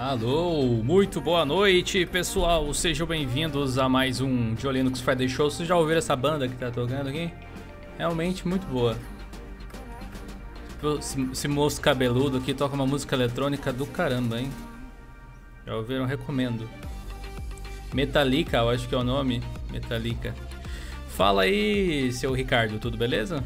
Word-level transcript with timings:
Alô, 0.00 0.82
muito 0.82 1.20
boa 1.20 1.44
noite, 1.44 2.06
pessoal. 2.06 2.72
Sejam 2.72 3.06
bem-vindos 3.06 3.76
a 3.76 3.86
mais 3.86 4.22
um 4.22 4.54
de 4.54 4.66
Linux 4.66 4.98
Friday 5.02 5.28
Show. 5.28 5.50
Vocês 5.50 5.68
já 5.68 5.76
ouviram 5.76 5.98
essa 5.98 6.16
banda 6.16 6.48
que 6.48 6.56
tá 6.56 6.70
tocando 6.70 7.10
aqui? 7.10 7.30
Realmente 7.98 8.48
muito 8.48 8.66
boa. 8.66 8.96
Esse 11.30 11.46
moço 11.46 11.82
cabeludo 11.82 12.38
aqui 12.38 12.54
toca 12.54 12.74
uma 12.74 12.86
música 12.86 13.14
eletrônica 13.14 13.70
do 13.74 13.84
caramba, 13.84 14.40
hein? 14.40 14.50
Já 15.66 15.76
ouviram? 15.76 16.06
Recomendo. 16.06 16.66
Metallica, 17.92 18.56
eu 18.56 18.70
acho 18.70 18.88
que 18.88 18.94
é 18.94 18.98
o 18.98 19.04
nome. 19.04 19.42
Metallica. 19.70 20.34
Fala 21.08 21.42
aí, 21.42 22.10
seu 22.10 22.32
Ricardo, 22.32 22.78
tudo 22.78 22.96
beleza? 22.96 23.44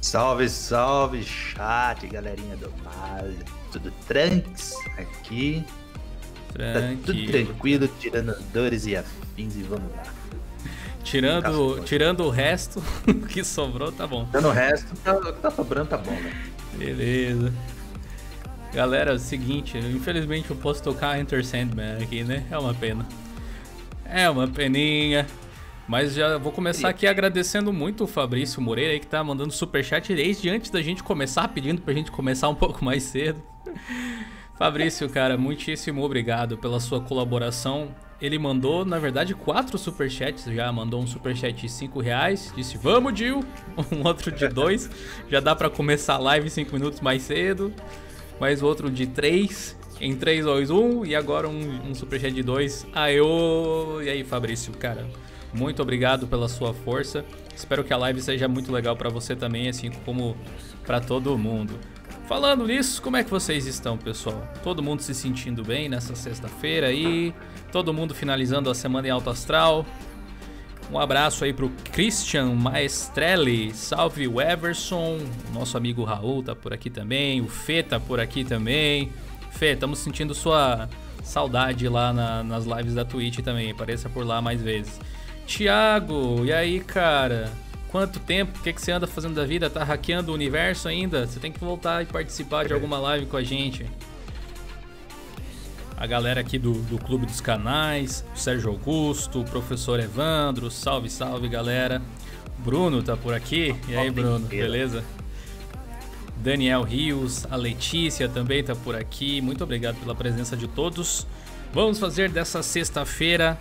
Salve, 0.00 0.48
salve, 0.48 1.24
chat, 1.24 2.06
galerinha 2.06 2.56
do 2.56 2.72
mal. 2.84 3.24
Tranks 4.06 4.74
aqui. 4.96 5.64
Tranquilo. 6.52 6.96
Tá 6.96 7.06
tudo 7.06 7.26
tranquilo, 7.26 7.88
tirando 7.98 8.42
dores 8.52 8.86
e 8.86 8.96
afins 8.96 9.56
e 9.56 9.62
vamos 9.62 9.90
lá. 9.92 10.02
Tirando, 11.02 11.82
tirando 11.84 12.24
o 12.24 12.30
resto 12.30 12.82
que 13.28 13.42
sobrou, 13.42 13.90
tá 13.90 14.06
bom. 14.06 14.26
Tirando 14.26 14.48
o 14.48 14.52
resto, 14.52 14.94
tá, 14.96 15.14
tá 15.14 15.50
sobrando, 15.50 15.88
tá 15.88 15.98
bom, 15.98 16.12
né? 16.12 16.32
Beleza. 16.74 17.52
Galera, 18.72 19.10
é 19.10 19.14
o 19.14 19.18
seguinte, 19.18 19.76
infelizmente 19.76 20.50
eu 20.50 20.56
posso 20.56 20.82
tocar 20.82 21.20
Enter 21.20 21.44
Sandman 21.44 22.02
aqui, 22.02 22.24
né? 22.24 22.46
É 22.50 22.56
uma 22.56 22.72
pena. 22.72 23.06
É 24.04 24.30
uma 24.30 24.48
peninha. 24.48 25.26
Mas 25.86 26.14
já 26.14 26.38
vou 26.38 26.52
começar 26.52 26.88
aqui 26.88 27.06
agradecendo 27.06 27.72
muito 27.72 28.04
o 28.04 28.06
Fabrício 28.06 28.62
Moreira 28.62 28.92
aí 28.92 29.00
que 29.00 29.06
tá 29.06 29.22
mandando 29.22 29.52
superchat 29.52 30.14
desde 30.14 30.48
antes 30.48 30.70
da 30.70 30.80
gente 30.80 31.02
começar, 31.02 31.48
pedindo 31.48 31.82
pra 31.82 31.92
gente 31.92 32.10
começar 32.10 32.48
um 32.48 32.54
pouco 32.54 32.84
mais 32.84 33.02
cedo. 33.02 33.42
Fabrício, 34.58 35.08
cara, 35.08 35.36
muitíssimo 35.36 36.02
obrigado 36.02 36.56
pela 36.56 36.78
sua 36.78 37.00
colaboração. 37.00 37.94
Ele 38.20 38.38
mandou, 38.38 38.84
na 38.84 39.00
verdade, 39.00 39.34
quatro 39.34 39.76
superchats 39.76 40.44
já. 40.44 40.70
Mandou 40.70 41.02
um 41.02 41.06
superchat 41.06 41.62
de 41.62 41.68
5 41.68 42.00
reais, 42.00 42.52
disse 42.54 42.78
vamos, 42.78 43.12
Dil. 43.14 43.44
Um 43.90 44.06
outro 44.06 44.30
de 44.30 44.46
dois. 44.46 44.88
já 45.28 45.40
dá 45.40 45.56
para 45.56 45.68
começar 45.68 46.14
a 46.14 46.18
live 46.18 46.48
5 46.48 46.72
minutos 46.72 47.00
mais 47.00 47.22
cedo. 47.22 47.74
Mais 48.38 48.62
outro 48.62 48.88
de 48.88 49.08
3. 49.08 49.76
Em 50.00 50.14
3, 50.14 50.44
2, 50.44 50.70
1. 50.70 51.06
E 51.06 51.16
agora 51.16 51.48
um, 51.48 51.90
um 51.90 51.94
superchat 51.94 52.32
de 52.32 52.44
2. 52.44 52.86
Aô! 52.94 54.00
E 54.00 54.08
aí, 54.08 54.22
Fabrício, 54.22 54.72
cara. 54.74 55.04
Muito 55.52 55.82
obrigado 55.82 56.28
pela 56.28 56.48
sua 56.48 56.72
força. 56.72 57.24
Espero 57.54 57.82
que 57.82 57.92
a 57.92 57.96
live 57.96 58.22
seja 58.22 58.46
muito 58.46 58.70
legal 58.70 58.96
para 58.96 59.10
você 59.10 59.34
também, 59.34 59.68
assim 59.68 59.90
como 60.04 60.36
para 60.86 61.00
todo 61.00 61.36
mundo. 61.36 61.78
Falando 62.32 62.66
nisso, 62.66 63.02
como 63.02 63.18
é 63.18 63.22
que 63.22 63.30
vocês 63.30 63.66
estão, 63.66 63.98
pessoal? 63.98 64.42
Todo 64.64 64.82
mundo 64.82 65.02
se 65.02 65.14
sentindo 65.14 65.62
bem 65.62 65.86
nessa 65.86 66.16
sexta-feira 66.16 66.86
aí? 66.86 67.34
Todo 67.70 67.92
mundo 67.92 68.14
finalizando 68.14 68.70
a 68.70 68.74
semana 68.74 69.06
em 69.06 69.10
alto 69.10 69.28
astral? 69.28 69.84
Um 70.90 70.98
abraço 70.98 71.44
aí 71.44 71.52
pro 71.52 71.68
Christian 71.92 72.54
Maestrelli, 72.54 73.74
salve 73.74 74.26
o 74.26 74.40
Everson, 74.40 75.18
nosso 75.52 75.76
amigo 75.76 76.04
Raul 76.04 76.42
tá 76.42 76.56
por 76.56 76.72
aqui 76.72 76.88
também, 76.88 77.42
o 77.42 77.48
Fê 77.48 77.82
tá 77.82 78.00
por 78.00 78.18
aqui 78.18 78.44
também. 78.44 79.12
Fê, 79.50 79.72
estamos 79.74 79.98
sentindo 79.98 80.34
sua 80.34 80.88
saudade 81.22 81.86
lá 81.86 82.14
na, 82.14 82.42
nas 82.42 82.64
lives 82.64 82.94
da 82.94 83.04
Twitch 83.04 83.40
também, 83.40 83.72
apareça 83.72 84.08
por 84.08 84.24
lá 84.24 84.40
mais 84.40 84.62
vezes. 84.62 84.98
Tiago, 85.44 86.46
e 86.46 86.50
aí, 86.50 86.80
cara? 86.80 87.52
Quanto 87.92 88.18
tempo? 88.20 88.58
O 88.58 88.62
que, 88.62 88.72
que 88.72 88.80
você 88.80 88.90
anda 88.90 89.06
fazendo 89.06 89.34
da 89.34 89.44
vida? 89.44 89.68
Tá 89.68 89.84
hackeando 89.84 90.32
o 90.32 90.34
universo 90.34 90.88
ainda? 90.88 91.26
Você 91.26 91.38
tem 91.38 91.52
que 91.52 91.60
voltar 91.60 92.02
e 92.02 92.06
participar 92.06 92.64
de 92.64 92.72
alguma 92.72 92.98
live 92.98 93.26
com 93.26 93.36
a 93.36 93.42
gente. 93.44 93.84
A 95.94 96.06
galera 96.06 96.40
aqui 96.40 96.58
do, 96.58 96.72
do 96.72 96.96
Clube 96.96 97.26
dos 97.26 97.42
Canais, 97.42 98.24
o 98.34 98.38
Sérgio 98.38 98.70
Augusto, 98.70 99.42
o 99.42 99.44
professor 99.44 100.00
Evandro, 100.00 100.70
salve, 100.70 101.10
salve 101.10 101.48
galera. 101.48 102.00
Bruno 102.60 103.02
tá 103.02 103.14
por 103.14 103.34
aqui. 103.34 103.76
E 103.86 103.94
aí, 103.94 104.10
Bruno, 104.10 104.46
beleza? 104.48 105.04
Daniel 106.38 106.82
Rios, 106.84 107.46
a 107.50 107.56
Letícia 107.56 108.26
também 108.26 108.64
tá 108.64 108.74
por 108.74 108.96
aqui. 108.96 109.42
Muito 109.42 109.62
obrigado 109.62 109.96
pela 109.96 110.14
presença 110.14 110.56
de 110.56 110.66
todos. 110.66 111.26
Vamos 111.74 111.98
fazer 111.98 112.30
dessa 112.30 112.62
sexta-feira 112.62 113.60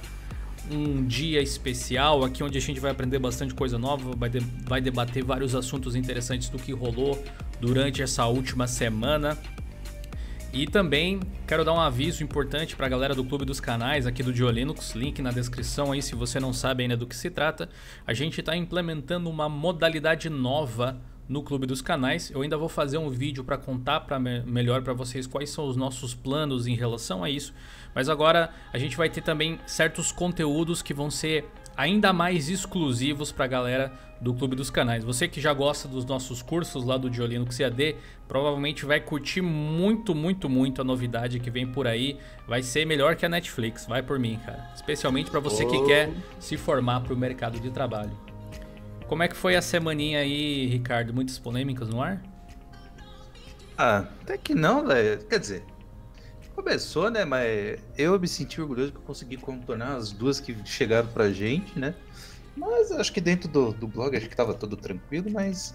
um 0.72 1.06
dia 1.06 1.42
especial 1.42 2.24
aqui 2.24 2.44
onde 2.44 2.58
a 2.58 2.62
gente 2.62 2.80
vai 2.80 2.92
aprender 2.92 3.20
bastante 3.20 3.54
coisa 3.54 3.78
nova, 3.78 4.12
vai, 4.16 4.30
de, 4.30 4.40
vai 4.66 4.82
debater 4.82 5.24
vários 5.24 5.54
assuntos 5.54 5.96
interessantes 5.96 6.50
do 6.50 6.58
que 6.58 6.72
rolou 6.72 7.22
durante 7.60 8.02
essa 8.02 8.26
última 8.26 8.68
semana. 8.68 9.38
E 10.54 10.68
também 10.68 11.22
quero 11.48 11.64
dar 11.64 11.74
um 11.74 11.80
aviso 11.80 12.24
importante 12.24 12.76
para 12.76 12.86
a 12.86 12.90
galera 12.90 13.16
do 13.16 13.24
Clube 13.24 13.46
dos 13.46 13.62
Canais 13.62 14.06
aqui 14.06 14.22
do 14.22 14.34
Diolinux, 14.34 14.94
link 14.96 15.22
na 15.22 15.32
descrição 15.32 15.94
aí 15.94 16.02
se 16.02 16.14
você 16.14 16.42
não 16.42 16.52
sabe 16.52 16.84
ainda 16.84 16.98
do 16.98 17.08
que 17.08 17.16
se 17.16 17.30
trata. 17.30 17.70
A 18.06 18.14
gente 18.14 18.42
está 18.42 18.56
implementando 18.56 19.30
uma 19.30 19.48
modalidade 19.48 20.30
nova 20.30 21.00
no 21.32 21.42
Clube 21.42 21.66
dos 21.66 21.82
Canais. 21.82 22.30
Eu 22.30 22.42
ainda 22.42 22.58
vou 22.58 22.68
fazer 22.68 22.98
um 22.98 23.10
vídeo 23.10 23.46
para 23.46 23.58
contar 23.58 24.02
pra 24.02 24.20
me 24.20 24.42
melhor 24.42 24.82
para 24.82 24.92
vocês 24.92 25.26
quais 25.26 25.50
são 25.50 25.66
os 25.66 25.78
nossos 25.78 26.14
planos 26.14 26.68
em 26.68 26.76
relação 26.76 27.24
a 27.24 27.30
isso. 27.30 27.54
Mas 27.94 28.10
agora 28.10 28.50
a 28.72 28.78
gente 28.78 28.96
vai 28.98 29.10
ter 29.10 29.22
também 29.22 29.60
certos 29.66 30.12
conteúdos 30.12 30.82
que 30.82 30.94
vão 30.94 31.10
ser 31.10 31.46
ainda 31.76 32.14
mais 32.14 32.50
exclusivos 32.50 33.32
para 33.32 33.46
a 33.46 33.48
galera 33.48 33.92
do 34.20 34.34
Clube 34.34 34.56
dos 34.56 34.70
Canais. 34.70 35.04
Você 35.04 35.28
que 35.28 35.42
já 35.42 35.54
gosta 35.54 35.88
dos 35.88 36.06
nossos 36.06 36.42
cursos 36.42 36.86
lá 36.86 36.96
do 36.96 37.10
Diolino 37.10 37.46
CAD, 37.46 37.96
provavelmente 38.28 38.86
vai 38.86 39.00
curtir 39.00 39.42
muito, 39.42 40.14
muito, 40.14 40.48
muito 40.48 40.82
a 40.82 40.84
novidade 40.84 41.40
que 41.40 41.50
vem 41.50 41.66
por 41.66 41.88
aí. 41.88 42.20
Vai 42.48 42.62
ser 42.62 42.86
melhor 42.86 43.16
que 43.16 43.26
a 43.26 43.30
Netflix, 43.30 43.88
vai 43.88 44.04
por 44.04 44.20
mim, 44.20 44.40
cara. 44.46 44.70
Especialmente 44.76 45.32
para 45.32 45.40
você 45.40 45.66
que 45.66 45.86
quer 45.86 46.12
se 46.40 46.56
formar 46.56 47.02
para 47.02 47.14
o 47.14 47.18
mercado 47.18 47.60
de 47.60 47.72
trabalho. 47.72 48.12
Como 49.08 49.24
é 49.24 49.28
que 49.28 49.36
foi 49.36 49.56
a 49.56 49.62
semaninha 49.62 50.20
aí, 50.20 50.68
Ricardo? 50.68 51.14
Muitas 51.14 51.40
polêmicas 51.40 51.90
no 51.90 52.02
ar? 52.02 52.22
Ah, 53.78 54.06
até 54.22 54.38
que 54.38 54.54
não, 54.54 54.86
velho. 54.86 55.26
Quer 55.26 55.40
dizer, 55.40 55.64
começou, 56.62 57.10
né? 57.10 57.26
Mas 57.26 57.80
eu 57.98 58.20
me 58.20 58.28
senti 58.28 58.62
orgulhoso 58.62 58.94
por 58.94 59.02
conseguir 59.02 59.38
contornar 59.38 59.96
as 59.96 60.12
duas 60.12 60.40
que 60.40 60.56
chegaram 60.64 61.08
pra 61.08 61.32
gente, 61.32 61.78
né? 61.78 61.96
Mas 62.56 62.92
acho 62.92 63.12
que 63.12 63.20
dentro 63.20 63.50
do, 63.50 63.72
do 63.74 63.88
blog 63.88 64.16
acho 64.16 64.30
que 64.30 64.36
tava 64.36 64.54
tudo 64.54 64.76
tranquilo, 64.78 65.30
mas 65.32 65.74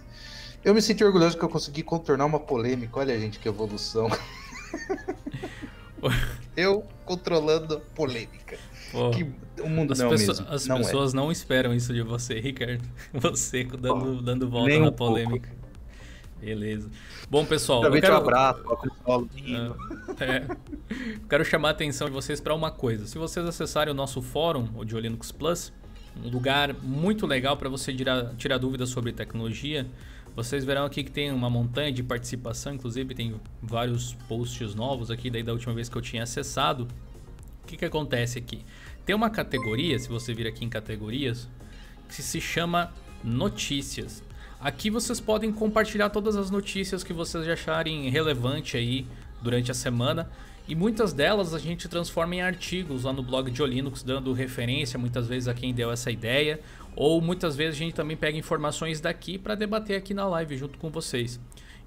eu 0.64 0.72
me 0.74 0.80
senti 0.80 1.02
orgulhoso 1.02 1.36
que 1.36 1.44
eu 1.44 1.48
consegui 1.48 1.82
contornar 1.82 2.24
uma 2.24 2.38
polêmica. 2.38 3.00
Olha, 3.00 3.18
gente, 3.18 3.38
que 3.38 3.48
evolução. 3.48 4.08
eu 6.56 6.84
controlando 7.04 7.80
polêmica. 7.94 8.58
Pô, 8.92 9.10
que 9.10 9.26
o 9.60 9.68
mundo 9.68 9.92
as 9.92 9.98
não 9.98 10.10
pessoas, 10.10 10.38
mesmo. 10.38 10.54
As 10.54 10.66
não 10.66 10.76
é. 10.76 10.78
pessoas 10.80 11.12
é. 11.12 11.16
não 11.16 11.32
esperam 11.32 11.74
isso 11.74 11.92
de 11.92 12.02
você, 12.02 12.38
Ricardo. 12.38 12.84
Você 13.12 13.64
dando, 13.64 14.22
dando 14.22 14.48
volta 14.48 14.78
na 14.78 14.92
polêmica. 14.92 15.50
Beleza. 16.40 16.88
Bom, 17.28 17.44
pessoal, 17.44 17.82
eu 17.84 18.00
quero... 18.00 18.14
um 18.14 18.16
abraço, 18.18 18.62
ah, 19.04 19.20
é, 20.20 20.56
quero 21.28 21.44
chamar 21.44 21.68
a 21.68 21.70
atenção 21.72 22.06
de 22.06 22.12
vocês 22.12 22.40
para 22.40 22.54
uma 22.54 22.70
coisa. 22.70 23.04
Se 23.06 23.18
vocês 23.18 23.44
acessarem 23.44 23.92
o 23.92 23.96
nosso 23.96 24.22
fórum, 24.22 24.68
o 24.76 24.84
de 24.84 24.98
Linux 25.00 25.32
Plus, 25.32 25.72
um 26.24 26.28
lugar 26.28 26.72
muito 26.74 27.26
legal 27.26 27.56
para 27.56 27.68
você 27.68 27.92
tirar, 27.92 28.34
tirar 28.36 28.58
dúvidas 28.58 28.90
sobre 28.90 29.12
tecnologia, 29.12 29.86
vocês 30.36 30.64
verão 30.64 30.84
aqui 30.84 31.02
que 31.02 31.10
tem 31.10 31.32
uma 31.32 31.50
montanha 31.50 31.90
de 31.90 32.02
participação, 32.02 32.74
inclusive 32.74 33.12
tem 33.12 33.40
vários 33.60 34.14
posts 34.28 34.74
novos 34.74 35.10
aqui 35.10 35.28
daí 35.28 35.42
da 35.42 35.52
última 35.52 35.74
vez 35.74 35.88
que 35.88 35.96
eu 35.96 36.02
tinha 36.02 36.22
acessado. 36.22 36.86
O 37.64 37.66
que, 37.66 37.76
que 37.76 37.84
acontece 37.84 38.38
aqui? 38.38 38.64
Tem 39.04 39.16
uma 39.16 39.30
categoria, 39.30 39.98
se 39.98 40.08
você 40.08 40.32
vir 40.32 40.46
aqui 40.46 40.64
em 40.64 40.68
categorias, 40.68 41.48
que 42.08 42.22
se 42.22 42.40
chama 42.40 42.92
notícias. 43.24 44.22
Aqui 44.60 44.88
vocês 44.88 45.20
podem 45.20 45.52
compartilhar 45.52 46.08
todas 46.08 46.34
as 46.34 46.50
notícias 46.50 47.04
que 47.04 47.12
vocês 47.12 47.46
acharem 47.46 48.08
relevante 48.08 48.76
aí 48.76 49.06
durante 49.42 49.70
a 49.70 49.74
semana. 49.74 50.30
E 50.66 50.74
muitas 50.74 51.12
delas 51.12 51.54
a 51.54 51.58
gente 51.58 51.88
transforma 51.88 52.34
em 52.34 52.40
artigos 52.40 53.04
lá 53.04 53.12
no 53.12 53.22
blog 53.22 53.50
de 53.50 53.62
Linux, 53.64 54.02
dando 54.02 54.32
referência 54.32 54.98
muitas 54.98 55.28
vezes 55.28 55.46
a 55.46 55.54
quem 55.54 55.72
deu 55.72 55.92
essa 55.92 56.10
ideia. 56.10 56.58
Ou 56.96 57.20
muitas 57.20 57.54
vezes 57.54 57.76
a 57.76 57.78
gente 57.78 57.94
também 57.94 58.16
pega 58.16 58.36
informações 58.36 59.00
daqui 59.00 59.38
para 59.38 59.54
debater 59.54 59.96
aqui 59.96 60.14
na 60.14 60.26
live 60.26 60.56
junto 60.56 60.78
com 60.78 60.90
vocês. 60.90 61.38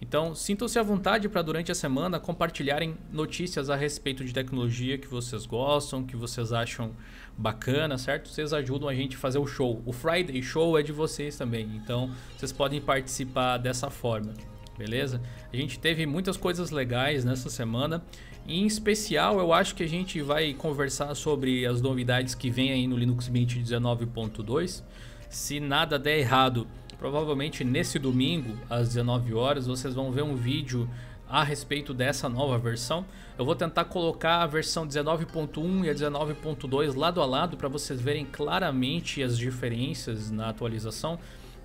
Então, 0.01 0.33
sintam-se 0.33 0.79
à 0.79 0.83
vontade 0.83 1.27
para 1.27 1.41
durante 1.41 1.71
a 1.71 1.75
semana 1.75 2.19
compartilharem 2.19 2.95
notícias 3.11 3.69
a 3.69 3.75
respeito 3.75 4.23
de 4.23 4.33
tecnologia 4.33 4.97
que 4.97 5.07
vocês 5.07 5.45
gostam, 5.45 6.05
que 6.05 6.15
vocês 6.15 6.53
acham 6.53 6.91
bacana, 7.37 7.97
certo? 7.97 8.29
Vocês 8.29 8.53
ajudam 8.53 8.87
a 8.87 8.95
gente 8.95 9.17
a 9.17 9.19
fazer 9.19 9.39
o 9.39 9.45
show. 9.45 9.81
O 9.85 9.91
Friday 9.91 10.41
Show 10.41 10.79
é 10.79 10.83
de 10.83 10.93
vocês 10.93 11.37
também, 11.37 11.69
então 11.75 12.09
vocês 12.37 12.51
podem 12.51 12.79
participar 12.79 13.57
dessa 13.57 13.89
forma, 13.89 14.33
beleza? 14.77 15.21
A 15.51 15.55
gente 15.55 15.77
teve 15.77 16.05
muitas 16.05 16.37
coisas 16.37 16.71
legais 16.71 17.25
nessa 17.25 17.49
semana. 17.49 18.01
Em 18.47 18.65
especial, 18.65 19.37
eu 19.39 19.51
acho 19.51 19.75
que 19.75 19.83
a 19.83 19.87
gente 19.87 20.21
vai 20.21 20.53
conversar 20.53 21.13
sobre 21.13 21.65
as 21.65 21.81
novidades 21.81 22.33
que 22.33 22.49
vem 22.49 22.71
aí 22.71 22.87
no 22.87 22.97
Linux 22.97 23.27
Mint 23.27 23.57
19.2. 23.57 24.81
Se 25.29 25.59
nada 25.59 25.99
der 25.99 26.17
errado, 26.17 26.65
Provavelmente 26.99 27.63
nesse 27.63 27.97
domingo, 27.97 28.57
às 28.69 28.89
19 28.89 29.33
horas, 29.33 29.65
vocês 29.65 29.95
vão 29.95 30.11
ver 30.11 30.21
um 30.21 30.35
vídeo 30.35 30.87
a 31.29 31.43
respeito 31.43 31.93
dessa 31.93 32.27
nova 32.27 32.57
versão. 32.57 33.05
Eu 33.37 33.45
vou 33.45 33.55
tentar 33.55 33.85
colocar 33.85 34.41
a 34.41 34.47
versão 34.47 34.85
19.1 34.85 35.85
e 35.85 35.89
a 35.89 35.93
19.2 35.93 36.97
lado 36.97 37.21
a 37.21 37.25
lado 37.25 37.55
para 37.55 37.69
vocês 37.69 38.01
verem 38.01 38.25
claramente 38.25 39.23
as 39.23 39.37
diferenças 39.37 40.29
na 40.29 40.49
atualização, 40.49 41.17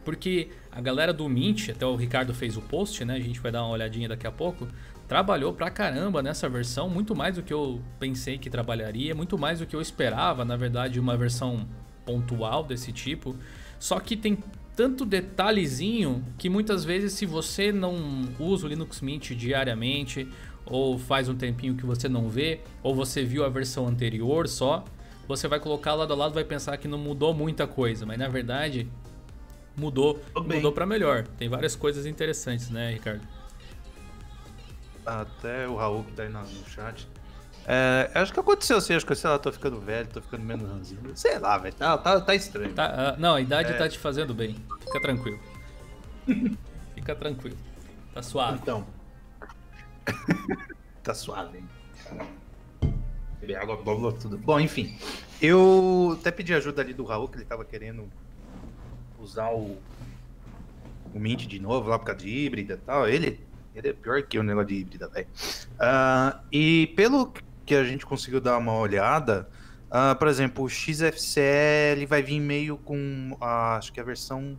porque 0.05 0.51
a 0.71 0.81
galera 0.81 1.13
do 1.13 1.29
Mint, 1.29 1.71
até 1.71 1.85
o 1.85 1.97
Ricardo 1.97 2.33
fez 2.33 2.57
o 2.57 2.61
post, 2.61 3.05
né? 3.05 3.15
A 3.15 3.21
gente 3.21 3.41
vai 3.41 3.51
dar 3.51 3.63
uma 3.63 3.73
olhadinha 3.73 4.09
daqui 4.09 4.27
a 4.27 4.33
pouco. 4.33 4.69
Trabalhou 5.09 5.53
pra 5.53 5.71
caramba 5.71 6.23
nessa 6.23 6.49
versão, 6.49 6.89
muito 6.89 7.17
mais 7.17 7.37
do 7.37 7.43
que 7.43 7.53
eu 7.53 7.81
pensei 7.99 8.39
que 8.39 8.49
trabalharia, 8.49 9.15
muito 9.15 9.37
mais 9.37 9.59
do 9.59 9.67
que 9.67 9.75
eu 9.75 9.81
esperava, 9.81 10.45
na 10.45 10.57
verdade, 10.57 11.01
uma 11.01 11.17
versão 11.17 11.67
pontual 12.05 12.63
desse 12.63 12.93
tipo. 12.93 13.35
Só 13.79 13.99
que 13.99 14.17
tem 14.17 14.39
tanto 14.77 15.05
detalhezinho 15.05 16.25
que 16.37 16.49
muitas 16.49 16.85
vezes 16.85 17.13
se 17.13 17.27
você 17.27 17.71
não 17.71 18.29
usa 18.39 18.67
o 18.67 18.69
Linux 18.69 19.01
Mint 19.01 19.31
diariamente 19.33 20.29
ou 20.67 20.99
faz 20.99 21.29
um 21.29 21.35
tempinho 21.35 21.75
que 21.77 21.87
você 21.87 22.09
não 22.09 22.29
vê 22.29 22.61
ou 22.83 22.95
você 22.95 23.25
viu 23.25 23.45
a 23.45 23.49
versão 23.49 23.87
anterior 23.87 24.49
só, 24.49 24.85
você 25.29 25.47
vai 25.47 25.61
colocar 25.61 25.95
lado 25.95 26.13
a 26.13 26.17
lado 26.17 26.35
vai 26.35 26.45
pensar 26.45 26.77
que 26.77 26.89
não 26.89 26.99
mudou 26.99 27.33
muita 27.33 27.67
coisa, 27.67 28.05
mas 28.05 28.19
na 28.19 28.29
verdade 28.29 28.89
mudou, 29.77 30.21
mudou 30.35 30.73
para 30.73 30.87
melhor. 30.87 31.27
Tem 31.39 31.49
várias 31.49 31.77
coisas 31.77 32.07
interessantes, 32.07 32.71
né, 32.71 32.93
Ricardo? 32.93 33.27
Até 35.07 35.69
o 35.69 35.77
Raul 35.77 36.05
que 36.05 36.13
tá 36.13 36.23
aí 36.23 36.31
no 36.31 36.45
chat 36.67 37.07
é, 37.67 38.11
acho 38.15 38.33
que 38.33 38.41
aconteceu 38.41 38.77
assim, 38.77 38.95
acho 38.95 39.07
que 39.07 39.15
sei 39.15 39.31
lá, 39.31 39.39
tô 39.39 39.51
ficando 39.51 39.81
velho, 39.81 40.07
tô 40.09 40.21
ficando 40.21 40.45
menos 40.45 40.69
ranzinho. 40.69 41.01
Sei 41.15 41.39
lá, 41.39 41.57
velho, 41.57 41.75
tá, 41.75 41.97
tá, 41.97 42.21
tá 42.21 42.35
estranho. 42.35 42.73
Tá, 42.75 43.15
uh, 43.17 43.21
não, 43.21 43.35
a 43.35 43.41
idade 43.41 43.73
é. 43.73 43.77
tá 43.77 43.89
te 43.89 43.99
fazendo 43.99 44.35
bem. 44.35 44.57
Fica 44.81 45.01
tranquilo. 45.01 45.41
Fica 46.95 47.15
tranquilo. 47.15 47.57
Tá 48.13 48.23
suave. 48.23 48.59
Então. 48.63 48.87
tá 51.03 51.15
suave, 51.15 51.59
hein? 51.59 51.69
Beber 53.41 53.57
água, 53.57 53.77
blá, 53.77 54.13
tudo. 54.13 54.39
Bom, 54.39 54.61
enfim. 54.61 54.97
Eu 55.41 56.17
até 56.19 56.31
pedi 56.31 56.55
ajuda 56.55 56.83
ali 56.83 56.93
do 56.93 57.05
Raul, 57.05 57.29
que 57.29 57.39
ele 57.39 57.45
tava 57.45 57.65
querendo 57.65 58.09
usar 59.19 59.51
o, 59.51 59.79
o 61.15 61.19
Mint 61.19 61.47
de 61.47 61.59
novo 61.59 61.89
lá 61.89 61.99
por 61.99 62.07
causa 62.07 62.21
de 62.21 62.29
híbrida 62.29 62.75
e 62.75 62.87
tal. 62.87 63.09
Ele, 63.09 63.41
ele 63.75 63.89
é 63.89 63.93
pior 63.93 64.23
que 64.23 64.39
o 64.39 64.43
negócio 64.43 64.69
de 64.69 64.75
híbrida, 64.77 65.09
velho. 65.09 65.27
Uh, 65.75 66.41
e 66.53 66.87
pelo 66.97 67.33
que 67.65 67.75
a 67.75 67.85
gente 67.85 68.07
conseguiu 68.07 68.41
dar 68.41 68.59
uma 68.59 68.75
olhada, 68.75 69.49
uh, 69.89 70.17
por 70.17 70.29
exemplo, 70.29 70.65
o 70.65 70.69
XFCE 70.69 71.41
ele 71.93 72.07
vai 72.07 72.23
vir 72.23 72.39
meio 72.41 72.77
com, 72.77 73.37
acho 73.41 73.93
que 73.93 74.01
a 74.01 74.05
versão 74.05 74.57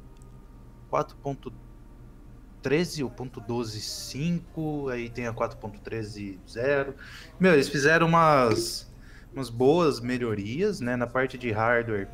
4.13 0.92 3.04
ou 3.04 3.12
.12.5, 3.12 4.92
aí 4.92 5.10
tem 5.10 5.28
a 5.28 5.34
4.13.0. 5.34 6.94
Meu, 7.40 7.54
eles 7.54 7.69
fizeram 7.69 8.07
umas, 8.07 8.92
umas 9.34 9.50
boas 9.50 10.00
melhorias, 10.00 10.80
né, 10.80 10.96
na 10.96 11.08
parte 11.08 11.38
de 11.38 11.51
hardware, 11.51 12.08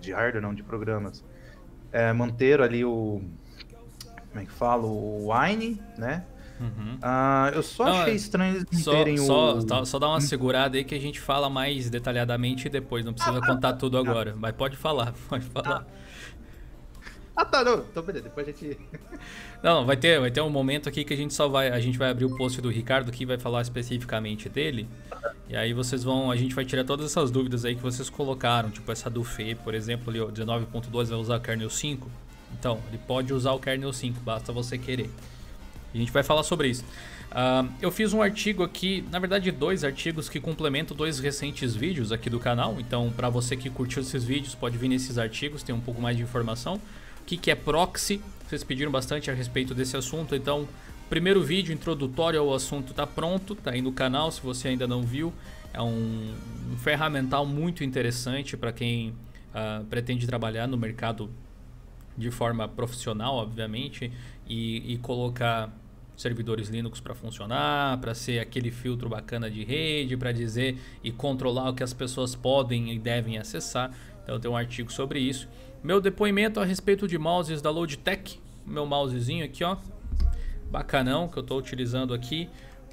de 0.00 0.12
hardware 0.12 0.42
não, 0.42 0.54
de 0.54 0.62
programas. 0.62 1.24
É, 1.90 2.12
manteram 2.12 2.64
ali 2.64 2.84
o, 2.84 3.22
como 4.28 4.40
é 4.40 4.44
que 4.44 4.52
fala, 4.52 4.84
o 4.84 5.32
Wine, 5.32 5.82
né, 5.96 6.26
Uhum. 6.60 6.96
Uh, 6.96 7.54
eu 7.54 7.62
só 7.62 7.84
não, 7.84 8.00
achei 8.00 8.14
estranho 8.14 8.56
eles 8.56 8.82
só, 8.82 8.90
terem 8.90 9.16
só, 9.16 9.56
o. 9.56 9.68
Só, 9.68 9.84
só 9.84 9.98
dá 9.98 10.08
uma 10.08 10.20
segurada 10.20 10.76
aí 10.76 10.84
que 10.84 10.94
a 10.94 11.00
gente 11.00 11.20
fala 11.20 11.48
mais 11.48 11.88
detalhadamente 11.88 12.68
depois, 12.68 13.04
não 13.04 13.12
precisa 13.12 13.38
ah, 13.38 13.46
contar 13.46 13.74
tudo 13.74 13.96
ah, 13.96 14.00
agora. 14.00 14.34
Mas 14.36 14.52
pode 14.52 14.76
falar, 14.76 15.14
pode 15.28 15.44
falar. 15.46 15.86
Ah, 17.36 17.44
tá, 17.44 17.62
não. 17.62 17.78
Então 17.78 18.02
beleza, 18.02 18.24
depois 18.24 18.48
a 18.48 18.50
gente. 18.50 18.76
não, 19.62 19.86
vai 19.86 19.96
ter, 19.96 20.18
vai 20.18 20.30
ter 20.30 20.40
um 20.40 20.50
momento 20.50 20.88
aqui 20.88 21.04
que 21.04 21.14
a 21.14 21.16
gente 21.16 21.32
só 21.32 21.46
vai. 21.46 21.70
A 21.70 21.78
gente 21.78 21.96
vai 21.96 22.10
abrir 22.10 22.24
o 22.24 22.36
post 22.36 22.60
do 22.60 22.68
Ricardo 22.68 23.12
que 23.12 23.24
vai 23.24 23.38
falar 23.38 23.62
especificamente 23.62 24.48
dele. 24.48 24.88
E 25.48 25.56
aí 25.56 25.72
vocês 25.72 26.02
vão. 26.02 26.32
A 26.32 26.36
gente 26.36 26.52
vai 26.54 26.64
tirar 26.64 26.82
todas 26.82 27.06
essas 27.06 27.30
dúvidas 27.30 27.64
aí 27.64 27.76
que 27.76 27.82
vocês 27.82 28.10
colocaram. 28.10 28.70
Tipo 28.70 28.90
essa 28.90 29.08
do 29.08 29.22
Fê, 29.22 29.54
por 29.54 29.72
exemplo, 29.72 30.10
ali, 30.10 30.20
o 30.20 30.32
19.2 30.32 31.06
vai 31.06 31.18
usar 31.18 31.36
o 31.36 31.40
kernel 31.40 31.70
5. 31.70 32.10
Então, 32.58 32.80
ele 32.88 32.98
pode 33.06 33.32
usar 33.32 33.52
o 33.52 33.60
kernel 33.60 33.92
5, 33.92 34.20
basta 34.20 34.52
você 34.52 34.76
querer. 34.76 35.10
A 35.92 35.98
gente 35.98 36.12
vai 36.12 36.22
falar 36.22 36.42
sobre 36.42 36.68
isso. 36.68 36.84
Uh, 37.30 37.70
eu 37.80 37.90
fiz 37.90 38.12
um 38.12 38.22
artigo 38.22 38.62
aqui, 38.62 39.04
na 39.10 39.18
verdade 39.18 39.50
dois 39.50 39.84
artigos 39.84 40.28
que 40.28 40.40
complementam 40.40 40.96
dois 40.96 41.18
recentes 41.18 41.74
vídeos 41.74 42.12
aqui 42.12 42.30
do 42.30 42.40
canal. 42.40 42.76
Então, 42.78 43.12
para 43.14 43.28
você 43.28 43.56
que 43.56 43.68
curtiu 43.68 44.02
esses 44.02 44.24
vídeos, 44.24 44.54
pode 44.54 44.78
vir 44.78 44.88
nesses 44.88 45.18
artigos, 45.18 45.62
tem 45.62 45.74
um 45.74 45.80
pouco 45.80 46.00
mais 46.00 46.16
de 46.16 46.22
informação. 46.22 46.76
O 47.20 47.24
que, 47.26 47.36
que 47.36 47.50
é 47.50 47.54
proxy? 47.54 48.20
Vocês 48.46 48.64
pediram 48.64 48.90
bastante 48.90 49.30
a 49.30 49.34
respeito 49.34 49.74
desse 49.74 49.96
assunto, 49.96 50.34
então 50.34 50.66
primeiro 51.10 51.42
vídeo 51.42 51.72
introdutório 51.72 52.40
ao 52.40 52.52
assunto 52.54 52.90
está 52.90 53.06
pronto, 53.06 53.54
está 53.54 53.70
aí 53.70 53.82
no 53.82 53.92
canal, 53.92 54.30
se 54.30 54.40
você 54.40 54.68
ainda 54.68 54.86
não 54.86 55.02
viu. 55.02 55.32
É 55.72 55.82
um, 55.82 56.34
um 56.72 56.76
ferramental 56.78 57.44
muito 57.44 57.84
interessante 57.84 58.56
para 58.56 58.72
quem 58.72 59.10
uh, 59.10 59.84
pretende 59.84 60.26
trabalhar 60.26 60.66
no 60.66 60.78
mercado 60.78 61.30
de 62.16 62.30
forma 62.30 62.66
profissional, 62.66 63.36
obviamente, 63.36 64.10
e, 64.48 64.94
e 64.94 64.98
colocar 64.98 65.70
servidores 66.18 66.68
Linux 66.68 67.00
para 67.00 67.14
funcionar, 67.14 67.98
para 67.98 68.12
ser 68.12 68.40
aquele 68.40 68.70
filtro 68.72 69.08
bacana 69.08 69.48
de 69.48 69.64
rede, 69.64 70.16
para 70.16 70.32
dizer 70.32 70.76
e 71.02 71.12
controlar 71.12 71.70
o 71.70 71.74
que 71.74 71.82
as 71.82 71.94
pessoas 71.94 72.34
podem 72.34 72.92
e 72.92 72.98
devem 72.98 73.38
acessar. 73.38 73.92
Então 74.24 74.38
tem 74.38 74.50
um 74.50 74.56
artigo 74.56 74.92
sobre 74.92 75.20
isso. 75.20 75.48
Meu 75.82 76.00
depoimento 76.00 76.58
a 76.58 76.64
respeito 76.64 77.06
de 77.06 77.16
mouses 77.16 77.62
da 77.62 77.70
Logitech, 77.70 78.40
meu 78.66 78.84
mousezinho 78.84 79.44
aqui, 79.44 79.62
ó, 79.62 79.76
bacanão 80.70 81.28
que 81.28 81.38
eu 81.38 81.42
estou 81.42 81.58
utilizando 81.58 82.12
aqui. 82.12 82.50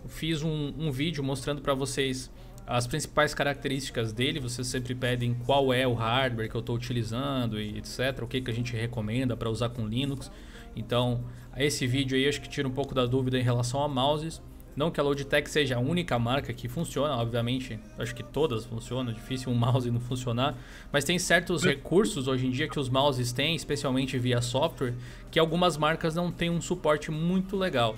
Fiz 0.08 0.44
um, 0.44 0.72
um 0.78 0.92
vídeo 0.92 1.24
mostrando 1.24 1.62
para 1.62 1.74
vocês 1.74 2.32
as 2.68 2.86
principais 2.86 3.34
características 3.34 4.14
dele. 4.14 4.40
Vocês 4.40 4.68
sempre 4.68 4.94
pedem 4.94 5.34
qual 5.46 5.74
é 5.74 5.88
o 5.88 5.94
hardware 5.94 6.48
que 6.48 6.56
eu 6.56 6.62
estou 6.62 6.76
utilizando 6.76 7.60
e 7.60 7.80
etc. 7.80 8.22
O 8.22 8.28
que, 8.28 8.40
que 8.40 8.52
a 8.52 8.54
gente 8.54 8.76
recomenda 8.76 9.36
para 9.36 9.50
usar 9.50 9.70
com 9.70 9.88
Linux. 9.88 10.32
Então, 10.76 11.24
esse 11.56 11.88
vídeo 11.88 12.18
aí 12.18 12.28
acho 12.28 12.42
que 12.42 12.50
tira 12.50 12.68
um 12.68 12.72
pouco 12.72 12.94
da 12.94 13.06
dúvida 13.06 13.40
em 13.40 13.44
relação 13.44 13.82
a 13.82 13.88
mouses. 13.88 14.42
Não 14.76 14.92
que 14.92 15.00
a 15.00 15.04
Logitech 15.04 15.50
seja 15.50 15.78
a 15.78 15.80
única 15.80 16.20
marca 16.20 16.52
que 16.52 16.68
funciona, 16.68 17.16
obviamente, 17.16 17.80
acho 17.98 18.14
que 18.14 18.22
todas 18.22 18.66
funcionam, 18.66 19.14
difícil 19.14 19.50
um 19.50 19.56
mouse 19.58 19.90
não 19.90 20.02
funcionar, 20.02 20.54
mas 20.92 21.06
tem 21.06 21.18
certos 21.18 21.64
recursos 21.64 22.28
hoje 22.28 22.46
em 22.46 22.52
dia 22.52 22.68
que 22.68 22.78
os 22.78 22.90
mouses 22.90 23.32
têm, 23.32 23.56
especialmente 23.56 24.20
via 24.20 24.42
software, 24.42 24.94
que 25.32 25.40
algumas 25.40 25.78
marcas 25.78 26.14
não 26.14 26.30
têm 26.30 26.50
um 26.50 26.60
suporte 26.60 27.10
muito 27.10 27.56
legal. 27.56 27.96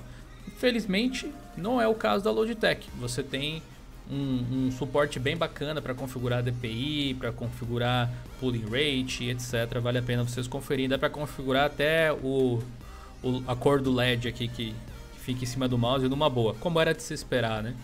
Infelizmente, 0.47 1.31
não 1.57 1.81
é 1.81 1.87
o 1.87 1.95
caso 1.95 2.23
da 2.23 2.29
Logitech. 2.29 2.87
Você 2.99 3.23
tem 3.23 3.63
um, 4.09 4.67
um 4.67 4.71
suporte 4.71 5.19
bem 5.19 5.35
bacana 5.35 5.81
para 5.81 5.93
configurar 5.93 6.41
DPI, 6.41 7.15
para 7.15 7.31
configurar 7.31 8.11
pooling 8.39 8.65
rate, 8.65 9.29
etc. 9.29 9.79
Vale 9.81 9.99
a 9.99 10.01
pena 10.01 10.23
vocês 10.23 10.47
conferirem. 10.47 10.89
Dá 10.89 10.97
para 10.97 11.09
configurar 11.09 11.65
até 11.65 12.11
o, 12.11 12.61
o, 13.23 13.43
a 13.47 13.55
cor 13.55 13.81
do 13.81 13.93
LED 13.93 14.27
aqui 14.27 14.47
que, 14.47 14.73
que 15.13 15.19
fica 15.19 15.43
em 15.43 15.47
cima 15.47 15.67
do 15.67 15.77
mouse 15.77 16.07
numa 16.07 16.29
boa, 16.29 16.53
como 16.55 16.79
era 16.79 16.93
de 16.93 17.03
se 17.03 17.13
esperar, 17.13 17.61
né? 17.61 17.75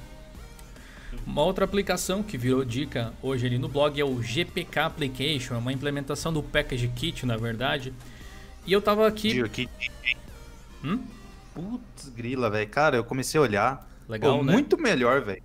Uma 1.27 1.43
outra 1.43 1.65
aplicação 1.65 2.23
que 2.23 2.37
virou 2.37 2.65
dica 2.65 3.13
hoje 3.21 3.45
ali 3.45 3.59
no 3.59 3.67
blog 3.67 3.99
é 3.99 4.03
o 4.03 4.21
GPK 4.21 4.79
Application, 4.79 5.53
é 5.53 5.57
uma 5.57 5.71
implementação 5.71 6.33
do 6.33 6.41
Package 6.41 6.87
Kit, 6.87 7.25
na 7.25 7.37
verdade. 7.37 7.93
E 8.65 8.73
eu 8.73 8.81
tava 8.81 9.07
aqui. 9.07 9.43
Hum? 10.83 11.03
Putz, 11.53 12.09
grila, 12.09 12.49
velho. 12.49 12.67
Cara, 12.67 12.97
eu 12.97 13.03
comecei 13.03 13.39
a 13.39 13.43
olhar. 13.43 13.89
Legal, 14.09 14.39
Pô, 14.39 14.43
né? 14.43 14.53
Muito 14.53 14.77
melhor, 14.77 15.21
velho. 15.21 15.43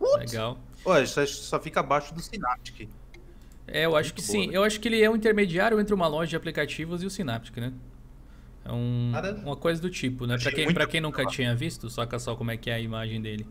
Legal. 0.00 0.58
Pô, 0.82 1.06
só, 1.06 1.26
só 1.26 1.60
fica 1.60 1.80
abaixo 1.80 2.14
do 2.14 2.20
Synaptic. 2.20 2.88
É, 3.66 3.84
eu 3.84 3.96
acho 3.96 4.08
Muito 4.08 4.22
que 4.22 4.32
boa, 4.32 4.42
sim. 4.42 4.46
Né? 4.48 4.56
Eu 4.56 4.64
acho 4.64 4.80
que 4.80 4.88
ele 4.88 5.02
é 5.02 5.10
um 5.10 5.16
intermediário 5.16 5.78
entre 5.78 5.94
uma 5.94 6.08
loja 6.08 6.30
de 6.30 6.36
aplicativos 6.36 7.02
e 7.02 7.06
o 7.06 7.10
Synaptic, 7.10 7.56
né? 7.58 7.72
É 8.64 8.72
um, 8.72 9.12
uma 9.44 9.56
coisa 9.56 9.80
do 9.80 9.88
tipo, 9.88 10.26
né? 10.26 10.36
Para 10.38 10.52
quem, 10.52 10.74
pra 10.74 10.86
quem 10.86 11.00
nunca 11.00 11.24
tinha 11.26 11.54
visto, 11.54 11.88
saca 11.88 12.18
só 12.18 12.34
como 12.34 12.50
é 12.50 12.56
que 12.56 12.68
é 12.68 12.74
a 12.74 12.80
imagem 12.80 13.20
dele. 13.20 13.46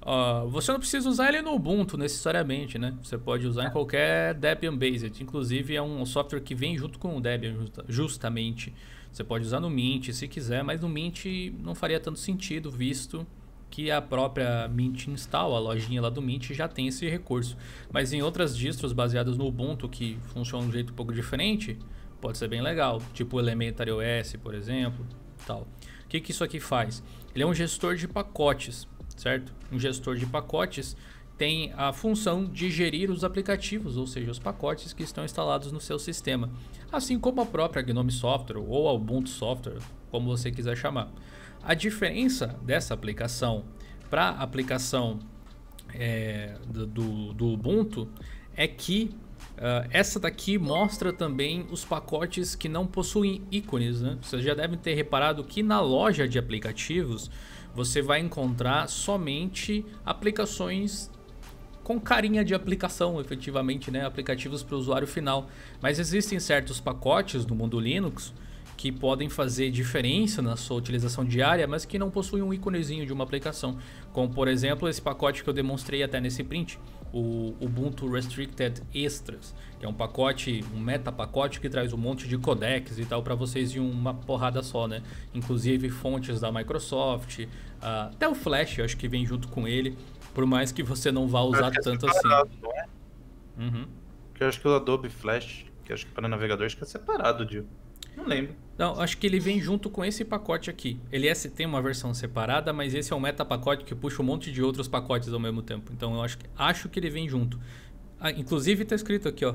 Uh, 0.00 0.48
você 0.48 0.70
não 0.70 0.78
precisa 0.78 1.08
usar 1.08 1.28
ele 1.28 1.42
no 1.42 1.54
Ubuntu 1.54 1.96
necessariamente, 1.96 2.78
né? 2.78 2.94
Você 3.02 3.16
pode 3.16 3.46
usar 3.46 3.66
em 3.66 3.70
qualquer 3.70 4.34
Debian 4.34 4.76
Based. 4.76 5.22
Inclusive 5.22 5.74
é 5.74 5.82
um 5.82 6.04
software 6.04 6.40
que 6.40 6.54
vem 6.54 6.76
junto 6.78 6.98
com 6.98 7.16
o 7.16 7.20
Debian, 7.20 7.66
justamente. 7.88 8.72
Você 9.10 9.22
pode 9.22 9.44
usar 9.44 9.60
no 9.60 9.70
Mint 9.70 10.10
se 10.10 10.26
quiser, 10.26 10.62
mas 10.64 10.80
no 10.80 10.88
Mint 10.88 11.24
não 11.60 11.74
faria 11.74 12.00
tanto 12.00 12.18
sentido, 12.18 12.70
visto 12.70 13.26
que 13.74 13.90
a 13.90 14.00
própria 14.00 14.68
Mint 14.68 15.08
Install, 15.08 15.56
a 15.56 15.58
lojinha 15.58 16.00
lá 16.00 16.08
do 16.08 16.22
Mint, 16.22 16.52
já 16.52 16.68
tem 16.68 16.86
esse 16.86 17.10
recurso. 17.10 17.56
Mas 17.92 18.12
em 18.12 18.22
outras 18.22 18.56
distros 18.56 18.92
baseadas 18.92 19.36
no 19.36 19.48
Ubuntu 19.48 19.88
que 19.88 20.16
funcionam 20.26 20.66
de 20.66 20.70
um 20.70 20.72
jeito 20.74 20.92
um 20.92 20.96
pouco 20.96 21.12
diferente, 21.12 21.76
pode 22.20 22.38
ser 22.38 22.46
bem 22.46 22.62
legal, 22.62 23.02
tipo 23.12 23.36
o 23.36 23.40
Elementary 23.40 23.90
OS, 23.90 24.36
por 24.40 24.54
exemplo, 24.54 25.04
tal. 25.44 25.66
O 26.04 26.08
que, 26.08 26.20
que 26.20 26.30
isso 26.30 26.44
aqui 26.44 26.60
faz? 26.60 27.02
Ele 27.34 27.42
é 27.42 27.46
um 27.48 27.52
gestor 27.52 27.96
de 27.96 28.06
pacotes, 28.06 28.86
certo? 29.16 29.52
Um 29.72 29.78
gestor 29.80 30.14
de 30.14 30.24
pacotes 30.24 30.96
tem 31.36 31.72
a 31.76 31.92
função 31.92 32.44
de 32.44 32.70
gerir 32.70 33.10
os 33.10 33.24
aplicativos, 33.24 33.96
ou 33.96 34.06
seja, 34.06 34.30
os 34.30 34.38
pacotes 34.38 34.92
que 34.92 35.02
estão 35.02 35.24
instalados 35.24 35.72
no 35.72 35.80
seu 35.80 35.98
sistema, 35.98 36.48
assim 36.92 37.18
como 37.18 37.40
a 37.40 37.46
própria 37.46 37.82
Gnome 37.82 38.12
Software 38.12 38.62
ou 38.64 38.88
a 38.88 38.92
Ubuntu 38.92 39.30
Software, 39.30 39.78
como 40.12 40.28
você 40.28 40.52
quiser 40.52 40.76
chamar. 40.76 41.10
A 41.64 41.72
diferença 41.74 42.58
dessa 42.62 42.92
aplicação 42.92 43.64
para 44.10 44.24
a 44.24 44.42
aplicação 44.42 45.18
é, 45.94 46.56
do, 46.66 47.32
do 47.32 47.52
Ubuntu 47.52 48.08
é 48.56 48.68
que 48.68 49.14
Uh, 49.54 49.86
essa 49.90 50.18
daqui 50.18 50.58
mostra 50.58 51.12
também 51.12 51.64
os 51.70 51.84
pacotes 51.84 52.56
que 52.56 52.68
não 52.68 52.88
possuem 52.88 53.40
ícones. 53.52 54.00
Né? 54.00 54.18
Vocês 54.20 54.42
já 54.42 54.52
devem 54.52 54.76
ter 54.76 54.94
reparado 54.94 55.44
que 55.44 55.62
na 55.62 55.80
loja 55.80 56.26
de 56.26 56.40
aplicativos 56.40 57.30
você 57.72 58.02
vai 58.02 58.18
encontrar 58.18 58.88
somente 58.88 59.86
aplicações 60.04 61.08
com 61.84 62.00
carinha 62.00 62.44
de 62.44 62.52
aplicação, 62.52 63.20
efetivamente, 63.20 63.92
né? 63.92 64.04
aplicativos 64.04 64.62
para 64.64 64.74
o 64.74 64.78
usuário 64.78 65.06
final. 65.06 65.48
Mas 65.80 66.00
existem 66.00 66.40
certos 66.40 66.80
pacotes 66.80 67.44
do 67.44 67.54
mundo 67.54 67.78
Linux 67.78 68.34
que 68.76 68.90
podem 68.90 69.28
fazer 69.28 69.70
diferença 69.70 70.42
na 70.42 70.56
sua 70.56 70.76
utilização 70.76 71.24
diária, 71.24 71.66
mas 71.66 71.84
que 71.84 71.98
não 71.98 72.10
possuem 72.10 72.42
um 72.42 72.52
íconezinho 72.52 73.06
de 73.06 73.12
uma 73.12 73.24
aplicação. 73.24 73.78
Como 74.12 74.32
por 74.32 74.48
exemplo 74.48 74.88
esse 74.88 75.00
pacote 75.00 75.42
que 75.42 75.48
eu 75.48 75.54
demonstrei 75.54 76.02
até 76.02 76.20
nesse 76.20 76.42
print, 76.42 76.78
o 77.12 77.54
Ubuntu 77.60 78.10
Restricted 78.10 78.82
Extras, 78.92 79.54
que 79.78 79.86
é 79.86 79.88
um 79.88 79.94
pacote, 79.94 80.64
um 80.74 80.80
meta 80.80 81.12
pacote 81.12 81.60
que 81.60 81.68
traz 81.68 81.92
um 81.92 81.96
monte 81.96 82.26
de 82.26 82.36
codecs 82.36 82.98
e 82.98 83.04
tal 83.04 83.22
para 83.22 83.36
vocês 83.36 83.74
em 83.76 83.78
uma 83.78 84.12
porrada 84.12 84.62
só, 84.62 84.88
né? 84.88 85.00
Inclusive 85.32 85.88
fontes 85.90 86.40
da 86.40 86.50
Microsoft, 86.50 87.38
uh, 87.40 87.48
até 88.10 88.28
o 88.28 88.34
Flash, 88.34 88.78
eu 88.78 88.84
acho 88.84 88.96
que 88.96 89.06
vem 89.06 89.24
junto 89.24 89.46
com 89.46 89.68
ele, 89.68 89.96
por 90.34 90.44
mais 90.44 90.72
que 90.72 90.82
você 90.82 91.12
não 91.12 91.28
vá 91.28 91.42
usar 91.42 91.68
é 91.68 91.80
tanto 91.80 92.04
assim. 92.08 92.28
Não 92.28 92.72
é? 92.72 92.86
Uhum. 93.58 93.86
Eu 94.40 94.48
acho 94.48 94.60
que 94.60 94.66
o 94.66 94.74
Adobe 94.74 95.08
Flash, 95.08 95.66
que 95.84 95.92
acho 95.92 96.06
que 96.06 96.12
para 96.12 96.26
navegador 96.26 96.66
acho 96.66 96.76
que 96.76 96.82
é 96.82 96.86
separado, 96.86 97.46
Dio. 97.46 97.64
Não 98.16 98.26
lembro. 98.26 98.56
Não, 98.76 99.00
acho 99.00 99.16
que 99.18 99.26
ele 99.26 99.38
vem 99.38 99.60
junto 99.60 99.88
com 99.88 100.04
esse 100.04 100.24
pacote 100.24 100.68
aqui. 100.68 100.98
Ele 101.12 101.28
é, 101.28 101.34
tem 101.34 101.64
uma 101.64 101.80
versão 101.80 102.12
separada, 102.12 102.72
mas 102.72 102.92
esse 102.92 103.12
é 103.12 103.16
um 103.16 103.20
meta 103.20 103.44
pacote 103.44 103.84
que 103.84 103.94
puxa 103.94 104.20
um 104.20 104.24
monte 104.24 104.50
de 104.50 104.62
outros 104.62 104.88
pacotes 104.88 105.32
ao 105.32 105.38
mesmo 105.38 105.62
tempo. 105.62 105.92
Então 105.92 106.14
eu 106.14 106.22
acho 106.22 106.38
que, 106.38 106.46
acho 106.56 106.88
que 106.88 106.98
ele 106.98 107.08
vem 107.08 107.28
junto. 107.28 107.58
Ah, 108.18 108.32
inclusive 108.32 108.82
está 108.82 108.94
escrito 108.94 109.28
aqui, 109.28 109.44
ó. 109.44 109.54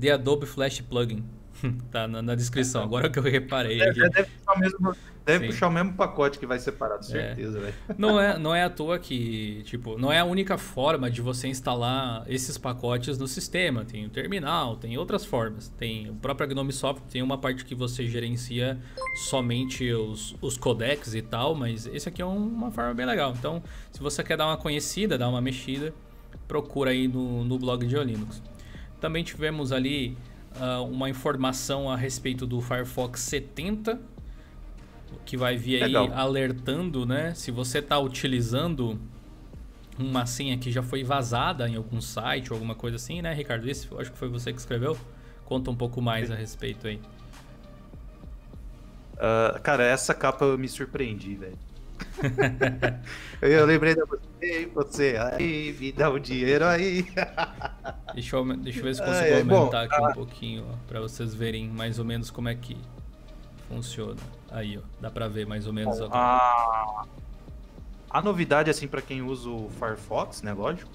The 0.00 0.12
Adobe 0.12 0.46
Flash 0.46 0.80
Plugin. 0.80 1.24
tá 1.90 2.08
na, 2.08 2.22
na, 2.22 2.34
descrição, 2.34 2.82
agora 2.82 3.10
que 3.10 3.18
eu 3.18 3.22
reparei. 3.22 3.78
Deve, 3.78 4.08
deve, 4.08 4.30
puxar, 4.30 4.52
o 4.54 4.58
mesmo, 4.58 4.96
deve 5.24 5.46
puxar 5.46 5.68
o 5.68 5.70
mesmo 5.70 5.94
pacote 5.94 6.38
que 6.38 6.46
vai 6.46 6.58
separado, 6.58 7.04
é. 7.04 7.08
certeza, 7.08 7.58
é. 7.58 7.60
velho. 7.60 7.74
Não 7.98 8.20
é, 8.20 8.38
não 8.38 8.54
é 8.54 8.64
à 8.64 8.70
toa 8.70 8.98
que, 8.98 9.62
tipo, 9.64 9.98
não 9.98 10.12
é 10.12 10.18
a 10.18 10.24
única 10.24 10.58
forma 10.58 11.10
de 11.10 11.22
você 11.22 11.48
instalar 11.48 12.24
esses 12.28 12.58
pacotes 12.58 13.16
no 13.18 13.26
sistema. 13.26 13.84
Tem 13.84 14.04
o 14.04 14.08
terminal, 14.10 14.76
tem 14.76 14.98
outras 14.98 15.24
formas. 15.24 15.68
Tem 15.78 16.10
o 16.10 16.14
próprio 16.14 16.48
Gnome 16.48 16.72
Software, 16.72 17.06
tem 17.10 17.22
uma 17.22 17.38
parte 17.38 17.64
que 17.64 17.74
você 17.74 18.06
gerencia 18.06 18.78
somente 19.28 19.90
os, 19.92 20.34
os 20.40 20.56
codecs 20.56 21.14
e 21.14 21.22
tal, 21.22 21.54
mas 21.54 21.86
esse 21.86 22.08
aqui 22.08 22.20
é 22.20 22.24
uma 22.24 22.70
forma 22.70 22.92
bem 22.94 23.06
legal. 23.06 23.32
Então, 23.36 23.62
se 23.90 24.00
você 24.00 24.22
quer 24.22 24.36
dar 24.36 24.46
uma 24.46 24.56
conhecida, 24.56 25.16
dar 25.16 25.28
uma 25.28 25.40
mexida, 25.40 25.94
procura 26.46 26.90
aí 26.90 27.08
no, 27.08 27.44
no 27.44 27.58
blog 27.58 27.86
de 27.86 27.96
Linux. 27.96 28.42
Também 29.00 29.22
tivemos 29.22 29.72
ali 29.72 30.16
uh, 30.56 30.84
uma 30.84 31.08
informação 31.08 31.90
a 31.90 31.96
respeito 31.96 32.46
do 32.46 32.60
Firefox 32.60 33.20
70, 33.20 34.00
que 35.24 35.36
vai 35.36 35.56
vir 35.56 35.82
aí 35.82 35.92
Legal. 35.92 36.12
alertando, 36.12 37.04
né? 37.04 37.34
Se 37.34 37.50
você 37.50 37.78
está 37.78 37.98
utilizando 37.98 38.98
uma 39.98 40.26
senha 40.26 40.58
que 40.58 40.70
já 40.70 40.82
foi 40.82 41.04
vazada 41.04 41.68
em 41.68 41.76
algum 41.76 42.00
site 42.00 42.52
ou 42.52 42.56
alguma 42.56 42.74
coisa 42.74 42.96
assim, 42.96 43.22
né, 43.22 43.32
Ricardo? 43.32 43.68
Isso 43.68 43.98
acho 43.98 44.10
que 44.12 44.18
foi 44.18 44.28
você 44.28 44.52
que 44.52 44.58
escreveu. 44.58 44.96
Conta 45.44 45.70
um 45.70 45.76
pouco 45.76 46.00
mais 46.00 46.30
a 46.30 46.34
respeito 46.34 46.86
aí. 46.86 47.00
Uh, 49.14 49.60
cara, 49.62 49.84
essa 49.84 50.12
capa 50.12 50.44
eu 50.44 50.58
me 50.58 50.68
surpreendi, 50.68 51.36
velho. 51.36 51.58
eu 53.40 53.64
lembrei 53.64 53.94
da 53.94 54.04
você, 54.04 54.66
você 54.74 55.16
aí, 55.16 55.76
me 55.78 55.92
dá 55.92 56.10
o 56.10 56.18
dinheiro 56.18 56.64
aí. 56.64 57.06
deixa, 58.14 58.36
eu, 58.36 58.56
deixa 58.56 58.80
eu 58.80 58.84
ver 58.84 58.94
se 58.94 59.00
consigo 59.00 59.24
ah, 59.24 59.28
é, 59.28 59.40
aumentar 59.40 59.54
bom, 59.54 59.76
aqui 59.76 59.94
ah, 59.94 60.08
um 60.08 60.12
pouquinho, 60.12 60.66
para 60.88 61.00
vocês 61.00 61.34
verem 61.34 61.68
mais 61.68 61.98
ou 61.98 62.04
menos 62.04 62.30
como 62.30 62.48
é 62.48 62.54
que 62.54 62.76
funciona. 63.68 64.16
Aí, 64.54 64.78
ó, 64.78 64.82
dá 65.00 65.10
para 65.10 65.26
ver 65.26 65.46
mais 65.46 65.66
ou 65.66 65.72
menos 65.72 65.98
bom, 65.98 66.08
a, 66.12 67.04
a 68.08 68.22
novidade, 68.22 68.70
assim, 68.70 68.86
para 68.86 69.02
quem 69.02 69.20
usa 69.20 69.50
o 69.50 69.68
Firefox, 69.68 70.42
né, 70.42 70.52
lógico. 70.52 70.88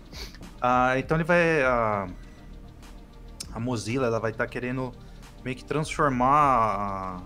Ah, 0.62 0.98
então 0.98 1.18
ele 1.18 1.25
vai... 1.25 1.62
A, 1.63 2.08
a 3.54 3.60
Mozilla, 3.60 4.08
ela 4.08 4.20
vai 4.20 4.32
estar 4.32 4.46
tá 4.46 4.50
querendo 4.50 4.94
meio 5.44 5.58
que 5.58 5.66
transformar 5.66 7.22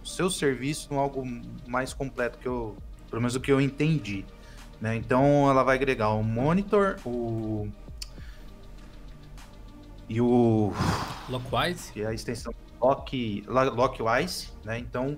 o 0.00 0.06
seu 0.06 0.30
serviço 0.30 0.92
em 0.92 0.96
algo 0.96 1.24
mais 1.66 1.92
completo 1.92 2.38
que 2.38 2.46
eu 2.46 2.76
pelo 3.10 3.22
menos 3.22 3.34
o 3.34 3.40
que 3.40 3.50
eu 3.50 3.60
entendi. 3.60 4.24
Né? 4.80 4.96
Então 4.96 5.48
ela 5.48 5.62
vai 5.62 5.76
agregar 5.76 6.10
o 6.10 6.22
monitor, 6.22 6.98
o. 7.04 7.68
E 10.08 10.20
o. 10.20 10.72
Lockwise? 11.28 11.92
Que 11.92 12.02
é 12.02 12.06
a 12.06 12.12
extensão 12.12 12.52
Lock, 12.80 13.44
Lockwise, 13.48 14.50
né? 14.62 14.78
Então, 14.78 15.16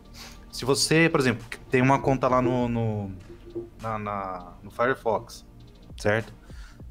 se 0.56 0.64
você, 0.64 1.06
por 1.10 1.20
exemplo, 1.20 1.46
tem 1.70 1.82
uma 1.82 1.98
conta 1.98 2.28
lá 2.28 2.40
no, 2.40 2.66
no, 2.66 3.12
na, 3.82 3.98
na, 3.98 4.52
no 4.62 4.70
Firefox, 4.70 5.44
certo? 5.98 6.32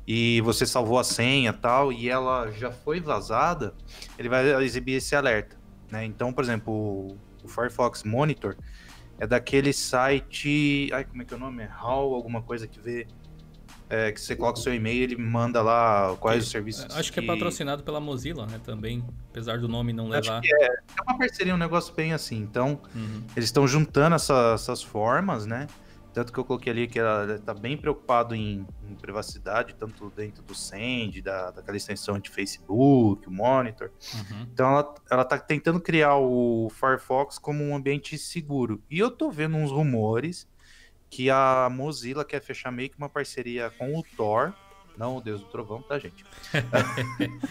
E 0.05 0.39
você 0.41 0.67
salvou 0.67 0.99
a 0.99 1.03
senha 1.03 1.51
tal, 1.51 1.91
e 1.91 2.07
ela 2.07 2.51
já 2.51 2.71
foi 2.71 2.99
vazada, 2.99 3.73
ele 4.19 4.29
vai 4.29 4.63
exibir 4.63 4.93
esse 4.93 5.15
alerta. 5.15 5.57
Né? 5.89 6.05
Então, 6.05 6.31
por 6.31 6.43
exemplo, 6.43 6.71
o, 6.71 7.17
o 7.43 7.47
Firefox 7.47 8.03
Monitor, 8.03 8.55
é 9.17 9.25
daquele 9.25 9.73
site. 9.73 10.87
Ai, 10.93 11.03
como 11.03 11.23
é 11.23 11.25
que 11.25 11.33
é 11.33 11.37
o 11.37 11.39
nome? 11.39 11.63
É 11.63 11.67
How, 11.67 12.13
alguma 12.13 12.43
coisa 12.43 12.67
que 12.67 12.79
vê. 12.79 13.07
É, 13.87 14.11
que 14.11 14.19
você 14.19 14.35
coloca 14.35 14.57
o 14.57 14.61
seu 14.61 14.73
e-mail 14.73 15.03
ele 15.03 15.15
manda 15.15 15.61
lá 15.61 16.15
quais 16.19 16.45
os 16.45 16.49
serviços. 16.49 16.85
Acho 16.95 17.11
que, 17.11 17.21
que, 17.21 17.25
é 17.25 17.27
patrocinado 17.27 17.83
pela 17.83 17.99
Mozilla, 17.99 18.47
né? 18.47 18.59
Também, 18.63 19.05
apesar 19.29 19.59
do 19.59 19.67
nome 19.67 19.93
não 19.93 20.07
levar. 20.07 20.41
É, 20.43 20.65
é 20.65 21.01
uma 21.07 21.17
parceria, 21.17 21.53
um 21.53 21.57
negócio 21.57 21.93
bem 21.93 22.11
assim. 22.11 22.37
Então, 22.37 22.79
uhum. 22.95 23.23
eles 23.35 23.49
estão 23.49 23.67
juntando 23.67 24.15
essa, 24.15 24.53
essas 24.55 24.81
formas, 24.81 25.45
né? 25.45 25.67
Tanto 26.15 26.31
que 26.31 26.39
eu 26.39 26.45
coloquei 26.45 26.71
ali 26.71 26.87
que 26.87 26.97
ela 26.97 27.35
está 27.35 27.53
bem 27.53 27.75
preocupado 27.75 28.33
em, 28.33 28.65
em, 28.89 28.95
privacidade, 28.95 29.75
tanto 29.75 30.09
dentro 30.15 30.41
do 30.43 30.55
Send, 30.55 31.21
da, 31.21 31.51
daquela 31.51 31.75
extensão 31.75 32.17
de 32.17 32.29
Facebook, 32.29 33.27
o 33.27 33.31
Monitor. 33.31 33.91
Uhum. 34.13 34.47
Então 34.53 34.69
ela, 34.69 34.95
ela 35.11 35.25
tá 35.25 35.37
tentando 35.37 35.77
criar 35.77 36.15
o 36.15 36.69
Firefox 36.69 37.37
como 37.37 37.61
um 37.61 37.75
ambiente 37.75 38.17
seguro. 38.17 38.81
E 38.89 38.97
eu 38.97 39.11
tô 39.11 39.29
vendo 39.29 39.57
uns 39.57 39.71
rumores 39.71 40.47
que 41.09 41.29
a 41.29 41.69
Mozilla 41.71 42.25
quer 42.25 42.41
fechar 42.41 42.71
meio 42.71 42.89
que 42.89 42.97
uma 42.97 43.09
parceria 43.09 43.71
com 43.77 43.97
o 43.97 44.03
Tor, 44.15 44.53
não 44.97 45.17
o 45.17 45.21
Deus 45.21 45.41
do 45.41 45.47
Trovão, 45.47 45.81
tá, 45.81 45.99
gente? 45.99 46.25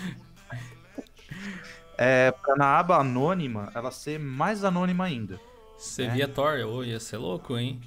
é, 1.97 2.31
pra 2.31 2.57
na 2.57 2.79
aba 2.79 2.99
anônima 2.99 3.71
ela 3.75 3.91
ser 3.91 4.19
mais 4.19 4.65
anônima 4.65 5.05
ainda. 5.05 5.41
Você 5.79 6.07
né? 6.07 6.15
via 6.15 6.29
Tor, 6.29 6.59
oh, 6.67 6.85
ia 6.85 7.01
ser 7.01 7.17
louco, 7.17 7.59
hein? 7.59 7.81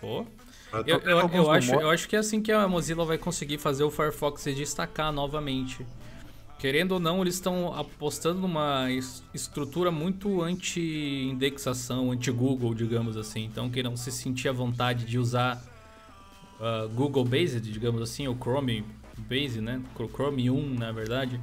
Pô. 0.00 0.26
Eu, 0.86 0.98
eu, 1.00 1.28
eu, 1.28 1.50
acho, 1.50 1.74
eu 1.74 1.90
acho 1.90 2.08
que 2.08 2.16
é 2.16 2.18
assim 2.18 2.40
que 2.40 2.50
a 2.50 2.66
Mozilla 2.66 3.04
vai 3.04 3.18
conseguir 3.18 3.58
fazer 3.58 3.84
o 3.84 3.90
Firefox 3.90 4.40
se 4.40 4.54
destacar 4.54 5.12
novamente. 5.12 5.86
Querendo 6.62 6.92
ou 6.92 7.00
não, 7.00 7.20
eles 7.20 7.34
estão 7.34 7.74
apostando 7.74 8.38
numa 8.38 8.86
estrutura 9.34 9.90
muito 9.90 10.40
anti-indexação, 10.40 12.12
anti-Google, 12.12 12.72
digamos 12.72 13.16
assim. 13.16 13.42
Então, 13.46 13.68
que 13.68 13.82
não 13.82 13.96
se 13.96 14.12
sentir 14.12 14.48
à 14.48 14.52
vontade 14.52 15.04
de 15.04 15.18
usar 15.18 15.60
uh, 16.60 16.88
Google 16.90 17.24
Based, 17.24 17.60
digamos 17.60 18.00
assim, 18.00 18.28
ou 18.28 18.36
Chrome 18.36 18.84
Based, 19.18 19.60
né? 19.60 19.82
Chrome 20.14 20.52
1, 20.52 20.74
na 20.74 20.92
verdade, 20.92 21.40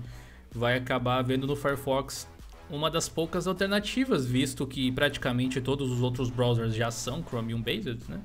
vai 0.54 0.78
acabar 0.78 1.22
vendo 1.22 1.46
no 1.46 1.54
Firefox 1.58 2.26
uma 2.70 2.90
das 2.90 3.10
poucas 3.10 3.46
alternativas, 3.46 4.26
visto 4.26 4.66
que 4.66 4.90
praticamente 4.90 5.60
todos 5.60 5.92
os 5.92 6.02
outros 6.02 6.30
browsers 6.30 6.74
já 6.74 6.92
são 6.92 7.22
Chromium 7.22 7.62
based, 7.62 8.00
né? 8.08 8.22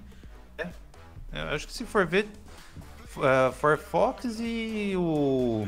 É. 0.58 0.68
Eu 1.32 1.48
acho 1.56 1.66
que 1.66 1.72
se 1.72 1.84
for 1.84 2.06
ver 2.06 2.28
uh, 3.16 3.52
Firefox 3.52 4.38
e 4.38 4.92
o 4.96 5.66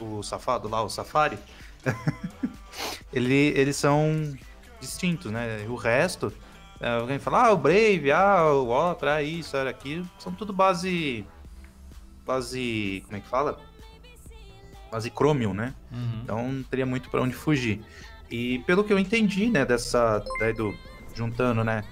o 0.00 0.22
safado 0.22 0.68
lá, 0.68 0.82
o 0.82 0.88
Safari, 0.88 1.38
ele, 3.12 3.52
eles 3.56 3.76
são 3.76 4.36
distintos, 4.80 5.30
né? 5.30 5.64
O 5.68 5.74
resto, 5.74 6.32
uh, 6.80 7.00
alguém 7.00 7.18
fala, 7.18 7.46
ah, 7.46 7.52
o 7.52 7.56
Brave, 7.56 8.10
ah, 8.12 8.46
o 8.52 8.68
Opera, 8.68 9.22
isso, 9.22 9.56
era 9.56 9.70
aquilo, 9.70 10.08
são 10.18 10.32
tudo 10.32 10.52
base 10.52 11.26
base, 12.24 13.02
como 13.04 13.16
é 13.16 13.20
que 13.20 13.28
fala? 13.28 13.58
Base 14.90 15.10
Chromium, 15.10 15.52
né? 15.52 15.74
Uhum. 15.92 16.20
Então 16.22 16.52
não 16.52 16.62
teria 16.62 16.86
muito 16.86 17.10
para 17.10 17.22
onde 17.22 17.34
fugir. 17.34 17.84
E 18.30 18.60
pelo 18.60 18.82
que 18.82 18.92
eu 18.92 18.98
entendi, 18.98 19.48
né, 19.48 19.64
dessa 19.64 20.24
daí 20.40 20.52
do 20.52 20.74
juntando, 21.14 21.62
né, 21.62 21.84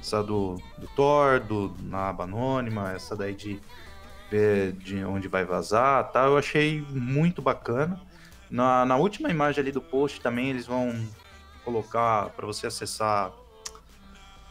essa 0.00 0.22
do, 0.22 0.56
do 0.78 0.86
Thor, 0.94 1.40
do, 1.40 1.74
na 1.82 2.10
aba 2.10 2.24
anônima, 2.24 2.92
essa 2.92 3.16
daí 3.16 3.34
de 3.34 3.60
ver 4.30 4.72
de 4.72 5.04
onde 5.04 5.28
vai 5.28 5.44
vazar 5.44 6.10
tal, 6.12 6.30
eu 6.30 6.38
achei 6.38 6.84
muito 6.90 7.40
bacana. 7.40 8.00
Na, 8.50 8.84
na 8.84 8.96
última 8.96 9.30
imagem 9.30 9.60
ali 9.60 9.72
do 9.72 9.80
post 9.80 10.20
também 10.20 10.50
eles 10.50 10.66
vão 10.66 11.06
colocar 11.64 12.30
para 12.30 12.46
você 12.46 12.66
acessar 12.66 13.32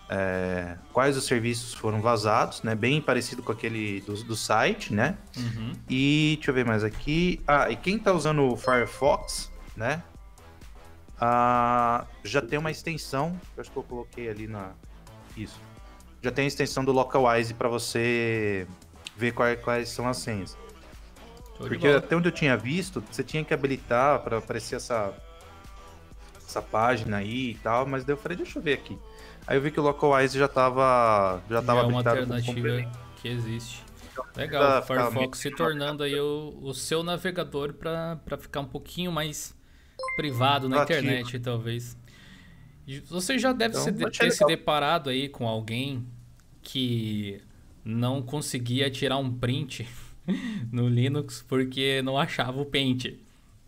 é, 0.09 0.77
quais 0.93 1.17
os 1.17 1.25
serviços 1.25 1.73
foram 1.73 2.01
vazados, 2.01 2.61
né? 2.61 2.75
Bem 2.75 3.01
parecido 3.01 3.41
com 3.41 3.51
aquele 3.51 4.01
do, 4.01 4.13
do 4.23 4.35
site, 4.35 4.93
né? 4.93 5.17
Uhum. 5.35 5.73
E 5.89 6.33
deixa 6.35 6.51
eu 6.51 6.55
ver 6.55 6.65
mais 6.65 6.83
aqui. 6.83 7.41
Ah, 7.47 7.69
e 7.69 7.75
quem 7.75 7.97
está 7.97 8.11
usando 8.13 8.51
o 8.51 8.57
Firefox, 8.57 9.51
né? 9.75 10.03
Ah, 11.19 12.05
já 12.23 12.41
tem 12.41 12.59
uma 12.59 12.69
extensão, 12.69 13.39
acho 13.57 13.71
que 13.71 13.77
eu 13.77 13.83
coloquei 13.83 14.29
ali 14.29 14.47
na 14.47 14.71
isso. 15.35 15.59
Já 16.21 16.31
tem 16.31 16.45
a 16.45 16.47
extensão 16.47 16.83
do 16.83 16.91
Localize 16.91 17.53
para 17.53 17.69
você 17.69 18.67
ver 19.15 19.33
quais, 19.33 19.59
quais 19.61 19.89
são 19.89 20.07
as 20.07 20.17
senhas. 20.17 20.57
Porque 21.57 21.87
até 21.87 22.15
onde 22.15 22.27
eu 22.27 22.31
tinha 22.31 22.57
visto, 22.57 23.03
você 23.09 23.23
tinha 23.23 23.43
que 23.43 23.53
habilitar 23.53 24.19
para 24.19 24.37
aparecer 24.37 24.75
essa 24.75 25.13
essa 26.45 26.61
página 26.61 27.17
aí 27.17 27.51
e 27.51 27.55
tal, 27.55 27.85
mas 27.85 28.05
daí 28.05 28.13
eu 28.13 28.17
falei, 28.17 28.37
deixa 28.37 28.59
eu 28.59 28.63
ver 28.63 28.73
aqui. 28.73 28.97
Aí 29.47 29.57
eu 29.57 29.61
vi 29.61 29.71
que 29.71 29.79
o 29.79 29.83
Localize 29.83 30.37
já 30.37 30.47
tava 30.47 31.41
já 31.49 31.61
tava 31.61 31.81
já 31.81 31.85
é 31.85 31.89
uma 31.89 31.97
alternativa 31.97 32.91
que 33.21 33.27
existe. 33.27 33.83
Legal, 34.35 34.79
o 34.79 34.81
Firefox 34.83 35.39
se 35.39 35.51
tornando 35.51 36.03
aí 36.03 36.17
o, 36.19 36.57
o 36.61 36.73
seu 36.73 37.03
navegador 37.03 37.73
para 37.73 38.37
ficar 38.37 38.61
um 38.61 38.67
pouquinho 38.67 39.11
mais 39.11 39.55
privado 40.15 40.69
na 40.69 40.81
Ativo. 40.81 40.99
internet, 40.99 41.39
talvez. 41.39 41.97
Você 43.07 43.39
já 43.39 43.51
deve 43.51 43.77
então, 43.77 44.09
ter 44.11 44.31
se 44.31 44.45
deparado 44.45 45.09
aí 45.09 45.27
com 45.27 45.47
alguém 45.47 46.05
que 46.61 47.41
não 47.85 48.21
conseguia 48.21 48.89
tirar 48.89 49.17
um 49.17 49.31
print 49.31 49.87
no 50.71 50.89
Linux 50.89 51.45
porque 51.47 52.01
não 52.01 52.17
achava 52.17 52.59
o 52.59 52.65
Paint. 52.65 53.13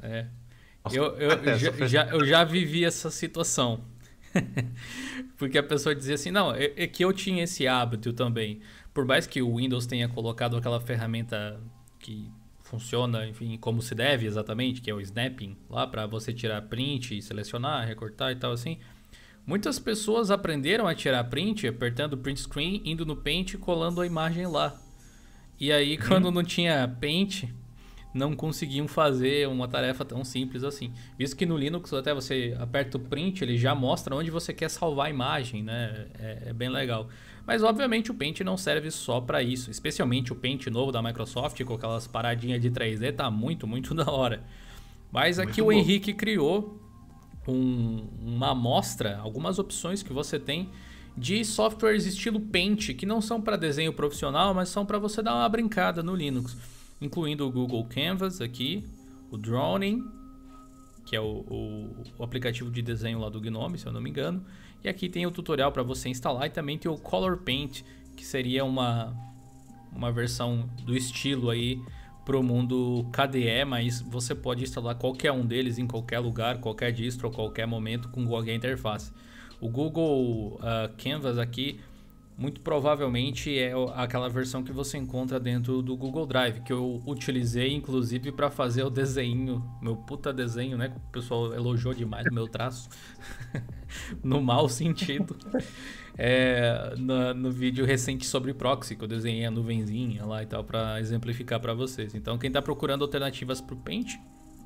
É. 0.02 0.26
Eu, 0.92 1.16
eu, 1.18 1.58
já, 1.58 1.88
já, 1.88 2.06
eu 2.12 2.26
já 2.26 2.44
vivi 2.44 2.84
essa 2.84 3.12
situação. 3.12 3.82
porque 5.38 5.58
a 5.58 5.64
pessoa 5.64 5.96
dizia 5.96 6.16
assim, 6.16 6.32
não, 6.32 6.54
é, 6.54 6.74
é, 6.76 6.88
que 6.88 7.04
eu 7.04 7.14
tinha 7.14 7.44
esse 7.44 7.68
hábito 7.68 8.12
também. 8.12 8.60
Por 8.94 9.06
mais 9.06 9.28
que 9.28 9.42
o 9.42 9.56
Windows 9.58 9.86
tenha 9.86 10.10
colocado 10.10 10.58
aquela 10.58 10.82
ferramenta 10.82 11.60
que 12.00 12.30
funciona, 12.62 13.28
enfim, 13.28 13.58
como 13.58 13.82
se 13.82 13.96
deve 13.96 14.26
exatamente, 14.26 14.82
que 14.82 14.90
é 14.90 14.94
o 14.94 15.00
snapping, 15.00 15.56
lá 15.70 15.88
para 15.88 16.06
você 16.06 16.34
tirar 16.34 16.62
print, 16.64 17.22
selecionar, 17.22 17.88
recortar 17.88 18.32
e 18.32 18.36
tal 18.36 18.52
assim. 18.52 18.80
Muitas 19.48 19.80
pessoas 19.80 20.30
aprenderam 20.30 20.86
a 20.86 20.94
tirar 20.94 21.24
print 21.24 21.66
apertando 21.66 22.18
print 22.18 22.42
screen, 22.42 22.82
indo 22.84 23.06
no 23.06 23.16
Paint 23.16 23.54
e 23.54 23.58
colando 23.58 24.02
a 24.02 24.06
imagem 24.06 24.46
lá. 24.46 24.76
E 25.58 25.72
aí, 25.72 25.96
uhum. 25.96 26.06
quando 26.06 26.32
não 26.32 26.44
tinha 26.44 26.86
Paint, 27.00 27.46
não 28.14 28.36
conseguiam 28.36 28.90
fazer 28.90 29.48
uma 29.48 29.66
tarefa 29.66 30.04
tão 30.04 30.26
simples 30.26 30.66
assim. 30.66 30.92
Visto 31.18 31.38
que 31.38 31.46
no 31.46 31.56
Linux, 31.56 31.94
até 31.94 32.14
você 32.14 32.58
aperta 32.60 32.98
o 32.98 33.00
print, 33.00 33.42
ele 33.42 33.58
já 33.58 33.74
mostra 33.74 34.14
onde 34.14 34.30
você 34.30 34.54
quer 34.54 34.70
salvar 34.70 35.08
a 35.08 35.10
imagem, 35.10 35.64
né? 35.64 36.08
É, 36.20 36.44
é 36.48 36.54
bem 36.54 36.68
legal. 36.68 37.08
Mas, 37.46 37.64
obviamente, 37.64 38.12
o 38.12 38.14
Paint 38.14 38.42
não 38.42 38.58
serve 38.58 38.92
só 38.92 39.22
para 39.22 39.42
isso. 39.42 39.72
Especialmente 39.72 40.34
o 40.34 40.36
Paint 40.36 40.68
novo 40.68 40.92
da 40.92 41.02
Microsoft, 41.02 41.64
com 41.64 41.76
aquelas 41.76 42.06
paradinhas 42.06 42.62
de 42.62 42.70
3D, 42.70 43.16
tá 43.16 43.32
muito, 43.32 43.66
muito 43.66 43.94
da 43.96 44.12
hora. 44.12 44.44
Mas 45.10 45.40
aqui 45.40 45.62
muito 45.62 45.72
o 45.72 45.74
bom. 45.74 45.80
Henrique 45.80 46.14
criou 46.14 46.86
um, 47.48 48.08
uma 48.22 48.52
amostra, 48.52 49.18
algumas 49.20 49.60
opções 49.60 50.04
que 50.04 50.14
você 50.14 50.40
tem 50.40 50.70
de 51.18 51.44
softwares 51.44 52.06
estilo 52.06 52.40
Paint, 52.40 52.94
que 52.94 53.06
não 53.06 53.22
são 53.22 53.42
para 53.42 53.56
desenho 53.56 53.92
profissional, 53.92 54.54
mas 54.54 54.70
são 54.70 54.86
para 54.86 55.00
você 55.00 55.22
dar 55.22 55.34
uma 55.34 55.50
brincada 55.50 56.04
no 56.04 56.16
Linux 56.16 56.56
incluindo 57.02 57.48
o 57.48 57.52
Google 57.52 57.86
Canvas 57.86 58.42
aqui, 58.42 58.84
o 59.32 59.38
Droning, 59.38 60.04
que 61.06 61.16
é 61.16 61.22
o, 61.22 61.46
o, 61.48 62.04
o, 62.18 62.24
aplicativo 62.24 62.70
de 62.70 62.82
desenho 62.82 63.20
lá 63.20 63.30
do 63.30 63.40
Gnome, 63.40 63.78
se 63.78 63.86
eu 63.86 63.94
não 63.94 64.02
me 64.02 64.10
engano. 64.10 64.44
E 64.84 64.90
aqui 64.90 65.08
tem 65.08 65.26
o 65.26 65.32
tutorial 65.32 65.72
para 65.72 65.84
você 65.84 66.10
instalar 66.10 66.48
e 66.48 66.50
também 66.50 66.78
tem 66.78 66.92
o 66.92 66.98
Color 66.98 67.38
Paint, 67.38 67.82
que 68.16 68.26
seria 68.26 68.66
uma, 68.66 69.16
uma 69.92 70.12
versão 70.12 70.70
do 70.84 70.96
estilo 70.96 71.50
aí 71.50 71.82
para 72.28 72.38
o 72.38 72.44
mundo 72.44 73.08
KDE, 73.14 73.64
mas 73.66 74.02
você 74.02 74.36
pode 74.36 74.62
instalar 74.62 74.96
qualquer 74.96 75.32
um 75.32 75.46
deles 75.46 75.78
em 75.78 75.88
qualquer 75.88 76.20
lugar, 76.20 76.60
qualquer 76.60 76.92
distro, 76.92 77.32
qualquer 77.32 77.66
momento 77.66 78.10
com 78.10 78.28
qualquer 78.28 78.54
interface. 78.54 79.14
O 79.62 79.70
Google 79.70 80.60
uh, 80.60 80.94
Canvas 81.02 81.38
aqui 81.38 81.80
muito 82.38 82.62
provavelmente 82.62 83.58
é 83.58 83.74
aquela 83.96 84.30
versão 84.30 84.64
que 84.64 84.72
você 84.72 84.98
encontra 84.98 85.40
dentro 85.40 85.82
do 85.82 85.98
Google 85.98 86.28
Drive, 86.28 86.62
que 86.62 86.72
eu 86.72 87.02
utilizei 87.06 87.74
inclusive 87.74 88.32
para 88.32 88.52
fazer 88.52 88.84
o 88.84 88.92
desenho, 88.92 89.64
meu 89.82 89.96
puta 89.96 90.32
desenho, 90.32 90.78
né? 90.78 90.94
O 90.96 91.12
pessoal 91.12 91.52
elogiou 91.54 91.96
demais 91.96 92.28
o 92.28 92.34
meu 92.34 92.48
traço, 92.48 92.90
no 94.24 94.40
mau 94.40 94.70
sentido. 94.70 95.36
É, 96.16 96.96
no, 96.98 97.34
no, 97.34 97.52
vídeo 97.52 97.86
recente 97.86 98.26
sobre 98.26 98.52
proxy, 98.52 98.96
que 98.96 99.04
eu 99.04 99.08
desenhei 99.08 99.46
a 99.46 99.52
nuvenzinha 99.52 100.26
lá 100.26 100.42
e 100.42 100.48
tal, 100.48 100.64
para 100.64 101.00
exemplificar 101.00 101.60
para 101.60 101.76
vocês. 101.76 102.16
Então, 102.16 102.40
quem 102.40 102.48
está 102.48 102.60
procurando 102.60 103.04
alternativas 103.04 103.62
para 103.62 103.76
o 103.76 103.78
Paint, 103.78 104.16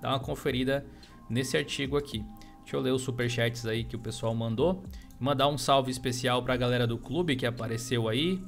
dá 0.01 0.09
uma 0.09 0.19
conferida 0.19 0.85
nesse 1.29 1.57
artigo 1.57 1.97
aqui. 1.97 2.23
Deixa 2.61 2.75
eu 2.75 2.81
ler 2.81 2.91
os 2.91 3.01
superchats 3.01 3.65
aí 3.65 3.83
que 3.83 3.95
o 3.95 3.99
pessoal 3.99 4.33
mandou. 4.33 4.83
Mandar 5.19 5.47
um 5.47 5.57
salve 5.57 5.91
especial 5.91 6.41
para 6.43 6.53
a 6.53 6.57
galera 6.57 6.87
do 6.87 6.97
clube 6.97 7.35
que 7.35 7.45
apareceu 7.45 8.07
aí. 8.07 8.41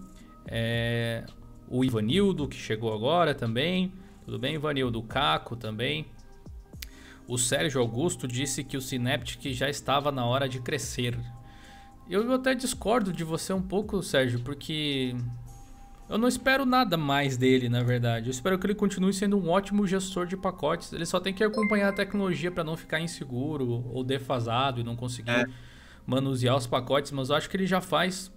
É, 0.47 1.25
o 1.67 1.83
Ivanildo, 1.83 2.47
que 2.47 2.55
chegou 2.55 2.93
agora 2.93 3.33
também. 3.33 3.91
Tudo 4.25 4.39
bem, 4.39 4.55
Ivanildo? 4.55 5.01
Caco 5.03 5.55
também. 5.55 6.05
O 7.27 7.37
Sérgio 7.37 7.79
Augusto 7.79 8.27
disse 8.27 8.63
que 8.63 8.75
o 8.75 8.81
Synaptic 8.81 9.53
já 9.53 9.69
estava 9.69 10.11
na 10.11 10.25
hora 10.25 10.47
de 10.47 10.59
crescer. 10.59 11.17
Eu 12.09 12.33
até 12.33 12.53
discordo 12.53 13.13
de 13.13 13.23
você 13.23 13.53
um 13.53 13.61
pouco, 13.61 14.03
Sérgio, 14.03 14.41
porque 14.41 15.15
eu 16.13 16.19
não 16.19 16.27
espero 16.27 16.63
nada 16.63 16.95
mais 16.95 17.37
dele, 17.37 17.67
na 17.67 17.81
verdade. 17.81 18.27
Eu 18.27 18.31
espero 18.31 18.59
que 18.59 18.67
ele 18.67 18.75
continue 18.75 19.11
sendo 19.11 19.35
um 19.35 19.49
ótimo 19.49 19.87
gestor 19.87 20.27
de 20.27 20.37
pacotes. 20.37 20.93
Ele 20.93 21.07
só 21.07 21.19
tem 21.19 21.33
que 21.33 21.43
acompanhar 21.43 21.89
a 21.89 21.91
tecnologia 21.91 22.51
para 22.51 22.63
não 22.63 22.77
ficar 22.77 22.99
inseguro 22.99 23.83
ou 23.91 24.03
defasado 24.03 24.79
e 24.79 24.83
não 24.83 24.95
conseguir 24.95 25.31
é 25.31 25.45
manusear 26.05 26.55
os 26.55 26.67
pacotes, 26.67 27.11
mas 27.11 27.29
eu 27.29 27.35
acho 27.35 27.49
que 27.49 27.57
ele 27.57 27.65
já 27.65 27.81
faz 27.81 28.31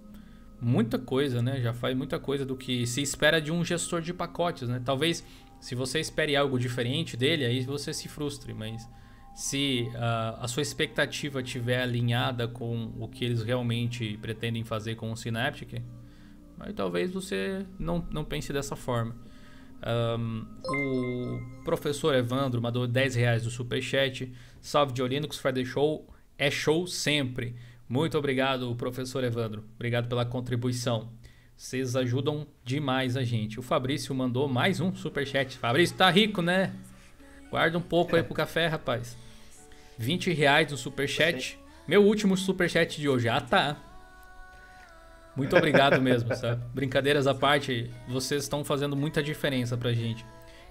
muita 0.59 0.97
coisa, 0.97 1.39
né? 1.39 1.61
Já 1.61 1.71
faz 1.71 1.95
muita 1.95 2.17
coisa 2.17 2.43
do 2.43 2.55
que 2.55 2.87
se 2.87 2.99
espera 2.99 3.39
de 3.39 3.51
um 3.51 3.63
gestor 3.63 4.01
de 4.01 4.11
pacotes, 4.11 4.67
né? 4.67 4.81
Talvez 4.83 5.23
se 5.59 5.75
você 5.75 5.99
espere 5.99 6.35
algo 6.35 6.57
diferente 6.57 7.15
dele, 7.15 7.45
aí 7.45 7.61
você 7.61 7.93
se 7.93 8.07
frustre, 8.07 8.55
mas 8.55 8.89
se 9.35 9.87
uh, 9.93 10.41
a 10.41 10.47
sua 10.47 10.63
expectativa 10.63 11.41
estiver 11.41 11.83
alinhada 11.83 12.47
com 12.47 12.91
o 12.97 13.07
que 13.07 13.23
eles 13.23 13.43
realmente 13.43 14.17
pretendem 14.19 14.63
fazer 14.63 14.95
com 14.95 15.11
o 15.11 15.15
Synaptic, 15.15 15.79
aí 16.59 16.73
talvez 16.73 17.11
você 17.11 17.65
não, 17.79 18.05
não 18.11 18.23
pense 18.23 18.51
dessa 18.51 18.75
forma. 18.75 19.15
Um, 19.85 20.45
o 20.65 21.63
professor 21.63 22.15
Evandro 22.15 22.61
mandou 22.61 22.87
10 22.87 23.15
reais 23.15 23.43
do 23.43 23.49
Superchat. 23.49 24.33
Salve 24.61 24.93
de 24.93 25.07
Linux 25.07 25.37
Friday 25.37 25.65
Show 25.65 26.07
é 26.37 26.51
show 26.51 26.87
sempre. 26.87 27.55
Muito 27.87 28.17
obrigado, 28.17 28.75
professor 28.75 29.23
Evandro. 29.23 29.63
Obrigado 29.75 30.07
pela 30.07 30.25
contribuição. 30.25 31.09
Vocês 31.55 31.95
ajudam 31.95 32.45
demais 32.63 33.17
a 33.17 33.23
gente. 33.23 33.59
O 33.59 33.63
Fabrício 33.63 34.13
mandou 34.13 34.47
mais 34.47 34.79
um 34.79 34.93
super 34.93 35.25
chat. 35.25 35.57
Fabrício 35.57 35.95
tá 35.95 36.09
rico, 36.09 36.41
né? 36.41 36.73
Guarda 37.49 37.77
um 37.77 37.81
pouco 37.81 38.15
é. 38.15 38.19
aí 38.19 38.23
pro 38.23 38.35
café, 38.35 38.67
rapaz. 38.67 39.17
20 39.97 40.31
reais 40.33 40.71
no 40.71 40.77
super 40.77 41.07
chat. 41.07 41.57
Meu 41.87 42.03
último 42.03 42.37
super 42.37 42.69
chat 42.69 42.99
de 42.99 43.09
hoje. 43.09 43.29
Ah, 43.29 43.41
tá. 43.41 43.86
Muito 45.37 45.55
obrigado 45.55 46.01
mesmo, 46.01 46.35
sabe? 46.35 46.63
Brincadeiras 46.73 47.27
à 47.27 47.35
parte, 47.35 47.91
vocês 48.07 48.41
estão 48.41 48.65
fazendo 48.65 48.95
muita 48.95 49.21
diferença 49.21 49.77
pra 49.77 49.93
gente. 49.93 50.25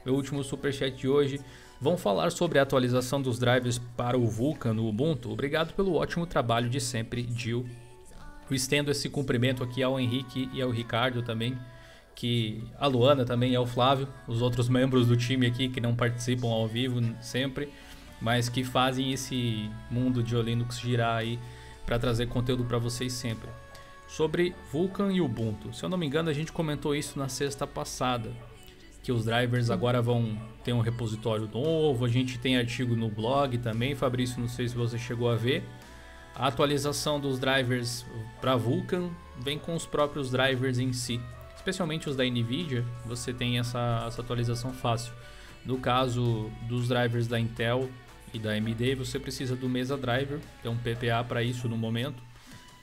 Meu 0.05 0.13
último 0.13 0.43
super 0.43 0.75
chat 0.75 0.93
de 0.93 1.07
hoje 1.07 1.41
vão 1.81 1.97
falar 1.97 2.31
sobre 2.33 2.59
a 2.59 2.63
atualização 2.63 3.23
dos 3.23 3.39
drivers 3.39 3.79
para 3.97 4.19
o 4.19 4.27
Vulkan 4.27 4.75
no 4.75 4.89
Ubuntu. 4.89 5.31
Obrigado 5.31 5.73
pelo 5.73 5.95
ótimo 5.95 6.27
trabalho 6.27 6.69
de 6.69 6.81
sempre, 6.81 7.29
Jill. 7.33 7.65
Eu 8.51 8.57
estendo 8.57 8.91
esse 8.91 9.09
cumprimento 9.09 9.63
aqui 9.63 9.85
ao 9.85 10.01
Henrique 10.01 10.51
e 10.53 10.61
ao 10.61 10.71
Ricardo 10.71 11.23
também, 11.23 11.57
que 12.17 12.65
a 12.77 12.89
Luana 12.89 13.25
também 13.25 13.53
e 13.53 13.57
ao 13.57 13.67
Flávio, 13.67 14.09
os 14.27 14.43
outros 14.43 14.69
membros 14.69 15.07
do 15.07 15.17
time 15.17 15.47
aqui 15.47 15.69
que 15.69 15.81
não 15.81 15.95
participam 15.95 16.49
ao 16.49 16.67
vivo 16.67 17.01
sempre, 17.21 17.69
mas 18.21 18.49
que 18.49 18.65
fazem 18.65 19.13
esse 19.13 19.71
mundo 19.89 20.25
de 20.25 20.35
Linux 20.35 20.81
girar 20.81 21.19
aí 21.19 21.39
para 21.85 22.01
trazer 22.01 22.27
conteúdo 22.27 22.65
para 22.65 22.79
vocês 22.79 23.13
sempre. 23.13 23.49
Sobre 24.07 24.55
Vulkan 24.71 25.13
e 25.13 25.21
Ubuntu. 25.21 25.73
Se 25.75 25.85
eu 25.85 25.89
não 25.89 25.99
me 25.99 26.07
engano, 26.07 26.31
a 26.31 26.33
gente 26.33 26.53
comentou 26.53 26.95
isso 26.95 27.19
na 27.19 27.29
sexta 27.29 27.67
passada 27.67 28.33
que 29.07 29.13
os 29.13 29.25
drivers 29.25 29.71
agora 29.71 30.03
vão 30.03 30.37
ter 30.65 30.73
um 30.73 30.81
repositório 30.81 31.49
novo. 31.55 32.05
A 32.05 32.09
gente 32.09 32.41
tem 32.41 32.57
artigo 32.57 32.97
no 32.97 33.09
blog 33.09 33.57
também, 33.59 33.95
Fabrício, 33.95 34.41
não 34.41 34.49
sei 34.49 34.67
se 34.67 34.75
você 34.75 34.99
chegou 34.99 35.31
a 35.31 35.37
ver. 35.37 35.63
A 36.35 36.49
atualização 36.49 37.21
dos 37.21 37.39
drivers 37.39 38.05
para 38.41 38.57
Vulkan 38.57 39.11
vem 39.39 39.61
com 39.61 39.77
os 39.77 39.87
próprios 39.87 40.29
drivers 40.29 40.81
em 40.81 40.93
si, 40.93 41.21
especialmente 41.55 42.09
os 42.09 42.17
da 42.17 42.25
Nvidia. 42.25 42.85
Você 43.05 43.33
tem 43.33 43.61
essa, 43.61 44.05
essa 44.09 44.23
atualização 44.23 44.73
fácil. 44.73 45.13
No 45.65 45.79
caso 45.79 46.51
dos 46.69 46.89
drivers 46.89 47.29
da 47.29 47.39
Intel 47.39 47.89
e 48.35 48.41
da 48.41 48.51
AMD, 48.51 48.97
você 48.97 49.21
precisa 49.21 49.55
do 49.55 49.69
Mesa 49.69 49.97
Driver, 49.97 50.41
tem 50.65 50.71
um 50.71 50.77
PPA 50.77 51.23
para 51.23 51.45
isso 51.45 51.69
no 51.69 51.77
momento. 51.77 52.21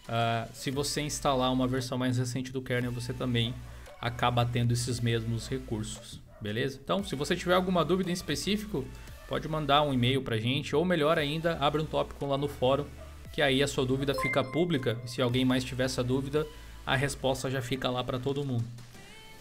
Uh, 0.03 0.49
se 0.53 0.69
você 0.69 1.01
instalar 1.01 1.51
uma 1.51 1.67
versão 1.67 1.97
mais 1.97 2.17
recente 2.17 2.51
do 2.51 2.61
kernel, 2.61 2.91
você 2.91 3.13
também 3.13 3.53
acaba 4.01 4.45
tendo 4.45 4.73
esses 4.73 4.99
mesmos 4.99 5.47
recursos, 5.47 6.19
beleza? 6.41 6.79
Então, 6.83 7.03
se 7.03 7.15
você 7.15 7.35
tiver 7.35 7.53
alguma 7.53 7.85
dúvida 7.85 8.09
em 8.09 8.13
específico, 8.13 8.85
pode 9.29 9.47
mandar 9.47 9.81
um 9.81 9.93
e-mail 9.93 10.21
pra 10.21 10.37
gente, 10.37 10.75
ou 10.75 10.83
melhor 10.83 11.17
ainda, 11.17 11.57
abre 11.59 11.81
um 11.81 11.85
tópico 11.85 12.25
lá 12.25 12.37
no 12.37 12.49
fórum, 12.49 12.85
que 13.31 13.41
aí 13.41 13.63
a 13.63 13.67
sua 13.67 13.85
dúvida 13.85 14.13
fica 14.13 14.43
pública, 14.43 14.97
se 15.05 15.21
alguém 15.21 15.45
mais 15.45 15.63
tiver 15.63 15.85
essa 15.85 16.03
dúvida, 16.03 16.45
a 16.85 16.95
resposta 16.95 17.49
já 17.49 17.61
fica 17.61 17.89
lá 17.89 18.03
para 18.03 18.19
todo 18.19 18.43
mundo. 18.43 18.65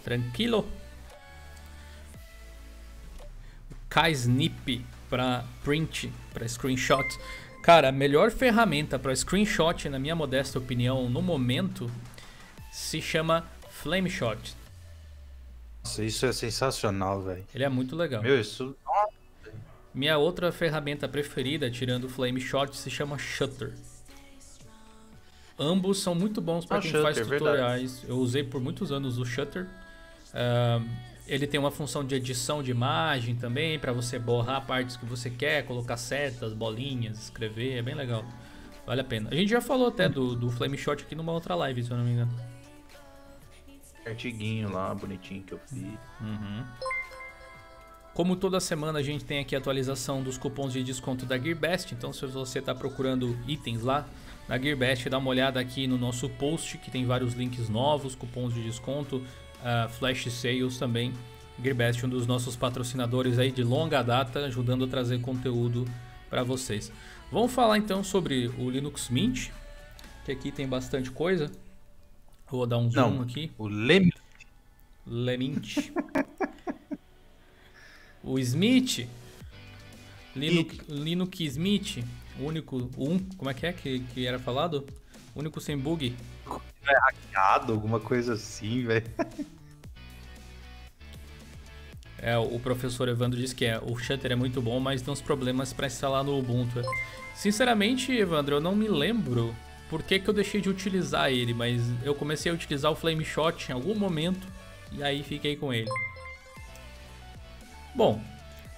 Tranquilo? 0.05 0.67
Snip 4.13 4.85
para 5.11 5.45
print, 5.63 6.11
para 6.33 6.49
screenshot. 6.49 7.05
Cara, 7.63 7.91
a 7.91 7.93
melhor 7.93 8.33
ferramenta 8.33 8.99
para 8.99 9.15
screenshot, 9.15 9.89
na 9.89 9.99
minha 9.99 10.17
modesta 10.17 10.59
opinião, 10.59 11.09
no 11.09 11.23
momento, 11.23 11.89
se 12.73 13.01
chama 13.01 13.47
Flameshot. 13.71 14.57
Nossa, 15.85 16.05
isso 16.05 16.27
é 16.27 16.33
sensacional, 16.33 17.23
velho. 17.23 17.45
Ele 17.55 17.63
é 17.63 17.69
muito 17.69 17.95
legal. 17.95 18.21
Meu, 18.21 18.41
isso. 18.41 18.77
Minha 19.95 20.19
outra 20.19 20.51
ferramenta 20.51 21.09
preferida, 21.09 21.71
tirando 21.71 22.05
o 22.05 22.09
Flameshot, 22.09 22.77
se 22.77 22.91
chama 22.91 23.17
Shutter. 23.17 23.73
Ambos 25.57 26.03
são 26.03 26.17
muito 26.17 26.41
bons 26.41 26.65
para 26.65 26.79
ah, 26.79 26.81
quem 26.81 26.91
Shutter, 26.91 27.15
faz 27.15 27.29
tutoriais. 27.29 27.93
Verdade. 27.93 28.11
Eu 28.11 28.19
usei 28.19 28.43
por 28.43 28.61
muitos 28.61 28.91
anos 28.91 29.19
o 29.19 29.25
Shutter. 29.25 29.69
Uh, 30.33 31.12
ele 31.33 31.47
tem 31.47 31.59
uma 31.59 31.71
função 31.71 32.05
de 32.05 32.15
edição 32.15 32.63
de 32.63 32.71
imagem 32.71 33.35
também, 33.35 33.79
para 33.79 33.91
você 33.91 34.19
borrar 34.19 34.67
partes 34.67 34.99
que 34.99 35.07
você 35.07 35.31
quer, 35.31 35.65
colocar 35.65 35.97
setas, 35.97 36.53
bolinhas, 36.53 37.19
escrever, 37.23 37.79
é 37.79 37.83
bem 37.83 37.95
legal. 37.95 38.23
Vale 38.85 39.01
a 39.01 39.05
pena. 39.05 39.31
A 39.31 39.35
gente 39.35 39.49
já 39.49 39.63
falou 39.63 39.89
até 39.89 40.11
do, 40.11 40.37
do 40.37 40.51
Flame 40.51 40.77
Shot 40.77 41.03
aqui 41.03 41.15
numa 41.15 41.33
outra 41.33 41.55
live, 41.55 41.83
se 41.83 41.91
eu 41.91 41.97
não 41.97 42.05
me 42.05 42.11
engano. 42.11 42.37
Artiguinho 44.07 44.71
lá, 44.71 44.95
bonitinho 44.95 45.43
que 45.43 45.53
eu 45.53 45.61
fiz. 45.67 45.99
Uhum. 46.21 46.65
Como 48.13 48.37
toda 48.37 48.61
semana 48.61 48.99
a 48.99 49.03
gente 49.03 49.25
tem 49.25 49.39
aqui 49.39 49.57
a 49.57 49.59
atualização 49.59 50.23
dos 50.23 50.37
cupons 50.37 50.75
de 50.75 50.85
desconto 50.85 51.25
da 51.25 51.39
GearBest, 51.39 51.95
então 51.95 52.13
se 52.13 52.27
você 52.27 52.59
está 52.59 52.75
procurando 52.75 53.39
itens 53.49 53.83
lá 53.83 54.07
na 54.47 54.59
GearBest, 54.59 55.09
dá 55.09 55.17
uma 55.17 55.31
olhada 55.31 55.59
aqui 55.59 55.87
no 55.87 55.97
nosso 55.97 56.29
post 56.29 56.77
que 56.77 56.91
tem 56.91 57.07
vários 57.07 57.33
links 57.33 57.71
novos, 57.71 58.15
cupons 58.15 58.53
de 58.53 58.63
desconto, 58.63 59.25
uh, 59.63 59.89
flash 59.89 60.31
sales 60.31 60.79
também. 60.79 61.13
Gearbest, 61.63 62.05
um 62.05 62.09
dos 62.09 62.27
nossos 62.27 62.57
patrocinadores 62.57 63.39
aí 63.39 63.53
de 63.53 63.63
longa 63.63 64.03
data, 64.03 64.47
ajudando 64.47 64.85
a 64.85 64.89
trazer 64.89 65.21
conteúdo 65.21 65.87
para 66.29 66.43
vocês. 66.43 66.91
Vamos 67.31 67.53
falar 67.53 67.79
então 67.79 68.03
sobre 68.03 68.49
o 68.59 68.69
Linux 68.69 69.09
Mint, 69.09 69.51
que 70.25 70.33
aqui 70.33 70.51
tem 70.51 70.67
bastante 70.67 71.11
coisa. 71.11 71.51
Vou 72.51 72.67
dar 72.67 72.79
um 72.79 72.91
zoom 72.91 73.15
Não, 73.15 73.23
aqui. 73.23 73.51
O 73.57 73.67
Lemint. 73.67 74.15
Lemint. 75.07 75.91
o 78.23 78.39
Smith. 78.39 79.09
Linux, 80.37 80.79
Linux 80.89 81.41
Smith. 81.41 82.05
O 82.39 82.45
único. 82.45 82.91
Um, 82.99 83.19
como 83.37 83.51
é 83.51 83.55
que 83.55 83.67
é 83.67 83.73
que, 83.73 84.01
que 84.01 84.27
era 84.27 84.39
falado? 84.39 84.87
O 85.35 85.41
único 85.41 85.61
sem 85.61 85.79
bug 85.79 86.15
é 86.87 86.99
hackeado, 86.99 87.73
alguma 87.73 88.01
coisa 88.01 88.35
assim, 88.35 88.85
velho. 88.85 89.07
É, 92.25 92.39
o 92.39 92.57
professor 92.61 93.09
Evandro 93.09 93.37
disse 93.37 93.53
que 93.53 93.65
é, 93.65 93.81
o 93.83 93.99
Shutter 93.99 94.31
é 94.31 94.37
muito 94.37 94.63
bom, 94.63 94.79
mas 94.79 95.03
tem 95.03 95.13
uns 95.13 95.21
problemas 95.21 95.73
para 95.73 95.89
instalar 95.89 96.23
no 96.23 96.39
Ubuntu. 96.39 96.81
Sinceramente, 97.35 98.13
Evandro, 98.13 98.55
eu 98.55 98.61
não 98.61 98.77
me 98.77 98.87
lembro 98.87 99.53
por 99.91 100.05
que, 100.05 100.21
que 100.21 100.31
eu 100.31 100.33
deixei 100.33 100.61
de 100.61 100.71
utilizar 100.71 101.33
ele, 101.33 101.53
mas 101.53 101.83
eu 102.05 102.15
comecei 102.15 102.53
a 102.53 102.55
utilizar 102.55 102.93
o 102.93 102.95
Flame 102.95 103.25
Shot 103.25 103.69
em 103.69 103.75
algum 103.75 103.97
momento 103.97 104.47
e 104.93 105.03
aí 105.03 105.25
fiquei 105.25 105.57
com 105.57 105.75
ele. 105.75 105.91
Bom, 107.93 108.23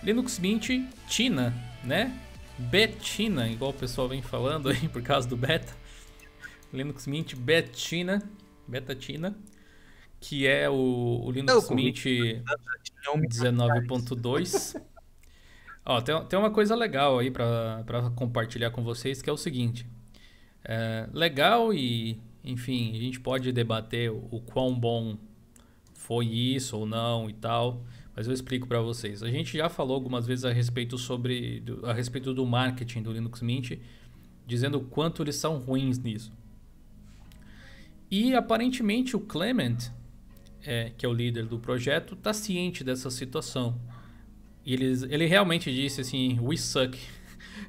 Linux 0.03 0.39
Mint 0.39 0.71
Tina, 1.07 1.55
né? 1.85 2.19
Betina, 2.57 3.47
igual 3.49 3.73
o 3.73 3.75
pessoal 3.75 4.09
vem 4.09 4.23
falando 4.23 4.71
aí 4.71 4.89
por 4.89 5.03
causa 5.03 5.29
do 5.29 5.37
beta. 5.37 5.73
Linux 6.75 7.07
Mint 7.07 7.35
Betina, 7.35 8.23
Betatina, 8.67 9.37
que 10.21 10.47
é 10.47 10.69
o, 10.69 11.23
o 11.25 11.31
Linux 11.31 11.71
Mint 11.71 11.97
19.2. 11.97 14.81
Ó, 15.87 16.01
tem, 16.01 16.25
tem 16.27 16.39
uma 16.39 16.51
coisa 16.51 16.75
legal 16.75 17.19
aí 17.19 17.31
para 17.31 18.11
compartilhar 18.17 18.71
com 18.71 18.83
vocês, 18.83 19.21
que 19.21 19.29
é 19.29 19.33
o 19.33 19.37
seguinte. 19.37 19.87
É 20.65 21.07
legal 21.13 21.75
e, 21.75 22.19
enfim, 22.43 22.97
a 22.97 22.99
gente 22.99 23.21
pode 23.21 23.53
debater 23.53 24.11
o, 24.11 24.27
o 24.31 24.41
quão 24.41 24.75
bom 24.75 25.19
foi 25.93 26.27
isso 26.27 26.79
ou 26.79 26.87
não 26.87 27.29
e 27.29 27.35
tal, 27.35 27.85
mas 28.17 28.27
eu 28.27 28.33
explico 28.33 28.67
para 28.67 28.81
vocês. 28.81 29.23
A 29.23 29.31
gente 29.31 29.57
já 29.57 29.69
falou 29.69 29.95
algumas 29.95 30.27
vezes 30.27 30.45
a 30.45 30.53
respeito 30.53 30.97
sobre 30.97 31.63
a 31.83 31.93
respeito 31.93 32.33
do 32.33 32.47
marketing 32.47 33.03
do 33.03 33.13
Linux 33.13 33.43
Mint, 33.43 33.73
dizendo 34.47 34.79
o 34.79 34.85
quanto 34.85 35.23
eles 35.23 35.37
são 35.37 35.59
ruins 35.59 35.99
nisso. 35.99 36.33
E 38.17 38.33
aparentemente 38.33 39.17
o 39.17 39.21
Clement, 39.21 39.91
é, 40.65 40.93
que 40.97 41.05
é 41.05 41.09
o 41.09 41.13
líder 41.13 41.47
do 41.47 41.59
projeto, 41.59 42.15
está 42.15 42.33
ciente 42.33 42.85
dessa 42.85 43.11
situação. 43.11 43.77
E 44.65 44.73
ele, 44.73 44.85
ele 45.13 45.27
realmente 45.27 45.75
disse 45.75 46.01
assim: 46.01 46.39
We 46.41 46.57
suck 46.57 46.97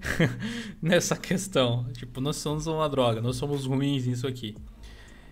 nessa 0.80 1.18
questão. 1.18 1.88
Tipo, 1.94 2.22
nós 2.22 2.36
somos 2.36 2.68
uma 2.68 2.88
droga, 2.88 3.22
nós 3.22 3.38
somos 3.38 3.66
ruins 3.66 4.06
nisso 4.06 4.28
aqui. 4.28 4.56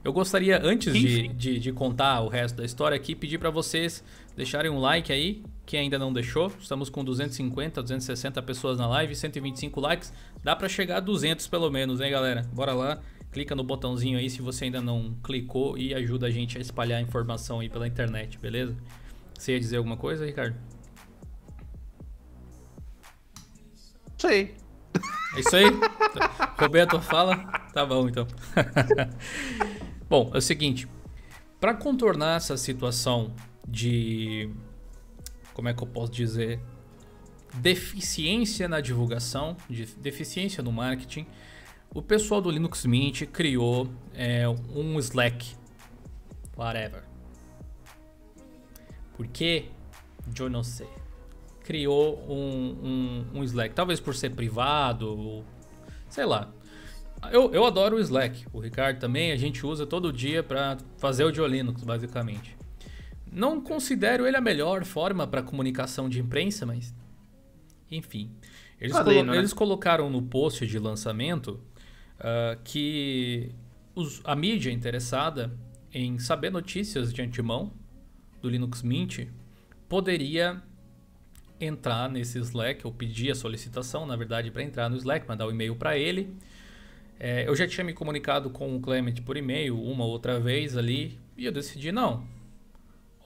Eu 0.03 0.11
gostaria, 0.11 0.59
antes 0.63 0.91
de, 0.91 1.27
de, 1.27 1.59
de, 1.59 1.71
contar 1.71 2.21
o 2.21 2.27
resto 2.27 2.55
da 2.55 2.65
história 2.65 2.95
aqui, 2.95 3.13
pedir 3.13 3.37
para 3.37 3.51
vocês 3.51 4.03
deixarem 4.35 4.71
um 4.71 4.79
like 4.79 5.13
aí, 5.13 5.43
quem 5.63 5.81
ainda 5.81 5.99
não 5.99 6.11
deixou. 6.11 6.51
Estamos 6.59 6.89
com 6.89 7.05
250, 7.05 7.83
260 7.83 8.41
pessoas 8.41 8.79
na 8.79 8.87
live, 8.87 9.15
125 9.15 9.79
likes. 9.79 10.11
Dá 10.43 10.55
para 10.55 10.67
chegar 10.67 10.97
a 10.97 10.99
200 10.99 11.45
pelo 11.47 11.69
menos, 11.69 12.01
hein, 12.01 12.09
galera? 12.09 12.41
Bora 12.51 12.73
lá. 12.73 12.99
Clica 13.33 13.55
no 13.55 13.63
botãozinho 13.63 14.19
aí 14.19 14.29
se 14.29 14.43
você 14.43 14.65
ainda 14.65 14.79
não 14.79 15.17
clicou 15.23 15.75
e 15.75 15.91
ajuda 15.95 16.27
a 16.27 16.29
gente 16.29 16.55
a 16.55 16.61
espalhar 16.61 16.99
a 16.99 17.01
informação 17.01 17.61
aí 17.61 17.67
pela 17.67 17.87
internet, 17.87 18.37
beleza? 18.37 18.77
Você 19.35 19.53
ia 19.53 19.59
dizer 19.59 19.77
alguma 19.77 19.97
coisa, 19.97 20.23
Ricardo? 20.23 20.55
Sei. 24.19 24.55
É 25.35 25.39
isso 25.39 25.55
aí? 25.55 25.65
Roberto 26.59 27.01
fala? 27.01 27.37
Tá 27.73 27.83
bom 27.83 28.07
então. 28.07 28.27
bom, 30.07 30.29
é 30.31 30.37
o 30.37 30.41
seguinte. 30.41 30.87
Para 31.59 31.73
contornar 31.73 32.37
essa 32.37 32.55
situação 32.55 33.33
de. 33.67 34.47
Como 35.55 35.67
é 35.69 35.73
que 35.73 35.81
eu 35.81 35.87
posso 35.87 36.11
dizer? 36.11 36.59
Deficiência 37.55 38.67
na 38.67 38.79
divulgação, 38.79 39.57
de 39.67 39.87
deficiência 39.97 40.61
no 40.61 40.71
marketing 40.71 41.25
o 41.93 42.01
pessoal 42.01 42.41
do 42.41 42.49
Linux 42.49 42.85
Mint 42.85 43.23
criou 43.27 43.87
é, 44.15 44.47
um 44.49 44.97
Slack. 44.99 45.55
Whatever. 46.57 47.03
Por 49.15 49.27
quê? 49.27 49.65
Eu 50.37 50.49
não 50.49 50.63
sei. 50.63 50.87
Criou 51.63 52.19
um, 52.27 53.25
um, 53.33 53.39
um 53.39 53.43
Slack. 53.43 53.75
Talvez 53.75 53.99
por 53.99 54.15
ser 54.15 54.31
privado, 54.31 55.43
sei 56.09 56.25
lá. 56.25 56.51
Eu, 57.31 57.53
eu 57.53 57.63
adoro 57.63 57.97
o 57.97 57.99
Slack. 57.99 58.45
O 58.51 58.59
Ricardo 58.59 58.99
também. 58.99 59.31
A 59.31 59.37
gente 59.37 59.65
usa 59.65 59.85
todo 59.85 60.11
dia 60.11 60.41
para 60.41 60.77
fazer 60.97 61.23
o 61.23 61.31
de 61.31 61.45
Linux, 61.45 61.83
basicamente. 61.83 62.57
Não 63.31 63.61
considero 63.61 64.25
ele 64.25 64.35
a 64.35 64.41
melhor 64.41 64.83
forma 64.83 65.27
para 65.27 65.43
comunicação 65.43 66.09
de 66.09 66.19
imprensa, 66.19 66.65
mas. 66.65 66.93
Enfim. 67.91 68.31
Eles, 68.81 68.97
colo 68.97 69.23
né? 69.23 69.37
eles 69.37 69.53
colocaram 69.53 70.09
no 70.09 70.21
post 70.21 70.65
de 70.65 70.77
lançamento 70.77 71.59
uh, 72.19 72.59
que 72.63 73.51
os, 73.95 74.21
a 74.23 74.35
mídia 74.35 74.71
interessada 74.71 75.51
em 75.93 76.17
saber 76.17 76.51
notícias 76.51 77.13
de 77.13 77.21
antemão 77.21 77.71
do 78.41 78.49
Linux 78.49 78.81
Mint 78.81 79.27
poderia 79.87 80.61
entrar 81.59 82.09
nesse 82.09 82.39
Slack, 82.39 82.85
ou 82.85 82.91
pedir 82.91 83.31
a 83.31 83.35
solicitação, 83.35 84.05
na 84.05 84.15
verdade, 84.15 84.51
para 84.51 84.63
entrar 84.63 84.89
no 84.89 84.97
Slack, 84.97 85.27
mandar 85.27 85.45
o 85.45 85.49
um 85.49 85.51
e-mail 85.51 85.75
para 85.75 85.97
ele. 85.97 86.35
É, 87.19 87.47
eu 87.47 87.55
já 87.55 87.67
tinha 87.67 87.83
me 87.83 87.93
comunicado 87.93 88.49
com 88.49 88.75
o 88.75 88.81
Clement 88.81 89.15
por 89.23 89.37
e-mail 89.37 89.79
uma 89.79 90.03
outra 90.03 90.39
vez 90.39 90.75
ali, 90.75 91.19
e 91.37 91.45
eu 91.45 91.51
decidi, 91.51 91.91
não, 91.91 92.27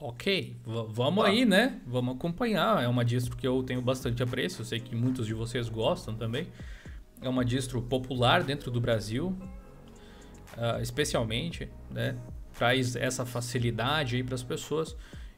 ok, 0.00 0.56
vamos 0.64 1.24
ah. 1.24 1.28
aí, 1.28 1.44
né? 1.44 1.80
Vamos 1.86 2.14
acompanhar. 2.14 2.82
É 2.82 2.86
uma 2.86 3.04
distro 3.04 3.36
que 3.36 3.46
eu 3.46 3.62
tenho 3.62 3.82
bastante 3.82 4.22
apreço, 4.22 4.62
eu 4.62 4.66
sei 4.66 4.78
que 4.78 4.94
muitos 4.94 5.26
de 5.26 5.34
vocês 5.34 5.68
gostam 5.68 6.14
também 6.14 6.46
é 7.20 7.28
uma 7.28 7.44
distro 7.44 7.80
popular 7.82 8.42
dentro 8.42 8.70
do 8.70 8.80
Brasil, 8.80 9.36
uh, 10.56 10.80
especialmente, 10.80 11.68
né? 11.90 12.16
Traz 12.54 12.96
essa 12.96 13.24
facilidade 13.24 14.16
aí 14.16 14.22
para 14.22 14.34
as 14.34 14.42
pessoas. 14.42 14.96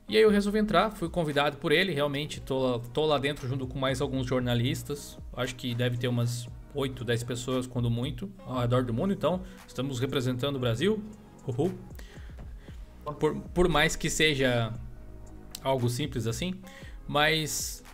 E 0.08 0.16
aí 0.16 0.22
eu 0.22 0.30
resolvi 0.30 0.58
entrar, 0.58 0.90
fui 0.90 1.08
convidado 1.08 1.58
por 1.58 1.70
ele, 1.70 1.92
realmente 1.92 2.40
tô, 2.40 2.80
tô 2.92 3.06
lá 3.06 3.16
dentro 3.18 3.46
junto 3.46 3.66
com 3.66 3.78
mais 3.78 4.00
alguns 4.00 4.26
jornalistas. 4.26 5.18
Acho 5.32 5.54
que 5.54 5.74
deve 5.74 5.96
ter 5.96 6.08
umas 6.08 6.48
8, 6.74 7.04
10 7.04 7.24
pessoas, 7.24 7.66
quando 7.66 7.90
muito, 7.90 8.30
ao 8.46 8.60
redor 8.60 8.84
do 8.84 8.92
mundo. 8.92 9.12
Então, 9.12 9.42
estamos 9.66 10.00
representando 10.00 10.56
o 10.56 10.58
Brasil. 10.58 11.02
Uhul. 11.46 11.72
Por, 13.18 13.40
por 13.54 13.68
mais 13.68 13.96
que 13.96 14.10
seja 14.10 14.72
algo 15.62 15.88
simples 15.88 16.26
assim. 16.26 16.60
Mas. 17.06 17.84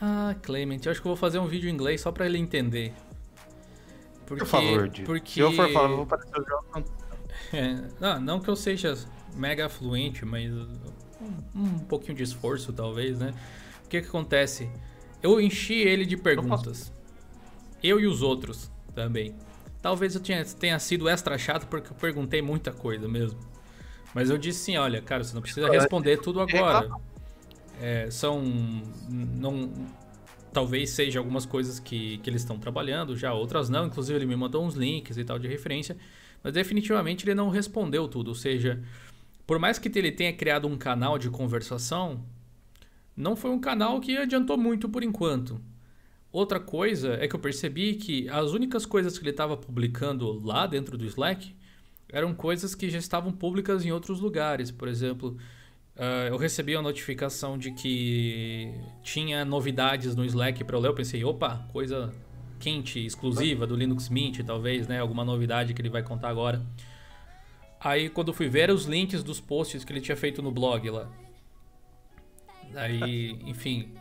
Ah, 0.00 0.34
Clement, 0.42 0.80
eu 0.84 0.92
acho 0.92 1.00
que 1.00 1.06
eu 1.06 1.10
vou 1.10 1.16
fazer 1.16 1.38
um 1.38 1.46
vídeo 1.46 1.68
em 1.68 1.72
inglês 1.72 2.00
só 2.00 2.12
para 2.12 2.26
ele 2.26 2.38
entender. 2.38 2.92
Porque, 4.28 4.44
por 4.44 4.46
favor, 4.46 4.90
porque... 5.06 5.32
se 5.32 5.40
eu 5.40 5.52
for 5.52 5.72
falar, 5.72 5.88
eu 5.88 5.96
vou 5.96 6.06
parecer 6.06 6.38
o 6.38 6.44
João 6.44 6.84
é, 7.52 7.82
não, 7.98 8.20
não 8.20 8.40
que 8.40 8.50
eu 8.50 8.56
seja 8.56 8.94
mega 9.34 9.68
fluente, 9.68 10.24
mas 10.24 10.52
um, 10.52 10.68
um 11.54 11.78
pouquinho 11.78 12.14
de 12.14 12.22
esforço 12.22 12.72
talvez, 12.72 13.18
né? 13.18 13.32
O 13.86 13.88
que 13.88 14.02
que 14.02 14.08
acontece? 14.08 14.68
Eu 15.22 15.40
enchi 15.40 15.74
ele 15.74 16.04
de 16.04 16.16
perguntas. 16.16 16.92
Eu 17.82 17.98
e 17.98 18.06
os 18.06 18.20
outros 18.20 18.70
também. 18.94 19.34
Talvez 19.80 20.14
eu 20.14 20.20
tenha, 20.20 20.44
tenha 20.44 20.78
sido 20.78 21.08
extra 21.08 21.38
chato 21.38 21.66
porque 21.66 21.90
eu 21.90 21.96
perguntei 21.96 22.42
muita 22.42 22.70
coisa 22.70 23.08
mesmo. 23.08 23.38
Mas 24.12 24.28
eu 24.28 24.36
disse 24.36 24.60
sim, 24.60 24.76
olha, 24.76 25.00
cara, 25.00 25.24
você 25.24 25.34
não 25.34 25.40
precisa 25.40 25.70
responder 25.70 26.18
tudo 26.18 26.40
agora. 26.40 26.90
É, 27.80 28.10
são. 28.10 28.42
Não, 29.08 29.72
talvez 30.52 30.90
seja 30.90 31.18
algumas 31.18 31.46
coisas 31.46 31.78
que, 31.78 32.18
que 32.18 32.30
eles 32.30 32.42
estão 32.42 32.58
trabalhando 32.58 33.16
já, 33.16 33.32
outras 33.32 33.68
não. 33.68 33.86
Inclusive, 33.86 34.18
ele 34.18 34.26
me 34.26 34.36
mandou 34.36 34.64
uns 34.64 34.74
links 34.74 35.16
e 35.16 35.24
tal 35.24 35.38
de 35.38 35.48
referência. 35.48 35.96
Mas 36.42 36.52
definitivamente 36.52 37.24
ele 37.24 37.34
não 37.34 37.48
respondeu 37.48 38.08
tudo. 38.08 38.28
Ou 38.28 38.34
seja, 38.34 38.82
por 39.46 39.58
mais 39.58 39.78
que 39.78 39.90
ele 39.98 40.12
tenha 40.12 40.32
criado 40.32 40.66
um 40.66 40.76
canal 40.76 41.18
de 41.18 41.30
conversação, 41.30 42.24
não 43.16 43.34
foi 43.34 43.50
um 43.50 43.58
canal 43.58 44.00
que 44.00 44.16
adiantou 44.16 44.56
muito 44.56 44.88
por 44.88 45.02
enquanto. 45.02 45.60
Outra 46.30 46.60
coisa 46.60 47.14
é 47.14 47.26
que 47.26 47.34
eu 47.34 47.40
percebi 47.40 47.94
que 47.94 48.28
as 48.28 48.52
únicas 48.52 48.84
coisas 48.84 49.16
que 49.16 49.24
ele 49.24 49.30
estava 49.30 49.56
publicando 49.56 50.44
lá 50.44 50.66
dentro 50.66 50.98
do 50.98 51.06
Slack 51.06 51.54
eram 52.10 52.34
coisas 52.34 52.74
que 52.74 52.90
já 52.90 52.98
estavam 52.98 53.32
públicas 53.32 53.84
em 53.84 53.90
outros 53.90 54.20
lugares. 54.20 54.70
Por 54.70 54.88
exemplo, 54.88 55.36
uh, 55.98 56.28
eu 56.28 56.36
recebi 56.36 56.74
a 56.74 56.82
notificação 56.82 57.58
de 57.58 57.72
que 57.72 58.72
tinha 59.02 59.44
novidades 59.44 60.14
no 60.14 60.24
Slack 60.24 60.64
para 60.64 60.76
eu 60.76 60.80
ler. 60.80 60.88
Eu 60.88 60.94
pensei, 60.94 61.24
opa, 61.24 61.66
coisa 61.72 62.14
quente, 62.58 63.04
exclusiva 63.04 63.66
do 63.66 63.76
Linux 63.76 64.08
Mint, 64.08 64.40
talvez, 64.44 64.86
né? 64.88 65.00
Alguma 65.00 65.24
novidade 65.24 65.74
que 65.74 65.80
ele 65.80 65.88
vai 65.88 66.02
contar 66.02 66.28
agora. 66.28 66.64
Aí 67.80 68.08
quando 68.08 68.34
fui 68.34 68.48
ver 68.48 68.70
os 68.70 68.84
links 68.84 69.22
dos 69.22 69.40
posts 69.40 69.84
que 69.84 69.92
ele 69.92 70.00
tinha 70.00 70.16
feito 70.16 70.42
no 70.42 70.50
blog 70.50 70.90
lá. 70.90 71.08
Aí, 72.74 73.38
enfim. 73.46 73.92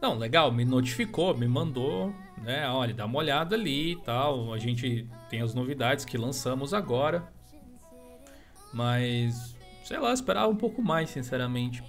Não, 0.00 0.18
legal, 0.18 0.52
me 0.52 0.64
notificou, 0.64 1.36
me 1.36 1.48
mandou, 1.48 2.14
né? 2.36 2.68
Olha, 2.68 2.92
dá 2.92 3.06
uma 3.06 3.18
olhada 3.18 3.56
ali 3.56 3.92
e 3.92 3.96
tal. 3.96 4.52
A 4.52 4.58
gente 4.58 5.08
tem 5.30 5.40
as 5.40 5.54
novidades 5.54 6.04
que 6.04 6.18
lançamos 6.18 6.74
agora. 6.74 7.32
Mas, 8.74 9.55
sei 9.86 9.98
lá, 9.98 10.12
esperava 10.12 10.48
um 10.48 10.56
pouco 10.56 10.82
mais, 10.82 11.10
sinceramente. 11.10 11.82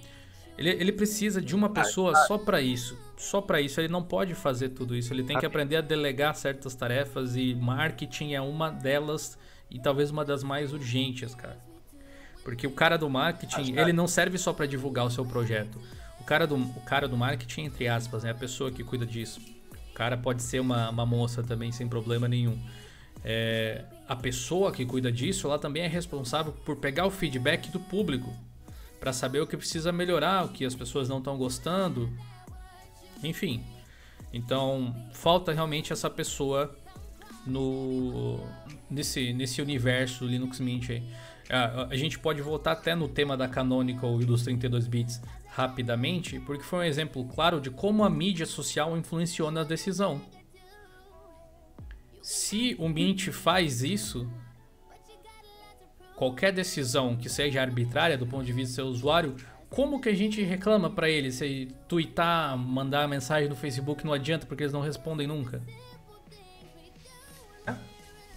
Ele, 0.56 0.70
ele 0.70 0.92
precisa 0.92 1.40
de 1.42 1.54
uma 1.54 1.68
pessoa 1.68 2.14
só 2.26 2.38
para 2.38 2.60
isso. 2.60 2.96
Só 3.16 3.40
para 3.40 3.60
isso. 3.60 3.80
Ele 3.80 3.88
não 3.88 4.02
pode 4.02 4.34
fazer 4.34 4.70
tudo 4.70 4.94
isso. 4.94 5.12
Ele 5.12 5.24
tem 5.24 5.38
que 5.38 5.46
aprender 5.46 5.76
a 5.76 5.80
delegar 5.80 6.34
certas 6.34 6.74
tarefas 6.74 7.36
e 7.36 7.54
marketing 7.54 8.34
é 8.34 8.40
uma 8.40 8.70
delas 8.70 9.36
e 9.70 9.80
talvez 9.80 10.10
uma 10.10 10.24
das 10.24 10.42
mais 10.42 10.72
urgentes, 10.72 11.34
cara. 11.34 11.58
Porque 12.44 12.66
o 12.66 12.70
cara 12.70 12.96
do 12.96 13.10
marketing, 13.10 13.76
ele 13.76 13.92
não 13.92 14.06
serve 14.06 14.38
só 14.38 14.52
para 14.52 14.66
divulgar 14.66 15.04
o 15.04 15.10
seu 15.10 15.24
projeto. 15.24 15.80
O 16.20 16.24
cara 16.24 16.46
do, 16.46 16.56
o 16.56 16.80
cara 16.84 17.06
do 17.08 17.16
marketing, 17.16 17.62
entre 17.62 17.88
aspas, 17.88 18.24
é 18.24 18.30
a 18.30 18.34
pessoa 18.34 18.70
que 18.70 18.82
cuida 18.84 19.04
disso. 19.04 19.40
O 19.90 19.94
cara 19.94 20.16
pode 20.16 20.42
ser 20.42 20.60
uma, 20.60 20.88
uma 20.88 21.04
moça 21.04 21.42
também, 21.42 21.72
sem 21.72 21.88
problema 21.88 22.28
nenhum. 22.28 22.58
É, 23.24 23.84
a 24.08 24.16
pessoa 24.16 24.72
que 24.72 24.86
cuida 24.86 25.12
disso, 25.12 25.46
ela 25.46 25.58
também 25.58 25.82
é 25.82 25.86
responsável 25.86 26.52
por 26.64 26.76
pegar 26.76 27.06
o 27.06 27.10
feedback 27.10 27.70
do 27.70 27.78
público 27.78 28.34
para 28.98 29.12
saber 29.12 29.40
o 29.40 29.46
que 29.46 29.56
precisa 29.56 29.92
melhorar, 29.92 30.46
o 30.46 30.48
que 30.48 30.64
as 30.64 30.74
pessoas 30.74 31.08
não 31.08 31.18
estão 31.18 31.36
gostando, 31.36 32.10
enfim. 33.22 33.62
Então 34.32 34.94
falta 35.12 35.52
realmente 35.52 35.92
essa 35.92 36.08
pessoa 36.08 36.74
no 37.46 38.40
nesse, 38.90 39.32
nesse 39.34 39.60
universo 39.60 40.24
Linux 40.24 40.58
Mint 40.58 40.90
aí. 40.90 41.02
A, 41.50 41.88
a, 41.90 41.96
gente 41.96 42.18
pode 42.18 42.42
voltar 42.42 42.72
até 42.72 42.94
no 42.94 43.08
tema 43.08 43.36
da 43.36 43.48
Canonical 43.48 44.20
e 44.20 44.24
dos 44.24 44.42
32 44.42 44.86
bits 44.86 45.20
rapidamente, 45.46 46.40
porque 46.40 46.62
foi 46.62 46.80
um 46.80 46.82
exemplo 46.82 47.24
claro 47.26 47.60
de 47.60 47.70
como 47.70 48.04
a 48.04 48.10
mídia 48.10 48.44
social 48.46 48.96
influenciou 48.96 49.50
na 49.50 49.64
decisão. 49.64 50.20
Se 52.28 52.76
o 52.78 52.90
Mint 52.90 53.30
faz 53.30 53.82
isso, 53.82 54.30
qualquer 56.14 56.52
decisão 56.52 57.16
que 57.16 57.26
seja 57.26 57.62
arbitrária 57.62 58.18
do 58.18 58.26
ponto 58.26 58.44
de 58.44 58.52
vista 58.52 58.72
do 58.72 58.74
seu 58.74 58.84
usuário, 58.84 59.34
como 59.70 59.98
que 59.98 60.10
a 60.10 60.14
gente 60.14 60.42
reclama 60.42 60.90
para 60.90 61.08
eles? 61.08 61.36
Se 61.36 61.74
twittar, 61.88 62.54
mandar 62.58 63.08
mensagem 63.08 63.48
no 63.48 63.56
Facebook 63.56 64.04
não 64.04 64.12
adianta 64.12 64.44
porque 64.44 64.62
eles 64.62 64.74
não 64.74 64.82
respondem 64.82 65.26
nunca? 65.26 65.62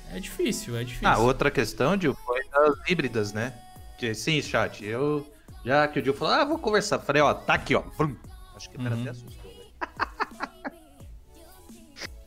É 0.09 0.21
difícil, 0.21 0.77
é 0.77 0.85
difícil. 0.85 1.09
Ah, 1.09 1.17
outra 1.17 1.51
questão, 1.51 1.97
Dil, 1.97 2.15
foi 2.15 2.47
das 2.47 2.89
híbridas, 2.89 3.33
né? 3.33 3.53
Que, 3.97 4.15
sim, 4.15 4.41
chat, 4.41 4.85
eu. 4.85 5.29
Já 5.65 5.85
que 5.89 5.99
o 5.99 6.01
Dil 6.01 6.13
falou, 6.13 6.33
ah, 6.33 6.45
vou 6.45 6.57
conversar. 6.57 6.97
Falei, 6.99 7.21
ó, 7.21 7.33
tá 7.33 7.55
aqui, 7.55 7.75
ó. 7.75 7.81
Vrum. 7.97 8.15
Acho 8.55 8.69
que 8.69 8.77
o 8.77 8.83
cara 8.83 8.95
uhum. 8.95 9.01
até 9.01 9.09
assustou, 9.09 9.51
velho. 9.51 10.71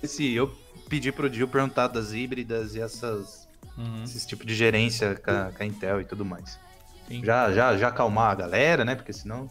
Esse, 0.00 0.32
eu 0.32 0.61
pedi 0.92 1.10
pro 1.10 1.30
Dil 1.30 1.48
perguntar 1.48 1.88
das 1.88 2.12
híbridas 2.12 2.74
e 2.74 2.80
essas 2.80 3.48
uhum. 3.78 4.04
esse 4.04 4.26
tipo 4.26 4.44
de 4.44 4.54
gerência 4.54 5.14
com 5.14 5.30
a, 5.30 5.50
com 5.50 5.62
a 5.62 5.66
Intel 5.66 6.02
e 6.02 6.04
tudo 6.04 6.22
mais. 6.22 6.60
Sim. 7.08 7.24
Já, 7.24 7.50
já, 7.50 7.74
já 7.78 7.88
acalmar 7.88 8.32
a 8.32 8.34
galera, 8.34 8.84
né? 8.84 8.94
Porque 8.94 9.10
senão 9.10 9.48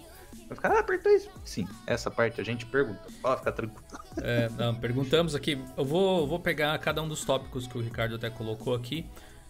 vai 0.48 0.56
ficar, 0.56 0.70
ah, 0.70 0.80
apertou 0.82 1.12
isso. 1.12 1.32
Sim, 1.44 1.68
essa 1.88 2.12
parte 2.12 2.40
a 2.40 2.44
gente 2.44 2.68
pergunta. 2.68 3.02
Pode 3.24 3.40
ficar 3.40 3.52
tranquilo. 3.54 3.84
É, 4.22 4.50
não, 4.58 4.76
perguntamos 4.76 5.34
aqui. 5.34 5.58
Eu 5.78 5.86
vou, 5.86 6.28
vou 6.28 6.38
pegar 6.38 6.78
cada 6.80 7.02
um 7.02 7.08
dos 7.08 7.24
tópicos 7.24 7.66
que 7.66 7.78
o 7.78 7.82
Ricardo 7.82 8.16
até 8.16 8.30
colocou 8.30 8.76
aqui. 8.76 9.06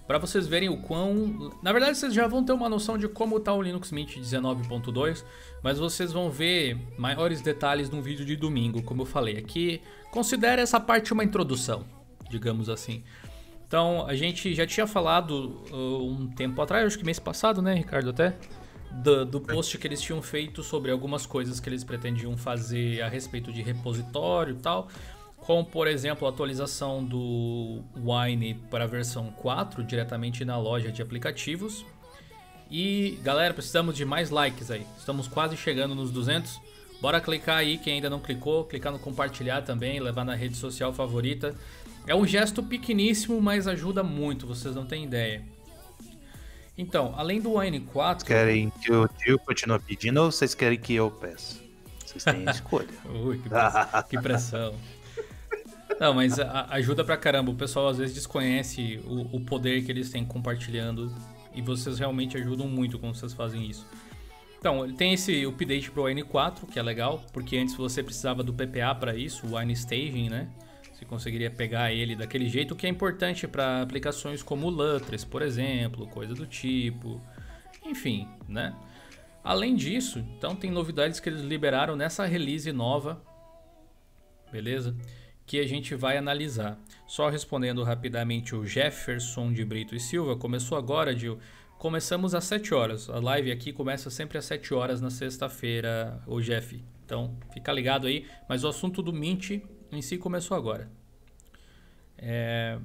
Para 0.05 0.19
vocês 0.19 0.45
verem 0.45 0.69
o 0.69 0.77
quão. 0.77 1.51
Na 1.63 1.71
verdade, 1.71 1.97
vocês 1.97 2.13
já 2.13 2.27
vão 2.27 2.43
ter 2.43 2.53
uma 2.53 2.69
noção 2.69 2.95
de 2.95 3.07
como 3.07 3.37
está 3.37 3.51
o 3.53 3.59
Linux 3.59 3.91
Mint 3.91 4.17
19.2, 4.17 5.25
mas 5.63 5.79
vocês 5.79 6.13
vão 6.13 6.29
ver 6.29 6.77
maiores 6.95 7.41
detalhes 7.41 7.89
no 7.89 8.03
vídeo 8.03 8.23
de 8.23 8.35
domingo, 8.35 8.83
como 8.83 9.01
eu 9.01 9.05
falei. 9.07 9.39
Aqui, 9.39 9.81
considere 10.11 10.61
essa 10.61 10.79
parte 10.79 11.13
uma 11.13 11.23
introdução, 11.23 11.85
digamos 12.29 12.69
assim. 12.69 13.03
Então, 13.65 14.05
a 14.05 14.13
gente 14.13 14.53
já 14.53 14.67
tinha 14.67 14.85
falado 14.85 15.63
uh, 15.71 16.05
um 16.05 16.27
tempo 16.27 16.61
atrás, 16.61 16.85
acho 16.85 16.99
que 16.99 17.05
mês 17.05 17.19
passado, 17.19 17.61
né, 17.61 17.73
Ricardo, 17.73 18.09
até? 18.09 18.35
Do, 18.91 19.25
do, 19.25 19.39
post 19.39 19.77
que 19.77 19.87
eles 19.87 20.01
tinham 20.01 20.21
feito 20.21 20.61
sobre 20.61 20.91
algumas 20.91 21.25
coisas 21.25 21.61
que 21.61 21.69
eles 21.69 21.81
pretendiam 21.81 22.35
fazer 22.35 23.01
a 23.01 23.07
respeito 23.07 23.53
de 23.53 23.61
repositório 23.61 24.55
e 24.55 24.57
tal. 24.59 24.89
Como, 25.37 25.65
por 25.65 25.87
exemplo, 25.87 26.27
a 26.27 26.29
atualização 26.29 27.01
do 27.01 27.81
Wine 27.95 28.55
para 28.69 28.83
a 28.83 28.87
versão 28.87 29.31
4 29.37 29.81
diretamente 29.85 30.43
na 30.43 30.57
loja 30.57 30.91
de 30.91 31.01
aplicativos. 31.01 31.85
E, 32.69 33.17
galera, 33.23 33.53
precisamos 33.53 33.95
de 33.95 34.03
mais 34.03 34.29
likes 34.29 34.69
aí. 34.69 34.85
Estamos 34.97 35.29
quase 35.29 35.55
chegando 35.55 35.95
nos 35.95 36.11
200. 36.11 36.59
Bora 37.01 37.19
clicar 37.19 37.57
aí, 37.57 37.79
quem 37.79 37.95
ainda 37.95 38.09
não 38.09 38.19
clicou, 38.19 38.63
clicar 38.63 38.91
no 38.91 38.99
compartilhar 38.99 39.63
também, 39.63 39.99
levar 39.99 40.23
na 40.23 40.35
rede 40.35 40.55
social 40.55 40.93
favorita. 40.93 41.55
É 42.05 42.15
um 42.15 42.25
gesto 42.25 42.61
pequeníssimo, 42.61 43.41
mas 43.41 43.67
ajuda 43.67 44.03
muito, 44.03 44.45
vocês 44.45 44.75
não 44.75 44.85
têm 44.85 45.05
ideia. 45.05 45.43
Então, 46.77 47.13
além 47.17 47.41
do 47.41 47.57
Wine 47.57 47.79
4. 47.79 48.25
Querem 48.25 48.69
que 48.69 48.91
o 48.91 49.07
tio 49.07 49.39
continue 49.39 49.79
pedindo 49.79 50.21
ou 50.21 50.31
vocês 50.31 50.53
querem 50.53 50.79
que 50.79 50.93
eu 50.93 51.09
peça? 51.11 51.59
Vocês 52.05 52.23
têm 52.23 52.45
escolha. 52.49 52.87
Ui, 53.05 53.37
que 53.39 53.49
pressão. 53.49 54.03
que 54.09 54.21
pressão. 54.21 54.75
Não, 55.99 56.13
mas 56.13 56.39
a, 56.39 56.67
ajuda 56.71 57.03
pra 57.03 57.17
caramba. 57.17 57.51
O 57.51 57.55
pessoal 57.55 57.87
às 57.87 57.97
vezes 57.97 58.15
desconhece 58.15 58.99
o, 59.05 59.35
o, 59.35 59.41
poder 59.41 59.83
que 59.83 59.91
eles 59.91 60.09
têm 60.09 60.25
compartilhando. 60.25 61.13
E 61.53 61.61
vocês 61.61 61.99
realmente 61.99 62.37
ajudam 62.37 62.67
muito 62.67 62.97
quando 62.97 63.15
vocês 63.15 63.33
fazem 63.33 63.69
isso. 63.69 63.85
Então, 64.61 64.93
tem 64.93 65.13
esse 65.13 65.43
update 65.43 65.89
pro 65.89 66.03
Wine 66.03 66.21
4, 66.21 66.67
que 66.67 66.77
é 66.77 66.83
legal, 66.83 67.25
porque 67.33 67.57
antes 67.57 67.73
você 67.73 68.03
precisava 68.03 68.43
do 68.43 68.53
PPA 68.53 68.93
para 68.93 69.15
isso, 69.15 69.47
o 69.47 69.57
Wine 69.57 69.73
Staging, 69.73 70.29
né? 70.29 70.47
Você 70.93 71.03
conseguiria 71.03 71.49
pegar 71.49 71.91
ele 71.91 72.15
daquele 72.15 72.47
jeito, 72.47 72.75
o 72.75 72.77
que 72.77 72.85
é 72.85 72.89
importante 72.89 73.47
para 73.47 73.81
aplicações 73.81 74.43
como 74.43 74.67
o 74.67 74.69
Lutris, 74.69 75.25
por 75.25 75.41
exemplo, 75.41 76.05
coisa 76.05 76.35
do 76.35 76.45
tipo. 76.45 77.19
Enfim, 77.83 78.27
né? 78.47 78.75
Além 79.43 79.75
disso, 79.75 80.19
então 80.37 80.55
tem 80.55 80.69
novidades 80.69 81.19
que 81.19 81.27
eles 81.27 81.41
liberaram 81.41 81.95
nessa 81.95 82.23
release 82.27 82.71
nova, 82.71 83.19
beleza? 84.51 84.95
Que 85.43 85.59
a 85.59 85.67
gente 85.67 85.95
vai 85.95 86.17
analisar. 86.17 86.77
Só 87.07 87.29
respondendo 87.29 87.81
rapidamente 87.81 88.55
o 88.55 88.63
Jefferson 88.63 89.51
de 89.51 89.65
Brito 89.65 89.95
e 89.95 89.99
Silva, 89.99 90.35
começou 90.35 90.77
agora, 90.77 91.17
Gil. 91.17 91.39
Começamos 91.81 92.35
às 92.35 92.43
7 92.43 92.75
horas. 92.75 93.09
A 93.09 93.19
live 93.19 93.51
aqui 93.51 93.73
começa 93.73 94.11
sempre 94.11 94.37
às 94.37 94.45
7 94.45 94.71
horas 94.71 95.01
na 95.01 95.09
sexta-feira, 95.09 96.21
o 96.27 96.39
Jeff. 96.39 96.79
Então, 97.03 97.35
fica 97.51 97.71
ligado 97.71 98.05
aí. 98.05 98.27
Mas 98.47 98.63
o 98.63 98.67
assunto 98.67 99.01
do 99.01 99.11
Mint 99.11 99.63
em 99.91 99.99
si 99.99 100.15
começou 100.19 100.55
agora. 100.55 100.91
É... 102.19 102.77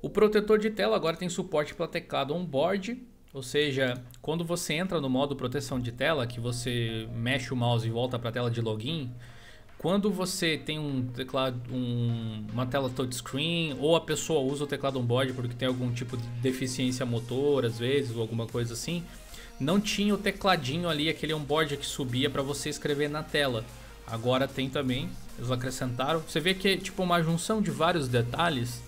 O 0.00 0.08
protetor 0.08 0.58
de 0.58 0.70
tela 0.70 0.96
agora 0.96 1.18
tem 1.18 1.28
suporte 1.28 1.74
para 1.74 1.86
teclado 1.86 2.34
on-board, 2.34 3.06
ou 3.30 3.42
seja, 3.42 3.92
quando 4.22 4.42
você 4.42 4.72
entra 4.72 4.98
no 4.98 5.10
modo 5.10 5.36
proteção 5.36 5.78
de 5.78 5.92
tela, 5.92 6.26
que 6.26 6.40
você 6.40 7.06
mexe 7.12 7.52
o 7.52 7.56
mouse 7.56 7.86
e 7.86 7.90
volta 7.90 8.18
para 8.18 8.30
a 8.30 8.32
tela 8.32 8.50
de 8.50 8.62
login, 8.62 9.12
quando 9.80 10.10
você 10.10 10.58
tem 10.58 10.78
um 10.78 11.06
teclado, 11.06 11.58
um, 11.72 12.44
uma 12.52 12.66
tela 12.66 12.90
touchscreen, 12.90 13.78
ou 13.80 13.96
a 13.96 14.00
pessoa 14.02 14.40
usa 14.40 14.64
o 14.64 14.66
teclado 14.66 14.98
on-board 14.98 15.32
porque 15.32 15.54
tem 15.54 15.66
algum 15.66 15.90
tipo 15.90 16.18
de 16.18 16.26
deficiência 16.42 17.06
motor, 17.06 17.64
às 17.64 17.78
vezes, 17.78 18.14
ou 18.14 18.20
alguma 18.20 18.46
coisa 18.46 18.74
assim, 18.74 19.02
não 19.58 19.80
tinha 19.80 20.14
o 20.14 20.18
tecladinho 20.18 20.86
ali, 20.86 21.08
aquele 21.08 21.32
on-board 21.32 21.78
que 21.78 21.86
subia 21.86 22.28
para 22.28 22.42
você 22.42 22.68
escrever 22.68 23.08
na 23.08 23.22
tela. 23.22 23.64
Agora 24.06 24.46
tem 24.46 24.68
também, 24.68 25.08
eles 25.38 25.50
acrescentaram. 25.50 26.20
Você 26.28 26.40
vê 26.40 26.52
que 26.52 26.68
é 26.68 26.76
tipo 26.76 27.02
uma 27.02 27.22
junção 27.22 27.62
de 27.62 27.70
vários 27.70 28.06
detalhes 28.06 28.82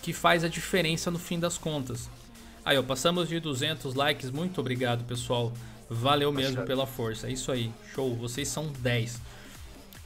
que 0.00 0.12
faz 0.12 0.44
a 0.44 0.48
diferença 0.48 1.10
no 1.10 1.18
fim 1.18 1.40
das 1.40 1.58
contas. 1.58 2.08
Aí, 2.64 2.78
ó, 2.78 2.84
passamos 2.84 3.28
de 3.28 3.40
200 3.40 3.94
likes. 3.94 4.30
Muito 4.30 4.60
obrigado, 4.60 5.02
pessoal. 5.08 5.52
Valeu 5.90 6.30
mesmo 6.30 6.62
pela 6.62 6.86
força. 6.86 7.26
É 7.26 7.32
isso 7.32 7.50
aí. 7.50 7.72
Show. 7.92 8.14
Vocês 8.14 8.46
são 8.46 8.70
10. 8.78 9.20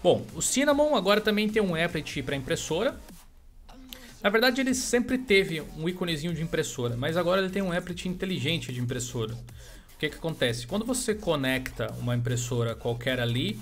Bom, 0.02 0.24
o 0.34 0.40
Cinnamon 0.40 0.96
agora 0.96 1.20
também 1.20 1.48
tem 1.48 1.62
um 1.62 1.74
applet 1.74 2.22
para 2.22 2.34
impressora. 2.34 2.98
Na 4.22 4.30
verdade, 4.30 4.60
ele 4.60 4.74
sempre 4.74 5.18
teve 5.18 5.60
um 5.76 5.88
íconezinho 5.88 6.32
de 6.32 6.42
impressora, 6.42 6.96
mas 6.96 7.18
agora 7.18 7.42
ele 7.42 7.50
tem 7.50 7.60
um 7.60 7.70
applet 7.70 8.08
inteligente 8.08 8.72
de 8.72 8.80
impressora. 8.80 9.34
O 9.34 9.98
que, 9.98 10.08
que 10.08 10.16
acontece? 10.16 10.66
Quando 10.66 10.86
você 10.86 11.14
conecta 11.14 11.92
uma 11.98 12.16
impressora 12.16 12.74
qualquer 12.74 13.20
ali, 13.20 13.60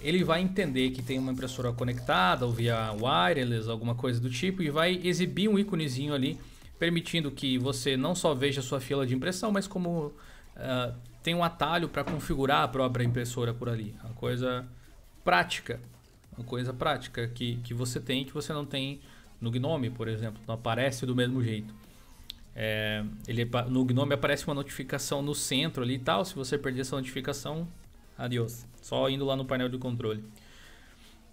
ele 0.00 0.22
vai 0.22 0.40
entender 0.40 0.90
que 0.90 1.02
tem 1.02 1.18
uma 1.18 1.32
impressora 1.32 1.72
conectada 1.72 2.46
ou 2.46 2.52
via 2.52 2.92
wireless, 2.92 3.68
alguma 3.68 3.96
coisa 3.96 4.20
do 4.20 4.30
tipo, 4.30 4.62
e 4.62 4.70
vai 4.70 5.00
exibir 5.02 5.48
um 5.48 5.58
íconezinho 5.58 6.14
ali, 6.14 6.38
permitindo 6.78 7.32
que 7.32 7.58
você 7.58 7.96
não 7.96 8.14
só 8.14 8.32
veja 8.32 8.60
a 8.60 8.62
sua 8.62 8.80
fila 8.80 9.04
de 9.04 9.14
impressão, 9.14 9.50
mas 9.50 9.66
como 9.66 10.06
uh, 10.06 10.94
tem 11.20 11.34
um 11.34 11.42
atalho 11.42 11.88
para 11.88 12.04
configurar 12.04 12.62
a 12.62 12.68
própria 12.68 13.02
impressora 13.02 13.52
por 13.52 13.68
ali. 13.68 13.94
Uma 14.04 14.14
coisa 14.14 14.66
prática, 15.24 15.80
uma 16.36 16.46
coisa 16.46 16.72
prática 16.72 17.28
que, 17.28 17.56
que 17.56 17.74
você 17.74 18.00
tem 18.00 18.24
que 18.24 18.32
você 18.32 18.52
não 18.52 18.64
tem 18.64 19.00
no 19.40 19.50
Gnome, 19.50 19.90
por 19.90 20.08
exemplo, 20.08 20.40
não 20.46 20.54
aparece 20.54 21.06
do 21.06 21.14
mesmo 21.14 21.42
jeito. 21.42 21.74
É, 22.54 23.04
ele, 23.26 23.48
no 23.68 23.84
Gnome 23.84 24.14
aparece 24.14 24.46
uma 24.46 24.54
notificação 24.54 25.22
no 25.22 25.34
centro 25.34 25.82
ali 25.82 25.94
e 25.94 25.98
tal, 25.98 26.24
se 26.24 26.34
você 26.34 26.58
perder 26.58 26.82
essa 26.82 26.96
notificação, 26.96 27.66
Adiós. 28.20 28.66
Só 28.82 29.08
indo 29.08 29.24
lá 29.24 29.34
no 29.34 29.46
painel 29.46 29.70
de 29.70 29.78
controle. 29.78 30.22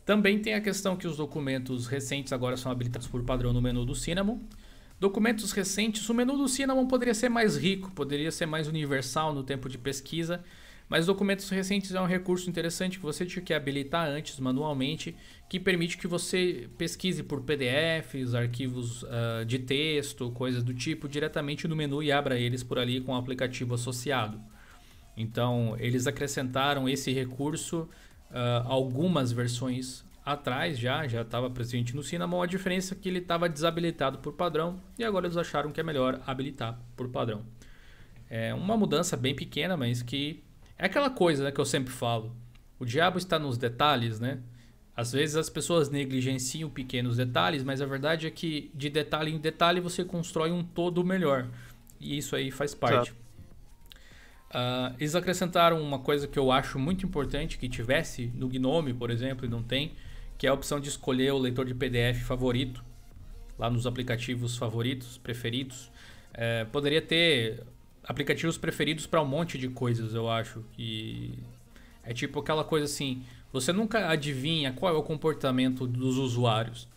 Também 0.05 0.39
tem 0.39 0.53
a 0.53 0.61
questão 0.61 0.95
que 0.95 1.05
os 1.05 1.17
documentos 1.17 1.85
recentes 1.85 2.31
agora 2.31 2.55
são 2.55 2.71
habilitados 2.71 3.09
por 3.09 3.21
padrão 3.23 3.51
no 3.51 3.61
menu 3.61 3.83
do 3.83 3.93
Cinnamon. 3.93 4.39
Documentos 4.97 5.51
recentes, 5.51 6.07
o 6.07 6.13
menu 6.13 6.37
do 6.37 6.47
Cinnamon 6.47 6.87
poderia 6.87 7.13
ser 7.13 7.27
mais 7.27 7.57
rico, 7.57 7.91
poderia 7.91 8.31
ser 8.31 8.45
mais 8.45 8.69
universal 8.69 9.33
no 9.33 9.43
tempo 9.43 9.67
de 9.67 9.77
pesquisa, 9.77 10.41
mas 10.89 11.05
documentos 11.05 11.49
recentes 11.49 11.93
é 11.93 11.99
um 11.99 12.05
recurso 12.05 12.49
interessante 12.49 12.97
que 12.97 13.03
você 13.03 13.25
tinha 13.25 13.43
que 13.43 13.53
habilitar 13.53 14.07
antes 14.07 14.39
manualmente, 14.39 15.15
que 15.49 15.59
permite 15.59 15.97
que 15.97 16.07
você 16.07 16.69
pesquise 16.77 17.23
por 17.23 17.41
PDFs, 17.41 18.33
arquivos 18.33 19.03
uh, 19.03 19.45
de 19.45 19.59
texto, 19.59 20.31
coisas 20.31 20.63
do 20.63 20.73
tipo, 20.73 21.07
diretamente 21.09 21.67
no 21.67 21.75
menu 21.75 22.01
e 22.01 22.11
abra 22.11 22.39
eles 22.39 22.63
por 22.63 22.79
ali 22.79 23.01
com 23.01 23.11
o 23.11 23.15
aplicativo 23.15 23.73
associado. 23.73 24.39
Então, 25.15 25.75
eles 25.79 26.07
acrescentaram 26.07 26.87
esse 26.87 27.11
recurso 27.11 27.89
uh, 28.31 28.63
algumas 28.65 29.31
versões 29.31 30.05
atrás 30.23 30.77
já, 30.77 31.07
já 31.07 31.21
estava 31.21 31.49
presente 31.49 31.95
no 31.95 32.03
Cinnamon. 32.03 32.41
A 32.41 32.45
diferença 32.45 32.93
é 32.93 32.97
que 32.97 33.09
ele 33.09 33.19
estava 33.19 33.49
desabilitado 33.49 34.19
por 34.19 34.33
padrão 34.33 34.81
e 34.97 35.03
agora 35.03 35.25
eles 35.25 35.37
acharam 35.37 35.71
que 35.71 35.79
é 35.79 35.83
melhor 35.83 36.21
habilitar 36.25 36.79
por 36.95 37.09
padrão. 37.09 37.45
É 38.29 38.53
uma 38.53 38.75
mudança 38.75 39.15
bem 39.15 39.33
pequena, 39.33 39.77
mas 39.77 40.01
que 40.01 40.43
é 40.77 40.85
aquela 40.85 41.09
coisa 41.09 41.43
né, 41.43 41.51
que 41.51 41.59
eu 41.59 41.65
sempre 41.65 41.91
falo. 41.91 42.35
O 42.79 42.85
diabo 42.85 43.17
está 43.17 43.39
nos 43.39 43.57
detalhes, 43.57 44.19
né? 44.19 44.39
Às 44.95 45.11
vezes 45.11 45.35
as 45.35 45.49
pessoas 45.49 45.89
negligenciam 45.89 46.69
pequenos 46.69 47.17
detalhes, 47.17 47.63
mas 47.63 47.81
a 47.81 47.85
verdade 47.85 48.25
é 48.25 48.31
que 48.31 48.71
de 48.73 48.89
detalhe 48.89 49.31
em 49.31 49.37
detalhe 49.37 49.79
você 49.79 50.03
constrói 50.03 50.51
um 50.51 50.63
todo 50.63 51.03
melhor. 51.03 51.47
E 51.99 52.17
isso 52.17 52.35
aí 52.35 52.51
faz 52.51 52.73
parte. 52.73 53.11
Uh, 54.49 54.95
eles 54.97 55.13
acrescentaram 55.13 55.81
uma 55.81 55.99
coisa 55.99 56.27
que 56.27 56.39
eu 56.39 56.51
acho 56.51 56.79
muito 56.79 57.05
importante 57.05 57.57
que 57.57 57.67
tivesse 57.67 58.31
no 58.33 58.47
Gnome, 58.47 58.93
por 58.93 59.11
exemplo, 59.11 59.45
e 59.45 59.49
não 59.49 59.61
tem, 59.61 59.93
que 60.37 60.47
é 60.47 60.49
a 60.49 60.53
opção 60.53 60.79
de 60.79 60.89
escolher 60.89 61.31
o 61.31 61.37
leitor 61.37 61.65
de 61.65 61.75
PDF 61.75 62.23
favorito 62.23 62.83
lá 63.57 63.69
nos 63.69 63.85
aplicativos 63.87 64.55
favoritos, 64.57 65.17
preferidos. 65.17 65.91
É, 66.33 66.65
poderia 66.65 67.01
ter 67.01 67.63
aplicativos 68.07 68.57
preferidos 68.57 69.05
para 69.05 69.21
um 69.21 69.25
monte 69.25 69.57
de 69.57 69.67
coisas, 69.67 70.13
eu 70.13 70.29
acho. 70.29 70.63
Que 70.73 71.37
é 72.03 72.13
tipo 72.13 72.39
aquela 72.39 72.63
coisa 72.63 72.85
assim, 72.85 73.23
você 73.51 73.73
nunca 73.73 74.09
adivinha 74.09 74.71
qual 74.71 74.95
é 74.95 74.97
o 74.97 75.03
comportamento 75.03 75.85
dos 75.85 76.17
usuários. 76.17 76.87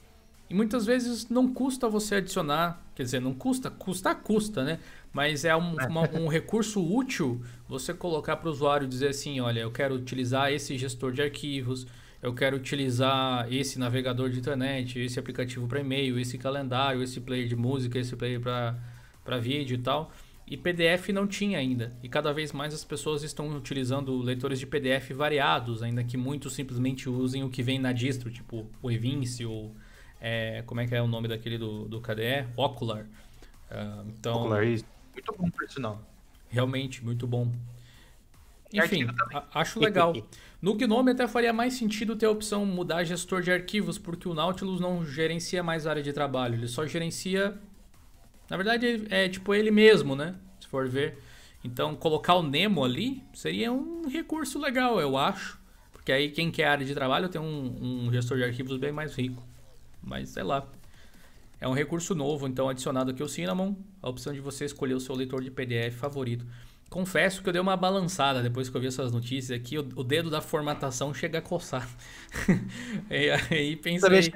E 0.48 0.54
muitas 0.54 0.84
vezes 0.84 1.28
não 1.28 1.52
custa 1.52 1.88
você 1.88 2.16
adicionar, 2.16 2.82
quer 2.94 3.04
dizer, 3.04 3.20
não 3.20 3.32
custa, 3.32 3.70
custa 3.70 4.14
custa, 4.14 4.64
né? 4.64 4.80
Mas 5.12 5.44
é 5.44 5.54
um, 5.54 5.76
uma, 5.76 6.10
um 6.18 6.26
recurso 6.26 6.80
útil 6.80 7.40
você 7.68 7.94
colocar 7.94 8.36
para 8.36 8.48
o 8.48 8.52
usuário 8.52 8.86
dizer 8.86 9.08
assim, 9.08 9.40
olha, 9.40 9.60
eu 9.60 9.70
quero 9.70 9.94
utilizar 9.94 10.52
esse 10.52 10.76
gestor 10.76 11.12
de 11.12 11.22
arquivos, 11.22 11.86
eu 12.20 12.34
quero 12.34 12.56
utilizar 12.56 13.50
esse 13.52 13.78
navegador 13.78 14.28
de 14.28 14.38
internet, 14.40 14.98
esse 14.98 15.18
aplicativo 15.18 15.66
para 15.66 15.80
e-mail, 15.80 16.18
esse 16.18 16.36
calendário, 16.36 17.02
esse 17.02 17.20
player 17.20 17.48
de 17.48 17.56
música, 17.56 17.98
esse 17.98 18.14
player 18.16 18.40
para 18.40 19.38
vídeo 19.38 19.76
e 19.76 19.78
tal. 19.78 20.12
E 20.50 20.56
PDF 20.56 21.10
não 21.10 21.28
tinha 21.28 21.58
ainda. 21.58 21.96
E 22.02 22.08
cada 22.08 22.32
vez 22.32 22.52
mais 22.52 22.74
as 22.74 22.84
pessoas 22.84 23.22
estão 23.22 23.48
utilizando 23.56 24.18
leitores 24.18 24.58
de 24.58 24.66
PDF 24.66 25.12
variados, 25.12 25.80
ainda 25.80 26.02
que 26.02 26.16
muitos 26.16 26.54
simplesmente 26.54 27.08
usem 27.08 27.44
o 27.44 27.48
que 27.48 27.62
vem 27.62 27.78
na 27.78 27.92
distro, 27.92 28.32
tipo 28.32 28.66
o 28.82 28.90
Evinci 28.90 29.46
ou 29.46 29.72
é, 30.20 30.62
como 30.66 30.80
é 30.80 30.88
que 30.88 30.94
é 30.94 31.00
o 31.00 31.06
nome 31.06 31.28
daquele 31.28 31.56
do, 31.56 31.86
do 31.86 32.00
KDE? 32.00 32.48
Ocular. 32.56 33.04
Uh, 33.70 34.08
então, 34.08 34.34
Ocular, 34.40 34.66
isso. 34.66 34.84
Muito 35.14 35.34
bom, 35.38 35.48
por 35.48 35.70
sinal. 35.70 36.02
Realmente, 36.48 37.04
muito 37.04 37.28
bom. 37.28 37.52
Enfim, 38.72 39.06
acho 39.54 39.78
legal. 39.78 40.12
No 40.60 40.74
Gnome 40.74 41.12
até 41.12 41.26
faria 41.28 41.52
mais 41.52 41.74
sentido 41.74 42.16
ter 42.16 42.26
a 42.26 42.30
opção 42.30 42.66
mudar 42.66 43.04
gestor 43.04 43.40
de 43.40 43.52
arquivos, 43.52 43.98
porque 43.98 44.28
o 44.28 44.34
Nautilus 44.34 44.80
não 44.80 45.04
gerencia 45.04 45.62
mais 45.62 45.86
área 45.86 46.02
de 46.02 46.12
trabalho, 46.12 46.56
ele 46.56 46.68
só 46.68 46.86
gerencia. 46.86 47.56
Na 48.50 48.56
verdade, 48.56 49.06
é 49.10 49.28
tipo 49.28 49.54
ele 49.54 49.70
mesmo, 49.70 50.16
né? 50.16 50.34
Se 50.60 50.66
for 50.66 50.88
ver. 50.88 51.16
Então, 51.62 51.94
colocar 51.94 52.34
o 52.34 52.42
Nemo 52.42 52.84
ali 52.84 53.22
seria 53.32 53.72
um 53.72 54.08
recurso 54.08 54.58
legal, 54.58 55.00
eu 55.00 55.16
acho. 55.16 55.58
Porque 55.92 56.10
aí 56.10 56.30
quem 56.30 56.50
quer 56.50 56.66
área 56.66 56.84
de 56.84 56.92
trabalho 56.92 57.28
tem 57.28 57.40
um, 57.40 58.06
um 58.06 58.12
gestor 58.12 58.38
de 58.38 58.44
arquivos 58.44 58.76
bem 58.76 58.90
mais 58.90 59.14
rico. 59.14 59.40
Mas 60.02 60.30
sei 60.30 60.42
lá. 60.42 60.66
É 61.60 61.68
um 61.68 61.74
recurso 61.74 62.14
novo, 62.14 62.48
então 62.48 62.70
adicionado 62.70 63.10
aqui 63.10 63.22
o 63.22 63.28
Cinnamon, 63.28 63.74
a 64.02 64.08
opção 64.08 64.32
de 64.32 64.40
você 64.40 64.64
escolher 64.64 64.94
o 64.94 65.00
seu 65.00 65.14
leitor 65.14 65.42
de 65.42 65.50
PDF 65.50 65.94
favorito. 65.94 66.46
Confesso 66.88 67.42
que 67.42 67.48
eu 67.50 67.52
dei 67.52 67.60
uma 67.60 67.76
balançada 67.76 68.42
depois 68.42 68.70
que 68.70 68.76
eu 68.76 68.80
vi 68.80 68.86
essas 68.86 69.12
notícias 69.12 69.56
aqui, 69.60 69.76
o, 69.76 69.86
o 69.94 70.02
dedo 70.02 70.30
da 70.30 70.40
formatação 70.40 71.12
chega 71.12 71.38
a 71.38 71.42
coçar. 71.42 71.86
e 73.10 73.30
aí 73.54 73.76
pensei 73.76 74.32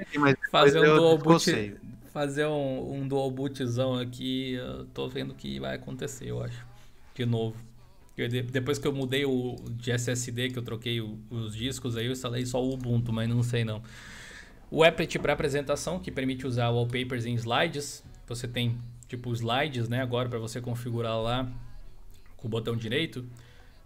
fazer 0.51 0.79
um 0.79 0.97
dual 0.97 1.17
boot, 1.17 1.75
fazer 2.15 2.45
um, 2.45 2.93
um 2.93 3.05
dual 3.05 3.29
bootzão 3.29 3.99
aqui, 3.99 4.53
eu 4.53 4.85
tô 4.93 5.09
vendo 5.09 5.33
que 5.33 5.59
vai 5.59 5.75
acontecer, 5.75 6.29
eu 6.29 6.41
acho. 6.41 6.65
De 7.13 7.25
novo. 7.25 7.57
Eu, 8.17 8.29
depois 8.29 8.79
que 8.79 8.87
eu 8.87 8.93
mudei 8.93 9.25
o 9.25 9.57
de 9.71 9.91
SSD, 9.91 10.51
que 10.51 10.57
eu 10.57 10.63
troquei 10.63 11.01
o, 11.01 11.19
os 11.29 11.53
discos, 11.53 11.97
aí 11.97 12.05
eu 12.05 12.13
instalei 12.13 12.45
só 12.45 12.63
o 12.63 12.73
Ubuntu, 12.73 13.11
mas 13.11 13.27
não 13.27 13.43
sei 13.43 13.65
não. 13.65 13.83
O 14.71 14.81
applet 14.81 15.19
para 15.19 15.33
apresentação, 15.33 15.99
que 15.99 16.09
permite 16.09 16.47
usar 16.47 16.69
wallpapers 16.69 17.25
em 17.25 17.33
slides. 17.33 18.01
Você 18.27 18.47
tem 18.47 18.77
tipo 19.09 19.33
slides, 19.33 19.89
né? 19.89 20.01
Agora 20.01 20.29
para 20.29 20.39
você 20.39 20.61
configurar 20.61 21.21
lá 21.21 21.51
com 22.37 22.47
o 22.47 22.49
botão 22.49 22.77
direito. 22.77 23.25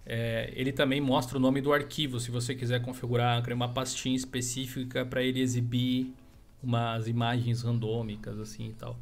É, 0.05 0.53
ele 0.55 0.71
também 0.71 1.01
mostra 1.01 1.35
o 1.35 1.41
nome 1.41 1.61
do 1.61 1.73
arquivo, 1.73 2.19
se 2.19 2.29
você 2.29 2.53
quiser 2.53 2.79
configurar 2.83 3.43
uma 3.51 3.69
pastinha 3.69 4.15
específica 4.15 5.03
para 5.03 5.23
ele 5.23 5.41
exibir 5.41 6.13
umas 6.61 7.07
imagens 7.07 7.61
randômicas 7.61 8.39
assim 8.39 8.69
e 8.69 8.73
tal. 8.73 8.97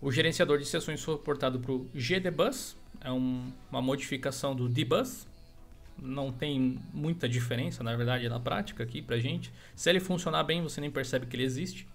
O 0.00 0.10
gerenciador 0.10 0.58
de 0.58 0.64
sessões 0.64 1.00
suportado 1.00 1.60
para 1.60 1.72
o 1.72 1.86
GDBus 1.94 2.76
é 3.00 3.10
um, 3.12 3.52
uma 3.70 3.80
modificação 3.80 4.54
do 4.54 4.68
DBus, 4.68 5.26
não 6.00 6.32
tem 6.32 6.80
muita 6.92 7.28
diferença, 7.28 7.84
na 7.84 7.94
verdade, 7.94 8.28
na 8.28 8.40
prática 8.40 8.82
aqui 8.82 9.00
pra 9.00 9.18
gente. 9.18 9.52
Se 9.74 9.88
ele 9.90 10.00
funcionar 10.00 10.42
bem, 10.44 10.62
você 10.62 10.80
nem 10.80 10.90
percebe 10.90 11.26
que 11.26 11.36
ele 11.36 11.44
existe. 11.44 11.86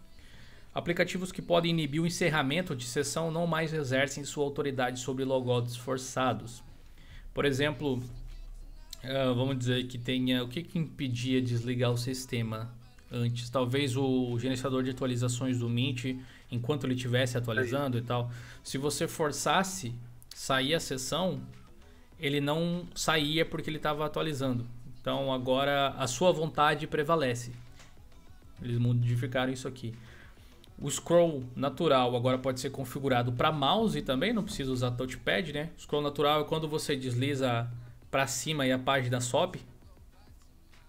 Aplicativos 0.74 1.32
que 1.32 1.42
podem 1.42 1.72
inibir 1.72 2.02
o 2.02 2.06
encerramento 2.06 2.76
de 2.76 2.86
sessão 2.86 3.32
não 3.32 3.48
mais 3.48 3.74
exercem 3.74 4.24
sua 4.24 4.44
autoridade 4.44 5.00
sobre 5.00 5.24
logouts 5.24 5.76
forçados. 5.76 6.64
Por 7.34 7.46
exemplo, 7.46 7.96
uh, 7.98 9.36
vamos 9.36 9.58
dizer 9.58 9.88
que 9.88 9.98
tenha 9.98 10.44
o 10.44 10.48
que, 10.48 10.62
que 10.62 10.78
impedia 10.78 11.42
desligar 11.42 11.92
o 11.92 11.98
sistema. 11.98 12.72
Antes. 13.12 13.50
Talvez 13.50 13.96
o 13.96 14.38
gerenciador 14.40 14.84
de 14.84 14.92
atualizações 14.92 15.60
do 15.60 15.70
Mint, 15.70 16.18
enquanto 16.52 16.86
ele 16.86 16.94
estivesse 16.94 17.38
atualizando 17.38 17.98
e 17.98 18.02
tal, 18.02 18.32
se 18.64 18.78
você 18.78 19.08
forçasse 19.08 19.94
sair 20.34 20.76
a 20.76 20.80
sessão, 20.80 21.42
ele 22.20 22.40
não 22.42 22.86
saía 22.96 23.46
porque 23.46 23.70
ele 23.70 23.78
estava 23.78 24.06
atualizando. 24.06 24.66
Então 25.02 25.32
agora 25.32 25.90
a 25.98 26.08
sua 26.08 26.32
vontade 26.32 26.86
prevalece. 26.88 27.52
Eles 28.62 28.78
modificaram 28.78 29.52
isso 29.52 29.68
aqui. 29.68 29.94
O 30.80 30.90
scroll 30.92 31.44
natural 31.56 32.16
agora 32.16 32.38
pode 32.38 32.60
ser 32.60 32.70
configurado 32.70 33.32
para 33.32 33.52
mouse 33.52 34.00
também, 34.04 34.32
não 34.32 34.44
precisa 34.44 34.72
usar 34.72 34.92
touchpad, 34.92 35.52
né? 35.52 35.70
O 35.76 35.82
scroll 35.82 36.04
natural 36.04 36.42
é 36.42 36.44
quando 36.44 36.68
você 36.68 36.96
desliza 36.96 37.68
para 38.12 38.28
cima 38.28 38.66
e 38.66 38.72
a 38.72 38.78
página 38.78 39.20
sobe, 39.20 39.62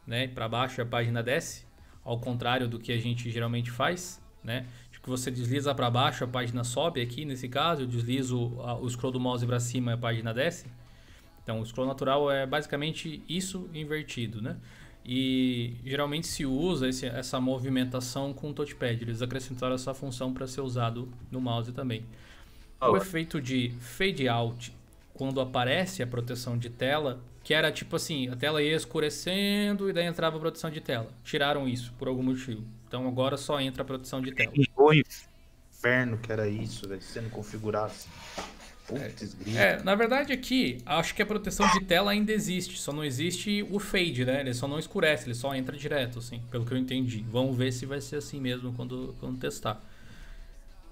né? 0.07 0.29
Para 0.29 0.47
baixo 0.47 0.83
a 0.83 0.87
página 0.87 1.23
desce, 1.23 1.65
ao 2.09 2.19
contrário 2.19 2.67
do 2.67 2.79
que 2.79 2.91
a 2.91 2.97
gente 2.99 3.31
geralmente 3.31 3.71
faz, 3.71 4.19
né? 4.43 4.65
De 4.91 4.99
que 4.99 5.11
você 5.11 5.31
desliza 5.31 5.75
para 5.75 5.91
baixo 5.91 6.25
a 6.25 6.27
página 6.27 6.65
sobe, 6.65 7.03
aqui 7.03 7.23
nesse 7.23 7.51
caso 7.51 7.83
eu 7.83 7.87
deslizo 7.87 8.39
o 8.81 8.89
scroll 8.89 9.13
do 9.13 9.21
mouse 9.21 9.47
para 9.47 9.61
cima 9.61 9.91
e 9.91 9.95
a 9.95 9.99
página 9.99 10.33
desce. 10.33 10.67
Então 11.43 11.61
o 11.61 11.67
scroll 11.67 11.87
natural 11.87 12.31
é 12.31 12.47
basicamente 12.47 13.23
isso 13.29 13.69
invertido, 13.75 14.41
né? 14.41 14.57
E 15.05 15.77
geralmente 15.85 16.27
se 16.27 16.47
usa 16.47 16.89
esse, 16.89 17.05
essa 17.05 17.39
movimentação 17.39 18.33
com 18.33 18.51
o 18.51 18.55
touchpad. 18.55 19.03
Eles 19.03 19.21
acrescentaram 19.21 19.75
essa 19.75 19.93
função 19.93 20.33
para 20.33 20.47
ser 20.47 20.63
usado 20.63 21.13
no 21.31 21.43
mouse 21.43 21.73
também. 21.73 22.05
O 22.81 22.97
efeito 22.97 23.39
de 23.39 23.71
fade 23.81 24.29
out, 24.29 24.75
quando 25.13 25.43
aparece 25.43 26.03
a 26.03 26.07
proteção 26.07 26.57
de 26.57 26.71
tela, 26.71 27.21
que 27.49 27.55
era 27.55 27.73
tipo 27.73 27.97
assim, 27.97 28.29
a 28.29 28.37
tela 28.37 28.63
ia 28.63 28.77
escurecendo 28.77 29.89
e 29.89 29.93
daí 29.95 30.05
entrava 30.05 30.37
a 30.37 30.39
proteção 30.39 30.69
de 30.69 30.83
tela. 30.83 31.09
Tiraram 31.25 31.67
isso 31.67 31.95
por 31.99 32.07
algum 32.07 32.23
motivo. 32.23 32.63
Então 32.87 33.09
agora 33.09 33.39
só 33.39 33.59
entra 33.59 33.81
a 33.81 33.87
proteção 33.87 34.21
de 34.21 34.33
tela. 34.33 34.53
O 34.77 34.93
inferno 34.93 36.19
que 36.19 36.31
era 36.31 36.47
isso, 36.47 36.87
velho, 36.87 37.01
se 37.01 37.19
não 37.23 37.31
configurasse. 37.31 38.07
Putz, 38.87 39.35
é, 39.57 39.83
na 39.83 39.95
verdade 39.95 40.31
aqui, 40.31 40.77
acho 40.85 41.15
que 41.15 41.23
a 41.23 41.27
proteção 41.27 41.67
de 41.73 41.87
tela 41.87 42.11
ainda 42.11 42.33
existe, 42.33 42.79
só 42.79 42.93
não 42.93 43.03
existe 43.03 43.67
o 43.71 43.79
fade, 43.79 44.27
né? 44.27 44.41
Ele 44.41 44.53
só 44.53 44.69
não 44.69 44.79
escurece, 44.79 45.25
ele 45.25 45.35
só 45.35 45.55
entra 45.55 45.75
direto, 45.75 46.19
assim, 46.19 46.43
pelo 46.51 46.67
que 46.67 46.73
eu 46.73 46.77
entendi. 46.77 47.25
Vamos 47.31 47.57
ver 47.57 47.73
se 47.73 47.87
vai 47.87 48.03
ser 48.03 48.17
assim 48.17 48.39
mesmo 48.39 48.75
quando, 48.75 49.17
quando 49.21 49.39
testar. 49.39 49.83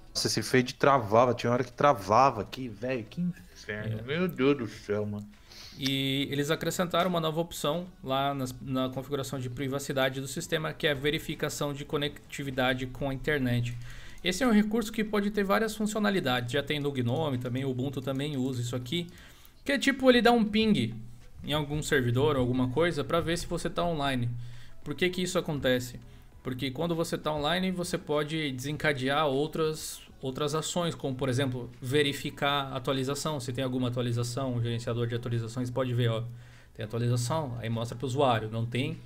Nossa, 0.09 0.25
esse 0.25 0.41
fade 0.41 0.73
travava, 0.73 1.35
tinha 1.35 1.53
hora 1.53 1.63
que 1.63 1.71
travava 1.71 2.41
aqui, 2.41 2.67
velho, 2.67 3.03
que 3.03 3.21
inferno. 3.21 3.99
É. 3.99 4.01
Meu 4.01 4.27
Deus 4.27 4.57
do 4.57 4.67
céu, 4.67 5.05
mano. 5.05 5.37
E 5.77 6.27
eles 6.31 6.49
acrescentaram 6.49 7.09
uma 7.09 7.19
nova 7.19 7.39
opção 7.39 7.85
lá 8.03 8.33
nas, 8.33 8.55
na 8.61 8.89
configuração 8.89 9.39
de 9.39 9.49
privacidade 9.49 10.19
do 10.19 10.27
sistema, 10.27 10.73
que 10.73 10.87
é 10.87 10.91
a 10.91 10.95
verificação 10.95 11.73
de 11.73 11.85
conectividade 11.85 12.87
com 12.87 13.09
a 13.09 13.13
internet. 13.13 13.77
Esse 14.23 14.43
é 14.43 14.47
um 14.47 14.51
recurso 14.51 14.91
que 14.91 15.03
pode 15.03 15.29
ter 15.29 15.43
várias 15.43 15.75
funcionalidades. 15.75 16.51
Já 16.51 16.63
tem 16.63 16.79
no 16.79 16.91
Gnome 16.91 17.37
também, 17.37 17.63
o 17.63 17.69
Ubuntu 17.69 18.01
também 18.01 18.35
usa 18.35 18.61
isso 18.61 18.75
aqui. 18.75 19.07
Que 19.63 19.73
é 19.73 19.77
tipo 19.77 20.09
ele 20.09 20.21
dá 20.21 20.31
um 20.31 20.43
ping 20.43 20.95
em 21.43 21.53
algum 21.53 21.83
servidor 21.83 22.35
ou 22.35 22.41
alguma 22.41 22.69
coisa 22.69 23.03
para 23.03 23.19
ver 23.19 23.37
se 23.37 23.45
você 23.45 23.67
está 23.67 23.85
online. 23.85 24.29
Por 24.83 24.95
que, 24.95 25.09
que 25.09 25.21
isso 25.21 25.37
acontece? 25.37 25.99
Porque 26.41 26.71
quando 26.71 26.95
você 26.95 27.15
está 27.15 27.33
online, 27.33 27.71
você 27.71 27.97
pode 27.97 28.51
desencadear 28.51 29.27
outras, 29.27 30.01
outras 30.21 30.55
ações, 30.55 30.95
como 30.95 31.15
por 31.15 31.29
exemplo, 31.29 31.69
verificar 31.81 32.71
a 32.71 32.77
atualização. 32.77 33.39
Se 33.39 33.53
tem 33.53 33.63
alguma 33.63 33.87
atualização, 33.89 34.55
o 34.55 34.61
gerenciador 34.61 35.07
de 35.07 35.15
atualizações 35.15 35.69
pode 35.69 35.93
ver, 35.93 36.09
ó, 36.09 36.23
tem 36.73 36.85
atualização, 36.85 37.57
aí 37.59 37.69
mostra 37.69 37.97
para 37.97 38.05
o 38.05 38.07
usuário. 38.07 38.49
Não 38.49 38.65
tem, 38.65 38.97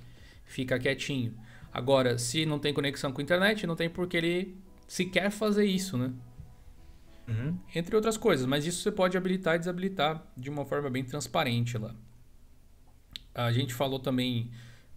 fica 0.44 0.78
quietinho. 0.78 1.34
Agora, 1.72 2.18
se 2.18 2.44
não 2.44 2.58
tem 2.58 2.74
conexão 2.74 3.12
com 3.12 3.20
a 3.20 3.24
internet, 3.24 3.66
não 3.66 3.76
tem 3.76 3.88
por 3.88 4.06
que 4.06 4.16
ele 4.16 4.56
se 4.86 5.06
quer 5.06 5.30
fazer 5.30 5.64
isso, 5.64 5.96
né? 5.96 6.12
Uhum. 7.26 7.56
Entre 7.74 7.94
outras 7.96 8.16
coisas, 8.16 8.44
mas 8.44 8.66
isso 8.66 8.82
você 8.82 8.92
pode 8.92 9.16
habilitar 9.16 9.54
e 9.54 9.58
desabilitar 9.58 10.22
de 10.36 10.50
uma 10.50 10.66
forma 10.66 10.90
bem 10.90 11.04
transparente 11.04 11.78
lá. 11.78 11.94
A 13.34 13.50
gente 13.52 13.72
falou 13.72 13.98
também 13.98 14.50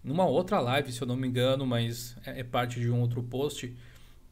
numa 0.04 0.26
outra 0.26 0.60
live, 0.60 0.92
se 0.92 1.02
eu 1.02 1.08
não 1.08 1.16
me 1.16 1.28
engano, 1.28 1.66
mas 1.66 2.18
é, 2.26 2.42
é 2.42 2.44
parte 2.44 2.80
de 2.80 2.92
um 2.92 3.00
outro 3.00 3.24
post, 3.24 3.74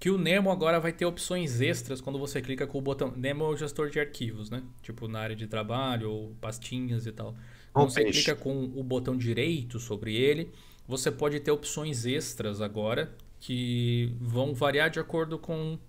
que 0.03 0.09
o 0.09 0.17
Nemo 0.17 0.51
agora 0.51 0.81
vai 0.81 0.91
ter 0.91 1.05
opções 1.05 1.61
extras 1.61 2.01
quando 2.01 2.19
você 2.19 2.41
clica 2.41 2.67
com 2.67 2.77
o 2.77 2.81
botão. 2.81 3.13
Nemo 3.15 3.45
é 3.45 3.47
o 3.47 3.55
gestor 3.55 3.89
de 3.89 4.01
arquivos, 4.01 4.49
né? 4.49 4.61
Tipo 4.81 5.07
na 5.07 5.19
área 5.21 5.33
de 5.33 5.47
trabalho 5.47 6.11
ou 6.11 6.35
pastinhas 6.41 7.05
e 7.05 7.11
tal. 7.13 7.33
Quando 7.71 7.89
você 7.89 8.03
clica 8.03 8.35
com 8.35 8.65
o 8.65 8.83
botão 8.83 9.15
direito 9.15 9.79
sobre 9.79 10.13
ele, 10.13 10.51
você 10.85 11.09
pode 11.09 11.39
ter 11.39 11.51
opções 11.51 12.05
extras 12.05 12.59
agora 12.59 13.15
que 13.39 14.13
vão 14.19 14.53
variar 14.53 14.89
de 14.89 14.99
acordo 14.99 15.39
com 15.39 15.79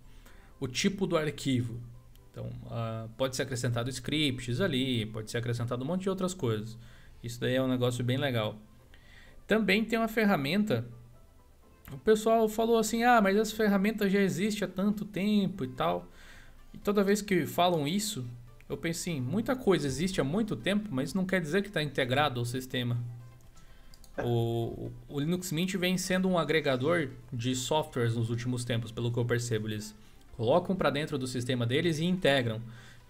o 0.61 0.69
tipo 0.69 1.09
do 1.09 1.17
arquivo. 1.17 1.81
Então, 2.31 2.47
uh, 2.67 3.09
pode 3.17 3.35
ser 3.35 3.43
acrescentado 3.43 3.91
scripts 3.91 4.61
ali, 4.61 5.07
pode 5.07 5.29
ser 5.29 5.39
acrescentado 5.39 5.83
um 5.83 5.89
monte 5.89 6.03
de 6.03 6.09
outras 6.09 6.33
coisas. 6.33 6.79
Isso 7.21 7.41
daí 7.41 7.57
é 7.57 7.63
um 7.63 7.67
negócio 7.67 8.05
bem 8.05 8.17
legal. 8.17 8.61
Também 9.45 9.85
tem 9.85 9.99
uma 9.99 10.07
ferramenta. 10.07 10.87
O 11.93 11.99
pessoal 11.99 12.49
falou 12.49 12.79
assim: 12.79 13.05
ah, 13.05 13.21
mas 13.21 13.37
essa 13.37 13.55
ferramenta 13.55 14.09
já 14.09 14.21
existe 14.21 14.65
há 14.65 14.69
tanto 14.69 15.05
tempo 15.05 15.65
e 15.65 15.69
tal. 15.69 16.09
E 16.73 16.79
toda 16.79 17.05
vez 17.05 17.21
que 17.21 17.47
falam 17.47 17.87
isso, 17.87 18.25
eu 18.69 18.77
penso 18.77 19.01
assim: 19.01 19.21
muita 19.21 19.55
coisa 19.55 19.87
existe 19.87 20.21
há 20.21 20.25
muito 20.25 20.57
tempo, 20.57 20.89
mas 20.91 21.15
não 21.15 21.25
quer 21.25 21.41
dizer 21.41 21.63
que 21.63 21.69
está 21.69 21.83
integrado 21.83 22.41
ao 22.41 22.47
sistema. 22.47 22.99
O, 24.23 24.93
o, 25.09 25.19
Linux 25.19 25.51
Mint 25.51 25.75
vem 25.75 25.99
sendo 25.99 26.29
um 26.29 26.39
agregador 26.39 27.11
de 27.33 27.55
softwares 27.55 28.15
nos 28.15 28.31
últimos 28.31 28.65
tempos, 28.65 28.93
pelo 28.93 29.13
que 29.13 29.19
eu 29.19 29.25
percebo. 29.25 29.69
Eles 29.69 29.95
colocam 30.37 30.77
para 30.77 30.89
dentro 30.89 31.19
do 31.19 31.27
sistema 31.27 31.67
deles 31.67 31.99
e 31.99 32.05
integram. 32.05 32.61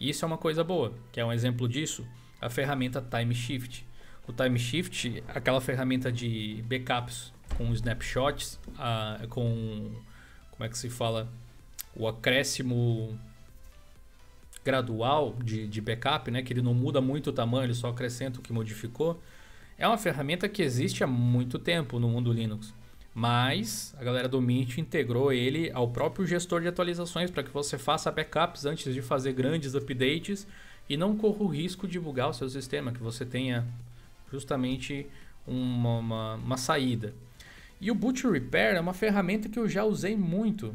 E 0.01 0.09
isso 0.09 0.25
é 0.25 0.27
uma 0.27 0.39
coisa 0.39 0.65
boa, 0.65 0.95
que 1.13 1.21
é 1.21 1.25
um 1.25 1.33
exemplo 1.33 1.69
disso, 1.69 2.07
a 2.41 2.49
ferramenta 2.49 3.03
Time 3.03 3.35
Shift. 3.35 3.87
O 4.27 4.33
Time 4.33 4.59
Shift, 4.59 5.23
aquela 5.29 5.61
ferramenta 5.61 6.11
de 6.11 6.65
backups 6.67 7.34
com 7.57 7.73
snapshots, 7.73 8.59
a, 8.79 9.21
com 9.29 9.93
como 10.51 10.65
é 10.65 10.69
que 10.69 10.79
se 10.79 10.89
fala, 10.89 11.29
o 11.95 12.07
acréscimo 12.07 13.19
gradual 14.65 15.37
de, 15.43 15.67
de 15.67 15.81
backup, 15.81 16.31
né? 16.31 16.43
Que 16.43 16.53
ele 16.53 16.63
não 16.63 16.73
muda 16.73 17.01
muito 17.01 17.31
o 17.31 17.33
tamanho, 17.33 17.65
ele 17.65 17.75
só 17.75 17.89
acrescenta 17.89 18.39
o 18.39 18.43
que 18.43 18.53
modificou. 18.53 19.21
É 19.77 19.87
uma 19.87 19.99
ferramenta 19.99 20.49
que 20.49 20.63
existe 20.63 21.03
há 21.03 21.07
muito 21.07 21.59
tempo 21.59 21.99
no 21.99 22.09
mundo 22.09 22.33
Linux, 22.33 22.73
mas 23.13 23.95
a 23.99 24.05
galera 24.05 24.29
do 24.29 24.41
Mint 24.41 24.79
integrou 24.79 25.33
ele 25.33 25.71
ao 25.73 25.89
próprio 25.89 26.27
gestor 26.27 26.61
de 26.61 26.69
atualizações 26.69 27.31
para 27.31 27.43
que 27.43 27.51
você 27.51 27.77
faça 27.77 28.11
backups 28.11 28.65
antes 28.65 28.95
de 28.95 29.03
fazer 29.03 29.33
grandes 29.33 29.75
updates 29.75 30.47
e 30.89 30.97
não 30.97 31.17
corra 31.17 31.43
o 31.43 31.49
risco 31.49 31.89
de 31.89 31.99
bugar 31.99 32.31
o 32.31 32.33
seu 32.33 32.49
sistema, 32.49 32.93
que 32.93 33.03
você 33.03 33.25
tenha 33.25 33.67
justamente 34.31 35.07
uma, 35.47 35.99
uma, 35.99 36.35
uma 36.35 36.57
saída. 36.57 37.13
E 37.81 37.91
o 37.91 37.95
Boot 37.95 38.27
Repair 38.27 38.77
é 38.77 38.81
uma 38.81 38.95
ferramenta 38.95 39.49
que 39.49 39.59
eu 39.59 39.69
já 39.69 39.85
usei 39.85 40.17
muito. 40.17 40.75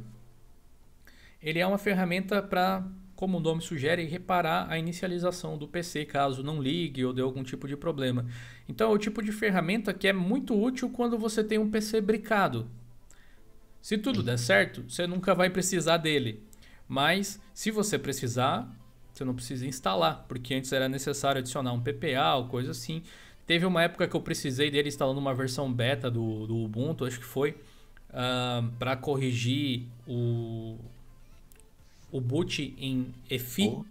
Ele 1.41 1.59
é 1.59 1.65
uma 1.65 1.77
ferramenta 1.77 2.41
para 2.41 2.85
como 3.19 3.37
o 3.37 3.41
nome 3.41 3.61
sugere, 3.61 4.05
reparar 4.05 4.71
a 4.71 4.79
inicialização 4.79 5.57
do 5.57 5.67
PC 5.67 6.05
caso 6.05 6.41
não 6.41 6.61
ligue 6.61 7.03
ou 7.03 7.11
dê 7.11 7.21
algum 7.21 7.43
tipo 7.43 7.67
de 7.67 7.75
problema. 7.75 8.25
Então 8.65 8.89
é 8.89 8.93
o 8.95 8.97
tipo 8.97 9.21
de 9.21 9.33
ferramenta 9.33 9.93
que 9.93 10.07
é 10.07 10.13
muito 10.13 10.57
útil 10.57 10.89
quando 10.89 11.17
você 11.17 11.43
tem 11.43 11.57
um 11.57 11.69
PC 11.69 11.99
bricado. 11.99 12.71
Se 13.81 13.97
tudo 13.97 14.23
der 14.23 14.39
certo, 14.39 14.85
você 14.87 15.05
nunca 15.05 15.35
vai 15.35 15.49
precisar 15.49 15.97
dele. 15.97 16.47
Mas 16.87 17.41
se 17.53 17.71
você 17.71 17.99
precisar, 17.99 18.73
você 19.11 19.25
não 19.25 19.35
precisa 19.35 19.67
instalar, 19.67 20.23
porque 20.25 20.53
antes 20.53 20.71
era 20.71 20.87
necessário 20.87 21.39
adicionar 21.39 21.73
um 21.73 21.81
PPA 21.81 22.35
ou 22.35 22.47
coisa 22.47 22.71
assim. 22.71 23.03
Teve 23.49 23.65
uma 23.65 23.81
época 23.81 24.07
que 24.07 24.15
eu 24.15 24.21
precisei 24.21 24.69
dele 24.69 24.89
instalando 24.89 25.19
uma 25.19 25.33
versão 25.33 25.73
beta 25.73 26.11
do, 26.11 26.45
do 26.45 26.55
Ubuntu, 26.57 27.03
acho 27.03 27.17
que 27.17 27.25
foi, 27.25 27.57
uh, 28.11 28.71
para 28.77 28.95
corrigir 28.95 29.87
o, 30.07 30.77
o 32.11 32.21
boot 32.21 32.75
em 32.77 33.11
EFI, 33.27 33.69
oh. 33.69 33.85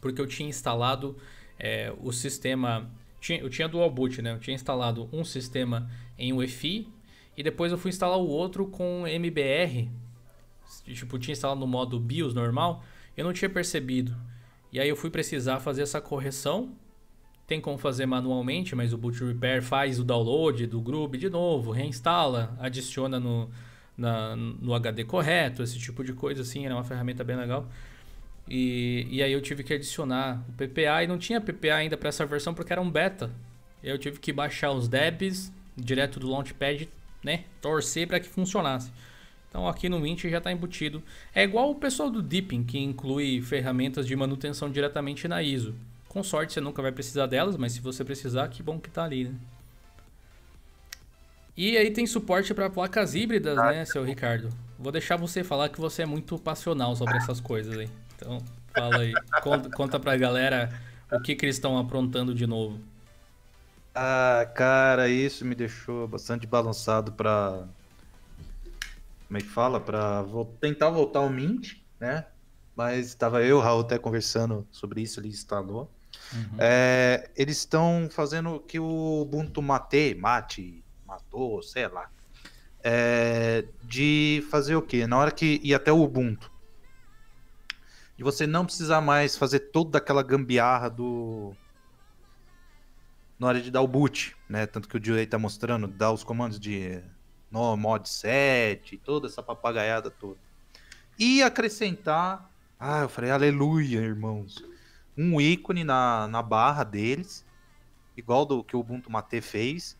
porque 0.00 0.20
eu 0.20 0.26
tinha 0.28 0.48
instalado 0.48 1.16
é, 1.58 1.92
o 2.00 2.12
sistema. 2.12 2.88
Tinha, 3.20 3.40
eu 3.40 3.50
tinha 3.50 3.66
dual 3.66 3.90
boot, 3.90 4.22
né? 4.22 4.30
Eu 4.30 4.38
tinha 4.38 4.54
instalado 4.54 5.08
um 5.12 5.24
sistema 5.24 5.90
em 6.16 6.32
UEFI 6.32 6.86
e 7.36 7.42
depois 7.42 7.72
eu 7.72 7.78
fui 7.78 7.88
instalar 7.88 8.18
o 8.18 8.28
outro 8.28 8.68
com 8.68 9.04
MBR. 9.04 9.90
Tipo, 10.84 11.18
tinha 11.18 11.32
instalado 11.32 11.58
no 11.58 11.66
modo 11.66 11.98
BIOS 11.98 12.34
normal, 12.34 12.84
eu 13.16 13.24
não 13.24 13.32
tinha 13.32 13.50
percebido. 13.50 14.16
E 14.72 14.78
aí 14.78 14.88
eu 14.88 14.94
fui 14.94 15.10
precisar 15.10 15.58
fazer 15.58 15.82
essa 15.82 16.00
correção. 16.00 16.72
Tem 17.46 17.60
como 17.60 17.78
fazer 17.78 18.06
manualmente, 18.06 18.74
mas 18.74 18.92
o 18.92 18.98
Boot 18.98 19.22
Repair 19.24 19.62
faz 19.62 20.00
o 20.00 20.04
download 20.04 20.66
do 20.66 20.80
Groove 20.80 21.16
de 21.16 21.30
novo, 21.30 21.70
reinstala, 21.70 22.56
adiciona 22.58 23.20
no, 23.20 23.48
na, 23.96 24.34
no 24.34 24.74
HD 24.74 25.04
correto, 25.04 25.62
esse 25.62 25.78
tipo 25.78 26.02
de 26.02 26.12
coisa 26.12 26.42
assim, 26.42 26.66
era 26.66 26.74
uma 26.74 26.84
ferramenta 26.84 27.22
bem 27.22 27.36
legal. 27.36 27.68
E, 28.48 29.06
e 29.10 29.22
aí 29.22 29.32
eu 29.32 29.40
tive 29.40 29.62
que 29.62 29.74
adicionar 29.74 30.44
o 30.48 30.52
PPA 30.52 31.02
e 31.02 31.06
não 31.06 31.18
tinha 31.18 31.40
PPA 31.40 31.74
ainda 31.74 31.96
para 31.96 32.08
essa 32.08 32.24
versão 32.26 32.54
porque 32.54 32.72
era 32.72 32.80
um 32.80 32.90
beta. 32.90 33.30
Eu 33.82 33.98
tive 33.98 34.18
que 34.18 34.32
baixar 34.32 34.72
os 34.72 34.88
debs 34.88 35.52
direto 35.76 36.18
do 36.18 36.28
Launchpad 36.28 36.88
né, 37.22 37.44
torcer 37.60 38.06
para 38.06 38.20
que 38.20 38.28
funcionasse. 38.28 38.92
Então 39.48 39.66
aqui 39.68 39.88
no 39.88 39.98
Mint 39.98 40.24
já 40.24 40.38
está 40.38 40.52
embutido. 40.52 41.02
É 41.34 41.42
igual 41.42 41.70
o 41.70 41.74
pessoal 41.74 42.10
do 42.10 42.22
Deepin, 42.22 42.62
que 42.62 42.78
inclui 42.78 43.40
ferramentas 43.42 44.06
de 44.06 44.14
manutenção 44.14 44.70
diretamente 44.70 45.26
na 45.26 45.42
ISO. 45.42 45.74
Com 46.16 46.22
sorte 46.22 46.54
você 46.54 46.62
nunca 46.62 46.80
vai 46.80 46.90
precisar 46.90 47.26
delas, 47.26 47.58
mas 47.58 47.72
se 47.72 47.80
você 47.82 48.02
precisar, 48.02 48.48
que 48.48 48.62
bom 48.62 48.80
que 48.80 48.88
está 48.88 49.04
ali, 49.04 49.28
né? 49.28 49.34
E 51.54 51.76
aí 51.76 51.90
tem 51.90 52.06
suporte 52.06 52.54
para 52.54 52.70
placas 52.70 53.14
híbridas, 53.14 53.58
né, 53.58 53.84
seu 53.84 54.02
Ricardo? 54.02 54.48
Vou 54.78 54.90
deixar 54.90 55.18
você 55.18 55.44
falar 55.44 55.68
que 55.68 55.78
você 55.78 56.04
é 56.04 56.06
muito 56.06 56.38
passional 56.38 56.96
sobre 56.96 57.18
essas 57.18 57.38
coisas 57.38 57.76
aí. 57.76 57.90
Então, 58.14 58.38
fala 58.72 59.00
aí. 59.00 59.12
Conta, 59.42 59.68
conta 59.68 60.00
pra 60.00 60.16
galera 60.16 60.70
o 61.12 61.20
que, 61.20 61.34
que 61.34 61.44
eles 61.44 61.56
estão 61.56 61.76
aprontando 61.76 62.34
de 62.34 62.46
novo. 62.46 62.80
Ah, 63.94 64.50
cara, 64.54 65.10
isso 65.10 65.44
me 65.44 65.54
deixou 65.54 66.08
bastante 66.08 66.46
balançado 66.46 67.12
pra. 67.12 67.68
Como 69.26 69.36
é 69.36 69.40
que 69.42 69.48
fala? 69.48 69.78
Pra 69.78 70.24
tentar 70.62 70.88
voltar 70.88 71.18
ao 71.18 71.28
Mint, 71.28 71.74
né? 72.00 72.24
Mas 72.74 73.08
estava 73.08 73.42
eu 73.42 73.48
e 73.48 73.52
o 73.52 73.60
Raul 73.60 73.82
até 73.82 73.98
conversando 73.98 74.66
sobre 74.70 75.02
isso, 75.02 75.20
ele 75.20 75.28
instalou. 75.28 75.94
Uhum. 76.32 76.56
É, 76.58 77.30
eles 77.36 77.58
estão 77.58 78.08
fazendo 78.10 78.60
que 78.60 78.78
o 78.78 79.22
Ubuntu 79.22 79.62
Mate, 79.62 80.14
Mate, 80.14 80.84
matou, 81.06 81.62
sei 81.62 81.88
lá. 81.88 82.10
É, 82.82 83.64
de 83.82 84.44
fazer 84.50 84.76
o 84.76 84.82
quê? 84.82 85.06
Na 85.06 85.18
hora 85.18 85.30
que 85.30 85.60
ir 85.62 85.74
até 85.74 85.92
o 85.92 86.02
Ubuntu. 86.02 86.50
De 88.16 88.24
você 88.24 88.46
não 88.46 88.64
precisar 88.64 89.00
mais 89.00 89.36
fazer 89.36 89.60
toda 89.60 89.98
aquela 89.98 90.22
gambiarra 90.22 90.88
do. 90.88 91.54
Na 93.38 93.48
hora 93.48 93.60
de 93.60 93.70
dar 93.70 93.82
o 93.82 93.88
boot, 93.88 94.34
né? 94.48 94.66
Tanto 94.66 94.88
que 94.88 94.96
o 94.96 95.00
Dio 95.00 95.26
tá 95.26 95.38
mostrando, 95.38 95.86
dar 95.86 96.12
os 96.12 96.24
comandos 96.24 96.58
de 96.58 97.02
no 97.50 97.76
mod 97.76 98.08
7, 98.08 98.98
toda 98.98 99.26
essa 99.26 99.42
papagaiada 99.42 100.10
toda. 100.10 100.38
E 101.18 101.42
acrescentar. 101.42 102.50
Ah, 102.78 103.00
eu 103.00 103.08
falei, 103.08 103.30
aleluia, 103.30 104.00
irmãos. 104.00 104.62
Um 105.16 105.40
ícone 105.40 105.84
na, 105.84 106.26
na 106.28 106.42
barra 106.42 106.84
deles, 106.84 107.44
igual 108.16 108.44
do 108.44 108.62
que 108.62 108.76
o 108.76 108.80
Ubuntu 108.80 109.10
Mate 109.10 109.40
fez, 109.40 109.98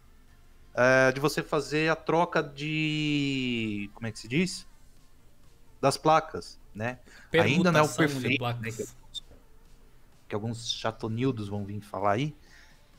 é, 0.74 1.10
de 1.12 1.20
você 1.20 1.42
fazer 1.42 1.90
a 1.90 1.96
troca 1.96 2.42
de. 2.42 3.90
Como 3.94 4.06
é 4.06 4.12
que 4.12 4.18
se 4.18 4.28
diz? 4.28 4.66
Das 5.80 5.96
placas, 5.96 6.60
né? 6.74 6.98
Ainda 7.32 7.72
não 7.72 7.80
é 7.80 7.82
o 7.82 7.88
perfeito. 7.88 8.44
Né, 8.60 8.70
que, 8.70 8.86
que 10.28 10.34
alguns 10.34 10.70
chatonildos 10.70 11.48
vão 11.48 11.64
vir 11.64 11.80
falar 11.80 12.12
aí. 12.12 12.36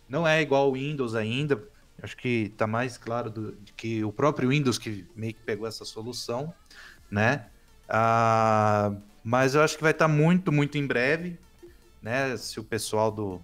Não 0.10 0.28
é 0.28 0.42
igual 0.42 0.70
o 0.70 0.74
Windows 0.74 1.14
ainda. 1.14 1.62
Acho 2.02 2.16
que 2.16 2.54
tá 2.58 2.66
mais 2.66 2.98
claro 2.98 3.30
do, 3.30 3.58
que 3.76 4.04
o 4.04 4.12
próprio 4.12 4.50
Windows 4.50 4.78
que 4.78 5.06
meio 5.16 5.34
que 5.34 5.42
pegou 5.42 5.68
essa 5.68 5.84
solução, 5.84 6.54
né? 7.10 7.48
Ah, 7.90 8.92
mas 9.24 9.56
eu 9.56 9.62
acho 9.62 9.76
que 9.76 9.84
vai 9.84 9.92
estar 9.92 10.08
tá 10.08 10.14
muito, 10.14 10.52
muito 10.52 10.78
em 10.78 10.86
breve, 10.86 11.40
né? 12.08 12.38
Se 12.38 12.58
o 12.58 12.64
pessoal 12.64 13.12
do, 13.12 13.42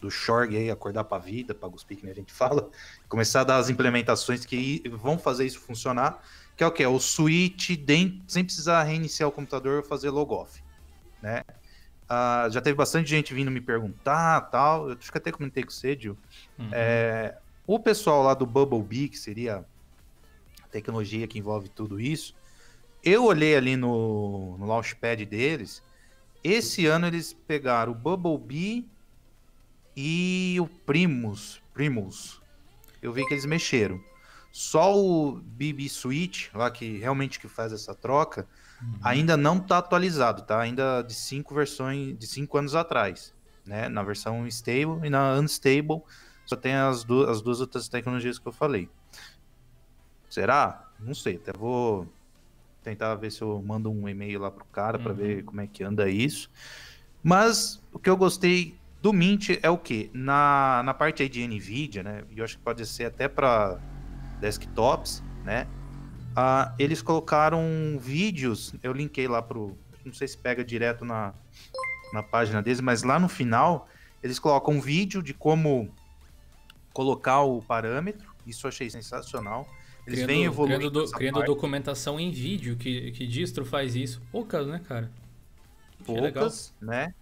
do 0.00 0.10
Shorg 0.10 0.56
aí 0.56 0.70
acordar 0.70 1.04
para 1.04 1.18
a 1.18 1.20
vida, 1.20 1.54
para 1.54 1.68
cuspir 1.68 1.98
que 1.98 2.08
a 2.08 2.14
gente 2.14 2.32
fala, 2.34 2.70
começar 3.08 3.42
a 3.42 3.44
dar 3.44 3.56
as 3.58 3.68
implementações 3.68 4.46
que 4.46 4.82
vão 4.88 5.18
fazer 5.18 5.44
isso 5.44 5.60
funcionar, 5.60 6.22
que 6.56 6.64
é 6.64 6.66
o 6.66 6.72
que? 6.72 6.82
É 6.82 6.88
o 6.88 6.98
switch 6.98 7.76
dentro, 7.76 8.22
sem 8.26 8.42
precisar 8.42 8.82
reiniciar 8.84 9.28
o 9.28 9.32
computador 9.32 9.82
ou 9.82 9.84
fazer 9.84 10.08
logoff, 10.08 10.62
né? 11.20 11.42
Uh, 12.04 12.48
já 12.50 12.60
teve 12.60 12.76
bastante 12.76 13.10
gente 13.10 13.34
vindo 13.34 13.50
me 13.50 13.60
perguntar 13.60 14.40
tal. 14.42 14.88
Eu 14.88 14.96
acho 14.96 15.10
que 15.10 15.18
até 15.18 15.30
comentei 15.30 15.64
com 15.64 15.70
você, 15.70 15.98
Gil. 15.98 16.16
Uhum. 16.56 16.70
É, 16.72 17.36
o 17.66 17.78
pessoal 17.80 18.22
lá 18.22 18.32
do 18.32 18.46
Bumblebee, 18.46 19.08
que 19.08 19.18
seria 19.18 19.66
a 20.62 20.68
tecnologia 20.68 21.26
que 21.26 21.38
envolve 21.38 21.68
tudo 21.68 22.00
isso, 22.00 22.34
eu 23.02 23.24
olhei 23.24 23.56
ali 23.56 23.76
no, 23.76 24.56
no 24.56 24.66
Launchpad 24.66 25.26
deles. 25.26 25.82
Esse 26.46 26.86
ano 26.86 27.08
eles 27.08 27.32
pegaram 27.32 27.90
o 27.90 27.94
Bumblebee 27.96 28.88
e 29.96 30.56
o 30.60 30.68
Primus, 30.68 31.60
Primus, 31.74 32.40
eu 33.02 33.12
vi 33.12 33.26
que 33.26 33.34
eles 33.34 33.44
mexeram. 33.44 34.00
Só 34.52 34.96
o 34.96 35.40
BB 35.42 35.88
Switch, 35.88 36.54
lá 36.54 36.70
que 36.70 36.98
realmente 36.98 37.40
que 37.40 37.48
faz 37.48 37.72
essa 37.72 37.96
troca, 37.96 38.46
uhum. 38.80 38.94
ainda 39.02 39.36
não 39.36 39.56
está 39.56 39.78
atualizado, 39.78 40.42
tá? 40.42 40.60
Ainda 40.60 41.02
de 41.02 41.14
cinco 41.14 41.52
versões, 41.52 42.16
de 42.16 42.28
cinco 42.28 42.56
anos 42.56 42.76
atrás, 42.76 43.34
né? 43.64 43.88
Na 43.88 44.04
versão 44.04 44.46
stable 44.46 45.04
e 45.04 45.10
na 45.10 45.34
unstable, 45.34 46.00
só 46.44 46.54
tem 46.54 46.74
as, 46.74 47.02
duas, 47.02 47.28
as 47.28 47.42
duas 47.42 47.60
outras 47.60 47.88
tecnologias 47.88 48.38
que 48.38 48.46
eu 48.46 48.52
falei. 48.52 48.88
Será? 50.30 50.92
Não 51.00 51.12
sei, 51.12 51.34
até 51.34 51.52
vou 51.52 52.06
tentar 52.86 53.16
ver 53.16 53.32
se 53.32 53.42
eu 53.42 53.60
mando 53.66 53.90
um 53.90 54.08
e-mail 54.08 54.40
lá 54.40 54.50
pro 54.50 54.64
cara 54.66 54.96
uhum. 54.96 55.02
para 55.02 55.12
ver 55.12 55.42
como 55.42 55.60
é 55.60 55.66
que 55.66 55.82
anda 55.82 56.08
isso. 56.08 56.48
Mas 57.22 57.82
o 57.92 57.98
que 57.98 58.08
eu 58.08 58.16
gostei 58.16 58.76
do 59.02 59.12
Mint 59.12 59.58
é 59.60 59.68
o 59.68 59.76
que? 59.76 60.08
Na, 60.14 60.82
na 60.84 60.94
parte 60.94 61.22
aí 61.22 61.28
de 61.28 61.44
NVIDIA, 61.46 62.02
né? 62.04 62.22
E 62.30 62.38
eu 62.38 62.44
acho 62.44 62.56
que 62.56 62.62
pode 62.62 62.86
ser 62.86 63.06
até 63.06 63.26
para 63.26 63.80
desktops, 64.40 65.20
né? 65.44 65.66
Ah, 66.36 66.72
eles 66.78 67.02
colocaram 67.02 67.60
vídeos, 67.98 68.74
eu 68.82 68.92
linkei 68.92 69.26
lá 69.26 69.42
pro. 69.42 69.76
Não 70.04 70.12
sei 70.12 70.28
se 70.28 70.38
pega 70.38 70.64
direto 70.64 71.04
na, 71.04 71.34
na 72.12 72.22
página 72.22 72.62
deles, 72.62 72.80
mas 72.80 73.02
lá 73.02 73.18
no 73.18 73.28
final 73.28 73.88
eles 74.22 74.38
colocam 74.38 74.74
um 74.74 74.80
vídeo 74.80 75.20
de 75.20 75.34
como 75.34 75.92
colocar 76.92 77.40
o 77.40 77.60
parâmetro. 77.60 78.32
Isso 78.46 78.66
eu 78.66 78.68
achei 78.68 78.88
sensacional. 78.88 79.66
Eles 80.06 80.20
criando, 80.20 80.26
vêm 80.28 80.44
evoluindo. 80.44 80.78
Criando, 80.90 81.04
do, 81.04 81.10
criando 81.10 81.42
documentação 81.44 82.20
em 82.20 82.30
vídeo, 82.30 82.76
que, 82.76 83.10
que 83.12 83.26
distro 83.26 83.64
faz 83.64 83.96
isso? 83.96 84.22
Poucas, 84.30 84.66
né, 84.66 84.80
cara? 84.86 85.10
Poucas, 86.04 86.72
né? 86.80 87.12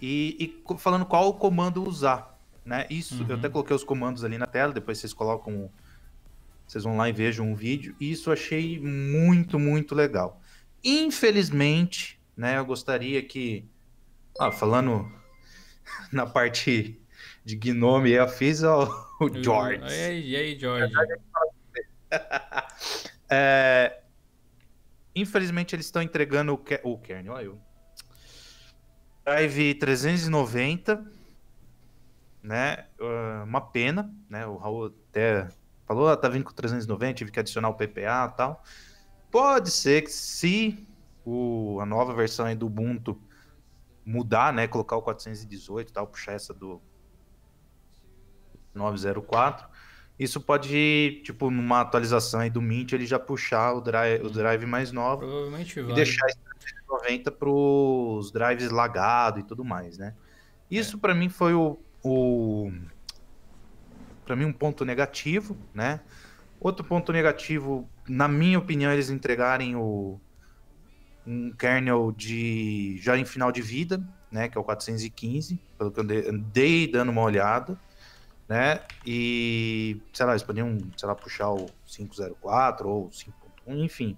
e, 0.00 0.36
e 0.38 0.78
falando 0.78 1.04
qual 1.04 1.34
comando 1.34 1.86
usar. 1.86 2.38
Né? 2.64 2.86
Isso, 2.90 3.22
uhum. 3.22 3.30
eu 3.30 3.36
até 3.36 3.48
coloquei 3.48 3.74
os 3.74 3.84
comandos 3.84 4.24
ali 4.24 4.38
na 4.38 4.46
tela, 4.46 4.72
depois 4.72 4.98
vocês 4.98 5.12
colocam. 5.12 5.70
Vocês 6.66 6.84
vão 6.84 6.98
lá 6.98 7.08
e 7.08 7.12
vejam 7.12 7.50
um 7.50 7.54
vídeo. 7.54 7.96
E 7.98 8.10
isso 8.12 8.28
eu 8.28 8.34
achei 8.34 8.78
muito, 8.78 9.58
muito 9.58 9.94
legal. 9.94 10.40
Infelizmente, 10.84 12.20
né, 12.36 12.58
eu 12.58 12.64
gostaria 12.64 13.22
que. 13.22 13.64
Ah, 14.38 14.52
falando 14.52 15.10
na 16.12 16.26
parte 16.26 17.00
de 17.44 17.56
Gnome, 17.56 18.10
eu 18.10 18.28
fiz 18.28 18.62
o, 18.62 18.84
o 19.18 19.42
George. 19.42 19.82
E 19.82 20.04
aí, 20.04 20.30
e 20.30 20.36
aí 20.36 20.58
George? 20.58 20.92
é, 23.28 24.00
infelizmente, 25.14 25.74
eles 25.74 25.86
estão 25.86 26.02
entregando 26.02 26.54
o, 26.54 26.90
o 26.90 26.98
kernel. 26.98 27.34
Olha 27.34 27.44
eu 27.44 27.68
Drive 29.28 29.74
390, 29.74 31.04
né? 32.42 32.86
Uh, 32.98 33.44
uma 33.44 33.60
pena, 33.60 34.10
né? 34.26 34.46
O 34.46 34.56
Raul 34.56 34.86
até 35.10 35.48
falou, 35.86 36.08
ah, 36.08 36.16
tá 36.16 36.30
vindo 36.30 36.44
com 36.44 36.52
390, 36.52 37.12
tive 37.12 37.30
que 37.30 37.38
adicionar 37.38 37.68
o 37.68 37.74
PPA 37.74 38.30
e 38.32 38.36
tal. 38.38 38.64
Pode 39.30 39.70
ser 39.70 40.00
que 40.00 40.10
se 40.10 40.86
o, 41.26 41.78
a 41.78 41.84
nova 41.84 42.14
versão 42.14 42.46
aí 42.46 42.54
do 42.54 42.64
Ubuntu 42.64 43.20
mudar, 44.02 44.50
né? 44.50 44.66
Colocar 44.66 44.96
o 44.96 45.02
418 45.02 45.90
e 45.90 45.92
tal, 45.92 46.06
puxar 46.06 46.32
essa 46.32 46.54
do 46.54 46.80
904. 48.72 49.68
Isso 50.18 50.40
pode, 50.40 51.20
tipo, 51.24 51.50
numa 51.50 51.80
atualização 51.80 52.40
aí 52.40 52.50
do 52.50 52.60
Mint, 52.60 52.92
ele 52.92 53.06
já 53.06 53.18
puxar 53.18 53.72
o 53.74 53.80
drive, 53.80 54.24
o 54.24 54.30
drive 54.30 54.66
mais 54.66 54.90
novo. 54.90 55.18
Provavelmente 55.18 55.80
vai. 55.80 55.92
E 55.92 55.94
deixar 55.94 56.26
90 56.88 57.30
para 57.30 57.48
os 57.48 58.32
drives 58.32 58.70
lagado 58.70 59.38
e 59.38 59.42
tudo 59.44 59.64
mais, 59.64 59.96
né? 59.96 60.14
Isso 60.70 60.96
é. 60.96 61.00
para 61.00 61.14
mim 61.14 61.28
foi 61.28 61.54
o, 61.54 61.78
o 62.02 62.72
para 64.24 64.34
mim 64.34 64.44
um 64.44 64.52
ponto 64.52 64.84
negativo, 64.84 65.56
né? 65.72 66.00
Outro 66.60 66.84
ponto 66.84 67.12
negativo, 67.12 67.88
na 68.08 68.26
minha 68.26 68.58
opinião, 68.58 68.92
eles 68.92 69.10
entregarem 69.10 69.76
o 69.76 70.20
um 71.24 71.52
kernel 71.52 72.10
de 72.10 72.98
já 73.00 73.16
em 73.16 73.24
final 73.24 73.52
de 73.52 73.60
vida, 73.60 74.02
né, 74.32 74.48
que 74.48 74.56
é 74.56 74.60
o 74.60 74.64
415, 74.64 75.60
pelo 75.76 75.92
que 75.92 76.00
eu 76.00 76.30
andei 76.30 76.90
dando 76.90 77.10
uma 77.10 77.22
olhada, 77.22 77.78
né? 78.48 78.80
E 79.06 80.00
sei 80.12 80.26
lá, 80.26 80.32
eles 80.32 80.42
podiam, 80.42 80.78
sei 80.96 81.06
lá, 81.06 81.14
puxar 81.14 81.50
o 81.50 81.66
504 81.86 82.88
ou 82.88 83.10
5.1, 83.10 83.84
enfim. 83.84 84.16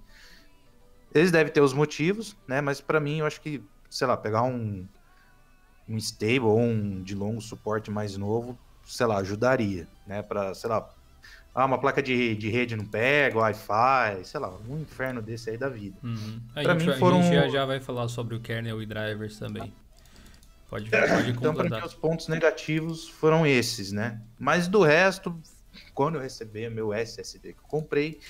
Eles 1.13 1.33
devem 1.33 1.53
ter 1.53 1.61
os 1.61 1.73
motivos, 1.73 2.37
né? 2.47 2.61
Mas 2.61 2.81
para 2.81 3.01
mim, 3.01 3.19
eu 3.19 3.27
acho 3.27 3.41
que, 3.41 3.63
sei 3.91 4.07
lá, 4.07 4.17
pegar 4.17 4.43
um, 4.43 4.87
um 5.89 5.97
stable 5.97 6.41
ou 6.47 6.61
um 6.61 7.03
de 7.03 7.15
longo 7.15 7.41
suporte 7.41 7.91
mais 7.91 8.17
novo, 8.17 8.57
sei 8.85 9.07
lá, 9.07 9.19
ajudaria, 9.19 9.89
né? 10.07 10.23
Para, 10.23 10.55
sei 10.55 10.71
lá, 10.71 10.89
ah, 11.53 11.65
uma 11.65 11.79
placa 11.79 12.01
de, 12.01 12.37
de 12.37 12.49
rede 12.49 12.77
não 12.77 12.85
pega, 12.85 13.39
Wi-Fi, 13.39 14.25
sei 14.25 14.39
lá, 14.39 14.57
um 14.69 14.79
inferno 14.79 15.21
desse 15.21 15.51
aí 15.51 15.59
da 15.59 15.69
vida. 15.69 15.97
Uhum. 16.03 16.41
Pra 16.55 16.77
mim 16.77 16.93
foram... 16.93 17.19
A 17.19 17.23
gente 17.23 17.35
já, 17.35 17.49
já 17.49 17.67
vai 17.67 17.81
falar 17.81 18.07
sobre 18.07 18.37
o 18.37 18.41
kernel 18.41 18.81
e 18.81 18.87
drivers 18.87 19.37
também. 19.37 19.73
Pode, 20.71 20.89
pode 20.89 21.31
Então, 21.31 21.53
para 21.53 21.69
mim, 21.69 21.85
os 21.85 21.95
pontos 21.95 22.29
negativos 22.29 23.09
foram 23.09 23.45
esses, 23.45 23.91
né? 23.91 24.23
Mas 24.39 24.69
do 24.69 24.83
resto, 24.83 25.37
quando 25.93 26.15
eu 26.15 26.21
receber 26.21 26.71
meu 26.71 26.95
SSD 26.95 27.55
que 27.55 27.59
eu 27.59 27.69
comprei, 27.69 28.21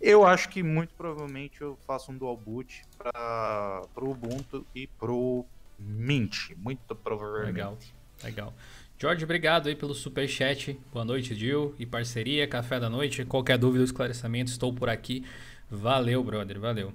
eu 0.00 0.24
acho 0.24 0.48
que 0.48 0.62
muito 0.62 0.94
provavelmente 0.94 1.60
eu 1.60 1.76
faço 1.84 2.12
um 2.12 2.16
dual 2.16 2.36
boot 2.36 2.84
para 2.96 3.82
o 3.96 4.10
Ubuntu 4.10 4.64
e 4.72 4.86
pro 4.86 5.44
Mint, 5.76 6.50
muito 6.56 6.94
provavelmente. 6.94 7.52
Legal, 7.52 7.78
legal. 8.22 8.54
Jorge, 8.96 9.24
obrigado 9.24 9.68
aí 9.68 9.74
pelo 9.74 9.94
super 9.94 10.28
chat. 10.28 10.78
Boa 10.92 11.04
noite, 11.04 11.34
Gil 11.34 11.74
e 11.80 11.86
parceria, 11.86 12.46
café 12.46 12.78
da 12.78 12.88
noite. 12.88 13.24
Qualquer 13.24 13.58
dúvida 13.58 13.80
ou 13.80 13.84
esclarecimento, 13.84 14.52
estou 14.52 14.72
por 14.72 14.88
aqui. 14.88 15.24
Valeu, 15.68 16.22
brother, 16.22 16.60
valeu. 16.60 16.92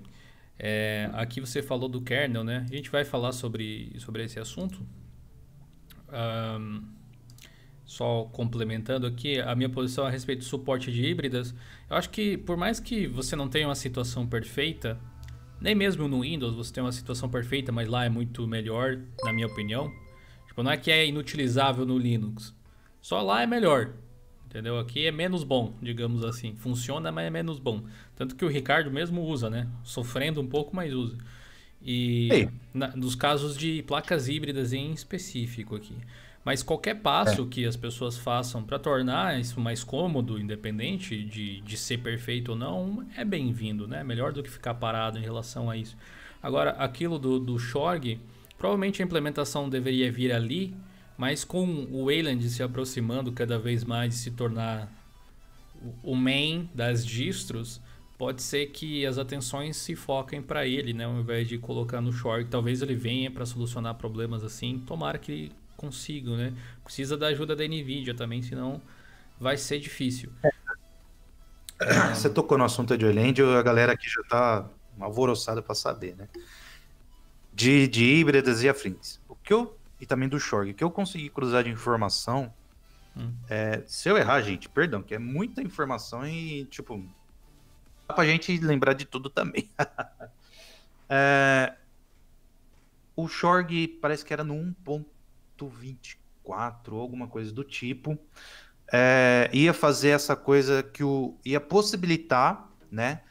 É, 0.58 1.10
aqui 1.14 1.42
você 1.42 1.62
falou 1.62 1.90
do 1.90 2.02
kernel, 2.02 2.44
né? 2.44 2.66
A 2.70 2.76
gente 2.76 2.90
vai 2.90 3.04
falar 3.04 3.32
sobre, 3.32 3.94
sobre 4.00 4.24
esse 4.24 4.40
assunto. 4.40 4.86
Um, 6.10 6.84
só 7.86 8.26
complementando 8.32 9.06
aqui, 9.06 9.40
a 9.40 9.56
minha 9.56 9.70
posição 9.70 10.06
a 10.06 10.10
respeito 10.10 10.40
do 10.40 10.46
suporte 10.46 10.92
de 10.92 11.06
híbridas, 11.06 11.54
eu 11.90 11.98
acho 11.98 12.10
que 12.10 12.38
por 12.38 12.56
mais 12.56 12.80
que 12.80 13.08
você 13.08 13.36
não 13.36 13.48
tenha 13.50 13.68
uma 13.68 13.76
situação 13.76 14.26
perfeita, 14.26 15.00
nem 15.60 15.76
mesmo 15.76 16.08
no 16.08 16.22
Windows 16.22 16.56
você 16.56 16.74
tem 16.74 16.84
uma 16.84 16.92
situação 16.92 17.30
perfeita, 17.30 17.72
mas 17.72 17.88
lá 17.88 18.06
é 18.06 18.10
muito 18.10 18.48
melhor, 18.48 19.00
na 19.24 19.34
minha 19.34 19.48
opinião. 19.48 19.92
Tipo, 20.48 20.64
não 20.64 20.72
é 20.72 20.78
que 20.78 20.92
é 20.92 21.06
inutilizável 21.06 21.86
no 21.86 21.98
Linux. 21.98 22.54
Só 23.02 23.22
lá 23.22 23.42
é 23.42 23.48
melhor. 23.48 23.94
Entendeu? 24.46 24.78
Aqui 24.78 25.08
é 25.08 25.12
menos 25.12 25.44
bom, 25.44 25.74
digamos 25.82 26.24
assim. 26.24 26.56
Funciona, 26.56 27.12
mas 27.12 27.26
é 27.26 27.30
menos 27.32 27.58
bom. 27.58 27.84
Tanto 28.16 28.36
que 28.36 28.46
o 28.46 28.48
Ricardo 28.48 28.92
mesmo 28.92 29.22
usa, 29.22 29.50
né? 29.50 29.68
Sofrendo 29.84 30.42
um 30.42 30.48
pouco, 30.48 30.76
mas 30.76 30.94
usa. 30.94 31.18
E 31.82 32.48
na, 32.74 32.96
nos 32.96 33.16
casos 33.16 33.58
de 33.58 33.84
placas 33.84 34.28
híbridas 34.30 34.72
em 34.72 34.92
específico 34.92 35.76
aqui. 35.76 35.96
Mas 36.46 36.62
qualquer 36.62 36.96
passo 36.96 37.44
é. 37.44 37.46
que 37.46 37.66
as 37.66 37.76
pessoas 37.76 38.18
façam 38.18 38.64
para 38.64 38.78
tornar 38.78 39.40
isso 39.40 39.60
mais 39.60 39.84
cômodo, 39.84 40.38
independente 40.38 41.24
de, 41.24 41.62
de 41.62 41.78
ser 41.78 42.00
perfeito 42.00 42.50
ou 42.50 42.58
não, 42.58 43.06
é 43.16 43.24
bem-vindo, 43.24 43.88
né? 43.88 44.04
Melhor 44.04 44.34
do 44.34 44.44
que 44.44 44.50
ficar 44.50 44.74
parado 44.74 45.18
em 45.18 45.22
relação 45.22 45.70
a 45.70 45.78
isso. 45.78 45.96
Agora, 46.42 46.72
aquilo 46.72 47.18
do, 47.18 47.40
do 47.40 47.58
Shorg, 47.58 48.20
provavelmente 48.58 49.02
a 49.02 49.06
implementação 49.06 49.70
deveria 49.70 50.12
vir 50.12 50.34
ali, 50.34 50.76
mas 51.18 51.46
com 51.46 51.66
o 51.66 52.06
Wayland 52.06 52.50
se 52.50 52.62
aproximando 52.62 53.32
cada 53.32 53.58
vez 53.58 53.86
mais 53.86 54.16
e 54.16 54.18
se 54.18 54.32
tornar 54.32 54.92
o 56.02 56.16
main 56.16 56.70
das 56.74 57.06
distros, 57.06 57.82
pode 58.24 58.42
ser 58.42 58.68
que 58.68 59.06
as 59.06 59.18
atenções 59.18 59.76
se 59.76 59.98
foquem 59.98 60.42
para 60.42 60.66
ele, 60.66 60.94
né? 60.94 61.04
Ao 61.04 61.12
invés 61.12 61.46
de 61.46 61.58
colocar 61.58 62.00
no 62.00 62.10
Shorg, 62.10 62.46
talvez 62.46 62.82
ele 62.82 62.96
venha 62.96 63.30
para 63.30 63.46
solucionar 63.46 63.96
problemas 63.96 64.46
assim. 64.46 64.80
Tomara 64.88 65.18
que 65.18 65.52
consigam, 65.76 66.38
né? 66.38 66.54
Precisa 66.86 67.18
da 67.18 67.28
ajuda 67.28 67.54
da 67.54 67.66
NVIDIA 67.66 68.14
também, 68.14 68.42
senão 68.42 68.82
vai 69.38 69.58
ser 69.58 69.78
difícil. 69.78 70.32
É. 70.42 70.54
Você 72.16 72.30
tocou 72.30 72.58
no 72.58 72.64
assunto 72.64 72.98
de 72.98 73.06
Orlando, 73.06 73.58
a 73.58 73.62
galera 73.62 73.92
aqui 73.92 74.10
já 74.10 74.24
tá 74.30 74.70
alvoroçada 75.02 75.62
para 75.62 75.76
saber, 75.76 76.16
né? 76.16 76.30
De, 77.54 77.90
de 77.90 78.06
híbridas 78.06 78.64
e 78.64 78.70
afins. 78.70 79.20
O 79.28 79.36
que 79.36 79.52
eu, 79.52 79.78
e 80.00 80.06
também 80.06 80.30
do 80.30 80.40
Shorg, 80.40 80.72
o 80.72 80.74
que 80.74 80.84
eu 80.84 80.90
consegui 80.90 81.28
cruzar 81.28 81.66
de 81.66 81.70
informação, 81.70 82.54
hum. 83.18 83.34
é, 83.50 83.84
se 83.86 84.08
eu 84.08 84.18
errar, 84.18 84.42
gente, 84.42 84.70
perdão, 84.70 85.04
que 85.04 85.14
é 85.14 85.20
muita 85.20 85.62
informação 85.62 86.26
e, 86.26 86.64
tipo, 86.72 87.04
dá 88.08 88.14
pra 88.14 88.26
gente 88.26 88.58
lembrar 88.58 88.94
de 88.94 89.06
tudo 89.06 89.30
também. 89.30 89.70
é, 91.10 91.76
o 93.16 93.28
Shorg 93.28 93.88
parece 94.02 94.26
que 94.26 94.34
era 94.34 94.44
no 94.44 94.56
1.1 94.56 95.06
24, 95.70 96.98
alguma 96.98 97.28
coisa 97.28 97.52
do 97.52 97.64
tipo, 97.64 98.18
é, 98.92 99.50
ia 99.54 99.74
fazer 99.74 100.10
essa 100.10 100.36
coisa 100.36 100.84
que 100.84 101.04
o 101.04 101.38
ia 101.46 101.60
possibilitar, 101.60 102.70
né, 102.92 103.22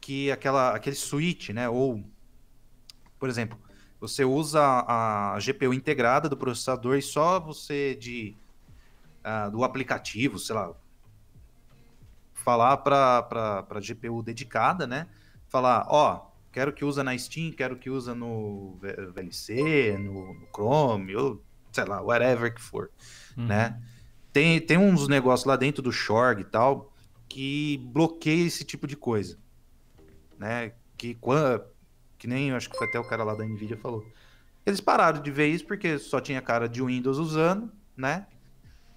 que 0.00 0.30
aquela 0.30 0.74
aquele 0.74 0.96
switch, 0.96 1.50
né, 1.50 1.68
ou 1.68 2.04
por 3.18 3.28
exemplo, 3.28 3.58
você 4.00 4.24
usa 4.24 4.60
a 4.86 5.38
GPU 5.40 5.74
integrada 5.74 6.28
do 6.28 6.36
processador 6.36 6.96
e 6.96 7.02
só 7.02 7.40
você 7.40 7.96
de 7.96 8.36
uh, 9.24 9.50
do 9.50 9.64
aplicativo, 9.64 10.38
sei 10.38 10.54
lá, 10.54 10.72
falar 12.48 12.78
para 12.78 13.66
a 13.68 13.80
GPU 13.80 14.22
dedicada, 14.22 14.86
né, 14.86 15.06
falar, 15.48 15.86
ó, 15.88 16.28
Quero 16.50 16.72
que 16.72 16.84
usa 16.84 17.04
na 17.04 17.16
Steam, 17.16 17.52
quero 17.52 17.76
que 17.76 17.90
usa 17.90 18.14
no 18.14 18.78
VLC, 19.14 19.96
no, 19.98 20.34
no 20.34 20.48
Chrome, 20.52 21.14
ou 21.14 21.40
sei 21.70 21.84
lá, 21.84 22.00
whatever 22.02 22.52
que 22.52 22.60
for, 22.60 22.90
uhum. 23.36 23.46
né? 23.46 23.80
Tem, 24.32 24.60
tem 24.60 24.78
uns 24.78 25.06
negócios 25.08 25.46
lá 25.46 25.56
dentro 25.56 25.82
do 25.82 25.92
Shorg 25.92 26.40
e 26.40 26.44
tal 26.44 26.92
que 27.28 27.78
bloqueia 27.92 28.46
esse 28.46 28.64
tipo 28.64 28.86
de 28.86 28.96
coisa, 28.96 29.38
né? 30.38 30.72
Que 30.96 31.14
quando 31.14 31.62
que 32.16 32.26
nem 32.26 32.50
acho 32.50 32.68
que 32.68 32.76
foi 32.76 32.88
até 32.88 32.98
o 32.98 33.04
cara 33.04 33.22
lá 33.22 33.34
da 33.34 33.44
Nvidia 33.44 33.76
falou. 33.76 34.04
Eles 34.66 34.80
pararam 34.80 35.22
de 35.22 35.30
ver 35.30 35.46
isso 35.46 35.64
porque 35.66 35.98
só 35.98 36.20
tinha 36.20 36.42
cara 36.42 36.68
de 36.68 36.82
Windows 36.82 37.18
usando, 37.18 37.70
né? 37.96 38.26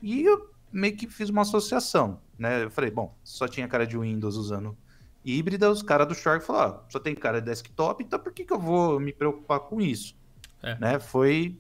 E 0.01 0.25
meio 0.71 0.95
que 0.95 1.07
fiz 1.07 1.29
uma 1.29 1.41
associação, 1.41 2.19
né? 2.37 2.63
Eu 2.63 2.71
falei, 2.71 2.91
bom, 2.91 3.15
só 3.23 3.47
tinha 3.47 3.67
cara 3.67 3.85
de 3.85 3.97
Windows 3.97 4.35
usando 4.35 4.77
híbrida, 5.23 5.69
os 5.69 5.83
caras 5.83 6.07
do 6.07 6.15
Shark 6.15 6.45
falaram, 6.45 6.75
ah, 6.75 6.83
só 6.89 6.99
tem 6.99 7.13
cara 7.13 7.39
de 7.39 7.45
desktop, 7.45 8.03
então 8.03 8.19
por 8.19 8.33
que, 8.33 8.43
que 8.43 8.53
eu 8.53 8.59
vou 8.59 8.99
me 8.99 9.13
preocupar 9.13 9.59
com 9.59 9.79
isso? 9.79 10.15
É. 10.63 10.77
Né? 10.79 10.99
Foi 10.99 11.55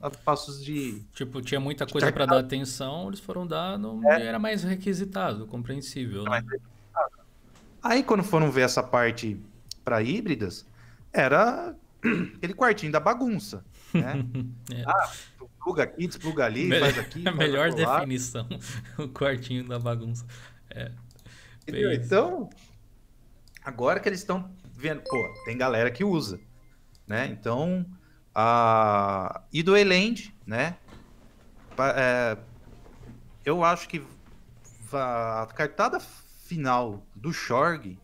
a 0.00 0.10
passos 0.10 0.62
de... 0.64 1.02
Tipo, 1.12 1.40
tinha 1.40 1.60
muita 1.60 1.86
coisa 1.86 2.12
para 2.12 2.26
dar 2.26 2.38
atenção, 2.38 3.08
eles 3.08 3.20
foram 3.20 3.46
dar, 3.46 3.78
no... 3.78 4.00
é. 4.08 4.26
era 4.26 4.38
mais 4.38 4.62
requisitado, 4.64 5.46
compreensível, 5.46 6.24
né? 6.24 6.42
Aí 7.82 8.02
quando 8.02 8.22
foram 8.24 8.50
ver 8.50 8.62
essa 8.62 8.82
parte 8.82 9.38
para 9.84 10.02
híbridas, 10.02 10.66
era 11.12 11.74
aquele 12.36 12.54
quartinho 12.54 12.90
da 12.90 13.00
bagunça, 13.00 13.64
né? 13.92 14.24
é. 14.72 14.84
Ah, 14.86 15.12
pluga 15.64 15.84
aqui, 15.84 16.06
despluga 16.06 16.44
ali, 16.44 16.66
Me... 16.66 16.78
faz 16.78 16.98
aqui. 16.98 17.24
A 17.26 17.32
melhor 17.32 17.72
definição, 17.72 18.46
o 18.98 19.08
quartinho 19.08 19.66
da 19.66 19.78
bagunça. 19.78 20.24
É. 20.70 20.92
Então, 21.66 22.50
Agora 23.64 23.98
que 23.98 24.06
eles 24.06 24.20
estão 24.20 24.54
vendo, 24.74 25.00
pô, 25.00 25.34
tem 25.46 25.56
galera 25.56 25.90
que 25.90 26.04
usa, 26.04 26.38
né? 27.06 27.26
Então, 27.26 27.86
a... 28.34 29.42
e 29.50 29.62
do 29.62 29.74
Eland, 29.74 30.34
né? 30.46 30.76
É... 31.96 32.36
Eu 33.42 33.64
acho 33.64 33.88
que 33.88 34.04
a 34.92 35.48
cartada 35.54 35.98
final 35.98 37.06
do 37.14 37.32
Shorg 37.32 37.98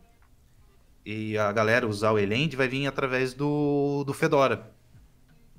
e 1.05 1.37
a 1.37 1.53
galera 1.53 1.87
usar 1.87 2.13
o 2.13 2.19
Eland 2.19 2.57
vai 2.57 2.67
vir 2.67 2.87
através 2.87 3.35
do, 3.35 4.03
do 4.05 4.15
Fedora. 4.15 4.75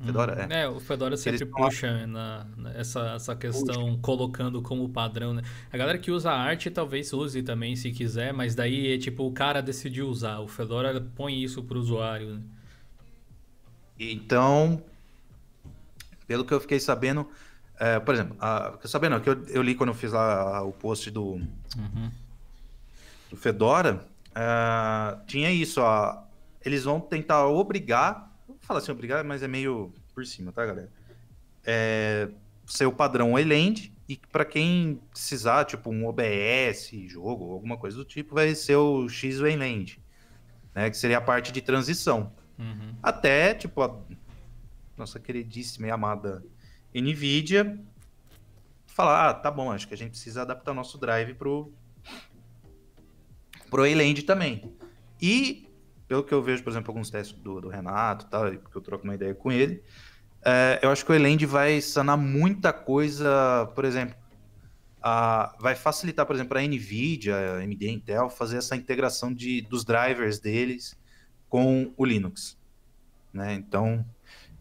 Fedora, 0.05 0.47
hum. 0.47 0.51
é. 0.51 0.61
é. 0.63 0.67
o 0.67 0.79
Fedora 0.79 1.17
sempre 1.17 1.43
Eles 1.43 1.53
puxa 1.53 2.07
na, 2.07 2.45
na, 2.57 2.73
essa, 2.73 3.13
essa 3.15 3.35
questão, 3.35 3.89
puxa. 3.89 3.99
colocando 4.01 4.61
como 4.61 4.89
padrão, 4.89 5.33
né? 5.33 5.43
A 5.71 5.77
galera 5.77 5.97
que 5.97 6.11
usa 6.11 6.31
arte 6.31 6.69
talvez 6.69 7.13
use 7.13 7.41
também, 7.43 7.75
se 7.75 7.91
quiser, 7.91 8.33
mas 8.33 8.55
daí 8.55 8.93
é 8.93 8.97
tipo, 8.97 9.25
o 9.25 9.31
cara 9.31 9.61
decidiu 9.61 10.07
usar. 10.07 10.39
O 10.39 10.47
Fedora 10.47 10.99
põe 11.15 11.41
isso 11.41 11.63
pro 11.63 11.79
usuário, 11.79 12.35
né? 12.35 12.41
Então, 13.99 14.81
pelo 16.27 16.43
que 16.43 16.53
eu 16.53 16.59
fiquei 16.59 16.79
sabendo, 16.79 17.27
é, 17.79 17.99
por 17.99 18.15
exemplo, 18.15 18.35
a, 18.39 18.79
sabendo 18.85 19.19
que 19.21 19.29
eu, 19.29 19.43
eu, 19.47 19.61
li 19.61 19.75
quando 19.75 19.89
eu 19.89 19.95
fiz 19.95 20.11
lá 20.11 20.63
o 20.63 20.71
post 20.71 21.11
do, 21.11 21.33
uhum. 21.33 22.11
do 23.29 23.37
Fedora, 23.37 24.03
é, 24.33 25.17
tinha 25.27 25.51
isso, 25.51 25.81
ó, 25.81 26.23
eles 26.65 26.83
vão 26.83 26.99
tentar 26.99 27.45
obrigar 27.47 28.30
fala 28.71 28.79
assim 28.79 28.91
obrigado, 28.93 29.25
mas 29.25 29.43
é 29.43 29.49
meio 29.49 29.93
por 30.13 30.25
cima, 30.25 30.53
tá, 30.53 30.65
galera? 30.65 30.89
É, 31.65 32.29
seu 32.65 32.89
padrão 32.89 33.37
Eland 33.37 33.93
e 34.07 34.15
para 34.31 34.45
quem 34.45 35.01
precisar, 35.09 35.65
tipo 35.65 35.89
um 35.89 36.07
OBS, 36.07 36.91
jogo, 37.07 37.51
alguma 37.51 37.75
coisa 37.75 37.97
do 37.97 38.05
tipo, 38.05 38.33
vai 38.33 38.55
ser 38.55 38.77
o 38.77 39.09
X-Wayland, 39.09 40.01
né? 40.73 40.89
Que 40.89 40.95
seria 40.95 41.17
a 41.17 41.21
parte 41.21 41.51
de 41.51 41.61
transição. 41.61 42.31
Uhum. 42.57 42.95
Até, 43.03 43.53
tipo, 43.53 43.81
a 43.81 43.99
nossa 44.97 45.19
queridíssima 45.19 45.87
e 45.87 45.91
amada 45.91 46.41
NVIDIA 46.95 47.77
falar, 48.87 49.29
ah, 49.29 49.33
tá 49.33 49.51
bom, 49.51 49.69
acho 49.69 49.85
que 49.85 49.93
a 49.93 49.97
gente 49.97 50.11
precisa 50.11 50.43
adaptar 50.43 50.73
nosso 50.73 50.97
drive 50.97 51.33
pro 51.33 51.73
pro 53.69 53.85
Eland 53.85 54.23
também. 54.23 54.73
E 55.21 55.67
pelo 56.11 56.25
que 56.25 56.33
eu 56.33 56.43
vejo, 56.43 56.61
por 56.61 56.71
exemplo, 56.71 56.91
alguns 56.91 57.09
testes 57.09 57.39
do, 57.39 57.61
do 57.61 57.69
Renato 57.69 58.25
tal, 58.25 58.51
porque 58.51 58.77
eu 58.77 58.81
troco 58.81 59.05
uma 59.05 59.15
ideia 59.15 59.33
com 59.33 59.49
ele, 59.49 59.81
é, 60.43 60.77
eu 60.83 60.89
acho 60.89 61.05
que 61.05 61.11
o 61.13 61.15
Elend 61.15 61.45
vai 61.45 61.79
sanar 61.79 62.17
muita 62.17 62.73
coisa, 62.73 63.71
por 63.73 63.85
exemplo, 63.85 64.13
a, 65.01 65.55
vai 65.57 65.73
facilitar, 65.73 66.25
por 66.25 66.35
exemplo, 66.35 66.57
a 66.57 66.61
NVIDIA, 66.61 67.33
a 67.33 67.57
AMD, 67.59 67.89
Intel, 67.89 68.29
fazer 68.29 68.57
essa 68.57 68.75
integração 68.75 69.33
de, 69.33 69.61
dos 69.61 69.85
drivers 69.85 70.37
deles 70.37 70.99
com 71.47 71.93
o 71.95 72.03
Linux. 72.03 72.57
Né? 73.31 73.53
Então, 73.53 74.05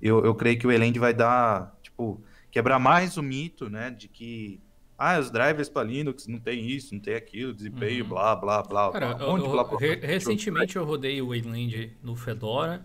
eu, 0.01 0.25
eu 0.25 0.37
creio 0.37 0.57
que 0.57 0.69
o 0.69 0.71
Elend 0.71 1.01
vai 1.01 1.13
dar, 1.13 1.77
tipo, 1.83 2.23
quebrar 2.49 2.79
mais 2.79 3.17
o 3.17 3.25
mito, 3.25 3.69
né, 3.69 3.91
de 3.91 4.07
que 4.07 4.61
ah, 5.03 5.19
os 5.19 5.31
drivers 5.31 5.71
para 5.71 5.89
Linux 5.89 6.27
não 6.27 6.39
tem 6.39 6.69
isso, 6.69 6.93
não 6.93 7.01
tem 7.01 7.15
aquilo, 7.15 7.55
desempenho, 7.55 8.05
uhum. 8.05 8.11
blá, 8.11 8.37
blá, 8.37 8.63
blá. 8.63 8.93
Cara, 8.93 9.17
um 9.17 9.33
monte 9.33 9.45
eu, 9.47 9.51
blá, 9.51 9.65
blá, 9.65 9.79
re 9.79 9.95
Recentemente 9.95 10.77
eu 10.77 10.85
rodei 10.85 11.23
o 11.23 11.29
Wayland 11.29 11.97
no 12.03 12.15
Fedora, 12.15 12.85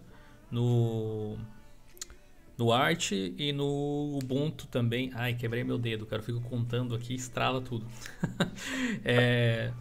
no 0.49 1.37
no 2.57 2.71
Art 2.71 3.11
e 3.11 3.51
no 3.51 4.17
Ubuntu 4.17 4.65
também. 4.67 5.11
Ai, 5.13 5.33
quebrei 5.33 5.65
meu 5.65 5.77
dedo, 5.77 6.05
cara. 6.05 6.21
Eu 6.21 6.25
fico 6.25 6.39
contando 6.39 6.95
aqui, 6.95 7.15
estrala 7.15 7.59
tudo. 7.59 7.85
é... 9.03 9.73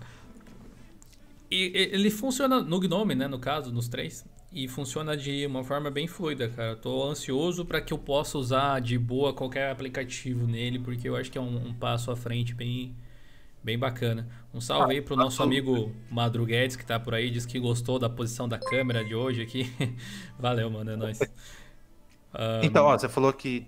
E 1.48 1.70
ele 1.92 2.10
funciona 2.10 2.60
no 2.60 2.80
Gnome, 2.80 3.14
né? 3.14 3.28
No 3.28 3.38
caso, 3.38 3.72
nos 3.72 3.86
três. 3.86 4.24
E 4.54 4.68
funciona 4.68 5.16
de 5.16 5.44
uma 5.46 5.64
forma 5.64 5.90
bem 5.90 6.06
fluida, 6.06 6.48
cara. 6.48 6.76
Tô 6.76 7.02
ansioso 7.02 7.64
para 7.64 7.80
que 7.80 7.92
eu 7.92 7.98
possa 7.98 8.38
usar 8.38 8.80
de 8.80 8.96
boa 8.96 9.34
qualquer 9.34 9.68
aplicativo 9.68 10.46
nele, 10.46 10.78
porque 10.78 11.08
eu 11.08 11.16
acho 11.16 11.28
que 11.28 11.36
é 11.36 11.40
um, 11.40 11.56
um 11.56 11.74
passo 11.74 12.12
à 12.12 12.16
frente 12.16 12.54
bem, 12.54 12.94
bem 13.64 13.76
bacana. 13.76 14.28
Um 14.54 14.60
salve 14.60 14.94
aí 14.94 15.02
pro 15.02 15.16
nosso 15.16 15.42
amigo 15.42 15.92
Madruguedes, 16.08 16.76
que 16.76 16.86
tá 16.86 17.00
por 17.00 17.14
aí, 17.14 17.30
diz 17.30 17.44
que 17.44 17.58
gostou 17.58 17.98
da 17.98 18.08
posição 18.08 18.48
da 18.48 18.56
câmera 18.56 19.04
de 19.04 19.12
hoje 19.12 19.42
aqui. 19.42 19.68
Valeu, 20.38 20.70
mano, 20.70 20.92
é 20.92 20.96
nóis. 20.96 21.18
Um... 21.20 22.62
Então, 22.62 22.84
ó, 22.84 22.96
você 22.96 23.08
falou 23.08 23.32
que 23.32 23.66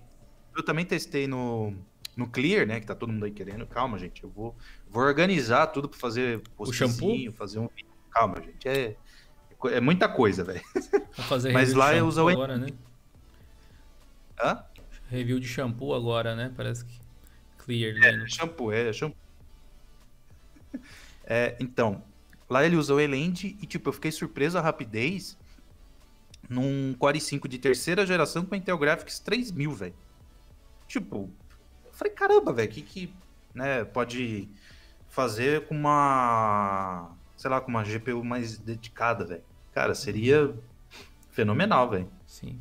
eu 0.57 0.63
também 0.63 0.85
testei 0.85 1.27
no, 1.27 1.75
no 2.17 2.29
Clear, 2.29 2.65
né? 2.65 2.79
Que 2.79 2.87
tá 2.87 2.95
todo 2.95 3.13
mundo 3.13 3.25
aí 3.25 3.33
querendo. 3.33 3.67
Calma, 3.67 3.99
gente. 3.99 4.23
Eu 4.23 4.31
vou, 4.31 4.55
vou 4.89 5.03
organizar 5.03 5.67
tudo 5.67 5.89
para 5.89 5.99
fazer 5.99 6.41
o 6.57 6.73
shampoo, 6.73 7.33
fazer 7.33 7.59
um 7.59 7.69
Calma, 8.17 8.41
gente. 8.41 8.67
É, 8.67 8.97
é 9.65 9.81
muita 9.81 10.09
coisa, 10.09 10.45
velho. 10.45 10.63
fazer 11.29 11.53
Mas 11.53 11.73
lá 11.73 11.95
eu 11.95 12.07
uso 12.07 12.27
agora, 12.29 12.57
né? 12.57 12.69
Hã? 14.39 14.65
Review 15.09 15.41
de 15.41 15.49
shampoo 15.49 15.95
agora, 15.95 16.35
né? 16.35 16.53
Parece 16.57 16.85
que 16.85 17.07
Clear. 17.67 17.97
É, 17.97 18.17
né? 18.17 18.27
shampoo, 18.29 18.73
é, 18.73 18.93
shampoo. 18.93 19.19
É, 21.25 21.57
então, 21.59 22.05
lá 22.49 22.65
ele 22.65 22.77
usou 22.77 22.99
o 22.99 23.01
Elend 23.01 23.57
e, 23.61 23.67
tipo, 23.67 23.89
eu 23.89 23.93
fiquei 23.93 24.13
surpreso 24.13 24.57
a 24.57 24.61
rapidez 24.61 25.37
num 26.49 26.95
Core 26.95 27.19
i5 27.19 27.49
de 27.49 27.59
terceira 27.59 28.07
geração 28.07 28.45
com 28.45 28.55
Intel 28.55 28.79
Graphics 28.79 29.19
3000, 29.19 29.73
velho. 29.73 29.95
Tipo, 30.87 31.29
eu 31.85 31.93
falei, 31.93 32.13
caramba, 32.13 32.53
velho, 32.53 32.71
que 32.71 32.83
que, 32.83 33.13
né, 33.53 33.85
pode 33.85 34.49
fazer 35.09 35.67
com 35.67 35.75
uma, 35.75 37.11
sei 37.37 37.51
lá, 37.51 37.61
com 37.61 37.71
uma 37.71 37.83
GPU 37.83 38.25
mais 38.25 38.59
dedicada, 38.59 39.25
velho. 39.25 39.43
Cara, 39.73 39.95
seria 39.95 40.55
fenomenal, 41.31 41.91
velho. 41.91 42.09
Sim. 42.27 42.59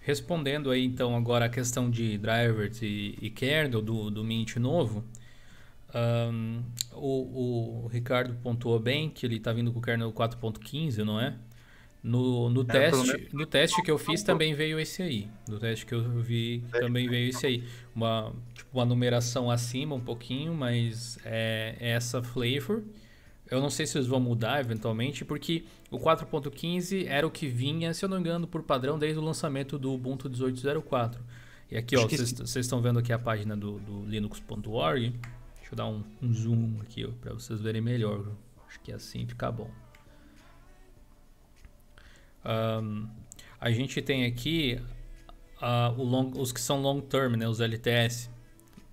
Respondendo 0.00 0.70
aí, 0.70 0.84
então, 0.84 1.16
agora 1.16 1.46
a 1.46 1.48
questão 1.48 1.90
de 1.90 2.18
drivers 2.18 2.82
e, 2.82 3.16
e 3.20 3.30
kernel 3.30 3.80
do, 3.80 4.10
do 4.10 4.24
Mint 4.24 4.56
novo, 4.56 5.04
um, 5.94 6.62
o, 6.92 7.84
o 7.84 7.86
Ricardo 7.88 8.34
pontuou 8.42 8.78
bem 8.80 9.08
que 9.08 9.24
ele 9.24 9.36
está 9.36 9.52
vindo 9.52 9.72
com 9.72 9.78
o 9.78 9.82
kernel 9.82 10.12
4.15, 10.12 10.98
não 10.98 11.20
é? 11.20 11.36
No, 12.02 12.50
no, 12.50 12.62
é, 12.62 12.64
teste, 12.64 13.28
no 13.32 13.46
teste 13.46 13.80
que 13.80 13.90
eu 13.90 13.96
fiz 13.96 14.24
também 14.24 14.54
veio 14.54 14.80
esse 14.80 15.02
aí. 15.02 15.28
No 15.48 15.60
teste 15.60 15.86
que 15.86 15.94
eu 15.94 16.02
vi 16.20 16.64
também 16.72 17.08
veio 17.08 17.28
esse 17.28 17.46
aí. 17.46 17.64
Uma, 17.94 18.34
tipo, 18.54 18.76
uma 18.76 18.84
numeração 18.84 19.48
acima 19.48 19.94
um 19.94 20.00
pouquinho, 20.00 20.52
mas 20.52 21.16
é, 21.24 21.76
é 21.78 21.90
essa 21.90 22.20
flavor. 22.20 22.82
Eu 23.52 23.60
não 23.60 23.68
sei 23.68 23.86
se 23.86 23.98
eles 23.98 24.08
vão 24.08 24.18
mudar 24.18 24.60
eventualmente, 24.60 25.26
porque 25.26 25.66
o 25.90 25.98
4.15 25.98 27.06
era 27.06 27.26
o 27.26 27.30
que 27.30 27.46
vinha, 27.46 27.92
se 27.92 28.02
eu 28.02 28.08
não 28.08 28.16
me 28.16 28.22
engano, 28.22 28.46
por 28.46 28.62
padrão 28.62 28.98
desde 28.98 29.18
o 29.18 29.22
lançamento 29.22 29.78
do 29.78 29.92
Ubuntu 29.92 30.30
18.04. 30.30 31.18
E 31.70 31.76
aqui, 31.76 31.94
ó, 31.94 32.08
vocês 32.08 32.56
estão 32.56 32.80
vendo 32.80 32.98
aqui 32.98 33.12
a 33.12 33.18
página 33.18 33.54
do, 33.54 33.78
do 33.78 34.06
linux.org. 34.06 35.10
Deixa 35.56 35.70
eu 35.70 35.76
dar 35.76 35.86
um, 35.86 36.02
um 36.22 36.32
zoom 36.32 36.80
aqui 36.80 37.06
para 37.20 37.34
vocês 37.34 37.60
verem 37.60 37.82
melhor. 37.82 38.24
Acho 38.66 38.80
que 38.80 38.90
assim 38.90 39.26
fica 39.26 39.52
bom. 39.52 39.70
Um, 42.42 43.06
a 43.60 43.70
gente 43.70 44.00
tem 44.00 44.24
aqui 44.24 44.80
uh, 45.60 46.02
long, 46.02 46.32
os 46.38 46.52
que 46.52 46.60
são 46.60 46.80
long 46.80 47.02
term, 47.02 47.34
né, 47.34 47.46
os 47.46 47.60
LTS. 47.60 48.30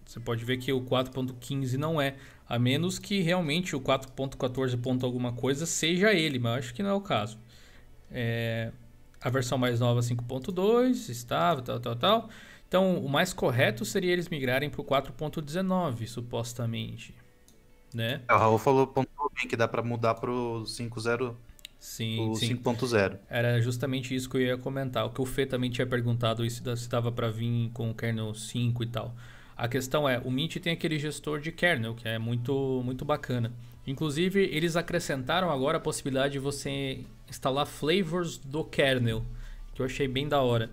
Você 0.06 0.20
pode 0.20 0.44
ver 0.44 0.58
que 0.58 0.74
o 0.74 0.82
4.15 0.82 1.78
não 1.78 2.02
é, 2.02 2.18
a 2.50 2.58
menos 2.58 2.98
que 2.98 3.22
realmente 3.22 3.76
o 3.76 3.80
4.14. 3.80 5.04
alguma 5.04 5.32
coisa 5.32 5.68
seja 5.68 6.12
ele, 6.12 6.40
mas 6.40 6.52
eu 6.52 6.58
acho 6.58 6.74
que 6.74 6.82
não 6.82 6.90
é 6.90 6.94
o 6.94 7.02
caso. 7.02 7.38
É, 8.10 8.72
a 9.22 9.30
versão 9.30 9.56
mais 9.56 9.80
nova 9.80 10.00
5.2 10.00 11.10
estava, 11.10 11.62
tal, 11.62 11.80
tal, 11.80 11.96
tal. 11.96 12.30
Então, 12.68 12.98
o 12.98 13.08
mais 13.08 13.34
correto 13.34 13.86
seria 13.86 14.12
eles 14.12 14.30
migrarem 14.30 14.68
para 14.68 14.82
o 14.82 14.84
4.19, 14.84 16.08
supostamente. 16.08 17.14
Né? 17.94 18.22
É, 18.28 18.34
o 18.34 18.38
Raul 18.38 18.58
falou 18.58 18.92
bem 19.36 19.48
que 19.48 19.56
dá 19.56 19.68
para 19.68 19.84
mudar 19.84 20.16
para 20.16 20.32
o 20.32 20.64
5.0 20.64 21.36
Sim, 21.80 22.30
o 22.30 22.32
5.0. 22.34 23.20
Era 23.30 23.62
justamente 23.62 24.14
isso 24.14 24.30
que 24.30 24.38
eu 24.38 24.42
ia 24.42 24.58
comentar. 24.58 25.06
O 25.06 25.12
que 25.12 25.22
o 25.22 25.26
Fê 25.26 25.46
também 25.46 25.70
tinha 25.70 25.88
perguntado 25.88 26.48
se 26.50 26.68
estava 26.68 27.12
para 27.12 27.30
vir 27.30 27.70
com 27.74 27.92
o 27.92 27.94
kernel 27.94 28.34
5 28.34 28.84
e 28.84 28.88
tal. 28.88 29.16
A 29.60 29.68
questão 29.68 30.08
é, 30.08 30.18
o 30.24 30.32
Mint 30.32 30.56
tem 30.56 30.72
aquele 30.72 30.98
gestor 30.98 31.42
de 31.42 31.52
kernel, 31.52 31.94
que 31.94 32.08
é 32.08 32.18
muito, 32.18 32.82
muito 32.86 33.04
bacana. 33.04 33.52
Inclusive, 33.86 34.40
eles 34.40 34.78
acrescentaram 34.78 35.52
agora 35.52 35.76
a 35.76 35.82
possibilidade 35.82 36.32
de 36.32 36.40
você 36.40 37.04
instalar 37.30 37.66
flavors 37.66 38.38
do 38.38 38.64
kernel, 38.64 39.22
que 39.76 39.82
eu 39.82 39.86
achei 39.86 40.08
bem 40.08 40.30
da 40.30 40.42
hora. 40.42 40.70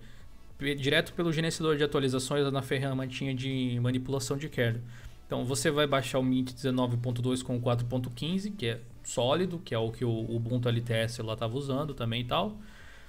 Direto 0.79 1.13
pelo 1.15 1.33
gerenciador 1.33 1.77
de 1.77 1.83
atualizações 1.83 2.49
na 2.53 2.63
ferramentinha 2.63 3.35
de 3.35 3.77
manipulação 3.83 4.37
de 4.37 4.49
kernel. 4.49 4.83
Então, 5.27 5.45
você 5.45 5.69
vai 5.69 5.89
baixar 5.89 6.21
o 6.21 6.23
Mint 6.23 6.53
19.2 6.53 7.43
com 7.43 7.61
4.15, 7.61 8.55
que 8.57 8.67
é 8.67 8.81
sólido, 9.03 9.59
que 9.65 9.75
é 9.75 9.79
o 9.79 9.91
que 9.91 10.05
o 10.05 10.31
Ubuntu 10.31 10.69
LTS 10.69 11.19
lá 11.25 11.33
estava 11.33 11.59
usando 11.59 11.93
também 11.93 12.21
e 12.21 12.25
tal. 12.25 12.57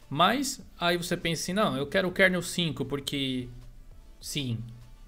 Mas 0.09 0.59
aí 0.79 0.97
você 0.97 1.15
pensa 1.15 1.43
assim, 1.43 1.53
não, 1.53 1.77
eu 1.77 1.85
quero 1.85 2.07
o 2.07 2.11
kernel 2.11 2.41
5 2.41 2.83
porque 2.85 3.47
sim, 4.19 4.57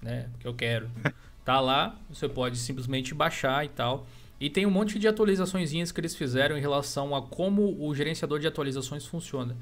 né? 0.02 0.28
Porque 0.32 0.46
eu 0.46 0.54
quero. 0.54 0.90
Tá 1.42 1.58
lá, 1.58 1.98
você 2.08 2.28
pode 2.28 2.58
simplesmente 2.58 3.14
baixar 3.14 3.64
e 3.64 3.68
tal. 3.68 4.06
E 4.38 4.48
tem 4.48 4.66
um 4.66 4.70
monte 4.70 4.98
de 4.98 5.08
atualizações 5.08 5.90
que 5.90 6.00
eles 6.00 6.14
fizeram 6.14 6.56
em 6.56 6.60
relação 6.60 7.16
a 7.16 7.22
como 7.22 7.76
o 7.84 7.94
gerenciador 7.94 8.38
de 8.38 8.46
atualizações 8.46 9.04
funciona. 9.06 9.56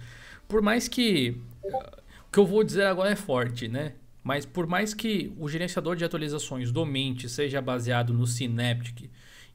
Por 0.46 0.60
mais 0.60 0.86
que 0.86 1.40
o 1.62 2.32
que 2.32 2.38
eu 2.38 2.46
vou 2.46 2.62
dizer 2.62 2.84
agora 2.84 3.10
é 3.10 3.16
forte, 3.16 3.68
né? 3.68 3.94
Mas 4.22 4.44
por 4.44 4.66
mais 4.66 4.92
que 4.92 5.32
o 5.38 5.48
gerenciador 5.48 5.96
de 5.96 6.04
atualizações 6.04 6.70
do 6.70 6.84
Mint 6.84 7.26
seja 7.26 7.62
baseado 7.62 8.12
no 8.12 8.26
Synaptic, 8.26 9.08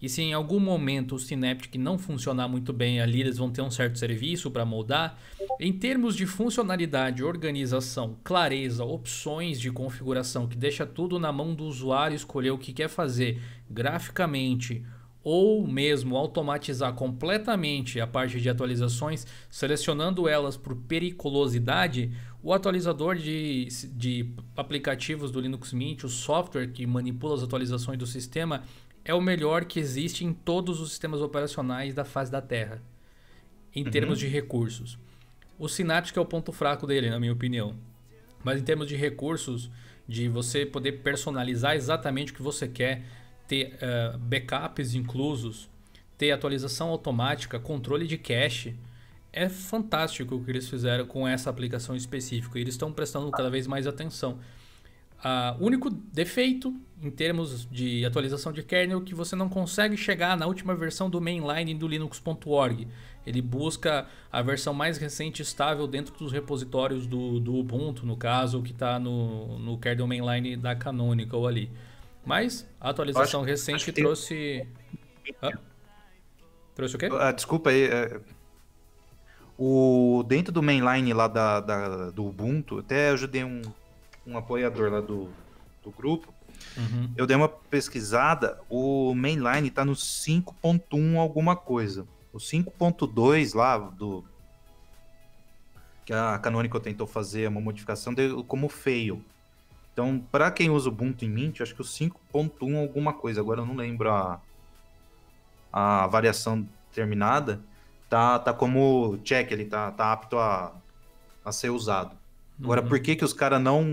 e 0.03 0.09
se 0.09 0.21
em 0.21 0.33
algum 0.33 0.59
momento 0.59 1.15
o 1.15 1.19
Synaptic 1.19 1.75
não 1.75 1.97
funcionar 1.97 2.49
muito 2.49 2.73
bem 2.73 2.99
ali, 2.99 3.21
eles 3.21 3.37
vão 3.37 3.49
ter 3.49 3.61
um 3.61 3.71
certo 3.71 3.97
serviço 3.97 4.51
para 4.51 4.65
moldar. 4.65 5.17
Em 5.57 5.71
termos 5.71 6.17
de 6.17 6.25
funcionalidade, 6.25 7.23
organização, 7.23 8.17
clareza, 8.21 8.83
opções 8.83 9.61
de 9.61 9.71
configuração 9.71 10.45
que 10.45 10.57
deixa 10.57 10.85
tudo 10.85 11.17
na 11.17 11.31
mão 11.31 11.55
do 11.55 11.63
usuário 11.63 12.15
escolher 12.15 12.51
o 12.51 12.57
que 12.57 12.73
quer 12.73 12.89
fazer 12.89 13.41
graficamente 13.69 14.83
ou 15.23 15.65
mesmo 15.65 16.17
automatizar 16.17 16.93
completamente 16.93 18.01
a 18.01 18.05
parte 18.05 18.41
de 18.41 18.49
atualizações, 18.49 19.25
selecionando 19.49 20.27
elas 20.27 20.57
por 20.57 20.75
periculosidade, 20.75 22.11
o 22.41 22.51
atualizador 22.51 23.15
de, 23.15 23.69
de 23.93 24.29
aplicativos 24.57 25.31
do 25.31 25.39
Linux 25.39 25.71
Mint, 25.71 26.03
o 26.03 26.09
software 26.09 26.67
que 26.67 26.85
manipula 26.85 27.35
as 27.35 27.43
atualizações 27.43 27.97
do 27.97 28.05
sistema, 28.05 28.63
é 29.05 29.13
o 29.13 29.21
melhor 29.21 29.65
que 29.65 29.79
existe 29.79 30.23
em 30.23 30.33
todos 30.33 30.79
os 30.79 30.89
sistemas 30.89 31.21
operacionais 31.21 31.93
da 31.93 32.05
face 32.05 32.31
da 32.31 32.41
Terra, 32.41 32.81
em 33.75 33.83
uhum. 33.83 33.91
termos 33.91 34.19
de 34.19 34.27
recursos. 34.27 34.97
O 35.59 35.67
Synaptic 35.67 36.15
é 36.17 36.21
o 36.21 36.25
ponto 36.25 36.51
fraco 36.51 36.87
dele, 36.87 37.09
na 37.09 37.19
minha 37.19 37.33
opinião. 37.33 37.75
Mas 38.43 38.59
em 38.59 38.63
termos 38.63 38.87
de 38.87 38.95
recursos, 38.95 39.69
de 40.07 40.27
você 40.27 40.65
poder 40.65 41.03
personalizar 41.03 41.75
exatamente 41.75 42.31
o 42.31 42.35
que 42.35 42.41
você 42.41 42.67
quer, 42.67 43.03
ter 43.47 43.75
uh, 43.75 44.17
backups 44.17 44.95
inclusos, 44.95 45.69
ter 46.17 46.31
atualização 46.31 46.89
automática, 46.89 47.59
controle 47.59 48.07
de 48.07 48.17
cache, 48.17 48.75
é 49.31 49.49
fantástico 49.49 50.35
o 50.35 50.43
que 50.43 50.51
eles 50.51 50.69
fizeram 50.69 51.05
com 51.05 51.27
essa 51.27 51.49
aplicação 51.49 51.95
específica. 51.95 52.59
Eles 52.59 52.75
estão 52.75 52.93
prestando 52.93 53.31
cada 53.31 53.49
vez 53.49 53.65
mais 53.65 53.87
atenção. 53.87 54.39
O 55.59 55.65
único 55.65 55.89
defeito 55.89 56.75
em 57.01 57.11
termos 57.11 57.67
de 57.69 58.05
atualização 58.05 58.51
de 58.51 58.63
kernel 58.63 58.99
é 58.99 59.01
que 59.01 59.13
você 59.13 59.35
não 59.35 59.49
consegue 59.49 59.97
chegar 59.97 60.37
na 60.37 60.45
última 60.45 60.73
versão 60.73 61.09
do 61.09 61.19
mainline 61.19 61.75
do 61.75 61.87
Linux.org. 61.87 62.87
Ele 63.25 63.41
busca 63.41 64.07
a 64.31 64.41
versão 64.41 64.73
mais 64.73 64.97
recente 64.97 65.41
estável 65.41 65.85
dentro 65.85 66.13
dos 66.15 66.31
repositórios 66.31 67.05
do, 67.05 67.39
do 67.39 67.55
Ubuntu, 67.55 68.05
no 68.05 68.15
caso, 68.15 68.61
que 68.61 68.71
está 68.71 68.99
no, 68.99 69.59
no 69.59 69.77
kernel 69.77 70.07
mainline 70.07 70.55
da 70.55 70.75
Canonical 70.75 71.45
ali. 71.45 71.69
Mas 72.25 72.67
a 72.79 72.89
atualização 72.89 73.41
acho, 73.41 73.49
recente 73.49 73.89
acho 73.89 73.93
trouxe. 73.93 74.65
Tem... 75.41 75.53
Trouxe 76.75 76.95
o 76.95 76.99
quê? 76.99 77.09
Ah, 77.11 77.31
desculpa 77.31 77.69
aí. 77.69 77.83
É... 77.83 78.19
O... 79.57 80.23
Dentro 80.27 80.51
do 80.51 80.63
mainline 80.63 81.13
lá 81.13 81.27
da, 81.27 81.59
da, 81.59 82.09
do 82.09 82.25
Ubuntu, 82.25 82.79
até 82.79 83.09
ajudei 83.09 83.43
um, 83.43 83.61
um 84.25 84.37
apoiador 84.37 84.91
lá 84.91 85.01
do, 85.01 85.29
do 85.83 85.91
grupo. 85.91 86.33
Uhum. 86.77 87.11
Eu 87.15 87.27
dei 87.27 87.35
uma 87.35 87.49
pesquisada, 87.49 88.59
o 88.69 89.13
mainline 89.13 89.67
está 89.67 89.83
no 89.83 89.93
5.1 89.93 91.17
alguma 91.17 91.55
coisa. 91.55 92.07
O 92.31 92.37
5.2 92.37 93.55
lá 93.55 93.77
do 93.77 94.23
que 96.05 96.13
a 96.13 96.37
Canonical 96.39 96.81
tentou 96.81 97.07
fazer 97.07 97.47
uma 97.47 97.61
modificação 97.61 98.13
deu 98.13 98.43
como 98.43 98.67
fail. 98.67 99.23
Então, 99.93 100.19
para 100.31 100.49
quem 100.51 100.69
usa 100.69 100.89
o 100.89 100.91
Ubuntu 100.91 101.23
em 101.23 101.29
Mint, 101.29 101.61
acho 101.61 101.75
que 101.75 101.81
o 101.81 101.85
5.1 101.85 102.81
alguma 102.81 103.13
coisa, 103.13 103.39
agora 103.39 103.61
eu 103.61 103.65
não 103.65 103.75
lembro 103.75 104.11
a, 104.11 104.41
a 105.71 106.07
variação 106.07 106.67
terminada, 106.91 107.61
tá, 108.09 108.39
tá 108.39 108.53
como 108.53 109.17
check, 109.23 109.51
ele 109.51 109.65
tá, 109.65 109.91
tá 109.91 110.11
apto 110.11 110.37
a, 110.37 110.73
a 111.45 111.51
ser 111.51 111.69
usado. 111.69 112.17
Agora, 112.61 112.81
uhum. 112.81 112.87
por 112.87 112.99
que 112.99 113.15
que 113.15 113.25
os 113.25 113.33
caras 113.33 113.61
não 113.61 113.89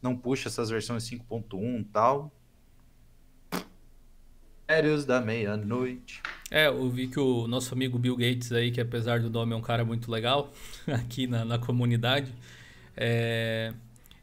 não 0.00 0.14
puxa 0.14 0.48
essas 0.48 0.68
versões 0.68 1.04
5.1 1.04 1.80
e 1.80 1.84
tal? 1.84 2.32
Férios 4.66 5.04
da 5.04 5.20
meia-noite. 5.20 6.22
É, 6.50 6.68
eu 6.68 6.90
vi 6.90 7.08
que 7.08 7.18
o 7.18 7.46
nosso 7.46 7.74
amigo 7.74 7.98
Bill 7.98 8.16
Gates 8.16 8.52
aí, 8.52 8.70
que 8.70 8.80
apesar 8.80 9.20
do 9.20 9.30
nome 9.30 9.52
é 9.52 9.56
um 9.56 9.62
cara 9.62 9.84
muito 9.84 10.10
legal 10.10 10.52
aqui 10.86 11.26
na, 11.26 11.44
na 11.44 11.58
comunidade, 11.58 12.32
é, 12.96 13.72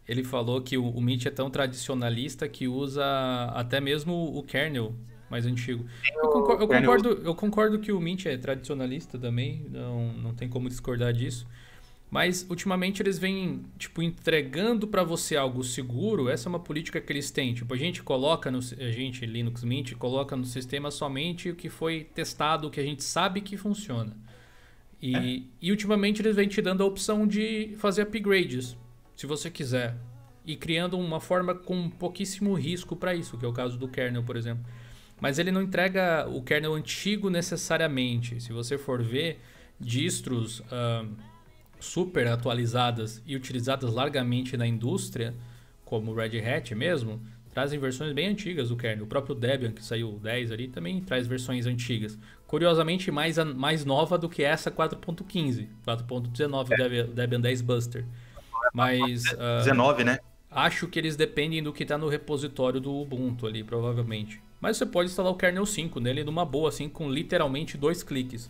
ele 0.08 0.24
falou 0.24 0.62
que 0.62 0.78
o, 0.78 0.90
o 0.90 1.02
Mint 1.02 1.26
é 1.26 1.32
tão 1.32 1.50
tradicionalista 1.50 2.48
que 2.48 2.68
usa 2.68 3.04
até 3.54 3.80
mesmo 3.80 4.38
o 4.38 4.44
kernel 4.44 4.96
mais 5.30 5.46
antigo. 5.46 5.86
Eu 6.16 6.30
concordo, 6.30 6.64
eu 6.64 6.68
concordo, 6.68 7.10
eu 7.24 7.36
concordo 7.36 7.80
que 7.80 7.92
o 7.92 8.00
Mint 8.00 8.26
é 8.26 8.38
tradicionalista 8.38 9.18
também, 9.18 9.66
não, 9.70 10.12
não 10.14 10.34
tem 10.34 10.50
como 10.50 10.68
discordar 10.68 11.14
disso. 11.14 11.48
Mas 12.12 12.46
ultimamente 12.50 13.02
eles 13.02 13.18
vêm, 13.18 13.64
tipo, 13.80 14.02
entregando 14.02 14.86
para 14.86 15.02
você 15.02 15.38
algo 15.38 15.64
seguro. 15.64 16.28
Essa 16.28 16.50
é 16.50 16.50
uma 16.50 16.60
política 16.60 17.00
que 17.00 17.14
eles 17.14 17.32
têm. 17.32 17.54
Tipo, 17.54 17.74
a 17.74 17.78
gente 17.78 18.04
coloca 18.04 18.52
no 18.52 18.60
a 18.60 18.92
gente 18.92 19.26
Linux 19.26 19.64
Mint 19.64 19.94
coloca 19.94 20.36
no 20.36 20.44
sistema 20.44 20.92
somente 20.92 21.50
o 21.50 21.56
que 21.56 21.70
foi 21.70 22.04
testado, 22.04 22.68
o 22.68 22.70
que 22.70 22.82
a 22.82 22.84
gente 22.84 23.02
sabe 23.02 23.40
que 23.40 23.56
funciona. 23.56 24.14
E, 25.02 25.16
é. 25.16 25.42
e 25.62 25.72
ultimamente 25.72 26.22
eles 26.22 26.36
vêm 26.36 26.50
te 26.50 26.62
dando 26.62 26.84
a 26.84 26.86
opção 26.86 27.26
de 27.26 27.76
fazer 27.78 28.02
upgrades, 28.02 28.76
se 29.16 29.26
você 29.26 29.50
quiser, 29.50 29.96
e 30.46 30.58
criando 30.58 31.00
uma 31.00 31.22
forma 31.22 31.56
com 31.56 31.90
pouquíssimo 31.90 32.54
risco 32.56 32.94
para 32.94 33.16
isso, 33.16 33.38
que 33.38 33.46
é 33.46 33.48
o 33.48 33.54
caso 33.54 33.78
do 33.78 33.88
kernel, 33.88 34.24
por 34.24 34.36
exemplo. 34.36 34.66
Mas 35.20 35.40
ele 35.40 35.50
não 35.50 35.62
entrega 35.62 36.28
o 36.28 36.44
kernel 36.44 36.74
antigo 36.74 37.30
necessariamente. 37.30 38.42
Se 38.42 38.52
você 38.52 38.78
for 38.78 39.02
ver 39.02 39.40
distros 39.80 40.62
super 41.82 42.28
atualizadas 42.28 43.22
e 43.26 43.36
utilizadas 43.36 43.94
largamente 43.94 44.56
na 44.56 44.66
indústria, 44.66 45.34
como 45.84 46.12
o 46.12 46.16
Red 46.16 46.40
Hat 46.40 46.74
mesmo, 46.74 47.22
trazem 47.54 47.80
versões 47.80 48.14
bem 48.14 48.28
antigas 48.28 48.70
do 48.70 48.78
kernel. 48.78 49.06
O 49.06 49.08
próprio 49.08 49.36
Debian, 49.36 49.72
que 49.72 49.84
saiu 49.84 50.20
10 50.22 50.52
ali, 50.52 50.68
também 50.68 51.02
traz 51.02 51.28
versões 51.28 51.66
antigas. 51.66 52.18
Curiosamente, 52.48 53.12
mais, 53.12 53.38
mais 53.38 53.84
nova 53.84 54.18
do 54.18 54.30
que 54.30 54.44
essa 54.44 54.72
4.15, 54.72 55.68
4.19 55.86 56.72
é. 56.72 57.04
Debian 57.04 57.42
10 57.42 57.62
Buster. 57.62 58.06
Mas. 58.74 59.24
Uh, 59.34 59.64
19, 59.64 60.04
né? 60.04 60.20
Acho 60.50 60.88
que 60.88 61.00
eles 61.00 61.16
dependem 61.16 61.64
do 61.64 61.72
que 61.72 61.84
está 61.84 61.98
no 61.98 62.10
repositório 62.10 62.80
do 62.80 62.94
Ubuntu 62.94 63.48
ali, 63.48 63.64
provavelmente. 63.64 64.42
Mas 64.60 64.78
você 64.78 64.86
pode 64.86 65.10
instalar 65.10 65.32
o 65.32 65.36
kernel 65.36 65.66
5 65.66 66.00
nele 66.00 66.24
numa 66.24 66.46
boa, 66.46 66.70
assim, 66.70 66.88
com 66.90 67.10
literalmente 67.10 67.78
dois 67.78 68.04
cliques. 68.04 68.50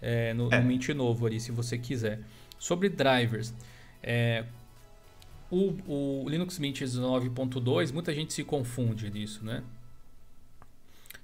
É, 0.00 0.34
no, 0.34 0.52
é. 0.52 0.60
no 0.60 0.66
Mint 0.66 0.88
novo 0.90 1.26
ali, 1.26 1.38
se 1.38 1.52
você 1.52 1.78
quiser. 1.78 2.20
Sobre 2.58 2.88
drivers, 2.88 3.54
é, 4.02 4.44
o, 5.50 5.74
o, 5.86 6.28
Linux 6.28 6.58
Mint 6.58 6.80
19.2, 6.80 7.92
muita 7.92 8.14
gente 8.14 8.32
se 8.32 8.42
confunde 8.42 9.10
nisso, 9.10 9.44
né? 9.44 9.62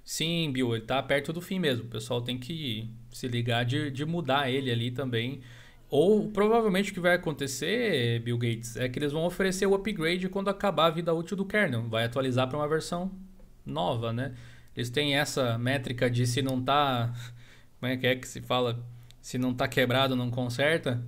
Sim, 0.05 0.51
Bill, 0.53 0.74
ele 0.74 0.83
está 0.85 1.03
perto 1.03 1.33
do 1.33 1.41
fim 1.41 1.59
mesmo. 1.59 1.85
O 1.85 1.89
pessoal 1.89 2.20
tem 2.20 2.39
que 2.39 2.89
se 3.12 3.28
ligar 3.28 3.64
de, 3.64 3.91
de 3.91 4.05
mudar 4.05 4.51
ele 4.51 4.70
ali 4.70 4.91
também. 4.91 5.41
Ou 5.89 6.28
provavelmente 6.30 6.91
o 6.91 6.95
que 6.95 7.01
vai 7.01 7.14
acontecer, 7.14 8.20
Bill 8.20 8.39
Gates, 8.39 8.76
é 8.76 8.89
que 8.89 8.99
eles 8.99 9.12
vão 9.12 9.24
oferecer 9.24 9.66
o 9.66 9.74
upgrade 9.74 10.28
quando 10.28 10.49
acabar 10.49 10.87
a 10.87 10.91
vida 10.91 11.12
útil 11.12 11.37
do 11.37 11.45
kernel. 11.45 11.89
Vai 11.89 12.05
atualizar 12.05 12.49
para 12.49 12.59
uma 12.59 12.68
versão 12.68 13.11
nova, 13.64 14.12
né? 14.12 14.35
Eles 14.76 14.91
têm 14.91 15.16
essa 15.16 15.59
métrica 15.59 16.11
de 16.11 16.26
se 16.26 16.43
não 16.43 16.62
tá. 16.62 17.12
Como 17.78 17.93
é 17.93 17.97
que 17.97 18.07
é 18.07 18.16
que 18.16 18.26
se 18.26 18.41
fala? 18.41 18.83
Se 19.20 19.39
não 19.39 19.55
tá 19.55 19.68
quebrado, 19.68 20.16
não 20.16 20.30
conserta. 20.30 21.03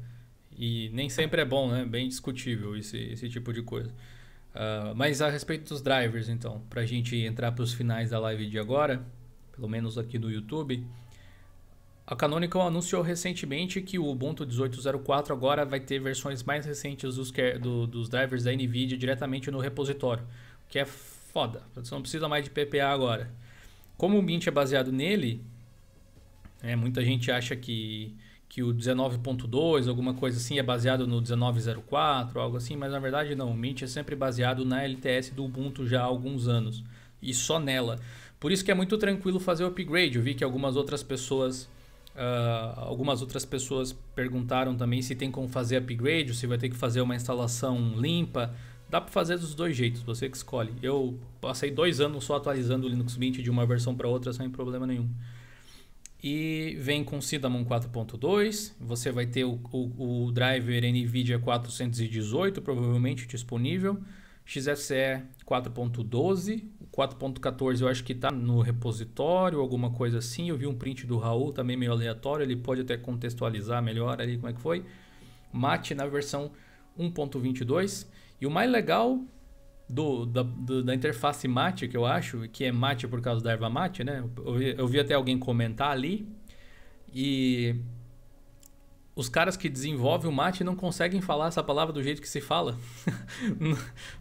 E 0.57 0.91
nem 0.93 1.09
sempre 1.09 1.43
é 1.43 1.45
bom, 1.45 1.71
né? 1.71 1.85
Bem 1.85 2.09
discutível 2.09 2.77
esse, 2.77 2.97
esse 2.97 3.29
tipo 3.29 3.53
de 3.53 3.63
coisa. 3.63 3.91
Uh, 4.55 4.95
mas 4.95 5.21
a 5.21 5.29
respeito 5.29 5.69
dos 5.69 5.83
drivers, 5.83 6.29
então, 6.29 6.63
para 6.71 6.83
a 6.83 6.87
gente 6.87 7.17
entrar 7.17 7.51
para 7.53 7.63
os 7.63 7.73
finais 7.73 8.11
da 8.11 8.19
live 8.21 8.49
de 8.49 8.59
agora, 8.59 9.05
pelo 9.53 9.69
menos 9.69 9.99
aqui 9.99 10.19
no 10.19 10.31
YouTube, 10.31 10.87
a 12.07 12.15
Canonical 12.15 12.63
anunciou 12.63 13.03
recentemente 13.03 13.81
que 13.81 13.99
o 13.99 14.07
Ubuntu 14.07 14.47
18.04 14.47 15.31
agora 15.31 15.65
vai 15.65 15.81
ter 15.81 15.99
versões 15.99 16.43
mais 16.43 16.67
recentes 16.67 17.17
dos, 17.17 17.33
do, 17.61 17.87
dos 17.87 18.09
drivers 18.09 18.45
da 18.45 18.53
NVIDIA 18.53 18.97
diretamente 18.97 19.51
no 19.51 19.59
repositório, 19.59 20.23
o 20.67 20.69
que 20.69 20.79
é 20.79 20.85
foda. 20.85 21.63
Você 21.75 21.95
não 21.95 22.03
precisa 22.03 22.29
mais 22.29 22.45
de 22.45 22.51
PPA 22.51 22.89
agora. 22.89 23.31
Como 23.97 24.19
o 24.19 24.23
Mint 24.23 24.47
é 24.47 24.51
baseado 24.51 24.93
nele, 24.93 25.43
é, 26.63 26.77
muita 26.77 27.03
gente 27.05 27.31
acha 27.31 27.57
que 27.57 28.15
que 28.55 28.63
o 28.63 28.73
19.2, 28.73 29.89
alguma 29.89 30.15
coisa 30.15 30.39
assim, 30.39 30.61
é 30.61 30.63
baseado 30.63 31.09
no 31.09 31.21
19.04, 31.21 32.37
algo 32.37 32.57
assim, 32.57 32.77
mas 32.77 32.93
na 32.93 33.01
verdade 33.01 33.35
não. 33.35 33.51
O 33.51 33.55
Mint 33.55 33.83
é 33.83 33.89
sempre 33.89 34.15
baseado 34.15 34.65
na 34.65 34.81
LTS 34.85 35.33
do 35.35 35.45
Ubuntu 35.45 35.85
já 35.85 36.03
há 36.03 36.05
alguns 36.05 36.47
anos 36.47 36.85
e 37.21 37.35
só 37.35 37.59
nela. 37.59 37.99
Por 38.39 38.53
isso 38.53 38.65
que 38.65 38.71
é 38.71 38.75
muito 38.75 38.97
tranquilo 38.97 39.41
fazer 39.41 39.65
o 39.65 39.67
upgrade. 39.67 40.19
Eu 40.19 40.23
vi 40.23 40.35
que 40.35 40.45
algumas 40.45 40.77
outras 40.77 41.03
pessoas, 41.03 41.65
uh, 42.15 42.79
algumas 42.79 43.23
outras 43.23 43.45
pessoas 43.45 43.93
perguntaram 44.15 44.77
também 44.77 45.03
se 45.03 45.17
tem 45.17 45.33
como 45.33 45.49
fazer 45.49 45.79
upgrade, 45.79 46.29
ou 46.29 46.35
se 46.37 46.47
vai 46.47 46.57
ter 46.57 46.69
que 46.69 46.77
fazer 46.77 47.01
uma 47.01 47.17
instalação 47.17 47.95
limpa. 47.97 48.55
Dá 48.89 49.01
para 49.01 49.11
fazer 49.11 49.37
dos 49.37 49.53
dois 49.57 49.77
jeitos, 49.77 50.01
você 50.03 50.29
que 50.29 50.37
escolhe. 50.37 50.73
Eu 50.81 51.19
passei 51.41 51.73
dois 51.73 52.01
anos 52.01 52.23
só 52.23 52.37
atualizando 52.37 52.87
o 52.87 52.89
Linux 52.89 53.17
Mint 53.17 53.39
de 53.39 53.51
uma 53.51 53.67
versão 53.67 53.97
para 53.97 54.07
outra 54.07 54.33
sem 54.33 54.49
problema 54.49 54.87
nenhum 54.87 55.09
e 56.27 56.75
vem 56.81 57.05
com 57.05 57.21
Cinnamon 57.21 57.67
4.2. 57.67 58.73
Você 58.81 59.13
vai 59.13 59.27
ter 59.27 59.45
o, 59.45 59.61
o, 59.71 60.25
o, 60.25 60.33
driver 60.33 60.83
NVIDIA 60.83 61.39
418 61.39 62.63
provavelmente 62.63 63.27
disponível. 63.27 64.01
XFCE 64.47 65.23
4.12, 65.47 66.65
4.14 66.91 67.81
eu 67.83 67.89
acho 67.89 68.03
que 68.03 68.15
está 68.15 68.31
no 68.31 68.63
repositório, 68.63 69.61
alguma 69.61 69.91
coisa 69.91 70.17
assim. 70.17 70.49
Eu 70.49 70.57
vi 70.57 70.67
um 70.67 70.75
print 70.75 71.07
do 71.07 71.19
Raul 71.19 71.53
também 71.53 71.77
meio 71.77 71.93
aleatório, 71.93 72.43
ele 72.43 72.57
pode 72.57 72.81
até 72.81 72.97
contextualizar 72.97 73.83
melhor 73.83 74.19
ali 74.19 74.37
como 74.37 74.49
é 74.49 74.55
que 74.55 74.61
foi. 74.63 74.83
Mate 75.53 75.95
na 75.95 76.07
versão 76.07 76.53
1.22. 76.99 78.07
E 78.41 78.47
o 78.47 78.51
mais 78.51 78.71
legal 78.71 79.23
do, 79.89 80.25
da, 80.27 80.43
do, 80.43 80.83
da 80.83 80.95
interface 80.95 81.47
mate, 81.47 81.87
que 81.87 81.97
eu 81.97 82.07
acho, 82.07 82.49
que 82.49 82.65
é 82.65 82.73
mate 82.73 83.07
por 83.07 83.21
causa 83.21 83.43
da 83.43 83.53
erva 83.53 83.69
mate, 83.69 84.03
né? 84.03 84.25
Eu, 84.39 84.61
eu 84.61 84.89
vi 84.89 84.99
até 84.99 85.15
alguém 85.15 85.39
comentar 85.39 85.91
ali. 85.91 86.27
E 87.13 87.77
os 89.15 89.29
caras 89.29 89.57
que 89.57 89.69
desenvolvem 89.69 90.29
o 90.29 90.33
mate 90.33 90.65
não 90.65 90.75
conseguem 90.75 91.21
falar 91.21 91.49
essa 91.49 91.63
palavra 91.63 91.93
do 91.93 92.03
jeito 92.03 92.21
que 92.21 92.29
se 92.29 92.41
fala. 92.41 92.77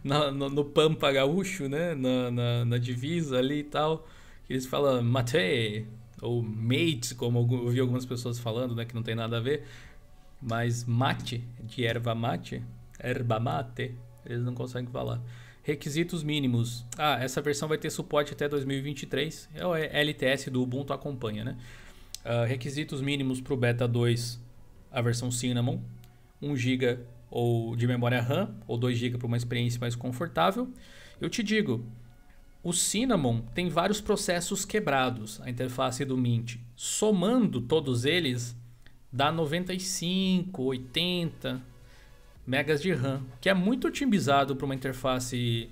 no, 0.02 0.32
no, 0.32 0.50
no, 0.50 0.64
Pampa 0.64 1.10
Gaúcho, 1.10 1.68
né? 1.68 1.94
Na, 1.94 2.30
na, 2.30 2.64
na, 2.64 2.78
divisa 2.78 3.38
ali 3.38 3.60
e 3.60 3.64
tal. 3.64 4.06
Eles 4.48 4.66
falam 4.66 5.02
mate, 5.02 5.86
ou 6.20 6.42
mate, 6.42 7.14
como 7.16 7.40
eu 7.50 7.68
vi 7.70 7.80
algumas 7.80 8.06
pessoas 8.06 8.38
falando, 8.38 8.74
né? 8.74 8.84
Que 8.84 8.94
não 8.94 9.02
tem 9.02 9.14
nada 9.14 9.38
a 9.38 9.40
ver. 9.40 9.66
Mas 10.40 10.84
mate, 10.84 11.42
de 11.62 11.84
erva 11.84 12.14
mate, 12.14 12.62
erva 12.98 13.40
mate, 13.40 13.94
eles 14.26 14.44
não 14.44 14.54
conseguem 14.54 14.90
falar. 14.90 15.20
Requisitos 15.64 16.22
mínimos. 16.22 16.84
Ah, 16.96 17.18
essa 17.20 17.40
versão 17.40 17.66
vai 17.66 17.78
ter 17.78 17.88
suporte 17.88 18.34
até 18.34 18.46
2023. 18.46 19.48
É 19.54 19.66
o 19.66 19.74
LTS 19.74 20.50
do 20.50 20.62
Ubuntu 20.62 20.92
acompanha, 20.92 21.42
né? 21.42 21.56
Uh, 22.22 22.46
requisitos 22.46 23.00
mínimos 23.00 23.40
para 23.40 23.54
o 23.54 23.56
Beta 23.56 23.88
2, 23.88 24.38
a 24.92 25.00
versão 25.00 25.30
Cinnamon. 25.30 25.80
1 26.42 26.54
GB 26.54 26.98
ou 27.30 27.74
de 27.74 27.86
memória 27.86 28.20
RAM 28.20 28.54
ou 28.66 28.76
2 28.76 28.98
GB 28.98 29.16
para 29.16 29.26
uma 29.26 29.38
experiência 29.38 29.80
mais 29.80 29.96
confortável. 29.96 30.70
Eu 31.18 31.30
te 31.30 31.42
digo, 31.42 31.82
o 32.62 32.72
Cinnamon 32.72 33.40
tem 33.54 33.70
vários 33.70 34.02
processos 34.02 34.66
quebrados, 34.66 35.40
a 35.40 35.48
interface 35.48 36.04
do 36.04 36.16
Mint. 36.16 36.56
Somando 36.76 37.62
todos 37.62 38.04
eles, 38.04 38.54
dá 39.10 39.32
95, 39.32 40.62
80, 40.62 41.62
megas 42.46 42.82
de 42.82 42.92
RAM, 42.92 43.22
que 43.40 43.48
é 43.48 43.54
muito 43.54 43.88
otimizado 43.88 44.54
para 44.54 44.64
uma 44.64 44.74
interface 44.74 45.70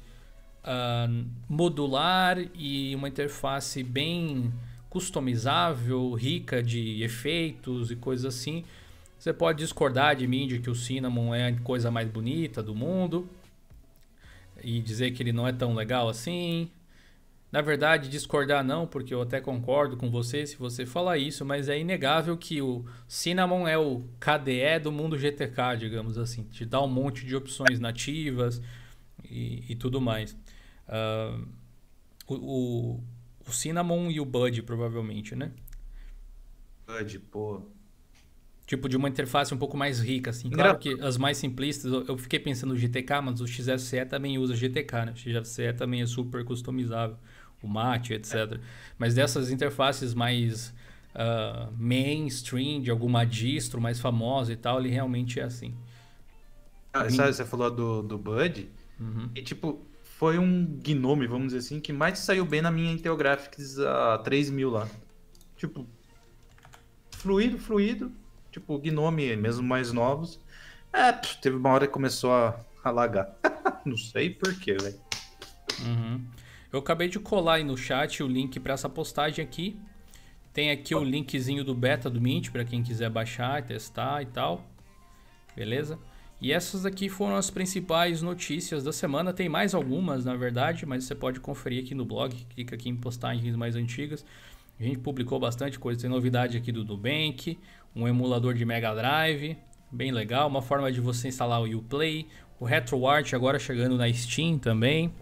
uh, 0.64 1.24
modular 1.48 2.38
e 2.54 2.94
uma 2.94 3.08
interface 3.08 3.82
bem 3.82 4.52
customizável, 4.88 6.12
rica 6.12 6.62
de 6.62 7.02
efeitos 7.02 7.90
e 7.90 7.96
coisas 7.96 8.26
assim. 8.26 8.64
Você 9.18 9.32
pode 9.32 9.58
discordar 9.58 10.16
de 10.16 10.26
mim 10.26 10.46
de 10.46 10.58
que 10.58 10.68
o 10.68 10.74
Cinnamon 10.74 11.34
é 11.34 11.48
a 11.48 11.60
coisa 11.60 11.90
mais 11.90 12.08
bonita 12.08 12.62
do 12.62 12.74
mundo. 12.74 13.28
e 14.62 14.80
dizer 14.80 15.10
que 15.12 15.22
ele 15.22 15.32
não 15.32 15.46
é 15.46 15.52
tão 15.52 15.74
legal 15.74 16.08
assim. 16.08 16.70
Na 17.52 17.60
verdade, 17.60 18.08
discordar 18.08 18.64
não, 18.64 18.86
porque 18.86 19.12
eu 19.12 19.20
até 19.20 19.38
concordo 19.38 19.94
com 19.94 20.10
você 20.10 20.46
se 20.46 20.56
você 20.56 20.86
falar 20.86 21.18
isso, 21.18 21.44
mas 21.44 21.68
é 21.68 21.78
inegável 21.78 22.34
que 22.34 22.62
o 22.62 22.86
Cinnamon 23.06 23.68
é 23.68 23.76
o 23.76 24.08
KDE 24.18 24.80
do 24.82 24.90
mundo 24.90 25.18
GTK, 25.18 25.76
digamos 25.78 26.16
assim. 26.16 26.44
Te 26.44 26.64
dá 26.64 26.82
um 26.82 26.88
monte 26.88 27.26
de 27.26 27.36
opções 27.36 27.78
nativas 27.78 28.62
e, 29.22 29.64
e 29.68 29.76
tudo 29.76 30.00
mais. 30.00 30.32
Uh, 30.88 31.46
o, 32.26 32.34
o, 32.36 33.04
o 33.46 33.52
Cinnamon 33.52 34.10
e 34.10 34.18
o 34.18 34.24
Bud, 34.24 34.62
provavelmente, 34.62 35.36
né? 35.36 35.52
Bud, 36.86 37.18
pô. 37.18 37.60
Tipo, 38.66 38.88
de 38.88 38.96
uma 38.96 39.10
interface 39.10 39.52
um 39.52 39.58
pouco 39.58 39.76
mais 39.76 40.00
rica, 40.00 40.30
assim. 40.30 40.48
Claro 40.48 40.78
que 40.78 40.98
as 41.02 41.18
mais 41.18 41.36
simplistas, 41.36 41.92
eu 42.08 42.16
fiquei 42.16 42.38
pensando 42.38 42.72
no 42.72 42.78
GTK, 42.78 43.20
mas 43.22 43.42
o 43.42 43.46
XFCE 43.46 44.06
também 44.06 44.38
usa 44.38 44.56
GTK, 44.56 45.04
né? 45.04 45.12
O 45.12 45.16
XFCE 45.18 45.74
também 45.74 46.00
é 46.00 46.06
super 46.06 46.42
customizável 46.46 47.18
o 47.62 47.68
Mate, 47.68 48.14
etc. 48.14 48.58
Mas 48.98 49.14
dessas 49.14 49.50
interfaces 49.50 50.14
mais 50.14 50.72
uh, 51.14 51.72
mainstream, 51.76 52.80
de 52.80 52.90
alguma 52.90 53.24
distro 53.24 53.80
mais 53.80 54.00
famosa 54.00 54.52
e 54.52 54.56
tal, 54.56 54.80
ele 54.80 54.90
realmente 54.90 55.40
é 55.40 55.44
assim. 55.44 55.74
Ah, 56.92 57.08
sabe, 57.08 57.32
você 57.32 57.44
falou 57.44 57.70
do, 57.70 58.02
do 58.02 58.18
Bud, 58.18 58.68
uhum. 59.00 59.30
e 59.34 59.40
tipo, 59.40 59.80
foi 60.02 60.38
um 60.38 60.64
Gnome, 60.82 61.26
vamos 61.26 61.48
dizer 61.48 61.58
assim, 61.58 61.80
que 61.80 61.92
mais 61.92 62.18
saiu 62.18 62.44
bem 62.44 62.60
na 62.60 62.70
minha 62.70 62.92
Intel 62.92 63.16
Graphics 63.16 63.78
a 63.78 64.18
3000 64.18 64.70
lá. 64.70 64.88
Tipo, 65.56 65.86
fluido, 67.12 67.58
fluido, 67.58 68.12
tipo, 68.50 68.78
Gnome, 68.78 69.34
mesmo 69.36 69.66
mais 69.66 69.90
novos. 69.92 70.38
É, 70.92 71.10
teve 71.12 71.56
uma 71.56 71.70
hora 71.70 71.86
que 71.86 71.92
começou 71.92 72.32
a, 72.32 72.60
a 72.84 72.90
lagar. 72.90 73.34
Não 73.86 73.96
sei 73.96 74.28
porquê, 74.28 74.74
velho. 74.74 75.00
Uhum. 75.86 76.24
Eu 76.72 76.78
acabei 76.78 77.08
de 77.08 77.18
colar 77.20 77.54
aí 77.54 77.64
no 77.64 77.76
chat 77.76 78.22
o 78.22 78.26
link 78.26 78.58
para 78.58 78.72
essa 78.72 78.88
postagem 78.88 79.44
aqui. 79.44 79.78
Tem 80.54 80.70
aqui 80.70 80.94
o 80.94 81.04
linkzinho 81.04 81.62
do 81.62 81.74
beta 81.74 82.08
do 82.08 82.20
Mint 82.20 82.50
para 82.50 82.64
quem 82.64 82.82
quiser 82.82 83.10
baixar, 83.10 83.62
testar 83.62 84.22
e 84.22 84.26
tal. 84.26 84.64
Beleza? 85.54 85.98
E 86.40 86.50
essas 86.50 86.86
aqui 86.86 87.08
foram 87.08 87.36
as 87.36 87.50
principais 87.50 88.22
notícias 88.22 88.82
da 88.82 88.92
semana. 88.92 89.34
Tem 89.34 89.48
mais 89.48 89.74
algumas, 89.74 90.24
na 90.24 90.34
verdade, 90.34 90.86
mas 90.86 91.04
você 91.04 91.14
pode 91.14 91.40
conferir 91.40 91.84
aqui 91.84 91.94
no 91.94 92.06
blog. 92.06 92.34
Clica 92.54 92.74
aqui 92.74 92.88
em 92.88 92.96
postagens 92.96 93.54
mais 93.54 93.76
antigas. 93.76 94.24
A 94.80 94.82
gente 94.82 94.98
publicou 94.98 95.38
bastante 95.38 95.78
coisa. 95.78 96.00
Tem 96.00 96.10
novidade 96.10 96.56
aqui 96.56 96.72
do 96.72 96.84
Nubank, 96.84 97.58
um 97.94 98.08
emulador 98.08 98.54
de 98.54 98.64
Mega 98.64 98.94
Drive, 98.94 99.58
bem 99.90 100.10
legal. 100.10 100.48
Uma 100.48 100.62
forma 100.62 100.90
de 100.90 101.00
você 101.00 101.28
instalar 101.28 101.60
o 101.60 101.78
Uplay. 101.78 102.26
O 102.58 102.64
RetroArt 102.64 103.34
agora 103.34 103.58
chegando 103.58 103.96
na 103.96 104.12
Steam 104.12 104.58
também. 104.58 105.12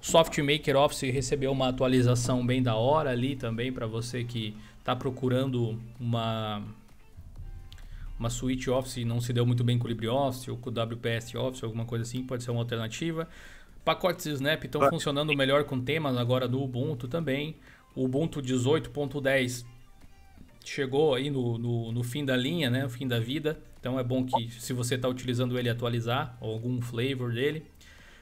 SoftMaker 0.00 0.76
Office 0.76 1.12
recebeu 1.12 1.52
uma 1.52 1.68
atualização 1.68 2.44
bem 2.44 2.62
da 2.62 2.74
hora 2.74 3.10
ali 3.10 3.36
também 3.36 3.72
para 3.72 3.86
você 3.86 4.24
que 4.24 4.56
está 4.78 4.96
procurando 4.96 5.78
uma 5.98 6.62
uma 8.18 8.28
suite 8.28 8.68
Office 8.68 8.98
e 8.98 9.04
não 9.04 9.18
se 9.18 9.32
deu 9.32 9.46
muito 9.46 9.64
bem 9.64 9.78
com 9.78 9.86
o 9.86 9.88
LibreOffice 9.88 10.50
ou 10.50 10.58
com 10.58 10.68
o 10.68 10.72
WPS 10.72 11.34
Office, 11.36 11.64
alguma 11.64 11.86
coisa 11.86 12.02
assim, 12.02 12.22
pode 12.22 12.44
ser 12.44 12.50
uma 12.50 12.60
alternativa. 12.60 13.26
Pacotes 13.82 14.26
Snap 14.26 14.62
estão 14.62 14.86
funcionando 14.90 15.34
melhor 15.34 15.64
com 15.64 15.80
temas 15.80 16.16
agora 16.18 16.46
no 16.46 16.62
Ubuntu 16.62 17.08
também. 17.08 17.56
O 17.94 18.04
Ubuntu 18.04 18.42
18.10 18.42 19.64
chegou 20.62 21.14
aí 21.14 21.30
no, 21.30 21.56
no, 21.56 21.90
no, 21.92 22.04
fim 22.04 22.22
da 22.22 22.36
linha, 22.36 22.68
né? 22.68 22.82
No 22.82 22.90
fim 22.90 23.08
da 23.08 23.18
vida. 23.18 23.58
Então 23.80 23.98
é 23.98 24.04
bom 24.04 24.24
que 24.24 24.50
se 24.50 24.74
você 24.74 24.96
está 24.96 25.08
utilizando 25.08 25.58
ele 25.58 25.70
atualizar 25.70 26.36
algum 26.42 26.78
flavor 26.82 27.32
dele. 27.32 27.64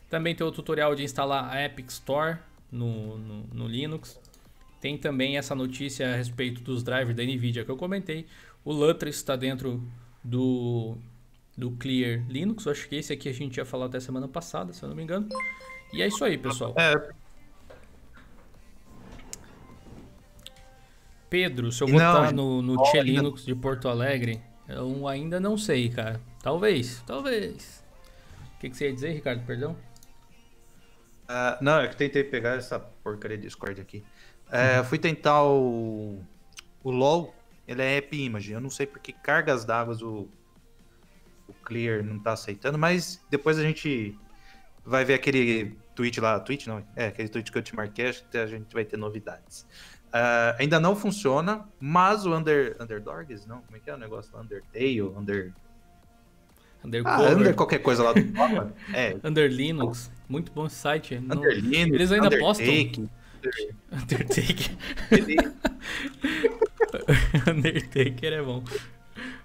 Também 0.08 0.34
tem 0.34 0.46
o 0.46 0.50
tutorial 0.50 0.94
de 0.94 1.02
instalar 1.02 1.52
a 1.52 1.64
Epic 1.64 1.88
Store 1.90 2.38
no, 2.72 3.18
no, 3.18 3.42
no 3.52 3.68
Linux. 3.68 4.18
Tem 4.80 4.96
também 4.96 5.36
essa 5.36 5.54
notícia 5.54 6.12
a 6.12 6.16
respeito 6.16 6.60
dos 6.62 6.82
drivers 6.82 7.16
da 7.16 7.22
NVIDIA 7.22 7.64
que 7.64 7.70
eu 7.70 7.76
comentei. 7.76 8.26
O 8.64 8.72
Lutris 8.72 9.16
está 9.16 9.36
dentro 9.36 9.82
do, 10.22 10.96
do 11.56 11.72
Clear 11.72 12.24
Linux. 12.28 12.64
Eu 12.64 12.72
acho 12.72 12.88
que 12.88 12.96
esse 12.96 13.12
aqui 13.12 13.28
a 13.28 13.32
gente 13.32 13.56
ia 13.56 13.64
falar 13.64 13.86
até 13.86 14.00
semana 14.00 14.28
passada, 14.28 14.72
se 14.72 14.82
eu 14.82 14.88
não 14.88 14.96
me 14.96 15.02
engano. 15.02 15.28
E 15.92 16.02
é 16.02 16.06
isso 16.06 16.24
aí, 16.24 16.38
pessoal. 16.38 16.74
É. 16.76 17.10
Pedro, 21.28 21.70
se 21.70 21.82
eu 21.82 21.88
botar 21.88 22.32
não, 22.32 22.62
no, 22.62 22.74
no 22.76 22.82
Tia 22.84 23.02
Linux 23.02 23.44
de 23.44 23.54
Porto 23.54 23.88
Alegre, 23.88 24.40
eu 24.66 25.06
ainda 25.06 25.38
não 25.38 25.58
sei, 25.58 25.88
cara. 25.90 26.20
Talvez, 26.42 27.02
talvez. 27.06 27.84
O 28.56 28.60
que, 28.60 28.70
que 28.70 28.76
você 28.76 28.86
ia 28.86 28.92
dizer, 28.92 29.12
Ricardo? 29.12 29.44
Perdão? 29.44 29.76
Uh, 31.28 31.62
não, 31.62 31.80
é 31.80 31.88
que 31.88 31.96
tentei 31.96 32.24
pegar 32.24 32.54
essa 32.54 32.78
porcaria 32.78 33.36
de 33.36 33.44
Discord 33.44 33.80
aqui. 33.80 34.02
Uh, 34.46 34.82
fui 34.84 34.98
tentar 34.98 35.44
o, 35.44 36.24
o 36.82 36.90
LOL, 36.90 37.34
ele 37.66 37.82
é 37.82 37.98
App 37.98 38.16
Image. 38.16 38.52
Eu 38.52 38.60
não 38.60 38.70
sei 38.70 38.86
porque 38.86 39.12
cargas 39.12 39.64
d'água 39.64 39.94
o, 40.02 40.28
o 41.46 41.52
Clear 41.62 42.02
não 42.02 42.18
tá 42.18 42.32
aceitando, 42.32 42.78
mas 42.78 43.22
depois 43.30 43.58
a 43.58 43.62
gente 43.62 44.18
vai 44.84 45.04
ver 45.04 45.14
aquele 45.14 45.76
tweet 45.94 46.18
lá. 46.18 46.40
Tweet 46.40 46.66
não, 46.66 46.82
é 46.96 47.08
aquele 47.08 47.28
tweet 47.28 47.52
que 47.52 47.58
eu 47.58 47.62
te 47.62 47.76
marquei, 47.76 48.08
acho 48.08 48.24
que 48.28 48.38
a 48.38 48.46
gente 48.46 48.72
vai 48.72 48.84
ter 48.84 48.96
novidades. 48.96 49.66
Uh, 50.08 50.56
ainda 50.58 50.80
não 50.80 50.96
funciona, 50.96 51.68
mas 51.78 52.24
o 52.24 52.34
Under, 52.34 52.74
Underdogs, 52.80 53.46
não, 53.46 53.60
como 53.60 53.76
é 53.76 53.80
que 53.80 53.90
é 53.90 53.94
o 53.94 53.98
negócio? 53.98 54.34
Undertale, 54.38 55.02
Under. 55.02 55.52
Undercover. 56.84 57.28
Ah, 57.28 57.34
under 57.34 57.54
qualquer 57.54 57.78
coisa 57.78 58.02
lá 58.02 58.12
do. 58.12 58.20
É. 58.94 59.16
Under 59.24 59.50
Linux. 59.50 60.10
Muito 60.28 60.52
bom 60.52 60.66
esse 60.66 60.76
site. 60.76 61.14
Under 61.16 61.56
Linux. 61.56 61.94
Eles 61.94 62.12
ainda 62.12 62.26
Undertake. 62.26 63.00
postam. 63.00 63.10
Undertaker. 63.92 64.76
Undertaker 67.48 68.32
é 68.32 68.42
bom. 68.42 68.62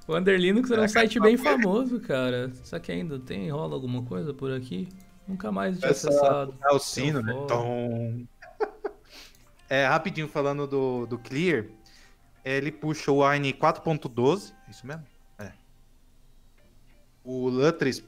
O 0.07 0.15
Under 0.15 0.39
Linux 0.39 0.69
era 0.69 0.81
um 0.81 0.87
site 0.87 1.19
bem 1.19 1.37
famoso, 1.37 1.99
cara. 1.99 2.51
Só 2.63 2.77
que 2.79 2.91
ainda 2.91 3.19
tem, 3.19 3.49
rola 3.49 3.73
alguma 3.73 4.03
coisa 4.03 4.33
por 4.33 4.51
aqui? 4.51 4.87
Nunca 5.27 5.51
mais 5.51 5.79
tinha 5.79 5.91
Essa, 5.91 6.09
acessado. 6.09 6.55
É 6.63 6.73
o 6.73 6.79
sino, 6.79 7.21
né? 7.21 7.33
Tom. 7.47 8.25
É, 9.69 9.87
rapidinho 9.87 10.27
falando 10.27 10.67
do, 10.67 11.07
do 11.07 11.17
Clear, 11.17 11.65
ele 12.45 12.71
puxa 12.71 13.11
o 13.11 13.27
Wine 13.27 13.53
4.12, 13.53 14.53
isso 14.69 14.85
mesmo? 14.85 15.03
O 17.23 17.49
Lutris 17.49 18.03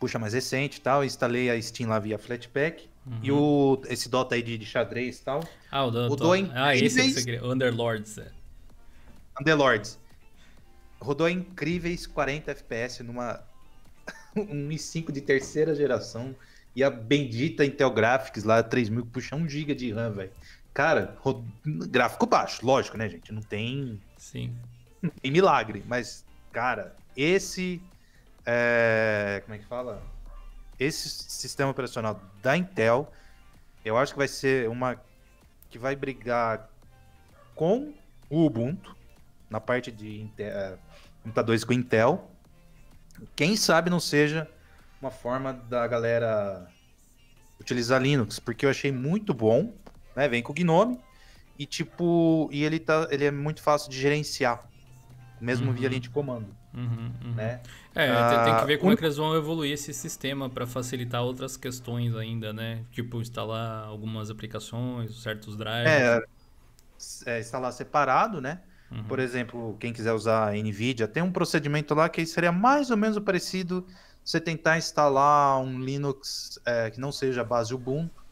puxa 0.00 0.18
mais 0.18 0.32
recente 0.32 0.78
e 0.78 0.80
tal. 0.80 1.04
Instalei 1.04 1.50
a 1.50 1.60
Steam 1.60 1.90
lá 1.90 1.98
via 1.98 2.18
Flatpak. 2.18 2.88
Uhum. 3.06 3.18
E 3.22 3.32
o, 3.32 3.82
esse 3.88 4.08
Dota 4.08 4.34
aí 4.34 4.42
de, 4.42 4.56
de 4.56 4.66
xadrez 4.66 5.18
e 5.18 5.24
tal. 5.24 5.46
Ah, 5.70 5.84
o 5.84 5.90
Dota. 5.90 6.08
Rodou 6.08 6.34
em 6.34 6.50
ah, 6.54 6.74
esse 6.74 7.00
é 7.00 7.04
que 7.04 7.12
você 7.12 7.40
Underlords. 7.44 8.18
É. 8.18 8.30
Underlords. 9.40 9.98
Rodou 11.00 11.28
incríveis 11.28 12.06
40 12.06 12.50
FPS 12.50 13.02
numa 13.02 13.40
um 14.36 14.68
i5 14.68 15.12
de 15.12 15.20
terceira 15.20 15.74
geração. 15.74 16.34
E 16.74 16.84
a 16.84 16.90
bendita 16.90 17.64
Intel 17.64 17.90
Graphics 17.90 18.44
lá, 18.44 18.62
3000, 18.62 19.04
puxa 19.06 19.34
1 19.34 19.48
GB 19.48 19.74
de 19.74 19.92
RAM, 19.92 20.12
velho. 20.12 20.30
Cara, 20.72 21.16
gráfico 21.64 22.26
baixo, 22.26 22.64
lógico, 22.64 22.96
né, 22.96 23.08
gente? 23.08 23.32
Não 23.32 23.42
tem. 23.42 24.00
Sim. 24.16 24.54
Não 25.02 25.10
tem 25.10 25.32
milagre, 25.32 25.82
mas, 25.88 26.24
cara, 26.52 26.94
esse 27.16 27.82
é, 28.46 29.42
como 29.44 29.54
é 29.54 29.58
que 29.58 29.66
fala? 29.66 30.02
Esse 30.78 31.08
sistema 31.08 31.70
operacional 31.70 32.20
da 32.42 32.56
Intel, 32.56 33.12
eu 33.84 33.96
acho 33.96 34.12
que 34.12 34.18
vai 34.18 34.28
ser 34.28 34.68
uma 34.68 35.00
que 35.68 35.78
vai 35.78 35.94
brigar 35.94 36.68
com 37.54 37.92
o 38.28 38.46
Ubuntu 38.46 38.96
na 39.48 39.60
parte 39.60 39.92
de 39.92 40.22
Intel, 40.22 40.46
é, 40.46 40.78
computadores 41.22 41.64
com 41.64 41.72
Intel. 41.72 42.30
Quem 43.36 43.56
sabe 43.56 43.90
não 43.90 44.00
seja 44.00 44.48
uma 45.00 45.10
forma 45.10 45.52
da 45.52 45.86
galera 45.86 46.66
utilizar 47.60 48.00
Linux, 48.00 48.38
porque 48.38 48.64
eu 48.64 48.70
achei 48.70 48.90
muito 48.90 49.34
bom, 49.34 49.74
né? 50.16 50.28
Vem 50.28 50.42
com 50.42 50.52
o 50.52 50.54
Gnome 50.54 50.98
e 51.58 51.66
tipo, 51.66 52.48
e 52.50 52.64
ele 52.64 52.78
tá, 52.78 53.06
ele 53.10 53.24
é 53.26 53.30
muito 53.30 53.62
fácil 53.62 53.90
de 53.90 54.00
gerenciar, 54.00 54.66
mesmo 55.40 55.68
uhum. 55.68 55.74
via 55.74 55.88
linha 55.88 56.00
de 56.00 56.08
comando. 56.08 56.56
Uhum, 56.72 57.12
uhum. 57.22 57.34
Né? 57.34 57.60
É, 57.94 58.08
ah, 58.08 58.44
tem 58.44 58.56
que 58.56 58.64
ver 58.66 58.78
como 58.78 58.90
um... 58.90 58.94
é 58.94 58.96
que 58.96 59.04
eles 59.04 59.16
vão 59.16 59.34
evoluir 59.34 59.72
esse 59.72 59.92
sistema 59.92 60.48
para 60.48 60.66
facilitar 60.66 61.22
outras 61.22 61.56
questões 61.56 62.14
ainda, 62.14 62.52
né? 62.52 62.84
Tipo, 62.92 63.20
instalar 63.20 63.84
algumas 63.84 64.30
aplicações, 64.30 65.20
certos 65.22 65.56
drivers. 65.56 66.24
É, 67.26 67.36
é 67.36 67.40
instalar 67.40 67.72
separado, 67.72 68.40
né? 68.40 68.60
Uhum. 68.90 69.04
Por 69.04 69.18
exemplo, 69.18 69.76
quem 69.78 69.92
quiser 69.92 70.12
usar 70.12 70.52
NVIDIA, 70.54 71.06
tem 71.08 71.22
um 71.22 71.32
procedimento 71.32 71.94
lá 71.94 72.08
que 72.08 72.24
seria 72.26 72.52
mais 72.52 72.90
ou 72.90 72.96
menos 72.96 73.18
parecido 73.18 73.86
você 74.24 74.40
tentar 74.40 74.78
instalar 74.78 75.60
um 75.60 75.80
Linux 75.80 76.60
é, 76.64 76.90
que 76.90 77.00
não 77.00 77.10
seja 77.10 77.42
base 77.42 77.74
Ubuntu 77.74 78.22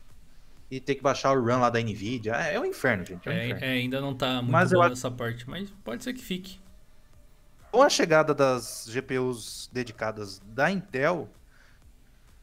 e 0.70 0.78
ter 0.80 0.94
que 0.94 1.02
baixar 1.02 1.32
o 1.32 1.44
RAM 1.44 1.58
lá 1.58 1.70
da 1.70 1.80
NVIDIA. 1.80 2.34
É, 2.34 2.54
é 2.54 2.60
um 2.60 2.64
inferno, 2.64 3.04
gente. 3.04 3.28
É, 3.28 3.32
um 3.32 3.34
é, 3.34 3.46
inferno. 3.46 3.64
é 3.64 3.68
ainda 3.70 4.00
não 4.00 4.14
tá 4.14 4.36
muito 4.36 4.52
mas 4.52 4.70
boa 4.70 4.86
essa 4.88 5.10
parte, 5.10 5.48
mas 5.48 5.70
pode 5.82 6.04
ser 6.04 6.12
que 6.12 6.22
fique. 6.22 6.60
Com 7.70 7.82
a 7.82 7.88
chegada 7.88 8.34
das 8.34 8.88
GPUs 8.88 9.68
dedicadas 9.72 10.40
da 10.46 10.70
Intel, 10.70 11.28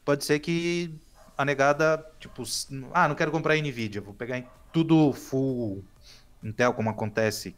pode 0.04 0.24
ser 0.24 0.38
que 0.38 0.94
a 1.36 1.44
negada, 1.44 2.04
tipo, 2.20 2.42
ah, 2.94 3.08
não 3.08 3.14
quero 3.14 3.30
comprar 3.30 3.56
Nvidia, 3.56 4.00
vou 4.00 4.14
pegar 4.14 4.42
tudo 4.72 5.12
full 5.12 5.84
Intel, 6.42 6.72
como 6.72 6.88
acontece 6.90 7.54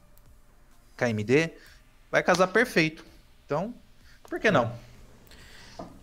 com 0.97 1.05
a 1.05 1.09
AMD, 1.09 1.53
vai 2.11 2.23
casar 2.23 2.49
perfeito. 2.49 3.05
Então, 3.45 3.75
por 4.23 4.41
que 4.41 4.51
não? 4.51 4.73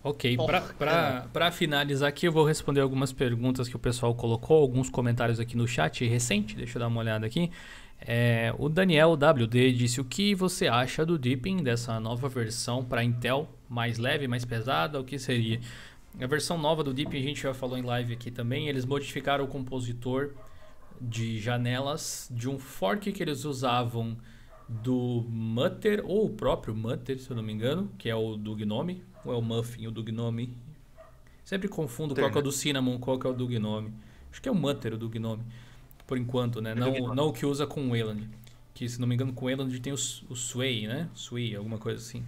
Ok, 0.02 0.36
para 1.32 1.50
finalizar 1.50 2.08
aqui, 2.08 2.26
eu 2.26 2.32
vou 2.32 2.44
responder 2.44 2.80
algumas 2.80 3.12
perguntas 3.12 3.68
que 3.68 3.76
o 3.76 3.78
pessoal 3.78 4.14
colocou, 4.14 4.62
alguns 4.62 4.88
comentários 4.88 5.40
aqui 5.40 5.56
no 5.56 5.66
chat 5.66 6.06
recente, 6.06 6.54
deixa 6.54 6.78
eu 6.78 6.80
dar 6.80 6.86
uma 6.86 7.00
olhada 7.00 7.26
aqui. 7.26 7.50
É, 8.00 8.54
o 8.58 8.68
Daniel 8.68 9.12
WD 9.12 9.72
disse: 9.72 10.00
O 10.00 10.04
que 10.04 10.34
você 10.34 10.68
acha 10.68 11.04
do 11.04 11.18
Deepin, 11.18 11.62
dessa 11.62 11.98
nova 11.98 12.28
versão 12.28 12.84
para 12.84 13.02
Intel, 13.02 13.48
mais 13.68 13.98
leve, 13.98 14.28
mais 14.28 14.44
pesada? 14.44 15.00
O 15.00 15.04
que 15.04 15.18
seria? 15.18 15.60
A 16.20 16.26
versão 16.26 16.56
nova 16.56 16.82
do 16.82 16.94
Deepin, 16.94 17.18
a 17.18 17.22
gente 17.22 17.42
já 17.42 17.52
falou 17.52 17.76
em 17.76 17.82
live 17.82 18.14
aqui 18.14 18.30
também, 18.30 18.68
eles 18.68 18.84
modificaram 18.84 19.44
o 19.44 19.48
compositor 19.48 20.32
de 21.00 21.38
janelas 21.38 22.28
de 22.30 22.48
um 22.48 22.58
fork 22.58 23.12
que 23.12 23.22
eles 23.22 23.44
usavam 23.44 24.16
do 24.68 25.24
Mutter, 25.28 26.02
ou 26.04 26.26
o 26.26 26.30
próprio 26.30 26.74
Mutter, 26.74 27.18
se 27.18 27.30
eu 27.30 27.36
não 27.36 27.42
me 27.42 27.52
engano, 27.52 27.90
que 27.98 28.08
é 28.08 28.14
o 28.14 28.36
do 28.36 28.54
Gnome, 28.56 29.02
ou 29.24 29.32
é 29.32 29.36
o 29.36 29.42
Muffin, 29.42 29.86
o 29.86 29.90
do 29.90 30.02
Gnome. 30.02 30.56
Sempre 31.44 31.68
confundo 31.68 32.14
qual 32.14 32.30
é 32.30 32.38
o 32.38 32.42
do 32.42 32.50
Cinnamon, 32.50 32.98
qual 32.98 33.20
é 33.22 33.28
o 33.28 33.32
do 33.32 33.46
Gnome. 33.46 33.92
Acho 34.30 34.42
que 34.42 34.48
é 34.48 34.52
o 34.52 34.54
Mutter, 34.54 34.94
o 34.94 34.98
do 34.98 35.08
Gnome, 35.08 35.44
por 36.06 36.18
enquanto, 36.18 36.60
né? 36.60 36.72
É 36.72 36.74
não, 36.74 37.14
não 37.14 37.28
o 37.28 37.32
que 37.32 37.44
usa 37.44 37.66
com 37.66 37.86
o 37.86 37.90
Wayland. 37.90 38.28
Que, 38.74 38.88
se 38.88 39.00
não 39.00 39.08
me 39.08 39.14
engano, 39.14 39.32
com 39.32 39.46
o 39.46 39.48
Wayland 39.48 39.80
tem 39.80 39.92
o, 39.92 39.96
o 40.30 40.36
Sway, 40.36 40.86
né? 40.86 41.08
Sway, 41.14 41.56
alguma 41.56 41.78
coisa 41.78 42.00
assim. 42.00 42.22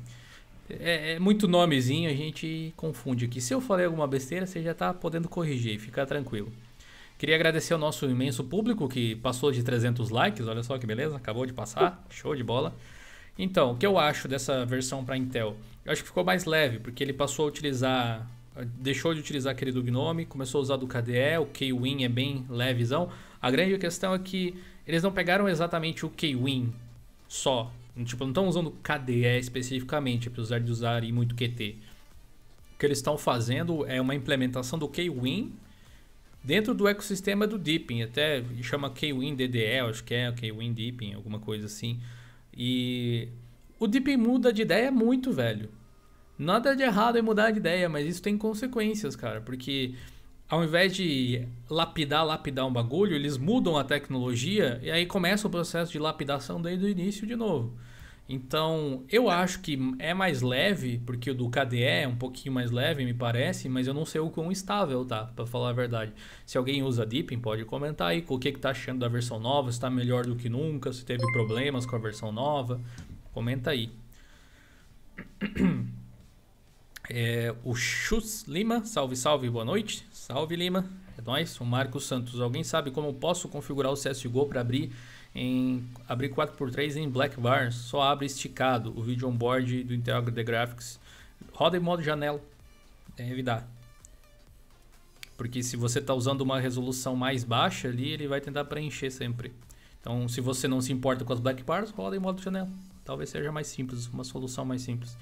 É, 0.71 1.13
é, 1.13 1.19
muito 1.19 1.49
nomezinho, 1.49 2.11
a 2.11 2.15
gente 2.15 2.73
confunde 2.77 3.25
aqui. 3.25 3.41
Se 3.41 3.55
eu 3.55 3.61
falei 3.61 3.87
alguma 3.87 4.07
besteira, 4.07 4.47
você 4.47 4.63
já 4.63 4.73
está 4.73 4.93
podendo 4.93 5.29
corrigir, 5.29 5.79
fica 5.79 6.05
tranquilo. 6.05 6.53
Queria 7.19 7.35
agradecer 7.35 7.73
ao 7.73 7.79
nosso 7.79 8.07
imenso 8.07 8.45
público 8.45 8.89
que 8.89 9.17
passou 9.17 9.51
de 9.51 9.63
300 9.63 10.11
likes, 10.11 10.47
olha 10.47 10.63
só 10.63 10.79
que 10.79 10.87
beleza, 10.87 11.17
acabou 11.17 11.47
de 11.47 11.53
passar, 11.53 12.05
show 12.11 12.35
de 12.35 12.45
bola. 12.45 12.77
Então, 13.37 13.73
o 13.73 13.77
que 13.77 13.87
eu 13.87 13.99
acho 13.99 14.29
dessa 14.29 14.65
versão 14.65 15.05
para 15.05 15.17
Intel? 15.17 15.57
Eu 15.85 15.93
acho 15.93 16.03
que 16.03 16.09
ficou 16.09 16.25
mais 16.25 16.45
leve, 16.45 16.79
porque 16.79 17.03
ele 17.03 17.13
passou 17.13 17.47
a 17.47 17.49
utilizar, 17.49 18.29
deixou 18.77 19.15
de 19.15 19.21
utilizar 19.21 19.53
aquele 19.53 19.73
do 19.73 19.83
Gnome, 19.83 20.27
começou 20.27 20.59
a 20.59 20.63
usar 20.63 20.77
do 20.77 20.87
KDE, 20.87 21.39
o 21.41 21.47
Kwin 21.47 22.05
é 22.05 22.09
bem 22.09 22.45
levezão. 22.49 23.11
A 23.41 23.51
grande 23.51 23.77
questão 23.79 24.15
é 24.15 24.19
que 24.19 24.55
eles 24.87 25.03
não 25.03 25.13
pegaram 25.13 25.49
exatamente 25.49 26.05
o 26.05 26.11
Kwin 26.11 26.73
só, 27.29 27.73
tipo, 28.05 28.25
não 28.25 28.31
estão 28.31 28.49
usando 28.49 28.71
KDE 28.83 29.39
especificamente, 29.39 30.29
apesar 30.29 30.61
de 30.61 30.71
usarem 30.71 31.13
muito 31.13 31.35
QT. 31.35 31.77
O 32.75 32.79
que 32.79 32.87
eles 32.87 32.99
estão 32.99 33.19
fazendo 33.19 33.85
é 33.87 34.01
uma 34.01 34.15
implementação 34.15 34.79
do 34.79 34.89
Kwin 34.89 35.53
dentro 36.43 36.75
do 36.75 36.89
ecossistema 36.89 37.47
do 37.47 37.59
Deepin, 37.59 38.03
até 38.03 38.43
chama 38.63 38.91
Kwin 38.91 39.35
DDE, 39.35 39.81
acho 39.89 40.03
que 40.05 40.15
é 40.15 40.33
Kwin 40.33 40.73
Deepin, 40.73 41.15
alguma 41.15 41.39
coisa 41.39 41.67
assim. 41.67 42.01
E 42.57 43.29
o 43.79 43.87
Deepin 43.87 44.17
muda 44.17 44.53
de 44.53 44.63
ideia 44.63 44.91
muito, 44.91 45.33
velho. 45.33 45.69
Nada 46.39 46.75
de 46.75 46.83
errado 46.83 47.19
em 47.19 47.23
mudar 47.23 47.51
de 47.51 47.59
ideia, 47.59 47.89
mas 47.89 48.07
isso 48.07 48.23
tem 48.23 48.39
consequências, 48.39 49.17
cara, 49.17 49.41
porque 49.41 49.95
ao 50.49 50.65
invés 50.65 50.95
de 50.95 51.47
lapidar, 51.69 52.25
lapidar 52.25 52.67
um 52.67 52.73
bagulho, 52.73 53.15
eles 53.15 53.37
mudam 53.37 53.77
a 53.77 53.85
tecnologia 53.85 54.81
e 54.83 54.91
aí 54.91 55.05
começa 55.05 55.47
o 55.47 55.51
processo 55.51 55.93
de 55.93 55.99
lapidação 55.99 56.61
desde 56.61 56.87
o 56.87 56.89
início 56.89 57.27
de 57.27 57.37
novo. 57.37 57.77
Então, 58.27 59.05
eu 59.09 59.31
acho 59.31 59.61
que 59.61 59.79
é 59.99 60.13
mais 60.13 60.43
leve, 60.43 61.01
porque 61.07 61.31
o 61.31 61.35
do 61.35 61.49
KDE 61.49 61.83
é 61.83 62.07
um 62.07 62.17
pouquinho 62.17 62.55
mais 62.55 62.71
leve, 62.71 63.03
me 63.03 63.15
parece, 63.15 63.71
mas 63.71 63.87
eu 63.87 63.95
não 63.95 64.05
sei 64.05 64.21
o 64.21 64.29
quão 64.29 64.53
estável 64.53 65.03
tá, 65.05 65.25
para 65.25 65.47
falar 65.47 65.71
a 65.71 65.73
verdade. 65.73 66.13
Se 66.45 66.59
alguém 66.59 66.83
usa 66.83 67.07
Deepin, 67.07 67.39
pode 67.39 67.65
comentar 67.65 68.09
aí 68.09 68.23
o 68.29 68.39
que, 68.39 68.53
que 68.53 68.59
tá 68.59 68.71
achando 68.71 69.01
da 69.01 69.09
versão 69.09 69.41
nova, 69.41 69.73
se 69.73 69.81
tá 69.81 69.89
melhor 69.89 70.27
do 70.27 70.37
que 70.37 70.51
nunca, 70.51 70.93
se 70.93 71.07
teve 71.07 71.25
problemas 71.33 71.87
com 71.87 71.97
a 71.97 71.99
versão 71.99 72.31
nova. 72.31 72.79
Comenta 73.33 73.71
aí. 73.71 73.91
É, 77.11 77.55
o 77.65 77.75
Chus 77.75 78.43
Lima, 78.47 78.85
salve, 78.85 79.17
salve, 79.17 79.49
boa 79.49 79.65
noite. 79.65 80.07
Salve 80.31 80.57
Lima, 80.57 80.85
é 81.17 81.23
nóis. 81.23 81.59
O 81.59 81.65
Marcos 81.65 82.05
Santos, 82.05 82.39
alguém 82.39 82.63
sabe 82.63 82.91
como 82.91 83.15
posso 83.15 83.49
configurar 83.49 83.91
o 83.91 83.95
CSGO 83.95 84.45
para 84.45 84.61
abrir 84.61 84.93
em 85.35 85.89
abrir 86.07 86.29
4x3 86.29 86.97
em 86.97 87.09
Black 87.09 87.41
Bar, 87.41 87.73
só 87.73 88.03
abre 88.03 88.27
esticado 88.27 88.93
o 88.95 89.03
vídeo 89.03 89.27
onboard 89.27 89.85
do 89.85 89.95
Intel 89.95 90.19
HD 90.19 90.45
Graphics. 90.45 91.01
Roda 91.55 91.79
em 91.79 91.81
modo 91.81 92.03
janela, 92.03 92.43
deve 93.17 93.43
dar. 93.43 93.67
Porque 95.35 95.63
se 95.63 95.79
você 95.79 95.99
está 95.99 96.13
usando 96.13 96.43
uma 96.43 96.61
resolução 96.61 97.17
mais 97.17 97.43
baixa 97.43 97.89
ali, 97.89 98.11
ele 98.11 98.29
vai 98.29 98.43
tentar 98.43 98.67
preencher 98.67 99.11
sempre. 99.11 99.51
Então, 99.99 100.29
se 100.29 100.43
você 100.43 100.69
não 100.69 100.83
se 100.83 100.93
importa 100.93 101.25
com 101.25 101.33
as 101.33 101.41
black 101.41 101.63
bars, 101.63 101.91
roda 101.91 102.15
em 102.15 102.21
modo 102.21 102.43
janela. 102.43 102.69
Talvez 103.03 103.31
seja 103.31 103.51
mais 103.51 103.69
simples, 103.69 104.07
uma 104.09 104.25
solução 104.25 104.67
mais 104.67 104.83
simples. 104.83 105.17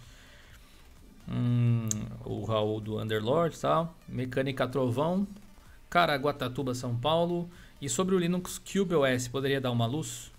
Hum, 1.28 1.88
o 2.24 2.44
Raul 2.44 2.80
do 2.80 2.98
Underlord 2.98 3.58
tal. 3.58 3.94
Mecânica 4.08 4.66
Trovão. 4.66 5.26
Caraguatatuba, 5.88 6.74
São 6.74 6.96
Paulo. 6.96 7.48
E 7.80 7.88
sobre 7.88 8.14
o 8.14 8.18
Linux 8.18 8.58
Cube 8.58 8.94
OS, 8.94 9.28
poderia 9.28 9.60
dar 9.60 9.70
uma 9.70 9.86
luz? 9.86 10.32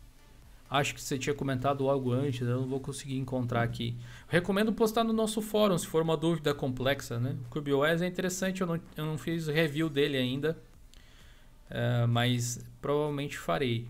Acho 0.69 0.93
que 0.93 1.01
você 1.01 1.17
tinha 1.17 1.33
comentado 1.33 1.89
algo 1.89 2.11
antes, 2.11 2.41
eu 2.41 2.59
não 2.59 2.67
vou 2.67 2.79
conseguir 2.79 3.17
encontrar 3.17 3.63
aqui. 3.63 3.95
recomendo 4.27 4.73
postar 4.73 5.03
no 5.05 5.13
nosso 5.13 5.41
fórum, 5.41 5.77
se 5.77 5.87
for 5.87 6.01
uma 6.01 6.17
dúvida 6.17 6.53
complexa, 6.53 7.17
né? 7.19 7.37
O 7.45 7.49
CubeOS 7.49 8.01
é 8.01 8.07
interessante, 8.07 8.59
eu 8.59 8.67
não, 8.67 8.79
eu 8.97 9.05
não 9.05 9.17
fiz 9.17 9.47
review 9.47 9.89
dele 9.89 10.17
ainda, 10.17 10.57
uh, 11.71 12.07
mas 12.09 12.59
provavelmente 12.81 13.37
farei. 13.37 13.87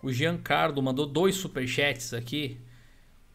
O 0.00 0.12
Giancarlo 0.12 0.80
mandou 0.80 1.06
dois 1.06 1.34
superchats 1.34 2.14
aqui. 2.14 2.58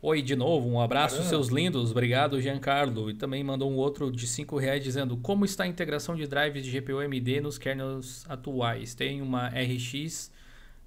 Oi 0.01 0.21
de 0.21 0.33
novo, 0.33 0.69
um 0.69 0.79
abraço, 0.79 1.15
Caramba. 1.15 1.29
seus 1.29 1.49
lindos. 1.49 1.91
Obrigado, 1.91 2.41
Giancarlo. 2.41 3.09
E 3.09 3.13
também 3.13 3.43
mandou 3.43 3.69
um 3.69 3.75
outro 3.75 4.09
de 4.09 4.25
5 4.25 4.57
reais 4.57 4.81
dizendo 4.81 5.17
como 5.17 5.43
está 5.43 5.65
a 5.65 5.67
integração 5.67 6.15
de 6.15 6.25
drives 6.25 6.63
de 6.63 6.79
GPU 6.79 6.99
AMD 6.99 7.41
nos 7.41 7.57
kernels 7.57 8.25
atuais. 8.29 8.95
Tem 8.95 9.21
uma 9.21 9.49
RX 9.49 10.31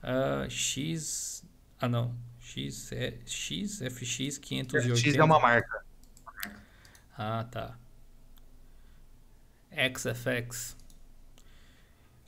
uh, 0.03 0.49
X. 0.49 1.45
Ah, 1.79 1.89
não. 1.91 2.15
X, 2.41 2.91
é, 2.93 3.15
X 3.27 3.81
FX 3.81 4.39
580. 4.39 4.97
X 4.97 5.15
é 5.15 5.23
uma 5.23 5.39
marca. 5.39 5.85
Ah, 7.17 7.47
tá. 7.51 7.79
XFX. 9.95 10.75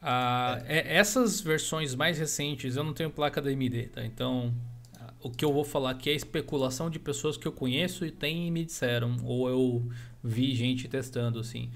Ah, 0.02 0.62
é. 0.66 0.96
essas 0.96 1.40
versões 1.40 1.94
mais 1.94 2.18
recentes, 2.18 2.76
eu 2.76 2.84
não 2.84 2.92
tenho 2.92 3.10
placa 3.10 3.40
da 3.40 3.48
AMD, 3.48 3.88
tá? 3.88 4.04
Então 4.04 4.52
o 5.24 5.30
que 5.30 5.42
eu 5.42 5.50
vou 5.50 5.64
falar 5.64 5.92
aqui 5.92 6.10
é 6.10 6.12
especulação 6.12 6.90
de 6.90 6.98
pessoas 6.98 7.38
que 7.38 7.48
eu 7.48 7.52
conheço 7.52 8.04
e 8.04 8.10
tem 8.10 8.46
e 8.46 8.50
me 8.50 8.62
disseram, 8.62 9.16
ou 9.24 9.48
eu 9.48 9.88
vi 10.22 10.54
gente 10.54 10.86
testando 10.86 11.40
assim. 11.40 11.70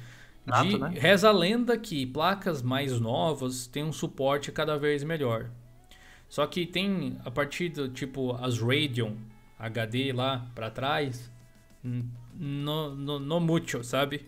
De, 0.62 0.78
né? 0.78 0.92
Reza 0.94 1.30
a 1.30 1.32
lenda 1.32 1.76
que 1.78 2.04
placas 2.04 2.62
mais 2.62 3.00
novas 3.00 3.66
têm 3.66 3.84
um 3.84 3.92
suporte 3.92 4.52
cada 4.52 4.76
vez 4.76 5.02
melhor. 5.02 5.50
Só 6.28 6.46
que 6.46 6.66
tem 6.66 7.16
a 7.24 7.30
partir 7.30 7.70
do 7.70 7.88
tipo 7.88 8.32
as 8.32 8.58
Radeon 8.58 9.14
HD 9.58 10.12
lá 10.12 10.46
para 10.54 10.70
trás, 10.70 11.32
no, 11.82 12.94
no, 12.94 13.18
no 13.18 13.40
mucho, 13.40 13.82
sabe? 13.82 14.26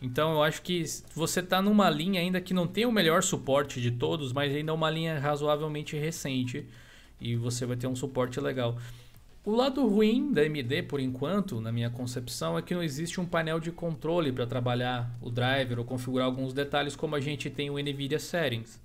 Então 0.00 0.34
eu 0.34 0.42
acho 0.42 0.62
que 0.62 0.84
você 1.16 1.40
está 1.40 1.60
numa 1.60 1.90
linha 1.90 2.20
ainda 2.20 2.40
que 2.40 2.54
não 2.54 2.68
tem 2.68 2.86
o 2.86 2.92
melhor 2.92 3.24
suporte 3.24 3.80
de 3.80 3.90
todos, 3.90 4.32
mas 4.32 4.54
ainda 4.54 4.70
é 4.70 4.74
uma 4.74 4.90
linha 4.90 5.18
razoavelmente 5.18 5.96
recente 5.96 6.68
e 7.22 7.36
você 7.36 7.64
vai 7.64 7.76
ter 7.76 7.86
um 7.86 7.94
suporte 7.94 8.40
legal. 8.40 8.76
O 9.44 9.50
lado 9.56 9.84
ruim 9.88 10.32
da 10.32 10.42
AMD, 10.42 10.84
por 10.84 11.00
enquanto, 11.00 11.60
na 11.60 11.72
minha 11.72 11.90
concepção, 11.90 12.56
é 12.56 12.62
que 12.62 12.74
não 12.74 12.82
existe 12.82 13.20
um 13.20 13.26
painel 13.26 13.58
de 13.58 13.72
controle 13.72 14.30
para 14.30 14.46
trabalhar 14.46 15.10
o 15.20 15.30
driver 15.30 15.80
ou 15.80 15.84
configurar 15.84 16.26
alguns 16.26 16.52
detalhes 16.52 16.94
como 16.94 17.16
a 17.16 17.20
gente 17.20 17.50
tem 17.50 17.68
o 17.68 17.74
NVIDIA 17.74 18.20
Settings. 18.20 18.80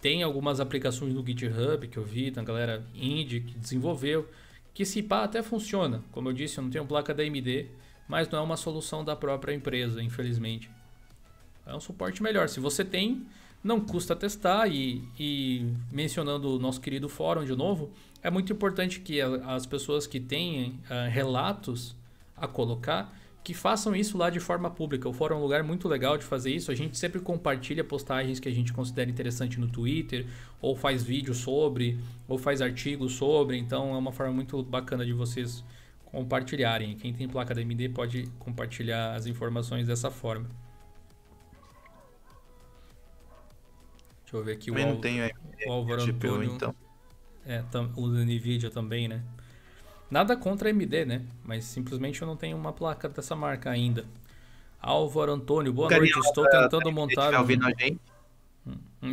Tem 0.00 0.22
algumas 0.22 0.58
aplicações 0.58 1.14
no 1.14 1.24
GitHub 1.24 1.86
que 1.86 1.96
eu 1.96 2.04
vi, 2.04 2.30
da 2.30 2.42
galera 2.42 2.84
indie 2.94 3.40
que 3.40 3.58
desenvolveu, 3.58 4.28
que 4.74 4.84
se 4.84 5.02
pá 5.02 5.24
até 5.24 5.42
funciona. 5.42 6.02
Como 6.10 6.28
eu 6.28 6.32
disse, 6.32 6.58
eu 6.58 6.64
não 6.64 6.70
tenho 6.70 6.84
placa 6.84 7.14
da 7.14 7.22
AMD, 7.22 7.66
mas 8.08 8.28
não 8.28 8.40
é 8.40 8.42
uma 8.42 8.56
solução 8.56 9.04
da 9.04 9.14
própria 9.14 9.54
empresa, 9.54 10.02
infelizmente. 10.02 10.68
É 11.66 11.74
um 11.74 11.80
suporte 11.80 12.20
melhor. 12.22 12.48
Se 12.48 12.58
você 12.58 12.84
tem, 12.84 13.26
não 13.62 13.80
custa 13.80 14.14
testar 14.14 14.68
e, 14.68 15.02
e, 15.18 15.72
mencionando 15.92 16.56
o 16.56 16.58
nosso 16.58 16.80
querido 16.80 17.08
fórum 17.08 17.44
de 17.44 17.54
novo, 17.54 17.90
é 18.22 18.30
muito 18.30 18.52
importante 18.52 19.00
que 19.00 19.20
as 19.20 19.66
pessoas 19.66 20.06
que 20.06 20.20
têm 20.20 20.80
uh, 20.90 21.10
relatos 21.10 21.94
a 22.36 22.46
colocar, 22.46 23.12
que 23.42 23.54
façam 23.54 23.96
isso 23.96 24.18
lá 24.18 24.28
de 24.30 24.40
forma 24.40 24.70
pública. 24.70 25.08
O 25.08 25.12
fórum 25.12 25.36
é 25.36 25.38
um 25.38 25.42
lugar 25.42 25.62
muito 25.62 25.88
legal 25.88 26.18
de 26.18 26.24
fazer 26.24 26.52
isso. 26.54 26.70
A 26.70 26.74
gente 26.74 26.98
sempre 26.98 27.20
compartilha 27.20 27.82
postagens 27.82 28.38
que 28.38 28.48
a 28.48 28.52
gente 28.52 28.72
considera 28.72 29.08
interessante 29.08 29.58
no 29.58 29.68
Twitter, 29.68 30.26
ou 30.60 30.76
faz 30.76 31.02
vídeos 31.02 31.38
sobre, 31.38 31.98
ou 32.28 32.36
faz 32.36 32.60
artigos 32.60 33.14
sobre. 33.14 33.56
Então 33.56 33.94
é 33.94 33.98
uma 33.98 34.12
forma 34.12 34.32
muito 34.32 34.62
bacana 34.62 35.04
de 35.04 35.12
vocês 35.12 35.64
compartilharem. 36.06 36.96
Quem 36.96 37.12
tem 37.12 37.28
placa 37.28 37.54
da 37.54 37.60
AMD 37.60 37.88
pode 37.90 38.28
compartilhar 38.38 39.14
as 39.14 39.26
informações 39.26 39.86
dessa 39.86 40.10
forma. 40.10 40.67
Deixa 44.28 44.36
eu 44.36 44.44
ver 44.44 44.52
aqui 44.52 44.66
Também 44.66 44.84
o, 44.84 44.88
não 44.90 45.00
tenho 45.00 45.30
o 45.66 45.72
Álvaro 45.72 46.04
GPU, 46.04 46.28
Antônio. 46.34 46.52
então. 46.54 46.74
É, 47.46 47.62
tam, 47.70 47.90
o 47.96 48.08
da 48.08 48.18
Nvidia 48.18 48.70
também, 48.70 49.08
né? 49.08 49.22
Nada 50.10 50.36
contra 50.36 50.68
a 50.68 50.70
AMD, 50.70 51.06
né? 51.06 51.24
Mas 51.42 51.64
simplesmente 51.64 52.20
eu 52.20 52.28
não 52.28 52.36
tenho 52.36 52.54
uma 52.54 52.70
placa 52.74 53.08
dessa 53.08 53.34
marca 53.34 53.70
ainda. 53.70 54.04
Álvaro 54.78 55.32
Antônio, 55.32 55.72
boa 55.72 55.88
Carinha, 55.88 56.12
noite. 56.12 56.28
Estou 56.28 56.46
tentando 56.46 56.92
montar 56.92 57.32
um. 57.34 57.38
ouvindo 57.40 57.64
a 57.64 57.70
gente, 57.70 57.98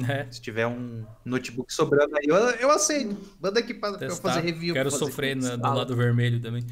É, 0.10 0.30
se 0.30 0.42
tiver 0.42 0.68
um 0.68 1.06
notebook 1.24 1.74
sobrando 1.74 2.18
aí, 2.18 2.26
eu, 2.28 2.36
eu 2.36 2.72
aceito. 2.72 3.18
Manda 3.40 3.62
aqui 3.62 3.74
pra 3.74 3.98
eu 4.02 4.16
fazer 4.18 4.42
review. 4.42 4.74
Quero 4.74 4.92
fazer 4.92 5.06
sofrer 5.06 5.36
na- 5.38 5.56
do 5.56 5.74
lado 5.74 5.96
vermelho 5.96 6.42
também. 6.42 6.66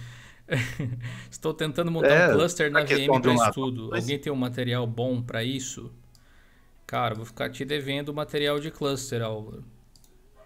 Estou 1.32 1.53
tentando 1.53 1.90
montar 1.90 2.10
É, 2.10 2.30
um 2.30 2.34
cluster 2.34 2.70
na 2.70 2.84
VM 2.84 3.22
para 3.22 3.34
estudo. 3.34 3.95
Alguém 3.95 4.20
tem 4.20 4.34
um 4.34 4.36
material 4.36 4.86
bom 4.86 5.22
para 5.22 5.45
isso? 5.45 5.90
Cara, 6.94 7.15
vou 7.15 7.26
ficar 7.26 7.49
te 7.49 7.65
devendo 7.65 8.14
material 8.14 8.60
de 8.60 8.70
cluster, 8.70 9.24
Álvaro. 9.24 9.65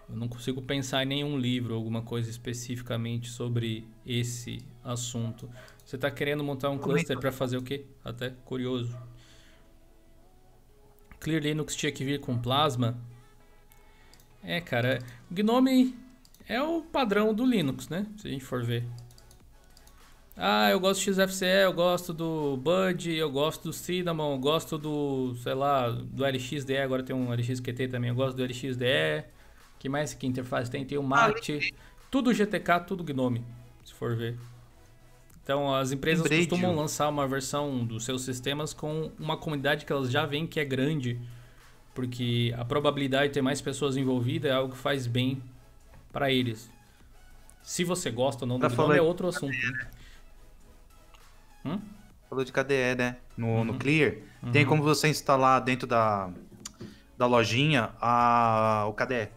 Eu 0.08 0.16
não 0.16 0.26
consigo 0.26 0.62
pensar 0.62 1.02
em 1.02 1.06
nenhum 1.06 1.36
livro, 1.36 1.74
alguma 1.74 2.00
coisa 2.00 2.30
especificamente 2.30 3.28
sobre 3.28 3.86
esse 4.06 4.64
assunto. 4.82 5.46
Você 5.84 5.96
está 5.96 6.10
querendo 6.10 6.42
montar 6.42 6.70
um 6.70 6.78
cluster 6.78 7.20
para 7.20 7.30
fazer 7.30 7.58
o 7.58 7.62
quê? 7.62 7.84
Até 8.02 8.30
curioso. 8.46 8.98
Clear 11.20 11.42
Linux 11.42 11.76
tinha 11.76 11.92
que 11.92 12.02
vir 12.02 12.18
com 12.18 12.38
Plasma. 12.38 12.98
É, 14.42 14.58
cara, 14.58 15.00
Gnome 15.30 15.94
é 16.48 16.62
o 16.62 16.80
padrão 16.80 17.34
do 17.34 17.44
Linux, 17.44 17.90
né? 17.90 18.06
Se 18.16 18.26
a 18.26 18.30
gente 18.30 18.42
for 18.46 18.64
ver. 18.64 18.88
Ah, 20.40 20.70
eu 20.70 20.78
gosto 20.78 21.04
do 21.04 21.14
XFCE, 21.14 21.64
eu 21.64 21.72
gosto 21.72 22.12
do 22.12 22.56
Bud, 22.58 23.12
eu 23.12 23.28
gosto 23.28 23.64
do 23.64 23.72
Cinnamon, 23.72 24.34
eu 24.34 24.38
gosto 24.38 24.78
do, 24.78 25.34
sei 25.42 25.52
lá, 25.52 25.90
do 25.90 26.24
LXDE, 26.24 26.76
agora 26.76 27.02
tem 27.02 27.14
um 27.14 27.32
LXQT 27.32 27.88
também, 27.88 28.10
eu 28.10 28.14
gosto 28.14 28.36
do 28.36 28.44
LXDE. 28.44 29.24
Que 29.80 29.88
mais 29.88 30.14
que 30.14 30.28
interface 30.28 30.70
tem? 30.70 30.84
Tem 30.84 30.96
o 30.96 31.02
Mate. 31.02 31.74
Tudo 32.08 32.32
GTK, 32.32 32.80
tudo 32.86 33.02
Gnome, 33.02 33.44
se 33.84 33.92
for 33.92 34.14
ver. 34.14 34.38
Então, 35.42 35.74
as 35.74 35.90
empresas 35.90 36.22
Lembrei 36.22 36.46
costumam 36.46 36.72
lançar 36.76 37.08
uma 37.08 37.26
versão 37.26 37.84
dos 37.84 38.04
seus 38.04 38.22
sistemas 38.22 38.72
com 38.72 39.10
uma 39.18 39.36
comunidade 39.36 39.84
que 39.84 39.92
elas 39.92 40.08
já 40.08 40.24
veem 40.24 40.46
que 40.46 40.60
é 40.60 40.64
grande, 40.64 41.18
porque 41.94 42.54
a 42.56 42.64
probabilidade 42.64 43.28
de 43.28 43.34
ter 43.34 43.42
mais 43.42 43.60
pessoas 43.60 43.96
envolvidas 43.96 44.52
é 44.52 44.54
algo 44.54 44.72
que 44.74 44.78
faz 44.78 45.08
bem 45.08 45.42
para 46.12 46.30
eles. 46.30 46.70
Se 47.60 47.82
você 47.82 48.08
gosta 48.08 48.44
ou 48.44 48.48
não 48.48 48.58
do 48.58 48.68
Tá 48.68 48.68
Gnome 48.68 48.98
é 48.98 49.02
outro 49.02 49.26
assunto. 49.26 49.52
né? 49.52 49.97
Hum? 51.72 51.80
Falou 52.28 52.44
de 52.44 52.52
KDE, 52.52 52.94
né? 52.94 53.16
No, 53.36 53.64
no 53.64 53.72
Uhum. 53.72 53.78
Clear. 53.78 54.16
Tem 54.52 54.62
Uhum. 54.62 54.68
como 54.70 54.82
você 54.82 55.08
instalar 55.08 55.60
dentro 55.60 55.86
da, 55.86 56.30
da 57.16 57.26
lojinha 57.26 57.90
a, 58.00 58.86
o 58.88 58.92
KDE. 58.94 59.28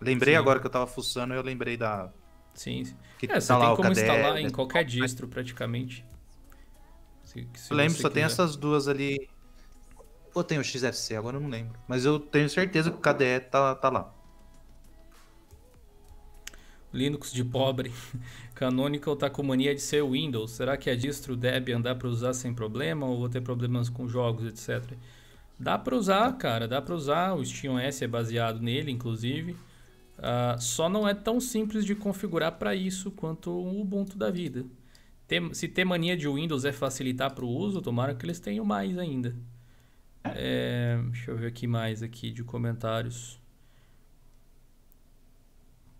Lembrei 0.00 0.34
Sim. 0.34 0.40
agora 0.40 0.60
que 0.60 0.66
eu 0.66 0.70
tava 0.70 0.86
fuçando, 0.86 1.34
eu 1.34 1.42
lembrei 1.42 1.76
da. 1.76 2.10
Sim. 2.54 2.84
Que 3.18 3.26
É, 3.30 3.40
você 3.40 3.48
tá 3.48 3.56
lá 3.56 3.66
tem 3.66 3.76
como 3.76 3.88
KDE, 3.88 4.02
instalar 4.02 4.38
em 4.38 4.44
né? 4.44 4.50
qualquer 4.50 4.84
distro 4.84 5.28
praticamente. 5.28 6.04
Se, 7.24 7.46
se 7.54 7.70
Eu 7.70 7.76
lembro, 7.76 7.92
você 7.94 8.02
só 8.02 8.10
tem 8.10 8.22
quiser. 8.22 8.26
essas 8.26 8.56
duas 8.56 8.88
ali. 8.88 9.28
Ou 10.34 10.42
tem 10.42 10.58
o 10.58 10.64
XFC, 10.64 11.16
agora 11.16 11.36
eu 11.36 11.40
não 11.40 11.48
lembro. 11.48 11.78
Mas 11.88 12.04
eu 12.04 12.18
tenho 12.18 12.48
certeza 12.48 12.90
que 12.90 12.96
o 12.96 13.00
KDE 13.00 13.40
tá, 13.40 13.74
tá 13.74 13.88
lá. 13.90 14.12
Linux 16.92 17.32
de 17.32 17.44
pobre. 17.44 17.92
Canonical 18.62 19.16
tá 19.16 19.28
com 19.28 19.42
mania 19.42 19.74
de 19.74 19.80
ser 19.80 20.04
Windows. 20.04 20.52
Será 20.52 20.76
que 20.76 20.88
a 20.88 20.94
distro 20.94 21.34
Debian 21.36 21.80
dá 21.80 21.96
para 21.96 22.06
usar 22.06 22.32
sem 22.32 22.54
problema 22.54 23.04
ou 23.06 23.18
vou 23.18 23.28
ter 23.28 23.40
problemas 23.40 23.88
com 23.88 24.06
jogos, 24.06 24.46
etc? 24.46 24.96
Dá 25.58 25.76
para 25.76 25.96
usar, 25.96 26.32
cara, 26.38 26.68
dá 26.68 26.80
para 26.80 26.94
usar. 26.94 27.34
O 27.34 27.44
SteamOS 27.44 28.02
é 28.02 28.06
baseado 28.06 28.60
nele, 28.60 28.92
inclusive. 28.92 29.56
Ah, 30.16 30.56
só 30.60 30.88
não 30.88 31.08
é 31.08 31.12
tão 31.12 31.40
simples 31.40 31.84
de 31.84 31.96
configurar 31.96 32.52
para 32.52 32.72
isso 32.72 33.10
quanto 33.10 33.50
o 33.50 33.80
Ubuntu 33.80 34.16
da 34.16 34.30
vida. 34.30 34.64
Ter- 35.26 35.52
se 35.56 35.66
ter 35.66 35.84
mania 35.84 36.16
de 36.16 36.28
Windows 36.28 36.64
é 36.64 36.70
facilitar 36.70 37.34
para 37.34 37.44
o 37.44 37.48
uso, 37.48 37.82
tomara 37.82 38.14
que 38.14 38.24
eles 38.24 38.38
tenham 38.38 38.64
mais 38.64 38.96
ainda. 38.96 39.34
É, 40.24 41.00
deixa 41.10 41.32
eu 41.32 41.36
ver 41.36 41.48
aqui 41.48 41.66
mais 41.66 42.00
aqui 42.00 42.30
de 42.30 42.44
comentários. 42.44 43.41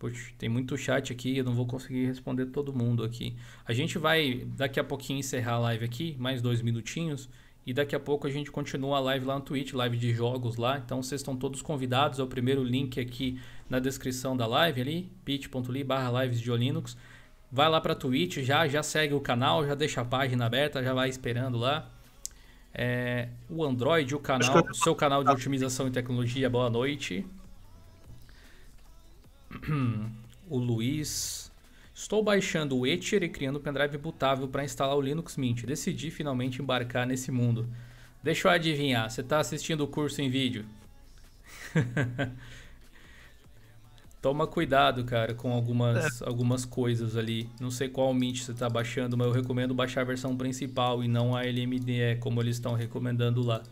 Poxa, 0.03 0.33
tem 0.37 0.49
muito 0.49 0.77
chat 0.77 1.12
aqui, 1.12 1.39
eu 1.39 1.45
não 1.45 1.55
vou 1.55 1.65
conseguir 1.65 2.07
responder 2.07 2.47
todo 2.47 2.73
mundo 2.73 3.05
aqui. 3.05 3.37
A 3.65 3.73
gente 3.73 3.99
vai 3.99 4.45
daqui 4.57 4.81
a 4.81 4.83
pouquinho 4.83 5.20
encerrar 5.20 5.53
a 5.53 5.59
live 5.61 5.85
aqui, 5.85 6.16
mais 6.19 6.43
dois 6.43 6.61
minutinhos, 6.61 7.29
e 7.65 7.73
daqui 7.73 7.95
a 7.95 8.01
pouco 8.01 8.27
a 8.27 8.31
gente 8.31 8.51
continua 8.51 8.97
a 8.97 9.01
live 9.01 9.24
lá 9.24 9.37
no 9.37 9.43
Twitch, 9.43 9.73
live 9.73 9.97
de 9.97 10.12
jogos 10.12 10.57
lá. 10.57 10.77
Então 10.77 11.01
vocês 11.01 11.20
estão 11.20 11.37
todos 11.37 11.62
convidados, 11.62 12.19
é 12.19 12.23
o 12.24 12.27
primeiro 12.27 12.65
link 12.65 12.99
aqui 12.99 13.41
na 13.70 13.79
descrição 13.79 14.37
da 14.37 14.45
live 14.45 14.81
ali, 14.81 15.09
bit.ly 15.24 15.85
barra 15.85 16.24
lives 16.24 16.41
de 16.41 16.51
Linux. 16.51 16.97
Vai 17.49 17.69
lá 17.70 17.81
pra 17.81 17.95
Twitch, 17.95 18.39
já, 18.39 18.66
já 18.66 18.83
segue 18.83 19.15
o 19.15 19.20
canal, 19.20 19.65
já 19.65 19.77
deixa 19.77 20.01
a 20.01 20.05
página 20.05 20.47
aberta, 20.47 20.83
já 20.83 20.93
vai 20.93 21.11
esperando 21.11 21.57
lá. 21.57 21.89
É, 22.74 23.29
o 23.49 23.62
Android, 23.62 24.12
o 24.16 24.19
canal, 24.19 24.65
o 24.69 24.74
seu 24.74 24.97
canal 24.97 25.23
de 25.23 25.31
otimização 25.31 25.87
e 25.87 25.93
tecnologia, 25.93 26.51
boa 26.51 26.69
noite. 26.69 27.24
O 30.49 30.59
Luiz. 30.59 31.51
Estou 31.95 32.23
baixando 32.23 32.77
o 32.77 32.87
Etcher 32.87 33.23
e 33.23 33.29
criando 33.29 33.59
um 33.59 33.62
pendrive 33.62 33.97
bootável 33.97 34.49
para 34.49 34.65
instalar 34.65 34.97
o 34.97 35.01
Linux 35.01 35.37
Mint. 35.37 35.65
Decidi 35.65 36.11
finalmente 36.11 36.61
embarcar 36.61 37.07
nesse 37.07 37.31
mundo. 37.31 37.69
Deixa 38.23 38.49
eu 38.49 38.53
adivinhar, 38.53 39.11
você 39.11 39.20
está 39.20 39.39
assistindo 39.41 39.83
o 39.83 39.89
curso 39.89 40.20
em 40.20 40.29
vídeo? 40.29 40.65
Toma 44.23 44.47
cuidado, 44.47 45.05
cara, 45.05 45.35
com 45.35 45.53
algumas, 45.53 46.23
algumas 46.23 46.65
coisas 46.65 47.16
ali. 47.16 47.49
Não 47.61 47.73
sei 47.73 47.89
qual 47.89 48.15
Mint 48.15 48.39
você 48.39 48.53
está 48.53 48.70
baixando, 48.70 49.16
mas 49.16 49.27
eu 49.27 49.33
recomendo 49.33 49.74
baixar 49.74 50.03
a 50.03 50.05
versão 50.05 50.37
principal 50.37 51.03
e 51.03 51.09
não 51.09 51.35
a 51.35 51.43
LMDE, 51.43 52.19
como 52.20 52.41
eles 52.41 52.57
estão 52.57 52.74
recomendando 52.74 53.43
lá. 53.43 53.62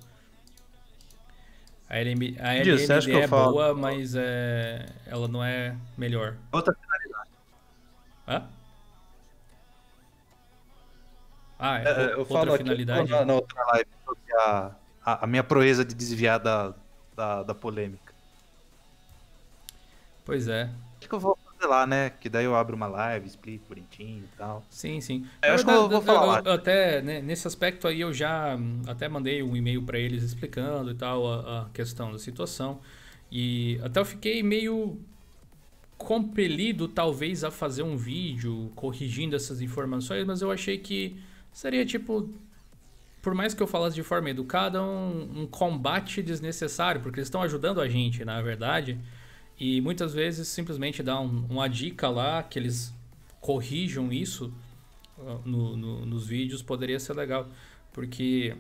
A, 1.90 1.98
LM, 1.98 2.36
a 2.38 2.54
Diz, 2.62 2.86
que 3.04 3.10
eu 3.10 3.22
é 3.22 3.26
falo- 3.26 3.52
boa, 3.52 3.74
mas 3.74 4.14
é, 4.14 4.86
ela 5.06 5.26
não 5.26 5.42
é 5.44 5.74
melhor. 5.98 6.36
Outra 6.52 6.72
Hã? 8.28 8.42
Ah, 11.58 11.78
é, 11.78 11.84
É, 11.84 12.06
o- 12.06 12.10
eu 12.10 12.18
outra 12.18 12.32
falo 12.38 12.54
aqui 12.54 12.62
finalidade. 12.62 13.10
na, 13.10 13.24
na 13.24 13.34
outra 13.34 13.64
live 13.72 13.88
sobre 14.04 14.32
a, 14.40 14.76
a, 15.04 15.24
a 15.24 15.26
minha 15.26 15.44
proeza 15.44 15.84
de 15.84 15.94
desviar 15.94 16.38
da, 16.38 16.74
da, 17.14 17.42
da 17.42 17.54
polêmica. 17.54 18.14
Pois 20.24 20.48
é. 20.48 20.70
Acho 21.00 21.08
que 21.08 21.14
eu 21.14 21.20
vou 21.20 21.36
lá, 21.66 21.86
né? 21.86 22.10
Que 22.10 22.28
daí 22.28 22.44
eu 22.44 22.54
abro 22.54 22.76
uma 22.76 22.86
live, 22.86 23.26
explico 23.26 23.66
bonitinho 23.68 24.24
e 24.24 24.36
tal. 24.36 24.64
Sim, 24.70 25.00
sim. 25.00 25.26
É, 25.42 25.50
eu 25.50 25.54
acho 25.54 25.64
que 25.64 25.70
eu 25.70 25.88
vou 25.88 26.02
falar 26.02 26.24
lá. 26.24 26.42
eu 26.44 26.52
até, 26.52 27.02
né, 27.02 27.20
nesse 27.20 27.46
aspecto 27.46 27.86
aí, 27.88 28.00
eu 28.00 28.12
já 28.12 28.56
hum, 28.56 28.82
até 28.86 29.08
mandei 29.08 29.42
um 29.42 29.56
e-mail 29.56 29.82
para 29.82 29.98
eles 29.98 30.22
explicando 30.22 30.90
e 30.90 30.94
tal 30.94 31.26
a, 31.26 31.62
a 31.62 31.64
questão 31.70 32.12
da 32.12 32.18
situação. 32.18 32.80
E 33.30 33.80
até 33.82 34.00
eu 34.00 34.04
fiquei 34.04 34.42
meio 34.42 34.98
compelido, 35.96 36.88
talvez, 36.88 37.44
a 37.44 37.50
fazer 37.50 37.82
um 37.82 37.96
vídeo 37.96 38.72
corrigindo 38.74 39.36
essas 39.36 39.60
informações, 39.60 40.24
mas 40.26 40.40
eu 40.40 40.50
achei 40.50 40.78
que 40.78 41.16
seria 41.52 41.84
tipo. 41.84 42.28
Por 43.20 43.34
mais 43.34 43.52
que 43.52 43.62
eu 43.62 43.66
falasse 43.66 43.94
de 43.94 44.02
forma 44.02 44.30
educada, 44.30 44.82
um, 44.82 45.42
um 45.42 45.46
combate 45.46 46.22
desnecessário, 46.22 47.02
porque 47.02 47.18
eles 47.20 47.26
estão 47.26 47.42
ajudando 47.42 47.78
a 47.78 47.86
gente, 47.86 48.24
na 48.24 48.40
verdade. 48.40 48.98
E 49.60 49.80
muitas 49.82 50.14
vezes 50.14 50.48
simplesmente 50.48 51.02
dá 51.02 51.20
um- 51.20 51.44
uma 51.50 51.68
dica 51.68 52.08
lá 52.08 52.42
que 52.42 52.58
eles 52.58 52.92
corrijam 53.40 54.10
isso 54.12 54.52
uh, 55.18 55.38
no- 55.44 55.76
no- 55.76 56.06
nos 56.06 56.26
vídeos 56.26 56.62
poderia 56.62 56.98
ser 56.98 57.12
legal. 57.14 57.46
Porque 57.92 58.56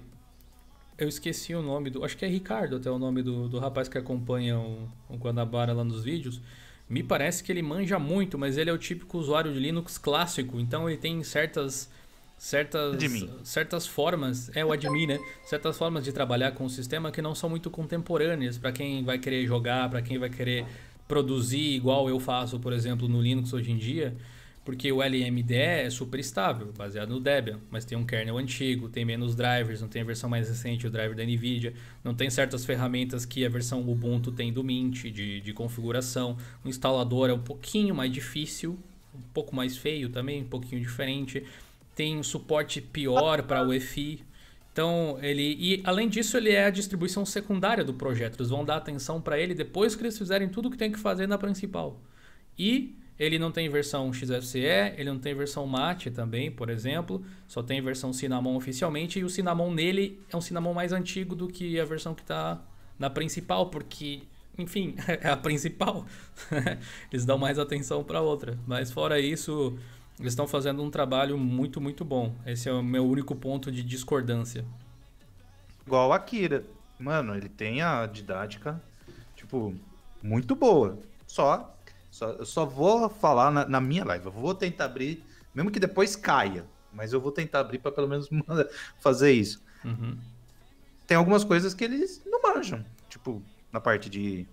eu 0.98 1.08
esqueci 1.08 1.54
o 1.54 1.62
nome 1.62 1.88
do. 1.90 2.04
Acho 2.04 2.16
que 2.16 2.24
é 2.24 2.28
Ricardo 2.28 2.76
até 2.76 2.90
o 2.90 2.98
nome 2.98 3.22
do, 3.22 3.48
do 3.48 3.58
rapaz 3.58 3.88
que 3.88 3.96
acompanha 3.96 4.58
o, 4.58 4.88
o 5.08 5.16
Guanabara 5.16 5.72
lá 5.72 5.82
nos 5.82 6.04
vídeos. 6.04 6.40
Me 6.88 7.02
parece 7.02 7.42
que 7.44 7.50
ele 7.52 7.62
manja 7.62 7.98
muito, 7.98 8.36
mas 8.36 8.58
ele 8.58 8.68
é 8.68 8.72
o 8.72 8.78
típico 8.78 9.16
usuário 9.16 9.52
de 9.52 9.58
Linux 9.60 9.96
clássico, 9.96 10.58
então 10.60 10.90
ele 10.90 10.98
tem 10.98 11.22
certas 11.22 11.88
certas 12.36 12.94
Admin. 12.94 13.30
certas 13.44 13.86
formas, 13.86 14.50
é 14.56 14.64
o 14.64 14.72
admin, 14.72 15.06
né? 15.06 15.18
Certas 15.44 15.78
formas 15.78 16.02
de 16.04 16.12
trabalhar 16.12 16.52
com 16.52 16.64
o 16.64 16.70
sistema 16.70 17.12
que 17.12 17.22
não 17.22 17.34
são 17.34 17.48
muito 17.48 17.70
contemporâneas 17.70 18.58
para 18.58 18.72
quem 18.72 19.04
vai 19.04 19.18
querer 19.18 19.46
jogar, 19.46 19.88
para 19.88 20.02
quem 20.02 20.18
vai 20.18 20.30
querer 20.30 20.66
produzir 21.10 21.74
igual 21.74 22.08
eu 22.08 22.20
faço, 22.20 22.60
por 22.60 22.72
exemplo, 22.72 23.08
no 23.08 23.20
Linux 23.20 23.52
hoje 23.52 23.72
em 23.72 23.76
dia, 23.76 24.16
porque 24.64 24.92
o 24.92 25.02
LMDE 25.02 25.54
é 25.54 25.90
super 25.90 26.20
estável, 26.20 26.72
baseado 26.72 27.08
no 27.08 27.18
Debian, 27.18 27.58
mas 27.68 27.84
tem 27.84 27.98
um 27.98 28.06
kernel 28.06 28.38
antigo, 28.38 28.88
tem 28.88 29.04
menos 29.04 29.34
drivers, 29.34 29.80
não 29.80 29.88
tem 29.88 30.02
a 30.02 30.04
versão 30.04 30.30
mais 30.30 30.48
recente, 30.48 30.86
o 30.86 30.90
driver 30.90 31.16
da 31.16 31.24
NVIDIA, 31.24 31.74
não 32.04 32.14
tem 32.14 32.30
certas 32.30 32.64
ferramentas 32.64 33.24
que 33.24 33.44
a 33.44 33.48
versão 33.48 33.80
Ubuntu 33.80 34.30
tem 34.30 34.52
do 34.52 34.62
Mint, 34.62 35.06
de, 35.10 35.40
de 35.40 35.52
configuração. 35.52 36.36
O 36.64 36.68
instalador 36.68 37.28
é 37.28 37.32
um 37.32 37.42
pouquinho 37.42 37.92
mais 37.92 38.12
difícil, 38.12 38.78
um 39.12 39.32
pouco 39.34 39.56
mais 39.56 39.76
feio 39.76 40.10
também, 40.10 40.42
um 40.42 40.48
pouquinho 40.48 40.80
diferente. 40.80 41.42
Tem 41.96 42.16
um 42.16 42.22
suporte 42.22 42.80
pior 42.80 43.42
para 43.42 43.66
o 43.66 43.72
EFI, 43.72 44.22
Então, 44.72 45.18
ele. 45.20 45.56
E 45.58 45.82
além 45.84 46.08
disso, 46.08 46.36
ele 46.36 46.50
é 46.50 46.66
a 46.66 46.70
distribuição 46.70 47.26
secundária 47.26 47.84
do 47.84 47.94
projeto. 47.94 48.36
Eles 48.36 48.50
vão 48.50 48.64
dar 48.64 48.76
atenção 48.76 49.20
para 49.20 49.38
ele 49.38 49.54
depois 49.54 49.94
que 49.94 50.02
eles 50.02 50.16
fizerem 50.16 50.48
tudo 50.48 50.68
o 50.68 50.70
que 50.70 50.78
tem 50.78 50.92
que 50.92 50.98
fazer 50.98 51.26
na 51.26 51.36
principal. 51.36 52.00
E 52.58 52.96
ele 53.18 53.38
não 53.38 53.52
tem 53.52 53.68
versão 53.68 54.10
XFCE, 54.10 54.94
ele 54.96 55.10
não 55.10 55.18
tem 55.18 55.34
versão 55.34 55.66
Mate 55.66 56.10
também, 56.10 56.50
por 56.50 56.70
exemplo. 56.70 57.22
Só 57.46 57.62
tem 57.62 57.82
versão 57.82 58.14
Cinnamon 58.14 58.56
oficialmente. 58.56 59.18
E 59.18 59.24
o 59.24 59.28
Cinnamon 59.28 59.70
nele 59.70 60.18
é 60.32 60.36
um 60.36 60.40
Cinnamon 60.40 60.72
mais 60.72 60.92
antigo 60.92 61.34
do 61.34 61.46
que 61.46 61.78
a 61.78 61.84
versão 61.84 62.14
que 62.14 62.22
está 62.22 62.62
na 62.98 63.10
principal, 63.10 63.66
porque, 63.68 64.22
enfim, 64.56 64.94
é 65.20 65.28
a 65.28 65.36
principal. 65.36 66.06
eles 67.12 67.26
dão 67.26 67.36
mais 67.36 67.58
atenção 67.58 68.02
para 68.02 68.22
outra. 68.22 68.58
Mas 68.66 68.90
fora 68.90 69.20
isso, 69.20 69.76
eles 70.20 70.32
estão 70.32 70.46
fazendo 70.46 70.82
um 70.82 70.90
trabalho 70.90 71.38
muito, 71.38 71.80
muito 71.80 72.04
bom. 72.04 72.36
Esse 72.44 72.68
é 72.68 72.72
o 72.72 72.82
meu 72.82 73.06
único 73.06 73.34
ponto 73.34 73.72
de 73.72 73.82
discordância. 73.82 74.64
Igual 75.86 76.12
a 76.12 76.16
Akira. 76.16 76.64
Mano, 76.98 77.34
ele 77.34 77.48
tem 77.48 77.80
a 77.80 78.04
didática, 78.04 78.80
tipo, 79.34 79.74
muito 80.22 80.54
boa. 80.54 80.98
Só, 81.26 81.74
só 82.10 82.32
eu 82.32 82.44
só 82.44 82.66
vou 82.66 83.08
falar 83.08 83.50
na, 83.50 83.66
na, 83.66 83.80
minha 83.80 84.04
live. 84.04 84.26
Eu 84.26 84.32
vou 84.32 84.54
tentar 84.54 84.84
abrir, 84.84 85.24
mesmo 85.54 85.70
que 85.70 85.80
depois 85.80 86.14
caia, 86.14 86.66
mas 86.92 87.14
eu 87.14 87.20
vou 87.20 87.32
tentar 87.32 87.60
abrir 87.60 87.78
para 87.78 87.90
pelo 87.90 88.06
menos 88.06 88.28
fazer 89.00 89.32
isso. 89.32 89.62
Uhum. 89.82 90.18
Tem 91.06 91.16
algumas 91.16 91.42
coisas 91.42 91.72
que 91.72 91.82
eles 91.82 92.22
não 92.26 92.42
manjam, 92.42 92.84
tipo, 93.08 93.42
na 93.72 93.80
parte 93.80 94.10
de 94.10 94.46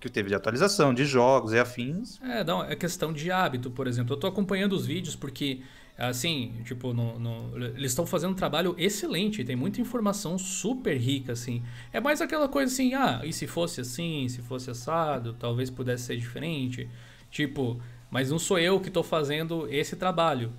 que 0.00 0.08
teve 0.08 0.28
de 0.30 0.34
atualização 0.34 0.94
de 0.94 1.04
jogos 1.04 1.52
e 1.52 1.58
afins. 1.58 2.18
É, 2.22 2.42
não, 2.42 2.64
é 2.64 2.74
questão 2.74 3.12
de 3.12 3.30
hábito, 3.30 3.70
por 3.70 3.86
exemplo. 3.86 4.12
Eu 4.12 4.14
estou 4.14 4.30
acompanhando 4.30 4.72
os 4.72 4.86
vídeos 4.86 5.14
porque, 5.14 5.60
assim, 5.98 6.54
tipo, 6.64 6.94
no, 6.94 7.18
no 7.18 7.56
eles 7.76 7.92
estão 7.92 8.06
fazendo 8.06 8.30
um 8.30 8.34
trabalho 8.34 8.74
excelente, 8.78 9.44
tem 9.44 9.54
muita 9.54 9.80
informação 9.80 10.38
super 10.38 10.96
rica, 10.96 11.32
assim. 11.32 11.62
É 11.92 12.00
mais 12.00 12.22
aquela 12.22 12.48
coisa 12.48 12.72
assim, 12.72 12.94
ah, 12.94 13.20
e 13.24 13.32
se 13.32 13.46
fosse 13.46 13.82
assim, 13.82 14.26
se 14.28 14.40
fosse 14.40 14.70
assado, 14.70 15.36
talvez 15.38 15.68
pudesse 15.68 16.04
ser 16.04 16.16
diferente. 16.16 16.88
Tipo, 17.30 17.78
mas 18.10 18.30
não 18.30 18.38
sou 18.38 18.58
eu 18.58 18.80
que 18.80 18.88
estou 18.88 19.02
fazendo 19.02 19.68
esse 19.70 19.94
trabalho. 19.96 20.50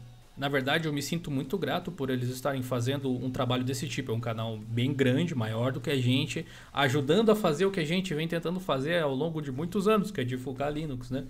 Na 0.42 0.50
verdade, 0.50 0.88
eu 0.88 0.92
me 0.92 1.04
sinto 1.04 1.30
muito 1.30 1.56
grato 1.56 1.92
por 1.92 2.10
eles 2.10 2.28
estarem 2.30 2.64
fazendo 2.64 3.12
um 3.12 3.30
trabalho 3.30 3.64
desse 3.64 3.88
tipo. 3.88 4.12
É 4.12 4.16
um 4.16 4.20
canal 4.20 4.58
bem 4.58 4.92
grande, 4.92 5.36
maior 5.36 5.72
do 5.72 5.80
que 5.80 5.92
a 5.92 6.02
gente, 6.02 6.44
ajudando 6.74 7.30
a 7.30 7.36
fazer 7.36 7.68
o 7.68 7.70
que 7.70 7.80
a 7.80 7.86
gente 7.86 8.12
vem 8.16 8.28
tentando 8.28 8.60
fazer 8.60 9.04
ao 9.04 9.14
longo 9.14 9.40
de 9.40 9.52
muitos 9.52 9.88
anos, 9.88 10.10
que 10.10 10.20
é 10.20 10.24
divulgar 10.24 10.74
Linux, 10.74 11.12
né? 11.12 11.26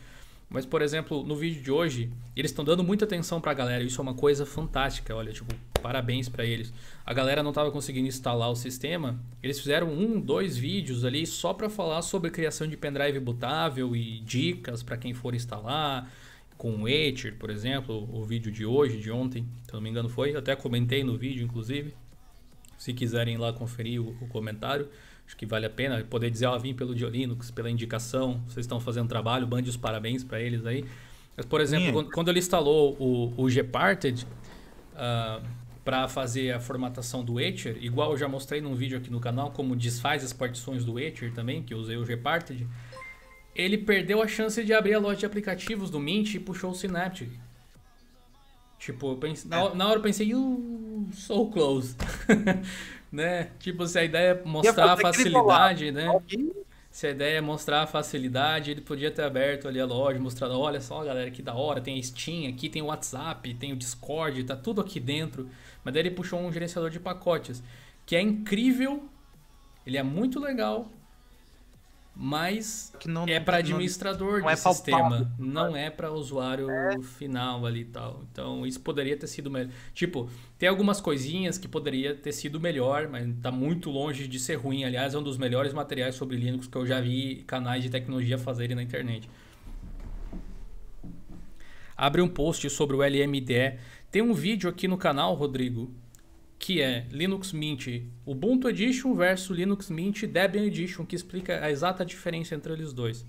Mas, 0.49 0.65
por 0.65 0.81
exemplo, 0.81 1.25
no 1.25 1.35
vídeo 1.35 1.61
de 1.61 1.69
hoje, 1.69 2.09
eles 2.37 2.51
estão 2.51 2.63
dando 2.63 2.85
muita 2.85 3.03
atenção 3.03 3.41
para 3.41 3.51
a 3.51 3.53
galera. 3.53 3.83
Isso 3.83 3.99
é 3.99 4.01
uma 4.01 4.13
coisa 4.13 4.45
fantástica. 4.45 5.13
Olha, 5.13 5.33
tipo, 5.33 5.53
parabéns 5.81 6.29
para 6.29 6.45
eles. 6.45 6.71
A 7.05 7.13
galera 7.13 7.43
não 7.43 7.51
estava 7.51 7.69
conseguindo 7.69 8.07
instalar 8.07 8.49
o 8.49 8.55
sistema. 8.55 9.19
Eles 9.43 9.59
fizeram 9.59 9.91
um, 9.91 10.21
dois 10.21 10.55
vídeos 10.55 11.03
ali 11.03 11.27
só 11.27 11.53
para 11.53 11.69
falar 11.69 12.01
sobre 12.01 12.31
criação 12.31 12.65
de 12.65 12.77
pendrive 12.77 13.19
bootável 13.19 13.93
e 13.93 14.21
dicas 14.21 14.81
para 14.81 14.95
quem 14.95 15.13
for 15.13 15.35
instalar 15.35 16.09
com 16.61 16.83
o 16.83 16.87
Ether, 16.87 17.33
por 17.39 17.49
exemplo, 17.49 18.07
o 18.13 18.23
vídeo 18.23 18.51
de 18.51 18.63
hoje, 18.63 18.99
de 18.99 19.09
ontem, 19.09 19.47
se 19.63 19.73
não 19.73 19.81
me 19.81 19.89
engano 19.89 20.07
foi, 20.07 20.35
até 20.35 20.55
comentei 20.55 21.03
no 21.03 21.17
vídeo, 21.17 21.43
inclusive. 21.43 21.95
Se 22.77 22.93
quiserem 22.93 23.35
lá 23.35 23.51
conferir 23.51 23.99
o, 23.99 24.15
o 24.21 24.27
comentário, 24.27 24.87
acho 25.25 25.35
que 25.35 25.43
vale 25.43 25.65
a 25.65 25.71
pena 25.71 26.05
poder 26.07 26.29
dizer, 26.29 26.45
ó, 26.45 26.55
vim 26.59 26.75
pelo 26.75 26.93
Diolinux, 26.93 27.49
pela 27.49 27.67
indicação, 27.67 28.43
vocês 28.45 28.63
estão 28.63 28.79
fazendo 28.79 29.09
trabalho, 29.09 29.47
mande 29.47 29.71
os 29.71 29.75
parabéns 29.75 30.23
para 30.23 30.39
eles 30.39 30.63
aí. 30.63 30.85
Mas, 31.35 31.47
por 31.47 31.61
exemplo, 31.61 31.91
quando, 31.93 32.11
quando, 32.11 32.29
ele 32.29 32.37
instalou 32.37 32.95
o, 32.99 33.33
o 33.43 33.49
Gparted 33.49 34.23
uh, 34.23 34.27
ah, 34.97 35.41
para 35.83 36.07
fazer 36.07 36.51
a 36.51 36.59
formatação 36.59 37.25
do 37.25 37.39
Ether, 37.39 37.75
igual 37.81 38.11
eu 38.11 38.17
já 38.19 38.27
mostrei 38.27 38.61
num 38.61 38.75
vídeo 38.75 38.99
aqui 38.99 39.09
no 39.09 39.19
canal, 39.19 39.49
como 39.49 39.75
desfaz 39.75 40.23
as 40.23 40.31
partições 40.31 40.85
do 40.85 40.99
Ether 40.99 41.33
também, 41.33 41.63
que 41.63 41.73
eu 41.73 41.79
usei 41.79 41.97
o 41.97 42.05
Gparted, 42.05 42.67
ele 43.55 43.77
perdeu 43.77 44.21
a 44.21 44.27
chance 44.27 44.63
de 44.63 44.73
abrir 44.73 44.93
a 44.93 44.99
loja 44.99 45.19
de 45.19 45.25
aplicativos 45.25 45.89
do 45.89 45.99
Mint 45.99 46.35
e 46.35 46.39
puxou 46.39 46.71
o 46.71 46.75
Synaptic. 46.75 47.29
Tipo, 48.79 49.15
pense, 49.15 49.47
na, 49.47 49.59
é. 49.59 49.75
na, 49.75 49.87
hora 49.87 49.99
eu 49.99 50.01
pensei, 50.01 50.33
uh, 50.33 51.09
so 51.13 51.45
close. 51.47 51.95
né? 53.11 53.51
Tipo, 53.59 53.85
se 53.85 53.99
a 53.99 54.03
ideia 54.03 54.31
é 54.31 54.43
mostrar 54.43 54.93
a 54.93 54.97
facilidade, 54.97 55.91
né? 55.91 56.07
Se 56.89 57.07
a 57.07 57.11
ideia 57.11 57.37
é 57.37 57.41
mostrar 57.41 57.83
a 57.83 57.87
facilidade, 57.87 58.71
ele 58.71 58.81
podia 58.81 59.11
ter 59.11 59.21
aberto 59.21 59.67
ali 59.67 59.79
a 59.79 59.85
loja, 59.85 60.19
mostrado, 60.19 60.59
olha 60.59 60.81
só, 60.81 61.03
galera, 61.03 61.29
que 61.29 61.41
da 61.41 61.53
hora, 61.53 61.79
tem 61.79 61.97
a 61.97 62.03
Steam 62.03 62.49
aqui, 62.49 62.69
tem 62.69 62.81
o 62.81 62.85
WhatsApp, 62.85 63.53
tem 63.53 63.71
o 63.71 63.75
Discord, 63.75 64.43
tá 64.43 64.55
tudo 64.55 64.81
aqui 64.81 64.99
dentro. 64.99 65.47
Mas 65.83 65.93
daí 65.93 66.01
ele 66.01 66.11
puxou 66.11 66.39
um 66.39 66.51
gerenciador 66.51 66.89
de 66.89 66.99
pacotes, 66.99 67.63
que 68.05 68.15
é 68.15 68.21
incrível, 68.21 69.07
ele 69.85 69.97
é 69.97 70.03
muito 70.03 70.39
legal, 70.39 70.91
mas 72.23 72.93
não, 73.03 73.25
é 73.27 73.39
para 73.39 73.57
administrador 73.57 74.33
não, 74.33 74.39
não 74.41 74.45
de 74.45 74.53
é 74.53 74.55
sistema, 74.55 75.33
não 75.39 75.75
é 75.75 75.89
para 75.89 76.11
usuário 76.11 76.69
é. 76.69 77.01
final 77.01 77.65
ali 77.65 77.81
e 77.81 77.85
tal. 77.85 78.21
Então 78.31 78.63
isso 78.63 78.79
poderia 78.79 79.17
ter 79.17 79.25
sido 79.25 79.49
melhor. 79.49 79.71
Tipo, 79.91 80.29
tem 80.59 80.69
algumas 80.69 81.01
coisinhas 81.01 81.57
que 81.57 81.67
poderia 81.67 82.13
ter 82.13 82.31
sido 82.31 82.59
melhor, 82.59 83.07
mas 83.07 83.27
está 83.27 83.51
muito 83.51 83.89
longe 83.89 84.27
de 84.27 84.39
ser 84.39 84.53
ruim. 84.53 84.83
Aliás, 84.83 85.15
é 85.15 85.17
um 85.17 85.23
dos 85.23 85.35
melhores 85.35 85.73
materiais 85.73 86.13
sobre 86.13 86.37
Linux 86.37 86.67
que 86.67 86.77
eu 86.77 86.85
já 86.85 87.01
vi 87.01 87.43
canais 87.47 87.81
de 87.81 87.89
tecnologia 87.89 88.37
fazerem 88.37 88.75
na 88.75 88.83
internet. 88.83 89.27
Abre 91.97 92.21
um 92.21 92.27
post 92.27 92.69
sobre 92.69 92.95
o 92.95 92.99
LMDE. 92.99 93.79
Tem 94.11 94.21
um 94.21 94.33
vídeo 94.35 94.69
aqui 94.69 94.87
no 94.87 94.97
canal, 94.97 95.33
Rodrigo, 95.33 95.91
que 96.61 96.79
é 96.79 97.07
Linux 97.09 97.51
Mint 97.51 97.87
Ubuntu 98.23 98.69
Edition 98.69 99.15
versus 99.15 99.57
Linux 99.57 99.89
Mint 99.89 100.27
Debian 100.27 100.63
Edition, 100.63 101.03
que 101.03 101.15
explica 101.15 101.59
a 101.59 101.71
exata 101.71 102.05
diferença 102.05 102.53
entre 102.53 102.71
eles 102.71 102.93
dois. 102.93 103.25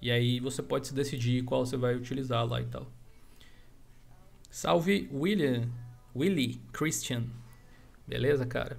E 0.00 0.12
aí 0.12 0.38
você 0.38 0.62
pode 0.62 0.86
se 0.86 0.94
decidir 0.94 1.42
qual 1.42 1.66
você 1.66 1.76
vai 1.76 1.96
utilizar 1.96 2.46
lá 2.46 2.60
e 2.60 2.66
tal. 2.66 2.86
Salve 4.48 5.10
William, 5.12 5.68
Willy 6.14 6.60
Christian. 6.72 7.24
Beleza, 8.06 8.46
cara? 8.46 8.78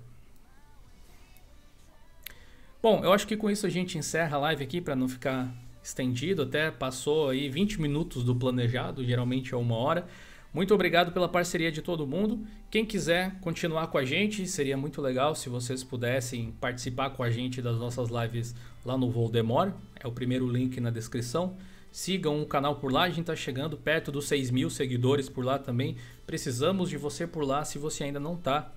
Bom, 2.81 3.03
eu 3.03 3.11
acho 3.11 3.27
que 3.27 3.35
com 3.35 3.49
isso 3.49 3.65
a 3.65 3.69
gente 3.69 3.97
encerra 3.97 4.37
a 4.37 4.39
live 4.39 4.63
aqui 4.63 4.79
para 4.79 4.95
não 4.95 5.09
ficar 5.09 5.53
estendido. 5.83 6.43
Até 6.43 6.71
passou 6.71 7.31
aí 7.31 7.49
20 7.49 7.81
minutos 7.81 8.23
do 8.23 8.33
planejado, 8.33 9.03
geralmente 9.03 9.53
é 9.53 9.57
uma 9.57 9.75
hora. 9.75 10.07
Muito 10.53 10.73
obrigado 10.73 11.11
pela 11.11 11.27
parceria 11.27 11.71
de 11.71 11.81
todo 11.81 12.07
mundo. 12.07 12.45
Quem 12.71 12.85
quiser 12.85 13.39
continuar 13.41 13.87
com 13.87 13.97
a 13.97 14.05
gente, 14.05 14.47
seria 14.47 14.77
muito 14.77 15.01
legal 15.01 15.35
se 15.35 15.49
vocês 15.49 15.83
pudessem 15.83 16.51
participar 16.59 17.11
com 17.11 17.21
a 17.21 17.29
gente 17.29 17.61
das 17.61 17.77
nossas 17.77 18.09
lives 18.09 18.55
lá 18.85 18.97
no 18.97 19.11
Voldemort. 19.11 19.73
É 19.99 20.07
o 20.07 20.11
primeiro 20.11 20.49
link 20.49 20.79
na 20.79 20.89
descrição. 20.89 21.57
Sigam 21.91 22.41
o 22.41 22.45
canal 22.45 22.75
por 22.75 22.91
lá, 22.91 23.03
a 23.03 23.09
gente 23.09 23.21
está 23.21 23.35
chegando 23.35 23.77
perto 23.77 24.11
dos 24.11 24.27
6 24.27 24.51
mil 24.51 24.69
seguidores 24.69 25.29
por 25.29 25.43
lá 25.43 25.59
também. 25.59 25.97
Precisamos 26.25 26.89
de 26.89 26.97
você 26.97 27.27
por 27.27 27.43
lá 27.43 27.65
se 27.65 27.77
você 27.77 28.05
ainda 28.05 28.19
não 28.19 28.35
está. 28.35 28.73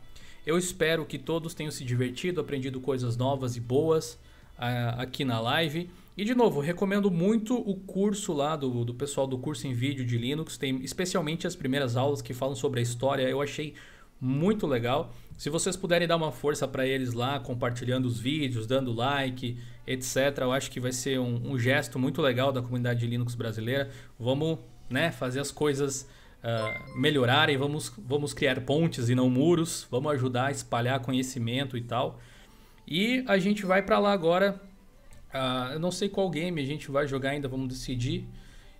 Eu 0.46 0.56
espero 0.56 1.04
que 1.04 1.18
todos 1.18 1.54
tenham 1.54 1.70
se 1.70 1.84
divertido, 1.84 2.40
aprendido 2.40 2.80
coisas 2.80 3.16
novas 3.16 3.56
e 3.56 3.60
boas 3.60 4.14
uh, 4.58 4.98
aqui 4.98 5.24
na 5.24 5.38
live. 5.40 5.90
E 6.20 6.24
de 6.24 6.34
novo, 6.34 6.60
recomendo 6.60 7.10
muito 7.10 7.56
o 7.56 7.74
curso 7.74 8.34
lá 8.34 8.54
do, 8.54 8.84
do 8.84 8.92
pessoal 8.92 9.26
do 9.26 9.38
curso 9.38 9.66
em 9.66 9.72
vídeo 9.72 10.04
de 10.04 10.18
Linux, 10.18 10.58
tem 10.58 10.84
especialmente 10.84 11.46
as 11.46 11.56
primeiras 11.56 11.96
aulas 11.96 12.20
que 12.20 12.34
falam 12.34 12.54
sobre 12.54 12.78
a 12.78 12.82
história, 12.82 13.22
eu 13.26 13.40
achei 13.40 13.72
muito 14.20 14.66
legal. 14.66 15.14
Se 15.38 15.48
vocês 15.48 15.76
puderem 15.78 16.06
dar 16.06 16.16
uma 16.16 16.30
força 16.30 16.68
para 16.68 16.86
eles 16.86 17.14
lá, 17.14 17.40
compartilhando 17.40 18.04
os 18.04 18.20
vídeos, 18.20 18.66
dando 18.66 18.92
like, 18.92 19.56
etc., 19.86 20.40
eu 20.42 20.52
acho 20.52 20.70
que 20.70 20.78
vai 20.78 20.92
ser 20.92 21.18
um, 21.18 21.52
um 21.52 21.58
gesto 21.58 21.98
muito 21.98 22.20
legal 22.20 22.52
da 22.52 22.60
comunidade 22.60 23.00
de 23.00 23.06
Linux 23.06 23.34
brasileira. 23.34 23.88
Vamos 24.18 24.58
né, 24.90 25.10
fazer 25.10 25.40
as 25.40 25.50
coisas 25.50 26.06
uh, 26.44 27.00
melhorarem, 27.00 27.56
vamos, 27.56 27.90
vamos 27.96 28.34
criar 28.34 28.60
pontes 28.60 29.08
e 29.08 29.14
não 29.14 29.30
muros, 29.30 29.86
vamos 29.90 30.12
ajudar 30.12 30.48
a 30.48 30.50
espalhar 30.50 31.00
conhecimento 31.00 31.78
e 31.78 31.80
tal. 31.80 32.20
E 32.86 33.24
a 33.26 33.38
gente 33.38 33.64
vai 33.64 33.80
para 33.80 33.98
lá 33.98 34.12
agora 34.12 34.68
Uh, 35.32 35.74
eu 35.74 35.78
não 35.78 35.90
sei 35.90 36.08
qual 36.08 36.28
game 36.28 36.60
a 36.60 36.64
gente 36.64 36.90
vai 36.90 37.06
jogar 37.06 37.30
ainda, 37.30 37.48
vamos 37.48 37.68
decidir. 37.68 38.26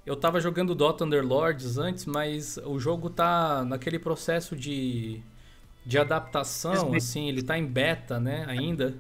Eu 0.05 0.17
tava 0.17 0.41
jogando 0.41 0.75
Dota 0.75 1.05
Underlords 1.05 1.79
antes, 1.79 2.07
mas 2.07 2.59
o 2.65 2.79
jogo 2.79 3.09
tá 3.09 3.65
naquele 3.65 3.99
processo 3.99 4.57
de, 4.57 5.21
de 5.87 5.99
adaptação, 5.99 6.95
assim, 6.95 7.29
ele 7.29 7.43
tá 7.43 7.57
em 7.57 7.67
beta, 7.67 8.19
né, 8.19 8.45
ainda. 8.49 8.95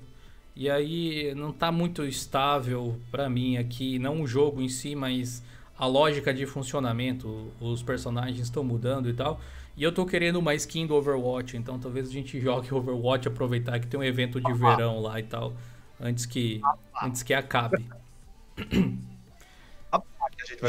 E 0.55 0.70
aí 0.70 1.35
não 1.35 1.52
tá 1.52 1.72
muito 1.72 2.05
estável 2.05 2.97
para 3.10 3.28
mim 3.28 3.56
aqui, 3.56 3.98
não 3.98 4.22
o 4.22 4.27
jogo 4.27 4.60
em 4.60 4.68
si, 4.68 4.94
mas 4.94 5.43
a 5.77 5.86
lógica 5.86 6.35
de 6.35 6.44
funcionamento, 6.47 7.51
os 7.60 7.82
personagens 7.82 8.40
estão 8.40 8.62
mudando 8.62 9.09
e 9.09 9.14
tal. 9.14 9.40
E 9.77 9.82
eu 9.82 9.90
tô 9.90 10.05
querendo 10.05 10.36
uma 10.36 10.55
skin 10.55 10.86
do 10.86 10.94
Overwatch, 10.94 11.56
então 11.56 11.78
talvez 11.78 12.09
a 12.09 12.12
gente 12.12 12.39
jogue 12.40 12.72
Overwatch, 12.72 13.27
aproveitar 13.27 13.81
que 13.81 13.86
tem 13.86 13.98
um 13.98 14.05
evento 14.05 14.40
de 14.40 14.52
verão 14.52 15.01
lá 15.01 15.18
e 15.18 15.22
tal 15.24 15.55
antes 16.01 16.27
que, 16.27 16.60
antes 17.02 17.22
que 17.22 17.35
acabe. 17.35 17.85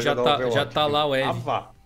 já 0.00 0.14
tá, 0.14 0.50
já 0.50 0.66
tá 0.66 0.86
lá 0.86 1.06
o 1.06 1.16
Ed. 1.16 1.26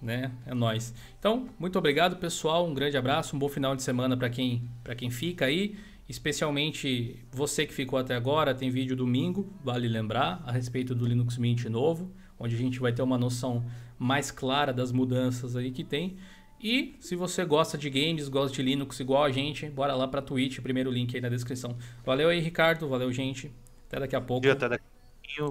né? 0.01 0.31
É 0.47 0.55
nós. 0.55 0.95
Então, 1.19 1.49
muito 1.59 1.79
obrigado, 1.79 2.17
pessoal. 2.17 2.67
Um 2.67 2.75
grande 2.75 2.97
abraço, 2.97 3.37
um 3.37 3.39
bom 3.39 3.49
final 3.49 3.75
de 3.75 3.83
semana 3.83 4.17
para 4.17 4.29
quem, 4.29 4.69
para 4.83 4.95
quem 4.95 5.11
fica 5.11 5.47
aí. 5.47 5.77
Especialmente 6.09 7.25
você 7.33 7.67
que 7.67 7.75
ficou 7.75 7.99
até 7.99 8.15
agora, 8.15 8.55
tem 8.55 8.71
vídeo 8.71 8.95
domingo, 8.95 9.53
vale 9.65 9.89
lembrar, 9.89 10.41
a 10.47 10.53
respeito 10.53 10.95
do 10.95 11.05
Linux 11.05 11.37
Mint 11.37 11.65
novo, 11.65 12.13
onde 12.39 12.55
a 12.55 12.59
gente 12.59 12.79
vai 12.79 12.93
ter 12.93 13.03
uma 13.03 13.19
noção 13.19 13.65
mais 13.99 14.31
clara 14.31 14.73
das 14.73 14.93
mudanças 14.93 15.57
aí 15.57 15.73
que 15.73 15.83
tem. 15.83 16.17
E 16.61 16.95
se 17.01 17.15
você 17.15 17.45
gosta 17.45 17.77
de 17.77 17.91
games, 17.91 18.29
gosta 18.29 18.55
de 18.55 18.63
Linux 18.63 18.99
igual 19.01 19.25
a 19.25 19.31
gente, 19.31 19.67
bora 19.67 19.95
lá 19.95 20.09
para 20.09 20.23
Twitch, 20.23 20.61
primeiro 20.61 20.91
link 20.91 21.15
aí 21.15 21.21
na 21.21 21.29
descrição. 21.29 21.77
Valeu 22.05 22.29
aí, 22.29 22.41
Ricardo, 22.41 22.89
valeu, 22.89 23.13
gente. 23.13 23.53
Até 23.89 24.01
daqui 24.01 24.17
a 24.17 24.21
pouco. 24.21 24.49
Até 24.49 24.69
daqui. 24.69 24.85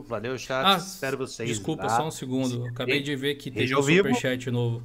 Valeu, 0.07 0.38
chat. 0.38 0.65
Ah, 0.65 0.77
Espero 0.77 1.18
vocês. 1.18 1.48
Desculpa, 1.48 1.84
lá. 1.84 1.90
só 1.90 2.07
um 2.07 2.11
segundo. 2.11 2.65
Acabei 2.65 3.02
de 3.02 3.15
ver 3.15 3.36
que 3.36 3.52
teve 3.52 3.76
um 3.76 3.84
superchat 3.84 4.49
novo. 4.49 4.82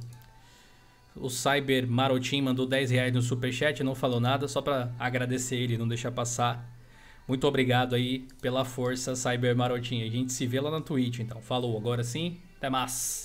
O 1.15 1.29
Cyber 1.29 1.87
Marotim 1.87 2.41
mandou 2.41 2.65
10 2.65 2.91
reais 2.91 3.13
no 3.13 3.21
superchat, 3.21 3.83
não 3.83 3.95
falou 3.95 4.19
nada, 4.19 4.47
só 4.47 4.61
para 4.61 4.91
agradecer 4.97 5.57
ele, 5.57 5.77
não 5.77 5.87
deixar 5.87 6.11
passar. 6.11 6.65
Muito 7.27 7.45
obrigado 7.47 7.95
aí 7.95 8.27
pela 8.41 8.63
força, 8.63 9.15
Cyber 9.15 9.55
Marotim. 9.55 10.03
A 10.03 10.09
gente 10.09 10.31
se 10.31 10.45
vê 10.45 10.59
lá 10.59 10.71
na 10.71 10.81
Twitch, 10.81 11.19
então. 11.19 11.41
Falou, 11.41 11.77
agora 11.77 12.03
sim, 12.03 12.37
até 12.57 12.69
mais. 12.69 13.19